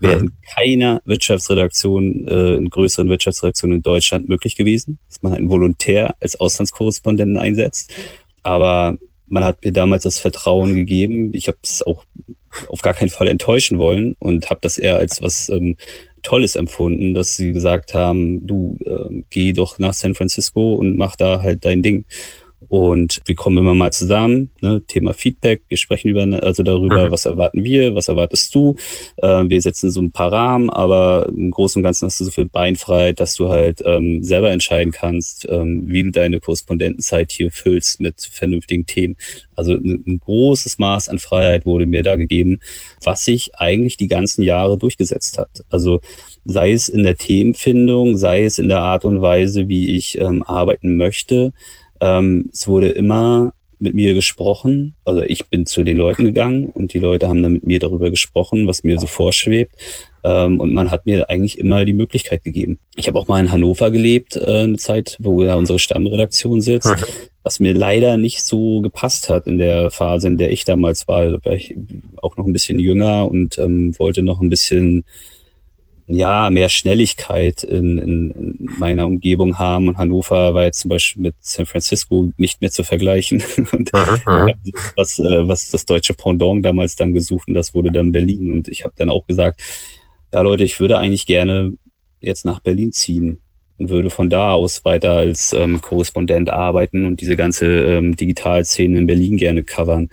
Wäre 0.00 0.18
in 0.18 0.32
keiner 0.56 1.00
Wirtschaftsredaktion, 1.04 2.26
äh, 2.26 2.54
in 2.54 2.70
größeren 2.70 3.08
Wirtschaftsredaktionen 3.08 3.76
in 3.76 3.82
Deutschland 3.82 4.28
möglich 4.28 4.56
gewesen, 4.56 4.98
dass 5.08 5.22
man 5.22 5.32
einen 5.32 5.48
Volontär 5.48 6.16
als 6.18 6.40
Auslandskorrespondenten 6.40 7.38
einsetzt. 7.38 7.94
Aber 8.42 8.98
man 9.32 9.44
hat 9.44 9.64
mir 9.64 9.72
damals 9.72 10.02
das 10.02 10.18
Vertrauen 10.18 10.74
gegeben. 10.74 11.32
Ich 11.32 11.48
habe 11.48 11.56
es 11.62 11.82
auch 11.82 12.04
auf 12.68 12.82
gar 12.82 12.92
keinen 12.92 13.08
Fall 13.08 13.28
enttäuschen 13.28 13.78
wollen 13.78 14.14
und 14.18 14.50
habe 14.50 14.60
das 14.60 14.76
eher 14.76 14.98
als 14.98 15.22
was 15.22 15.48
ähm, 15.48 15.76
Tolles 16.22 16.54
empfunden, 16.54 17.14
dass 17.14 17.34
sie 17.36 17.52
gesagt 17.52 17.94
haben, 17.94 18.46
du 18.46 18.76
äh, 18.84 19.22
geh 19.30 19.54
doch 19.54 19.78
nach 19.78 19.94
San 19.94 20.14
Francisco 20.14 20.74
und 20.74 20.98
mach 20.98 21.16
da 21.16 21.42
halt 21.42 21.64
dein 21.64 21.82
Ding. 21.82 22.04
Und 22.68 23.20
wir 23.26 23.34
kommen 23.34 23.58
immer 23.58 23.74
mal 23.74 23.92
zusammen, 23.92 24.50
ne, 24.60 24.82
Thema 24.86 25.12
Feedback, 25.14 25.62
wir 25.68 25.76
sprechen 25.76 26.08
über, 26.08 26.22
also 26.42 26.62
darüber, 26.62 27.06
mhm. 27.06 27.10
was 27.10 27.26
erwarten 27.26 27.64
wir, 27.64 27.94
was 27.94 28.08
erwartest 28.08 28.54
du. 28.54 28.76
Äh, 29.16 29.44
wir 29.46 29.60
setzen 29.60 29.90
so 29.90 30.00
ein 30.00 30.12
paar 30.12 30.32
Rahmen, 30.32 30.70
aber 30.70 31.28
im 31.28 31.50
Großen 31.50 31.80
und 31.80 31.84
Ganzen 31.84 32.06
hast 32.06 32.20
du 32.20 32.24
so 32.24 32.30
viel 32.30 32.46
Beinfreiheit, 32.46 33.20
dass 33.20 33.34
du 33.34 33.48
halt 33.48 33.82
ähm, 33.84 34.22
selber 34.22 34.50
entscheiden 34.50 34.92
kannst, 34.92 35.46
ähm, 35.50 35.84
wie 35.86 36.02
du 36.02 36.10
deine 36.10 36.40
Korrespondentenzeit 36.40 37.32
hier 37.32 37.50
füllst 37.50 38.00
mit 38.00 38.20
vernünftigen 38.20 38.86
Themen. 38.86 39.16
Also 39.54 39.72
ein, 39.72 40.02
ein 40.06 40.18
großes 40.18 40.78
Maß 40.78 41.08
an 41.08 41.18
Freiheit 41.18 41.66
wurde 41.66 41.86
mir 41.86 42.02
da 42.02 42.16
gegeben, 42.16 42.60
was 43.04 43.24
sich 43.24 43.54
eigentlich 43.56 43.96
die 43.96 44.08
ganzen 44.08 44.42
Jahre 44.42 44.78
durchgesetzt 44.78 45.38
hat. 45.38 45.64
Also 45.70 46.00
sei 46.44 46.72
es 46.72 46.88
in 46.88 47.02
der 47.02 47.16
Themenfindung, 47.16 48.16
sei 48.16 48.44
es 48.44 48.58
in 48.58 48.68
der 48.68 48.80
Art 48.80 49.04
und 49.04 49.22
Weise, 49.22 49.68
wie 49.68 49.96
ich 49.96 50.18
ähm, 50.18 50.42
arbeiten 50.42 50.96
möchte, 50.96 51.52
ähm, 52.02 52.50
es 52.52 52.66
wurde 52.66 52.88
immer 52.88 53.52
mit 53.78 53.94
mir 53.94 54.14
gesprochen. 54.14 54.94
Also 55.04 55.22
ich 55.22 55.48
bin 55.48 55.66
zu 55.66 55.82
den 55.82 55.96
Leuten 55.96 56.24
gegangen 56.24 56.66
und 56.66 56.94
die 56.94 56.98
Leute 56.98 57.28
haben 57.28 57.42
dann 57.42 57.54
mit 57.54 57.66
mir 57.66 57.78
darüber 57.78 58.10
gesprochen, 58.10 58.66
was 58.66 58.84
mir 58.84 58.98
so 58.98 59.06
vorschwebt. 59.06 59.74
Ähm, 60.24 60.60
und 60.60 60.72
man 60.72 60.90
hat 60.90 61.06
mir 61.06 61.28
eigentlich 61.30 61.58
immer 61.58 61.84
die 61.84 61.92
Möglichkeit 61.92 62.44
gegeben. 62.44 62.78
Ich 62.94 63.08
habe 63.08 63.18
auch 63.18 63.26
mal 63.26 63.40
in 63.40 63.50
Hannover 63.50 63.90
gelebt, 63.90 64.36
äh, 64.36 64.62
eine 64.62 64.76
Zeit, 64.76 65.16
wo 65.20 65.42
ja 65.42 65.56
unsere 65.56 65.80
Stammredaktion 65.80 66.60
sitzt, 66.60 66.94
was 67.42 67.58
mir 67.58 67.74
leider 67.74 68.16
nicht 68.16 68.44
so 68.44 68.80
gepasst 68.82 69.28
hat 69.28 69.46
in 69.48 69.58
der 69.58 69.90
Phase, 69.90 70.28
in 70.28 70.38
der 70.38 70.52
ich 70.52 70.64
damals 70.64 71.08
war. 71.08 71.24
Da 71.26 71.44
war 71.44 71.54
ich 71.54 71.74
auch 72.20 72.36
noch 72.36 72.46
ein 72.46 72.52
bisschen 72.52 72.78
jünger 72.78 73.28
und 73.28 73.58
ähm, 73.58 73.98
wollte 73.98 74.22
noch 74.22 74.40
ein 74.40 74.50
bisschen 74.50 75.04
ja, 76.06 76.50
mehr 76.50 76.68
Schnelligkeit 76.68 77.62
in, 77.62 77.98
in, 77.98 78.30
in 78.30 78.68
meiner 78.78 79.06
Umgebung 79.06 79.58
haben. 79.58 79.88
Und 79.88 79.98
Hannover 79.98 80.54
war 80.54 80.64
jetzt 80.64 80.80
zum 80.80 80.88
Beispiel 80.88 81.22
mit 81.22 81.34
San 81.40 81.66
Francisco 81.66 82.32
nicht 82.36 82.60
mehr 82.60 82.70
zu 82.70 82.84
vergleichen. 82.84 83.42
Und 83.72 83.94
aha, 83.94 84.48
was, 84.96 85.18
äh, 85.18 85.48
was 85.48 85.70
das 85.70 85.86
deutsche 85.86 86.14
Pendant 86.14 86.64
damals 86.64 86.96
dann 86.96 87.12
gesucht 87.12 87.48
und 87.48 87.54
das 87.54 87.74
wurde 87.74 87.92
dann 87.92 88.12
Berlin. 88.12 88.52
Und 88.52 88.68
ich 88.68 88.84
habe 88.84 88.94
dann 88.96 89.10
auch 89.10 89.26
gesagt, 89.26 89.60
ja 90.32 90.40
Leute, 90.40 90.64
ich 90.64 90.80
würde 90.80 90.98
eigentlich 90.98 91.26
gerne 91.26 91.72
jetzt 92.20 92.44
nach 92.44 92.60
Berlin 92.60 92.92
ziehen 92.92 93.40
und 93.78 93.90
würde 93.90 94.10
von 94.10 94.30
da 94.30 94.52
aus 94.52 94.84
weiter 94.84 95.12
als 95.12 95.52
ähm, 95.52 95.80
Korrespondent 95.80 96.50
arbeiten 96.50 97.04
und 97.04 97.20
diese 97.20 97.36
ganze 97.36 97.66
ähm, 97.66 98.16
Digitalszene 98.16 98.98
in 98.98 99.06
Berlin 99.06 99.36
gerne 99.36 99.64
covern. 99.64 100.08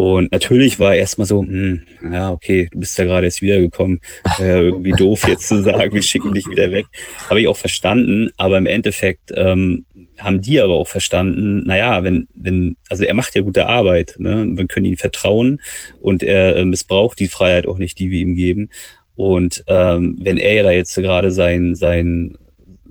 Und 0.00 0.30
natürlich 0.30 0.78
war 0.78 0.94
erstmal 0.94 1.26
so, 1.26 1.42
hm, 1.42 1.82
ja, 2.12 2.30
okay, 2.30 2.68
du 2.70 2.78
bist 2.78 2.96
ja 2.98 3.04
gerade 3.04 3.26
jetzt 3.26 3.42
wiedergekommen. 3.42 3.98
Äh, 4.38 4.60
irgendwie 4.60 4.92
doof 4.96 5.26
jetzt 5.26 5.48
zu 5.48 5.60
sagen, 5.60 5.92
wir 5.92 6.02
schicken 6.02 6.32
dich 6.32 6.48
wieder 6.48 6.70
weg. 6.70 6.86
Habe 7.28 7.40
ich 7.40 7.48
auch 7.48 7.56
verstanden, 7.56 8.30
aber 8.36 8.58
im 8.58 8.66
Endeffekt 8.66 9.32
ähm, 9.34 9.86
haben 10.16 10.40
die 10.40 10.60
aber 10.60 10.74
auch 10.74 10.86
verstanden, 10.86 11.64
naja, 11.66 12.04
wenn, 12.04 12.28
wenn, 12.36 12.76
also 12.88 13.02
er 13.02 13.14
macht 13.14 13.34
ja 13.34 13.42
gute 13.42 13.66
Arbeit, 13.66 14.14
ne? 14.18 14.46
Wir 14.48 14.68
können 14.68 14.86
ihm 14.86 14.96
vertrauen 14.96 15.60
und 16.00 16.22
er 16.22 16.54
äh, 16.54 16.64
missbraucht 16.64 17.18
die 17.18 17.26
Freiheit 17.26 17.66
auch 17.66 17.78
nicht, 17.78 17.98
die 17.98 18.12
wir 18.12 18.20
ihm 18.20 18.36
geben. 18.36 18.70
Und 19.16 19.64
ähm, 19.66 20.16
wenn 20.20 20.36
er 20.36 20.62
da 20.62 20.70
jetzt 20.70 20.94
gerade 20.94 21.32
sein, 21.32 21.74
sein, 21.74 22.38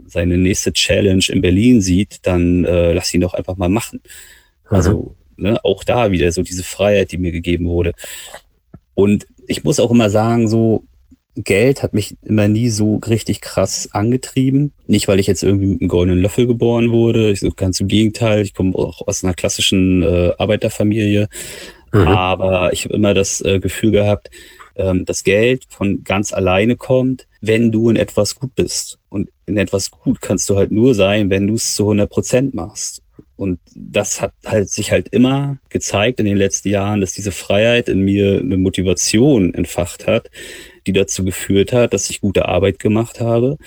seine 0.07 0.37
nächste 0.37 0.73
Challenge 0.73 1.23
in 1.29 1.39
Berlin 1.39 1.79
sieht, 1.79 2.27
dann 2.27 2.65
äh, 2.65 2.91
lass 2.91 3.13
ihn 3.13 3.21
doch 3.21 3.33
einfach 3.33 3.55
mal 3.55 3.69
machen. 3.69 4.01
Also 4.65 5.15
ne, 5.37 5.63
auch 5.63 5.83
da 5.83 6.11
wieder 6.11 6.31
so 6.31 6.41
diese 6.41 6.63
Freiheit, 6.63 7.11
die 7.11 7.17
mir 7.17 7.31
gegeben 7.31 7.67
wurde. 7.67 7.93
Und 8.93 9.27
ich 9.47 9.63
muss 9.63 9.79
auch 9.79 9.91
immer 9.91 10.09
sagen, 10.09 10.47
so 10.47 10.83
Geld 11.43 11.83
hat 11.83 11.93
mich 11.93 12.17
immer 12.23 12.47
nie 12.47 12.69
so 12.69 12.95
richtig 12.97 13.41
krass 13.41 13.89
angetrieben. 13.91 14.73
Nicht, 14.87 15.07
weil 15.07 15.19
ich 15.19 15.27
jetzt 15.27 15.43
irgendwie 15.43 15.67
mit 15.67 15.81
einem 15.81 15.89
goldenen 15.89 16.21
Löffel 16.21 16.47
geboren 16.47 16.91
wurde. 16.91 17.31
Ich, 17.31 17.41
ganz 17.55 17.79
im 17.79 17.87
Gegenteil. 17.87 18.41
Ich 18.41 18.53
komme 18.53 18.75
auch 18.75 19.07
aus 19.07 19.23
einer 19.23 19.33
klassischen 19.33 20.01
äh, 20.01 20.31
Arbeiterfamilie. 20.37 21.29
Mhm. 21.93 22.07
Aber 22.07 22.73
ich 22.73 22.85
habe 22.85 22.95
immer 22.95 23.13
das 23.13 23.41
äh, 23.41 23.59
Gefühl 23.59 23.91
gehabt, 23.91 24.31
ähm, 24.75 25.05
das 25.05 25.23
Geld 25.23 25.65
von 25.69 26.03
ganz 26.03 26.33
alleine 26.33 26.75
kommt, 26.75 27.27
wenn 27.41 27.71
du 27.71 27.89
in 27.89 27.95
etwas 27.95 28.35
gut 28.35 28.55
bist. 28.55 28.97
Und 29.09 29.29
in 29.45 29.57
etwas 29.57 29.91
gut 29.91 30.21
kannst 30.21 30.49
du 30.49 30.55
halt 30.55 30.71
nur 30.71 30.95
sein, 30.95 31.29
wenn 31.29 31.47
du 31.47 31.53
es 31.53 31.75
zu 31.75 31.83
100 31.83 32.09
Prozent 32.09 32.53
machst. 32.55 33.03
Und 33.37 33.59
das 33.75 34.19
hat 34.19 34.33
halt 34.45 34.69
sich 34.69 34.91
halt 34.91 35.09
immer 35.09 35.57
gezeigt 35.69 36.19
in 36.19 36.25
den 36.25 36.37
letzten 36.37 36.69
Jahren, 36.69 37.01
dass 37.01 37.13
diese 37.13 37.31
Freiheit 37.31 37.87
in 37.87 38.01
mir 38.01 38.39
eine 38.39 38.57
Motivation 38.57 39.53
entfacht 39.53 40.07
hat, 40.07 40.29
die 40.87 40.93
dazu 40.93 41.23
geführt 41.23 41.71
hat, 41.71 41.93
dass 41.93 42.09
ich 42.09 42.19
gute 42.19 42.47
Arbeit 42.47 42.79
gemacht 42.79 43.21
habe 43.21 43.57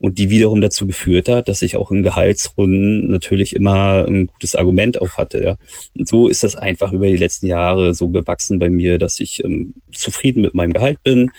und 0.00 0.18
die 0.18 0.30
wiederum 0.30 0.60
dazu 0.60 0.86
geführt 0.86 1.28
hat, 1.28 1.48
dass 1.48 1.62
ich 1.62 1.76
auch 1.76 1.90
in 1.90 2.02
Gehaltsrunden 2.02 3.10
natürlich 3.10 3.54
immer 3.54 4.06
ein 4.06 4.28
gutes 4.28 4.54
Argument 4.54 5.00
auch 5.00 5.18
hatte. 5.18 5.42
Ja. 5.42 5.56
Und 5.96 6.08
so 6.08 6.28
ist 6.28 6.44
das 6.44 6.56
einfach 6.56 6.92
über 6.92 7.06
die 7.06 7.16
letzten 7.16 7.46
Jahre 7.46 7.94
so 7.94 8.08
gewachsen 8.08 8.58
bei 8.58 8.70
mir, 8.70 8.98
dass 8.98 9.20
ich 9.20 9.44
ähm, 9.44 9.74
zufrieden 9.92 10.40
mit 10.40 10.54
meinem 10.54 10.72
Gehalt 10.72 11.02
bin, 11.02 11.32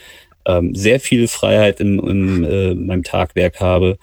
ähm, 0.46 0.76
sehr 0.76 1.00
viel 1.00 1.28
Freiheit 1.28 1.80
in, 1.80 2.00
in 2.00 2.44
äh, 2.44 2.76
meinem 2.76 3.04
Tagwerk 3.04 3.60
habe 3.60 3.98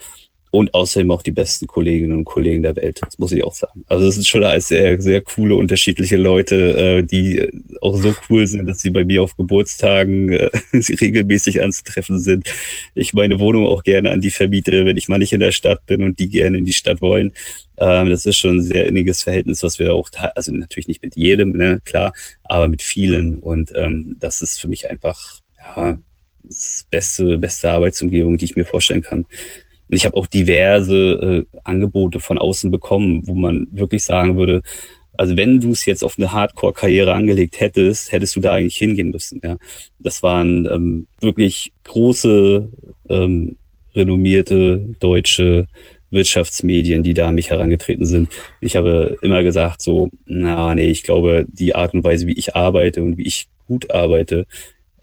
und 0.56 0.72
außerdem 0.72 1.10
auch 1.10 1.20
die 1.20 1.32
besten 1.32 1.66
Kolleginnen 1.66 2.16
und 2.16 2.24
Kollegen 2.24 2.62
der 2.62 2.74
Welt. 2.76 2.98
Das 3.04 3.18
muss 3.18 3.30
ich 3.30 3.44
auch 3.44 3.52
sagen. 3.52 3.84
Also 3.88 4.06
es 4.06 4.14
sind 4.14 4.26
schon 4.26 4.42
alles 4.42 4.68
sehr, 4.68 4.98
sehr 5.02 5.20
coole, 5.20 5.54
unterschiedliche 5.54 6.16
Leute, 6.16 6.56
äh, 6.78 7.02
die 7.02 7.46
auch 7.82 7.94
so 7.98 8.14
cool 8.30 8.46
sind, 8.46 8.64
dass 8.66 8.80
sie 8.80 8.88
bei 8.88 9.04
mir 9.04 9.22
auf 9.22 9.36
Geburtstagen 9.36 10.32
äh, 10.32 10.48
regelmäßig 10.72 11.62
anzutreffen 11.62 12.18
sind. 12.18 12.48
Ich 12.94 13.12
meine 13.12 13.38
Wohnung 13.38 13.66
auch 13.66 13.82
gerne 13.82 14.10
an 14.10 14.22
die 14.22 14.30
vermiete, 14.30 14.86
wenn 14.86 14.96
ich 14.96 15.08
mal 15.08 15.18
nicht 15.18 15.34
in 15.34 15.40
der 15.40 15.52
Stadt 15.52 15.84
bin 15.84 16.02
und 16.02 16.18
die 16.18 16.30
gerne 16.30 16.56
in 16.56 16.64
die 16.64 16.72
Stadt 16.72 17.02
wollen. 17.02 17.32
Ähm, 17.76 18.08
das 18.08 18.24
ist 18.24 18.38
schon 18.38 18.56
ein 18.56 18.62
sehr 18.62 18.86
inniges 18.86 19.22
Verhältnis, 19.22 19.62
was 19.62 19.78
wir 19.78 19.92
auch, 19.92 20.08
also 20.34 20.52
natürlich 20.52 20.88
nicht 20.88 21.02
mit 21.02 21.16
jedem, 21.16 21.52
ne, 21.52 21.82
klar, 21.84 22.14
aber 22.44 22.68
mit 22.68 22.80
vielen. 22.80 23.40
Und 23.40 23.72
ähm, 23.76 24.16
das 24.20 24.40
ist 24.40 24.58
für 24.58 24.68
mich 24.68 24.88
einfach, 24.88 25.40
ja, 25.58 25.98
das 26.44 26.86
beste, 26.90 27.36
beste 27.36 27.70
Arbeitsumgebung, 27.70 28.38
die 28.38 28.46
ich 28.46 28.56
mir 28.56 28.64
vorstellen 28.64 29.02
kann. 29.02 29.26
Ich 29.88 30.04
habe 30.04 30.16
auch 30.16 30.26
diverse 30.26 31.46
äh, 31.52 31.58
Angebote 31.64 32.20
von 32.20 32.38
außen 32.38 32.70
bekommen, 32.70 33.22
wo 33.26 33.34
man 33.34 33.68
wirklich 33.70 34.04
sagen 34.04 34.36
würde, 34.36 34.62
also 35.18 35.36
wenn 35.36 35.60
du 35.60 35.70
es 35.70 35.86
jetzt 35.86 36.04
auf 36.04 36.18
eine 36.18 36.32
Hardcore-Karriere 36.32 37.14
angelegt 37.14 37.60
hättest, 37.60 38.12
hättest 38.12 38.36
du 38.36 38.40
da 38.40 38.52
eigentlich 38.52 38.76
hingehen 38.76 39.10
müssen. 39.10 39.40
Ja, 39.42 39.56
das 39.98 40.22
waren 40.22 40.66
ähm, 40.66 41.06
wirklich 41.20 41.72
große, 41.84 42.68
ähm, 43.08 43.56
renommierte 43.94 44.94
deutsche 45.00 45.68
Wirtschaftsmedien, 46.10 47.02
die 47.02 47.14
da 47.14 47.28
an 47.28 47.34
mich 47.34 47.50
herangetreten 47.50 48.04
sind. 48.04 48.28
Ich 48.60 48.76
habe 48.76 49.16
immer 49.22 49.42
gesagt 49.42 49.80
so, 49.82 50.10
na 50.26 50.74
nee, 50.74 50.90
ich 50.90 51.02
glaube, 51.02 51.46
die 51.48 51.74
Art 51.74 51.94
und 51.94 52.04
Weise, 52.04 52.26
wie 52.26 52.38
ich 52.38 52.54
arbeite 52.54 53.02
und 53.02 53.18
wie 53.18 53.26
ich 53.26 53.48
gut 53.66 53.90
arbeite, 53.90 54.46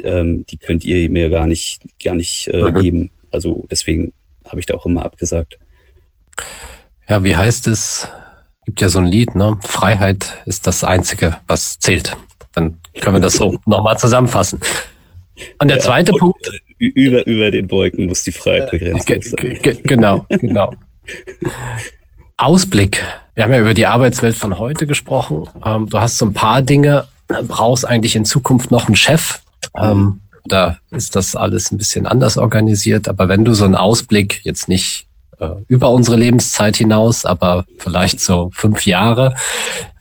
ähm, 0.01 0.45
die 0.45 0.57
könnt 0.57 0.85
ihr 0.85 1.09
mir 1.09 1.29
gar 1.29 1.47
nicht, 1.47 1.81
gar 2.03 2.15
nicht 2.15 2.47
äh, 2.47 2.71
mhm. 2.71 2.79
geben. 2.79 3.11
Also 3.31 3.65
deswegen 3.69 4.13
habe 4.47 4.59
ich 4.59 4.65
da 4.65 4.75
auch 4.75 4.85
immer 4.85 5.05
abgesagt. 5.05 5.57
Ja, 7.07 7.23
wie 7.23 7.35
heißt 7.35 7.67
es? 7.67 8.07
Gibt 8.65 8.81
ja 8.81 8.89
so 8.89 8.99
ein 8.99 9.05
Lied, 9.05 9.35
ne? 9.35 9.57
Freiheit 9.61 10.41
ist 10.45 10.67
das 10.67 10.83
Einzige, 10.83 11.37
was 11.47 11.79
zählt. 11.79 12.15
Dann 12.53 12.79
können 13.01 13.17
wir 13.17 13.21
das 13.21 13.33
so 13.33 13.59
nochmal 13.65 13.97
zusammenfassen. 13.97 14.59
Und 15.59 15.67
der 15.67 15.79
zweite 15.79 16.11
ja, 16.13 16.17
Punkt. 16.17 16.49
Über, 16.77 17.25
über 17.25 17.51
den 17.51 17.69
Wolken 17.71 18.05
muss 18.07 18.23
die 18.23 18.31
Freiheit 18.31 18.71
begrenzt 18.71 19.07
sein. 19.07 19.59
Genau, 19.83 20.25
genau. 20.29 20.73
Ausblick. 22.37 23.03
Wir 23.35 23.43
haben 23.43 23.53
ja 23.53 23.59
über 23.59 23.73
die 23.73 23.87
Arbeitswelt 23.87 24.35
von 24.35 24.59
heute 24.59 24.85
gesprochen. 24.85 25.47
Ähm, 25.65 25.89
du 25.89 25.99
hast 25.99 26.17
so 26.17 26.25
ein 26.25 26.33
paar 26.33 26.61
Dinge, 26.61 27.07
brauchst 27.27 27.87
eigentlich 27.87 28.15
in 28.15 28.25
Zukunft 28.25 28.69
noch 28.69 28.87
einen 28.87 28.95
Chef. 28.95 29.41
Ähm, 29.75 30.21
da 30.45 30.77
ist 30.91 31.15
das 31.15 31.35
alles 31.35 31.71
ein 31.71 31.77
bisschen 31.77 32.05
anders 32.05 32.37
organisiert. 32.37 33.07
Aber 33.07 33.29
wenn 33.29 33.45
du 33.45 33.53
so 33.53 33.65
einen 33.65 33.75
Ausblick 33.75 34.41
jetzt 34.43 34.67
nicht 34.67 35.07
äh, 35.39 35.49
über 35.67 35.89
unsere 35.91 36.17
Lebenszeit 36.17 36.75
hinaus, 36.75 37.25
aber 37.25 37.65
vielleicht 37.77 38.19
so 38.19 38.49
fünf 38.53 38.85
Jahre, 38.85 39.35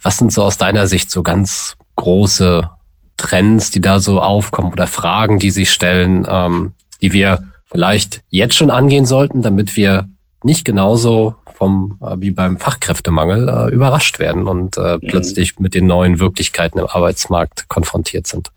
was 0.02 0.16
sind 0.16 0.32
so 0.32 0.42
aus 0.42 0.58
deiner 0.58 0.86
Sicht 0.86 1.10
so 1.10 1.22
ganz 1.22 1.76
große 1.96 2.68
Trends, 3.16 3.70
die 3.70 3.80
da 3.80 4.00
so 4.00 4.20
aufkommen 4.20 4.72
oder 4.72 4.86
Fragen, 4.86 5.38
die 5.38 5.50
sich 5.50 5.70
stellen, 5.70 6.26
ähm, 6.28 6.72
die 7.00 7.12
wir 7.12 7.44
vielleicht 7.66 8.22
jetzt 8.30 8.54
schon 8.54 8.70
angehen 8.70 9.06
sollten, 9.06 9.42
damit 9.42 9.76
wir 9.76 10.08
nicht 10.42 10.64
genauso 10.64 11.36
vom 11.54 11.98
äh, 12.00 12.16
wie 12.18 12.32
beim 12.32 12.58
Fachkräftemangel 12.58 13.48
äh, 13.48 13.72
überrascht 13.72 14.18
werden 14.18 14.48
und 14.48 14.76
äh, 14.76 14.96
mhm. 14.96 15.06
plötzlich 15.06 15.58
mit 15.60 15.74
den 15.74 15.86
neuen 15.86 16.18
Wirklichkeiten 16.18 16.80
im 16.80 16.86
Arbeitsmarkt 16.86 17.68
konfrontiert 17.68 18.26
sind. 18.26 18.50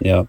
Ja, 0.00 0.26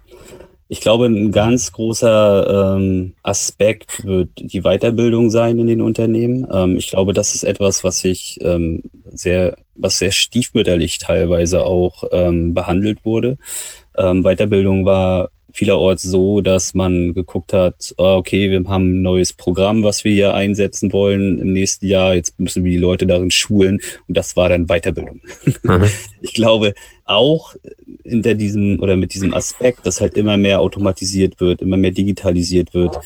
ich 0.72 0.82
glaube, 0.82 1.08
ein 1.08 1.32
ganz 1.32 1.72
großer 1.72 2.76
ähm, 2.78 3.16
Aspekt 3.24 4.06
wird 4.06 4.30
die 4.38 4.62
Weiterbildung 4.62 5.32
sein 5.32 5.58
in 5.58 5.66
den 5.66 5.82
Unternehmen. 5.82 6.48
Ähm, 6.52 6.78
ich 6.78 6.92
glaube, 6.92 7.14
das 7.14 7.34
ist 7.34 7.44
etwas, 7.44 7.84
was 7.84 8.00
sich 8.00 8.38
ähm, 8.42 8.84
sehr, 9.12 9.58
was 9.74 9.98
sehr 9.98 10.12
stiefmütterlich 10.12 11.00
teilweise 11.00 11.66
auch 11.66 12.04
ähm, 12.12 12.54
behandelt 12.54 13.04
wurde. 13.04 13.40
Ähm, 13.98 14.22
Weiterbildung 14.22 14.86
war 14.86 15.32
vielerorts 15.60 16.04
so, 16.04 16.40
dass 16.40 16.74
man 16.74 17.14
geguckt 17.14 17.52
hat, 17.52 17.94
ah, 17.98 18.16
okay, 18.16 18.50
wir 18.50 18.64
haben 18.70 19.00
ein 19.00 19.02
neues 19.02 19.34
Programm, 19.34 19.84
was 19.84 20.06
wir 20.06 20.14
hier 20.14 20.34
einsetzen 20.34 20.94
wollen 20.94 21.38
im 21.38 21.52
nächsten 21.52 21.86
Jahr. 21.86 22.16
Jetzt 22.16 22.40
müssen 22.40 22.64
wir 22.64 22.72
die 22.72 22.78
Leute 22.78 23.06
darin 23.06 23.30
schulen. 23.30 23.80
Und 24.08 24.16
das 24.16 24.38
war 24.38 24.48
dann 24.48 24.68
Weiterbildung. 24.68 25.20
Mhm. 25.64 25.84
Ich 26.22 26.34
glaube, 26.34 26.74
auch 27.06 27.56
hinter 28.04 28.36
diesem 28.36 28.80
oder 28.82 28.98
mit 28.98 29.14
diesem 29.14 29.34
Aspekt, 29.34 29.86
dass 29.86 30.02
halt 30.02 30.16
immer 30.16 30.36
mehr 30.36 30.60
automatisiert 30.60 31.40
wird, 31.40 31.62
immer 31.62 31.78
mehr 31.78 31.92
digitalisiert 31.92 32.74
wird, 32.74 33.00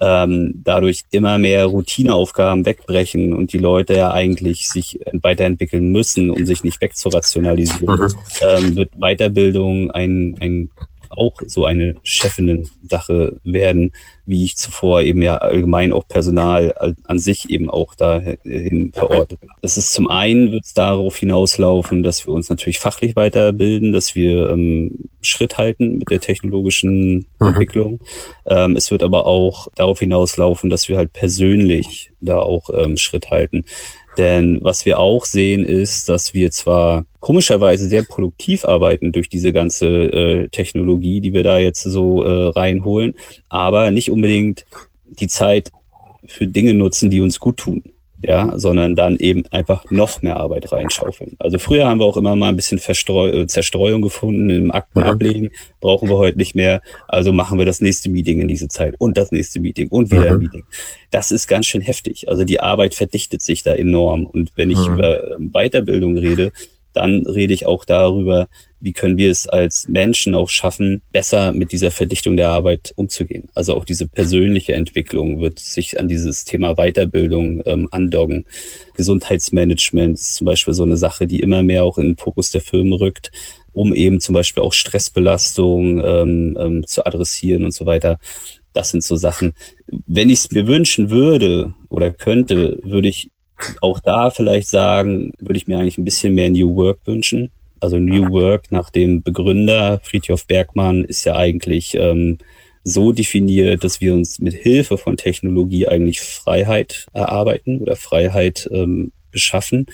ähm, 0.00 0.62
dadurch 0.64 1.04
immer 1.10 1.38
mehr 1.38 1.66
Routineaufgaben 1.66 2.64
wegbrechen 2.64 3.34
und 3.34 3.52
die 3.52 3.58
Leute 3.58 3.94
ja 3.94 4.12
eigentlich 4.12 4.68
sich 4.68 4.98
weiterentwickeln 5.12 5.92
müssen, 5.92 6.30
um 6.30 6.46
sich 6.46 6.64
nicht 6.64 6.80
wegzurationalisieren, 6.80 8.00
mhm. 8.00 8.14
ähm, 8.40 8.76
wird 8.76 8.90
Weiterbildung 8.98 9.90
ein, 9.90 10.36
ein 10.40 10.70
auch 11.16 11.40
so 11.46 11.64
eine 11.64 11.96
Chefinnen-Sache 12.02 13.40
werden, 13.44 13.92
wie 14.26 14.44
ich 14.44 14.56
zuvor 14.56 15.02
eben 15.02 15.22
ja 15.22 15.36
allgemein 15.38 15.92
auch 15.92 16.06
Personal 16.08 16.96
an 17.04 17.18
sich 17.18 17.50
eben 17.50 17.68
auch 17.68 17.94
dahin 17.94 18.92
verortet. 18.92 19.40
Das 19.60 19.76
ist 19.76 19.92
zum 19.92 20.08
einen 20.08 20.52
wird 20.52 20.64
es 20.64 20.74
darauf 20.74 21.16
hinauslaufen, 21.16 22.02
dass 22.02 22.26
wir 22.26 22.32
uns 22.32 22.48
natürlich 22.48 22.78
fachlich 22.78 23.16
weiterbilden, 23.16 23.92
dass 23.92 24.14
wir 24.14 24.50
ähm, 24.50 25.08
Schritt 25.20 25.58
halten 25.58 25.98
mit 25.98 26.10
der 26.10 26.20
technologischen 26.20 27.26
mhm. 27.38 27.46
Entwicklung. 27.46 28.00
Ähm, 28.46 28.76
es 28.76 28.90
wird 28.90 29.02
aber 29.02 29.26
auch 29.26 29.68
darauf 29.74 29.98
hinauslaufen, 29.98 30.70
dass 30.70 30.88
wir 30.88 30.96
halt 30.96 31.12
persönlich 31.12 32.10
da 32.20 32.38
auch 32.38 32.70
ähm, 32.72 32.96
Schritt 32.96 33.30
halten. 33.30 33.64
Denn 34.16 34.60
was 34.62 34.86
wir 34.86 34.98
auch 34.98 35.24
sehen, 35.24 35.64
ist, 35.64 36.08
dass 36.08 36.34
wir 36.34 36.50
zwar 36.50 37.04
komischerweise 37.20 37.88
sehr 37.88 38.04
produktiv 38.04 38.64
arbeiten 38.64 39.12
durch 39.12 39.28
diese 39.28 39.52
ganze 39.52 39.86
äh, 39.86 40.48
Technologie, 40.48 41.20
die 41.20 41.32
wir 41.32 41.42
da 41.42 41.58
jetzt 41.58 41.82
so 41.82 42.22
äh, 42.22 42.48
reinholen, 42.50 43.14
aber 43.48 43.90
nicht 43.90 44.10
unbedingt 44.10 44.66
die 45.06 45.28
Zeit 45.28 45.70
für 46.26 46.46
Dinge 46.46 46.74
nutzen, 46.74 47.10
die 47.10 47.20
uns 47.20 47.40
gut 47.40 47.56
tun 47.56 47.82
ja, 48.26 48.58
sondern 48.58 48.96
dann 48.96 49.18
eben 49.18 49.44
einfach 49.50 49.90
noch 49.90 50.22
mehr 50.22 50.36
Arbeit 50.36 50.72
reinschaufeln. 50.72 51.36
Also 51.38 51.58
früher 51.58 51.86
haben 51.86 52.00
wir 52.00 52.06
auch 52.06 52.16
immer 52.16 52.34
mal 52.36 52.48
ein 52.48 52.56
bisschen 52.56 52.78
Verstreu 52.78 53.28
äh, 53.28 53.46
Zerstreuung 53.46 54.00
gefunden 54.00 54.48
im 54.48 54.70
Akten 54.70 55.00
mhm. 55.00 55.06
ablegen, 55.06 55.50
brauchen 55.80 56.08
wir 56.08 56.16
heute 56.16 56.38
nicht 56.38 56.54
mehr, 56.54 56.80
also 57.06 57.32
machen 57.32 57.58
wir 57.58 57.66
das 57.66 57.82
nächste 57.82 58.08
Meeting 58.08 58.40
in 58.40 58.48
diese 58.48 58.68
Zeit 58.68 58.94
und 58.98 59.18
das 59.18 59.30
nächste 59.30 59.60
Meeting 59.60 59.88
und 59.88 60.10
wieder 60.10 60.22
mhm. 60.22 60.30
ein 60.30 60.38
Meeting. 60.38 60.64
Das 61.10 61.30
ist 61.30 61.48
ganz 61.48 61.66
schön 61.66 61.82
heftig. 61.82 62.28
Also 62.28 62.44
die 62.44 62.60
Arbeit 62.60 62.94
verdichtet 62.94 63.42
sich 63.42 63.62
da 63.62 63.74
enorm 63.74 64.24
und 64.24 64.52
wenn 64.56 64.70
ich 64.70 64.88
mhm. 64.88 64.94
über 64.94 65.36
Weiterbildung 65.38 66.16
rede, 66.16 66.52
dann 66.94 67.26
rede 67.26 67.52
ich 67.52 67.66
auch 67.66 67.84
darüber, 67.84 68.48
wie 68.80 68.92
können 68.92 69.16
wir 69.16 69.30
es 69.30 69.48
als 69.48 69.88
Menschen 69.88 70.34
auch 70.34 70.48
schaffen, 70.48 71.00
besser 71.10 71.52
mit 71.52 71.72
dieser 71.72 71.90
Verdichtung 71.90 72.36
der 72.36 72.50
Arbeit 72.50 72.92
umzugehen. 72.96 73.48
Also 73.54 73.74
auch 73.74 73.84
diese 73.84 74.06
persönliche 74.06 74.74
Entwicklung 74.74 75.40
wird 75.40 75.58
sich 75.58 75.98
an 75.98 76.06
dieses 76.06 76.44
Thema 76.44 76.74
Weiterbildung 76.74 77.62
ähm, 77.64 77.88
andocken. 77.90 78.44
Gesundheitsmanagement 78.94 80.18
ist 80.18 80.36
zum 80.36 80.44
Beispiel 80.44 80.74
so 80.74 80.82
eine 80.82 80.98
Sache, 80.98 81.26
die 81.26 81.40
immer 81.40 81.62
mehr 81.62 81.84
auch 81.84 81.96
in 81.96 82.08
den 82.08 82.16
Fokus 82.16 82.50
der 82.50 82.60
Firmen 82.60 82.92
rückt, 82.92 83.32
um 83.72 83.94
eben 83.94 84.20
zum 84.20 84.34
Beispiel 84.34 84.62
auch 84.62 84.74
Stressbelastung 84.74 86.04
ähm, 86.04 86.58
ähm, 86.60 86.86
zu 86.86 87.06
adressieren 87.06 87.64
und 87.64 87.72
so 87.72 87.86
weiter. 87.86 88.18
Das 88.74 88.90
sind 88.90 89.02
so 89.02 89.16
Sachen. 89.16 89.54
Wenn 89.86 90.28
ich 90.28 90.40
es 90.40 90.50
mir 90.50 90.66
wünschen 90.66 91.08
würde 91.08 91.74
oder 91.88 92.10
könnte, 92.10 92.80
würde 92.82 93.08
ich 93.08 93.30
auch 93.80 94.00
da 94.00 94.30
vielleicht 94.30 94.68
sagen, 94.68 95.32
würde 95.38 95.56
ich 95.56 95.66
mir 95.66 95.78
eigentlich 95.78 95.98
ein 95.98 96.04
bisschen 96.04 96.34
mehr 96.34 96.50
New 96.50 96.74
Work 96.76 97.00
wünschen 97.04 97.50
also 97.84 97.98
New 97.98 98.30
Work 98.30 98.72
nach 98.72 98.88
dem 98.88 99.22
Begründer 99.22 100.00
Friedhof 100.02 100.46
Bergmann 100.46 101.04
ist 101.04 101.24
ja 101.24 101.36
eigentlich 101.36 101.94
ähm, 101.94 102.38
so 102.82 103.12
definiert, 103.12 103.84
dass 103.84 104.00
wir 104.00 104.14
uns 104.14 104.38
mit 104.38 104.54
Hilfe 104.54 104.96
von 104.96 105.18
Technologie 105.18 105.86
eigentlich 105.86 106.22
Freiheit 106.22 107.06
erarbeiten 107.12 107.80
oder 107.80 107.96
Freiheit 107.96 108.70
ähm, 108.72 109.12
beschaffen, 109.30 109.84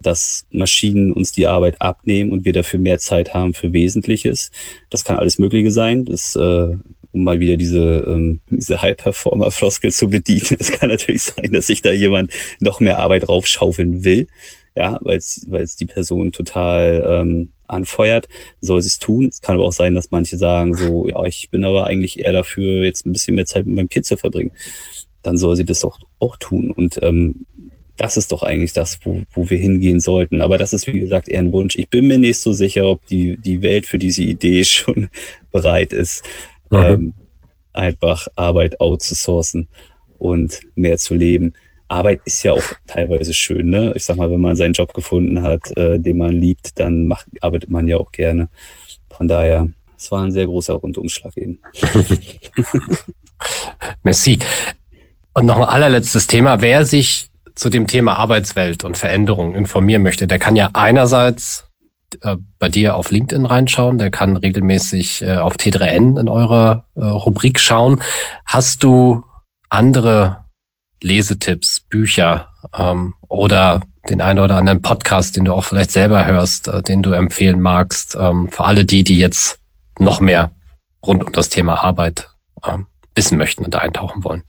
dass 0.00 0.46
Maschinen 0.50 1.12
uns 1.12 1.32
die 1.32 1.48
Arbeit 1.48 1.80
abnehmen 1.80 2.30
und 2.30 2.44
wir 2.44 2.52
dafür 2.52 2.78
mehr 2.78 3.00
Zeit 3.00 3.34
haben 3.34 3.52
für 3.52 3.72
Wesentliches. 3.72 4.52
Das 4.88 5.04
kann 5.04 5.16
alles 5.16 5.40
Mögliche 5.40 5.72
sein. 5.72 6.04
Das, 6.04 6.36
äh, 6.36 6.76
um 7.14 7.24
mal 7.24 7.40
wieder 7.40 7.56
diese, 7.56 8.04
ähm, 8.06 8.40
diese 8.50 8.82
High-Performer-Floskel 8.82 9.92
zu 9.92 10.08
bedienen. 10.08 10.56
Es 10.58 10.72
kann 10.72 10.90
natürlich 10.90 11.22
sein, 11.22 11.52
dass 11.52 11.68
sich 11.68 11.80
da 11.80 11.92
jemand 11.92 12.32
noch 12.60 12.80
mehr 12.80 12.98
Arbeit 12.98 13.28
raufschaufeln 13.28 14.04
will 14.04 14.26
ja, 14.76 14.98
weil 15.02 15.18
es 15.18 15.76
die 15.76 15.86
Person 15.86 16.32
total 16.32 17.04
ähm, 17.08 17.50
anfeuert, 17.66 18.28
soll 18.60 18.82
sie 18.82 18.88
es 18.88 18.98
tun. 18.98 19.28
Es 19.28 19.40
kann 19.40 19.56
aber 19.56 19.66
auch 19.66 19.72
sein, 19.72 19.94
dass 19.94 20.10
manche 20.10 20.36
sagen 20.36 20.74
so, 20.74 21.08
ja, 21.08 21.24
ich 21.24 21.48
bin 21.50 21.64
aber 21.64 21.86
eigentlich 21.86 22.18
eher 22.18 22.32
dafür, 22.32 22.84
jetzt 22.84 23.06
ein 23.06 23.12
bisschen 23.12 23.36
mehr 23.36 23.46
Zeit 23.46 23.66
mit 23.66 23.76
meinem 23.76 23.88
Kind 23.88 24.06
zu 24.06 24.16
verbringen. 24.16 24.50
Dann 25.22 25.38
soll 25.38 25.56
sie 25.56 25.64
das 25.64 25.84
auch, 25.84 25.98
auch 26.18 26.36
tun. 26.36 26.72
Und 26.72 26.98
ähm, 27.02 27.46
das 27.96 28.16
ist 28.16 28.32
doch 28.32 28.42
eigentlich 28.42 28.72
das, 28.72 28.98
wo, 29.04 29.22
wo 29.32 29.48
wir 29.48 29.58
hingehen 29.58 30.00
sollten. 30.00 30.40
Aber 30.40 30.58
das 30.58 30.72
ist, 30.72 30.88
wie 30.88 30.98
gesagt, 30.98 31.28
eher 31.28 31.38
ein 31.38 31.52
Wunsch. 31.52 31.76
Ich 31.76 31.88
bin 31.88 32.08
mir 32.08 32.18
nicht 32.18 32.38
so 32.38 32.52
sicher, 32.52 32.86
ob 32.86 33.06
die, 33.06 33.36
die 33.36 33.62
Welt 33.62 33.86
für 33.86 33.98
diese 33.98 34.22
Idee 34.22 34.64
schon 34.64 35.08
bereit 35.52 35.92
ist, 35.92 36.24
mhm. 36.70 36.78
ähm, 36.78 37.14
einfach 37.72 38.28
Arbeit 38.36 38.80
outzusourcen 38.80 39.68
und 40.18 40.60
mehr 40.74 40.98
zu 40.98 41.14
leben. 41.14 41.54
Arbeit 41.88 42.22
ist 42.24 42.42
ja 42.42 42.52
auch 42.52 42.64
teilweise 42.86 43.34
schön, 43.34 43.68
ne? 43.68 43.92
Ich 43.94 44.04
sag 44.04 44.16
mal, 44.16 44.30
wenn 44.30 44.40
man 44.40 44.56
seinen 44.56 44.72
Job 44.72 44.94
gefunden 44.94 45.42
hat, 45.42 45.76
äh, 45.76 45.98
den 45.98 46.16
man 46.16 46.32
liebt, 46.32 46.78
dann 46.78 47.06
macht, 47.06 47.26
arbeitet 47.40 47.70
man 47.70 47.86
ja 47.86 47.98
auch 47.98 48.10
gerne. 48.10 48.48
Von 49.10 49.28
daher, 49.28 49.68
es 49.96 50.10
war 50.10 50.22
ein 50.22 50.32
sehr 50.32 50.46
großer 50.46 50.74
Rundumschlag 50.74 51.36
eben. 51.36 51.60
Merci. 54.02 54.38
Und 55.34 55.46
noch 55.46 55.58
ein 55.58 55.64
allerletztes 55.64 56.26
Thema. 56.26 56.62
Wer 56.62 56.86
sich 56.86 57.28
zu 57.54 57.68
dem 57.70 57.86
Thema 57.86 58.14
Arbeitswelt 58.18 58.84
und 58.84 58.96
Veränderung 58.96 59.54
informieren 59.54 60.02
möchte, 60.02 60.26
der 60.26 60.38
kann 60.38 60.56
ja 60.56 60.70
einerseits 60.72 61.68
äh, 62.22 62.36
bei 62.58 62.68
dir 62.68 62.96
auf 62.96 63.10
LinkedIn 63.10 63.46
reinschauen, 63.46 63.98
der 63.98 64.10
kann 64.10 64.36
regelmäßig 64.36 65.22
äh, 65.22 65.36
auf 65.36 65.56
T3N 65.56 66.20
in 66.20 66.28
eurer 66.28 66.86
äh, 66.94 67.04
Rubrik 67.04 67.60
schauen. 67.60 68.02
Hast 68.44 68.82
du 68.82 69.24
andere 69.68 70.44
Lesetipps, 71.02 71.80
Bücher 71.80 72.48
ähm, 72.76 73.14
oder 73.28 73.82
den 74.08 74.20
einen 74.20 74.38
oder 74.38 74.56
anderen 74.56 74.82
Podcast, 74.82 75.36
den 75.36 75.44
du 75.44 75.52
auch 75.52 75.64
vielleicht 75.64 75.90
selber 75.90 76.26
hörst, 76.26 76.68
äh, 76.68 76.82
den 76.82 77.02
du 77.02 77.12
empfehlen 77.12 77.60
magst, 77.60 78.16
ähm, 78.18 78.48
für 78.50 78.64
alle 78.64 78.84
die, 78.84 79.04
die 79.04 79.18
jetzt 79.18 79.58
noch 79.98 80.20
mehr 80.20 80.50
rund 81.04 81.24
um 81.24 81.32
das 81.32 81.48
Thema 81.48 81.82
Arbeit 81.82 82.28
ähm, 82.66 82.86
wissen 83.14 83.38
möchten 83.38 83.64
und 83.64 83.76
eintauchen 83.76 84.24
wollen? 84.24 84.42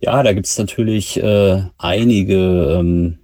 Ja, 0.00 0.22
da 0.22 0.32
gibt's 0.32 0.56
natürlich 0.58 1.22
äh, 1.22 1.62
einige 1.76 2.78
ähm, 2.78 3.18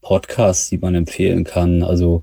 Podcasts, 0.00 0.70
die 0.70 0.78
man 0.78 0.94
empfehlen 0.94 1.44
kann. 1.44 1.82
Also 1.82 2.22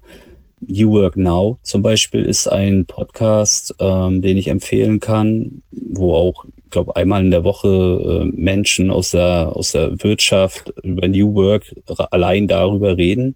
New 0.59 0.91
Work 0.91 1.17
Now 1.17 1.59
zum 1.61 1.81
Beispiel 1.81 2.25
ist 2.25 2.47
ein 2.47 2.85
Podcast, 2.85 3.75
ähm, 3.79 4.21
den 4.21 4.37
ich 4.37 4.47
empfehlen 4.47 4.99
kann, 4.99 5.61
wo 5.71 6.15
auch 6.15 6.45
ich 6.67 6.71
glaube, 6.71 6.97
einmal 6.97 7.23
in 7.23 7.31
der 7.31 7.45
Woche 7.45 7.69
äh, 7.69 8.25
Menschen 8.25 8.91
aus 8.91 9.11
der, 9.11 9.55
aus 9.55 9.71
der 9.71 10.03
Wirtschaft 10.03 10.73
über 10.83 11.07
New 11.07 11.33
Work 11.33 11.73
allein 12.11 12.49
darüber 12.49 12.97
reden. 12.97 13.35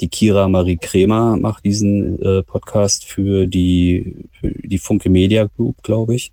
Die 0.00 0.08
Kira 0.08 0.48
Marie 0.48 0.76
Kremer 0.76 1.36
macht 1.36 1.64
diesen 1.64 2.22
äh, 2.22 2.44
Podcast 2.44 3.04
für 3.04 3.48
die, 3.48 4.14
für 4.38 4.50
die 4.50 4.78
Funke 4.78 5.10
Media 5.10 5.48
Group, 5.56 5.82
glaube 5.82 6.14
ich. 6.14 6.30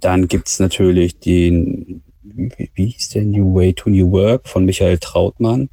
Dann 0.00 0.28
gibt's 0.28 0.58
natürlich 0.58 1.18
den, 1.18 2.02
wie 2.22 2.86
hieß 2.86 3.10
der 3.10 3.22
New 3.22 3.54
Way 3.54 3.72
to 3.72 3.88
New 3.88 4.10
Work 4.10 4.48
von 4.48 4.66
Michael 4.66 4.98
Trautmann. 4.98 5.70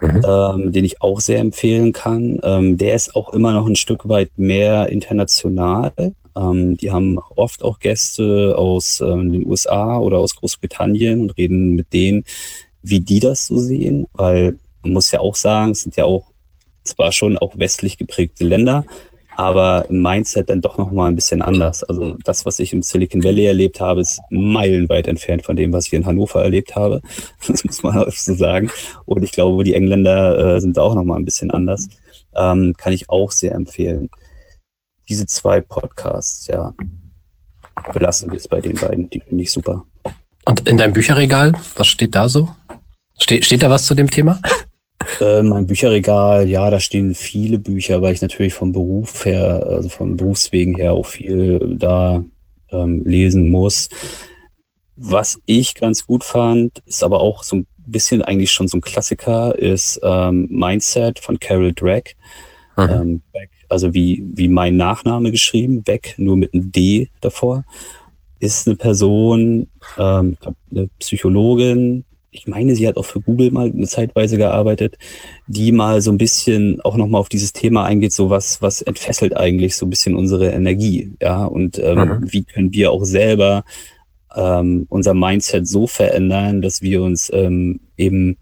Mhm. 0.00 0.22
Ähm, 0.24 0.72
den 0.72 0.84
ich 0.84 1.02
auch 1.02 1.20
sehr 1.20 1.40
empfehlen 1.40 1.92
kann. 1.92 2.38
Ähm, 2.44 2.78
der 2.78 2.94
ist 2.94 3.16
auch 3.16 3.32
immer 3.32 3.52
noch 3.52 3.66
ein 3.66 3.74
Stück 3.74 4.08
weit 4.08 4.30
mehr 4.36 4.88
international. 4.90 5.92
Ähm, 6.36 6.76
die 6.76 6.92
haben 6.92 7.18
oft 7.36 7.64
auch 7.64 7.80
Gäste 7.80 8.54
aus 8.56 9.00
ähm, 9.00 9.32
den 9.32 9.46
USA 9.46 9.98
oder 9.98 10.18
aus 10.18 10.36
Großbritannien 10.36 11.20
und 11.20 11.36
reden 11.36 11.74
mit 11.74 11.92
denen, 11.92 12.24
wie 12.82 13.00
die 13.00 13.18
das 13.18 13.46
so 13.46 13.58
sehen, 13.58 14.06
weil 14.12 14.56
man 14.82 14.92
muss 14.92 15.10
ja 15.10 15.20
auch 15.20 15.34
sagen, 15.34 15.72
es 15.72 15.82
sind 15.82 15.96
ja 15.96 16.04
auch 16.04 16.30
zwar 16.84 17.12
schon 17.12 17.36
auch 17.36 17.58
westlich 17.58 17.98
geprägte 17.98 18.44
Länder, 18.44 18.84
aber 19.38 19.86
im 19.88 20.02
Mindset 20.02 20.50
dann 20.50 20.60
doch 20.60 20.76
noch 20.76 20.90
mal 20.90 21.06
ein 21.06 21.14
bisschen 21.14 21.40
anders. 21.40 21.84
Also 21.84 22.16
das, 22.24 22.44
was 22.44 22.58
ich 22.58 22.72
im 22.72 22.82
Silicon 22.82 23.24
Valley 23.24 23.46
erlebt 23.46 23.80
habe, 23.80 24.02
ist 24.02 24.20
meilenweit 24.30 25.06
entfernt 25.06 25.44
von 25.44 25.56
dem, 25.56 25.72
was 25.72 25.86
ich 25.86 25.94
in 25.94 26.04
Hannover 26.04 26.42
erlebt 26.42 26.76
habe. 26.76 27.00
Das 27.46 27.64
muss 27.64 27.82
man 27.82 27.96
auch 27.96 28.10
so 28.10 28.34
sagen. 28.34 28.70
Und 29.06 29.22
ich 29.22 29.32
glaube, 29.32 29.64
die 29.64 29.74
Engländer 29.74 30.56
äh, 30.56 30.60
sind 30.60 30.78
auch 30.78 30.94
noch 30.94 31.04
mal 31.04 31.16
ein 31.16 31.24
bisschen 31.24 31.50
anders. 31.50 31.88
Ähm, 32.36 32.74
kann 32.76 32.92
ich 32.92 33.08
auch 33.08 33.30
sehr 33.30 33.52
empfehlen 33.52 34.10
diese 35.08 35.26
zwei 35.26 35.60
Podcasts, 35.60 36.46
ja, 36.48 36.74
belassen 37.92 38.30
wir 38.30 38.36
es 38.36 38.48
bei 38.48 38.60
den 38.60 38.76
beiden. 38.76 39.08
Die 39.10 39.20
finde 39.20 39.42
ich 39.42 39.50
super. 39.50 39.84
Und 40.44 40.68
in 40.68 40.76
deinem 40.76 40.92
Bücherregal, 40.92 41.52
was 41.76 41.86
steht 41.86 42.14
da 42.14 42.28
so? 42.28 42.48
Ste 43.18 43.42
steht 43.42 43.62
da 43.62 43.70
was 43.70 43.86
zu 43.86 43.94
dem 43.94 44.10
Thema? 44.10 44.40
Äh, 45.20 45.42
mein 45.42 45.66
Bücherregal, 45.66 46.48
ja, 46.48 46.70
da 46.70 46.80
stehen 46.80 47.14
viele 47.14 47.58
Bücher, 47.58 48.02
weil 48.02 48.14
ich 48.14 48.22
natürlich 48.22 48.54
vom 48.54 48.72
Beruf 48.72 49.24
her, 49.24 49.64
also 49.66 49.88
vom 49.88 50.16
Berufswegen 50.16 50.74
her 50.74 50.92
auch 50.92 51.06
viel 51.06 51.76
da 51.78 52.24
ähm, 52.70 53.04
lesen 53.04 53.48
muss. 53.50 53.88
Was 54.96 55.40
ich 55.46 55.74
ganz 55.74 56.06
gut 56.06 56.24
fand, 56.24 56.80
ist 56.86 57.04
aber 57.04 57.20
auch 57.20 57.44
so 57.44 57.56
ein 57.56 57.66
bisschen 57.86 58.22
eigentlich 58.22 58.50
schon 58.50 58.66
so 58.66 58.78
ein 58.78 58.82
Klassiker, 58.82 59.56
ist 59.56 60.00
ähm, 60.02 60.48
Mindset 60.50 61.20
von 61.20 61.38
Carol 61.38 61.72
Drake. 61.72 62.14
Mhm. 62.76 62.88
Ähm, 62.90 63.22
also 63.68 63.94
wie, 63.94 64.24
wie 64.34 64.48
mein 64.48 64.76
Nachname 64.76 65.30
geschrieben, 65.30 65.86
weg, 65.86 66.14
nur 66.16 66.36
mit 66.36 66.54
einem 66.54 66.72
D 66.72 67.10
davor, 67.20 67.64
ist 68.40 68.66
eine 68.66 68.76
Person, 68.76 69.68
ähm, 69.96 70.36
eine 70.70 70.88
Psychologin, 70.98 72.04
ich 72.30 72.46
meine, 72.46 72.74
sie 72.74 72.86
hat 72.86 72.96
auch 72.96 73.04
für 73.04 73.20
Google 73.20 73.50
mal 73.50 73.70
eine 73.70 73.86
Zeitweise 73.86 74.36
gearbeitet, 74.36 74.98
die 75.46 75.72
mal 75.72 76.02
so 76.02 76.10
ein 76.10 76.18
bisschen 76.18 76.80
auch 76.82 76.96
nochmal 76.96 77.20
auf 77.20 77.28
dieses 77.28 77.52
Thema 77.52 77.84
eingeht, 77.84 78.12
so 78.12 78.30
was, 78.30 78.60
was 78.60 78.82
entfesselt 78.82 79.36
eigentlich 79.36 79.76
so 79.76 79.86
ein 79.86 79.90
bisschen 79.90 80.14
unsere 80.14 80.50
Energie, 80.50 81.12
ja, 81.22 81.44
und 81.44 81.78
ähm, 81.78 81.98
mhm. 81.98 82.32
wie 82.32 82.44
können 82.44 82.72
wir 82.72 82.92
auch 82.92 83.04
selber 83.04 83.64
ähm, 84.36 84.86
unser 84.88 85.14
Mindset 85.14 85.66
so 85.66 85.86
verändern, 85.86 86.60
dass 86.60 86.82
wir 86.82 87.02
uns 87.02 87.30
ähm, 87.32 87.80
eben 87.96 88.36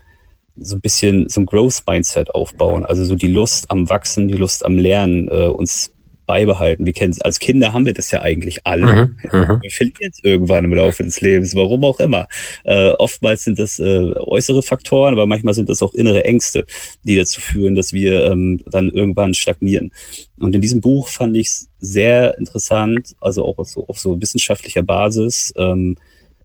so 0.56 0.76
ein 0.76 0.80
bisschen 0.80 1.28
so 1.28 1.40
ein 1.42 1.46
Growth-Mindset 1.46 2.34
aufbauen, 2.34 2.84
also 2.84 3.04
so 3.04 3.14
die 3.14 3.28
Lust 3.28 3.70
am 3.70 3.88
Wachsen, 3.88 4.28
die 4.28 4.34
Lust 4.34 4.64
am 4.64 4.78
Lernen, 4.78 5.28
äh, 5.28 5.46
uns 5.46 5.92
beibehalten. 6.26 6.84
Wir 6.84 6.92
kennen 6.92 7.14
als 7.20 7.38
Kinder 7.38 7.72
haben 7.72 7.86
wir 7.86 7.94
das 7.94 8.10
ja 8.10 8.20
eigentlich 8.20 8.66
alle. 8.66 8.86
Mhm, 8.86 9.16
mhm. 9.32 9.62
wir 9.62 9.70
verlieren 9.70 10.10
es 10.12 10.22
irgendwann 10.22 10.64
im 10.64 10.74
Laufe 10.74 11.04
des 11.04 11.20
Lebens, 11.20 11.54
warum 11.54 11.84
auch 11.84 12.00
immer. 12.00 12.28
Äh, 12.64 12.90
oftmals 12.90 13.44
sind 13.44 13.58
das 13.58 13.78
äh, 13.78 14.12
äußere 14.16 14.62
Faktoren, 14.62 15.14
aber 15.14 15.26
manchmal 15.26 15.54
sind 15.54 15.68
das 15.68 15.82
auch 15.82 15.94
innere 15.94 16.24
Ängste, 16.24 16.66
die 17.04 17.16
dazu 17.16 17.40
führen, 17.40 17.74
dass 17.74 17.92
wir 17.92 18.26
ähm, 18.26 18.60
dann 18.66 18.90
irgendwann 18.90 19.34
stagnieren. 19.34 19.92
Und 20.38 20.54
in 20.54 20.60
diesem 20.60 20.80
Buch 20.80 21.08
fand 21.08 21.36
ich 21.36 21.46
es 21.46 21.68
sehr 21.78 22.36
interessant, 22.38 23.14
also 23.20 23.44
auch 23.44 23.58
auf 23.58 23.68
so, 23.68 23.86
auf 23.86 23.98
so 23.98 24.20
wissenschaftlicher 24.20 24.82
Basis 24.82 25.54
ähm, 25.56 25.96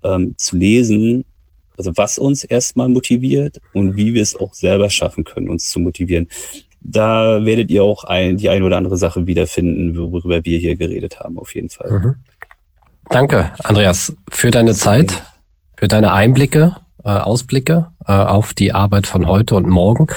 ähm, 0.04 0.36
zu 0.38 0.58
lesen, 0.58 1.26
also 1.78 1.92
was 1.96 2.20
uns 2.20 2.44
erstmal 2.44 2.90
motiviert 2.90 3.60
und 3.74 3.96
wie 3.96 4.14
wir 4.14 4.22
es 4.22 4.36
auch 4.36 4.54
selber 4.54 4.90
schaffen 4.90 5.24
können, 5.24 5.50
uns 5.50 5.70
zu 5.70 5.80
motivieren 5.80 6.28
da 6.82 7.46
werdet 7.46 7.70
ihr 7.70 7.84
auch 7.84 8.04
ein, 8.04 8.38
die 8.38 8.50
eine 8.50 8.66
oder 8.66 8.78
andere 8.78 8.98
Sache 8.98 9.28
wiederfinden, 9.28 9.96
worüber 9.96 10.44
wir 10.44 10.58
hier 10.58 10.76
geredet 10.76 11.20
haben, 11.20 11.38
auf 11.38 11.54
jeden 11.56 11.70
Fall. 11.70 11.92
Mhm. 11.92 12.16
Danke, 13.10 13.52
Andreas, 13.64 14.16
für 14.30 14.52
deine 14.52 14.74
Zeit, 14.74 15.22
für 15.78 15.88
deine 15.88 16.14
Einblicke, 16.14 16.76
äh, 17.04 17.10
Ausblicke 17.10 17.88
äh, 18.08 18.12
auf 18.12 18.54
die 18.54 18.74
Arbeit 18.74 19.08
von 19.08 19.28
heute 19.28 19.56
und 19.56 19.68
morgen. 19.68 20.08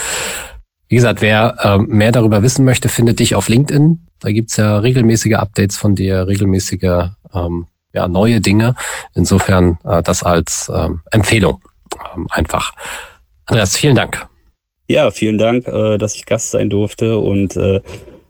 Wie 0.88 0.96
gesagt, 0.96 1.20
wer 1.20 1.56
äh, 1.60 1.78
mehr 1.78 2.12
darüber 2.12 2.42
wissen 2.42 2.64
möchte, 2.64 2.88
findet 2.88 3.18
dich 3.18 3.34
auf 3.34 3.48
LinkedIn. 3.48 4.06
Da 4.20 4.30
gibt's 4.30 4.56
ja 4.56 4.78
regelmäßige 4.78 5.34
Updates 5.34 5.76
von 5.76 5.94
dir, 5.94 6.26
regelmäßige 6.26 7.10
ähm, 7.34 7.66
ja, 7.92 8.08
neue 8.08 8.40
Dinge. 8.40 8.74
Insofern 9.14 9.78
äh, 9.84 10.02
das 10.02 10.22
als 10.22 10.70
ähm, 10.74 11.00
Empfehlung 11.10 11.62
ähm, 12.14 12.28
einfach. 12.30 12.72
Andreas, 13.46 13.76
vielen 13.76 13.96
Dank. 13.96 14.26
Ja, 14.86 15.10
vielen 15.10 15.38
Dank, 15.38 15.66
äh, 15.66 15.98
dass 15.98 16.14
ich 16.14 16.26
Gast 16.26 16.50
sein 16.50 16.70
durfte 16.70 17.18
und 17.18 17.56
äh, 17.56 17.80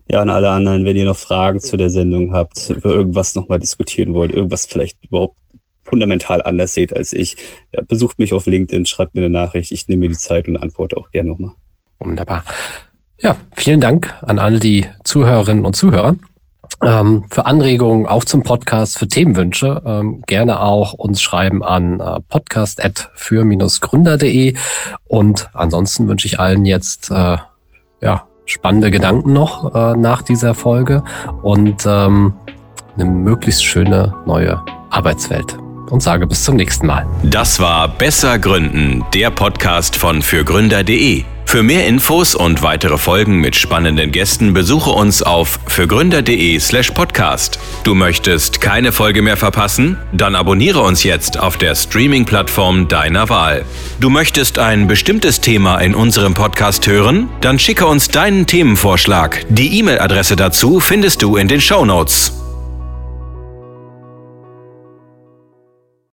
ja, 0.08 0.20
an 0.20 0.30
alle 0.30 0.50
anderen, 0.50 0.84
wenn 0.84 0.96
ihr 0.96 1.06
noch 1.06 1.16
Fragen 1.16 1.60
zu 1.60 1.76
der 1.76 1.90
Sendung 1.90 2.32
habt, 2.32 2.70
über 2.70 2.90
irgendwas 2.90 3.34
nochmal 3.34 3.58
diskutieren 3.58 4.14
wollt, 4.14 4.32
irgendwas 4.32 4.66
vielleicht 4.66 5.02
überhaupt 5.04 5.36
fundamental 5.82 6.42
anders 6.42 6.74
seht 6.74 6.94
als 6.94 7.12
ich, 7.12 7.36
ja, 7.72 7.82
besucht 7.82 8.18
mich 8.18 8.32
auf 8.32 8.46
LinkedIn, 8.46 8.86
schreibt 8.86 9.14
mir 9.14 9.22
eine 9.22 9.30
Nachricht, 9.30 9.72
ich 9.72 9.88
nehme 9.88 10.00
mir 10.00 10.08
die 10.10 10.18
Zeit 10.18 10.48
und 10.48 10.56
antworte 10.56 10.96
auch 10.96 11.10
gerne 11.10 11.30
nochmal. 11.30 11.52
Wunderbar. 11.98 12.44
Ja, 13.18 13.36
vielen 13.54 13.80
Dank 13.80 14.14
an 14.22 14.38
alle 14.38 14.60
die 14.60 14.86
Zuhörerinnen 15.04 15.64
und 15.64 15.74
Zuhörer. 15.74 16.16
Ähm, 16.82 17.24
für 17.30 17.46
Anregungen 17.46 18.06
auch 18.06 18.24
zum 18.24 18.42
Podcast, 18.42 18.98
für 18.98 19.08
Themenwünsche 19.08 19.80
ähm, 19.86 20.22
gerne 20.26 20.60
auch 20.60 20.92
uns 20.92 21.22
schreiben 21.22 21.62
an 21.62 22.00
äh, 22.00 22.18
podcast@für-gründer.de 22.28 24.56
und 25.06 25.48
ansonsten 25.54 26.08
wünsche 26.08 26.26
ich 26.26 26.40
allen 26.40 26.64
jetzt 26.64 27.10
äh, 27.10 27.36
ja 28.02 28.26
spannende 28.46 28.90
Gedanken 28.90 29.32
noch 29.32 29.74
äh, 29.74 29.96
nach 29.96 30.22
dieser 30.22 30.54
Folge 30.54 31.02
und 31.42 31.84
ähm, 31.86 32.34
eine 32.96 33.06
möglichst 33.06 33.64
schöne 33.64 34.14
neue 34.26 34.60
Arbeitswelt 34.90 35.56
und 35.90 36.02
sage 36.02 36.26
bis 36.26 36.44
zum 36.44 36.56
nächsten 36.56 36.86
Mal. 36.86 37.06
Das 37.22 37.60
war 37.60 37.88
Besser 37.88 38.38
Gründen, 38.38 39.04
der 39.14 39.30
Podcast 39.30 39.96
von 39.96 40.20
fürgründer.de. 40.22 41.24
Für 41.46 41.62
mehr 41.62 41.86
Infos 41.86 42.34
und 42.34 42.62
weitere 42.62 42.98
Folgen 42.98 43.38
mit 43.38 43.54
spannenden 43.54 44.10
Gästen 44.10 44.54
besuche 44.54 44.90
uns 44.90 45.22
auf 45.22 45.60
fürgründer.de/slash 45.66 46.90
podcast. 46.90 47.60
Du 47.84 47.94
möchtest 47.94 48.60
keine 48.60 48.90
Folge 48.90 49.22
mehr 49.22 49.36
verpassen? 49.36 49.96
Dann 50.12 50.34
abonniere 50.34 50.80
uns 50.80 51.04
jetzt 51.04 51.38
auf 51.38 51.56
der 51.56 51.76
Streaming-Plattform 51.76 52.88
deiner 52.88 53.28
Wahl. 53.28 53.64
Du 54.00 54.10
möchtest 54.10 54.58
ein 54.58 54.88
bestimmtes 54.88 55.40
Thema 55.40 55.78
in 55.78 55.94
unserem 55.94 56.34
Podcast 56.34 56.86
hören? 56.88 57.28
Dann 57.40 57.58
schicke 57.58 57.86
uns 57.86 58.08
deinen 58.08 58.46
Themenvorschlag. 58.46 59.46
Die 59.48 59.78
E-Mail-Adresse 59.78 60.34
dazu 60.34 60.80
findest 60.80 61.22
du 61.22 61.36
in 61.36 61.46
den 61.46 61.60
Show 61.60 61.84
Notes. 61.84 62.43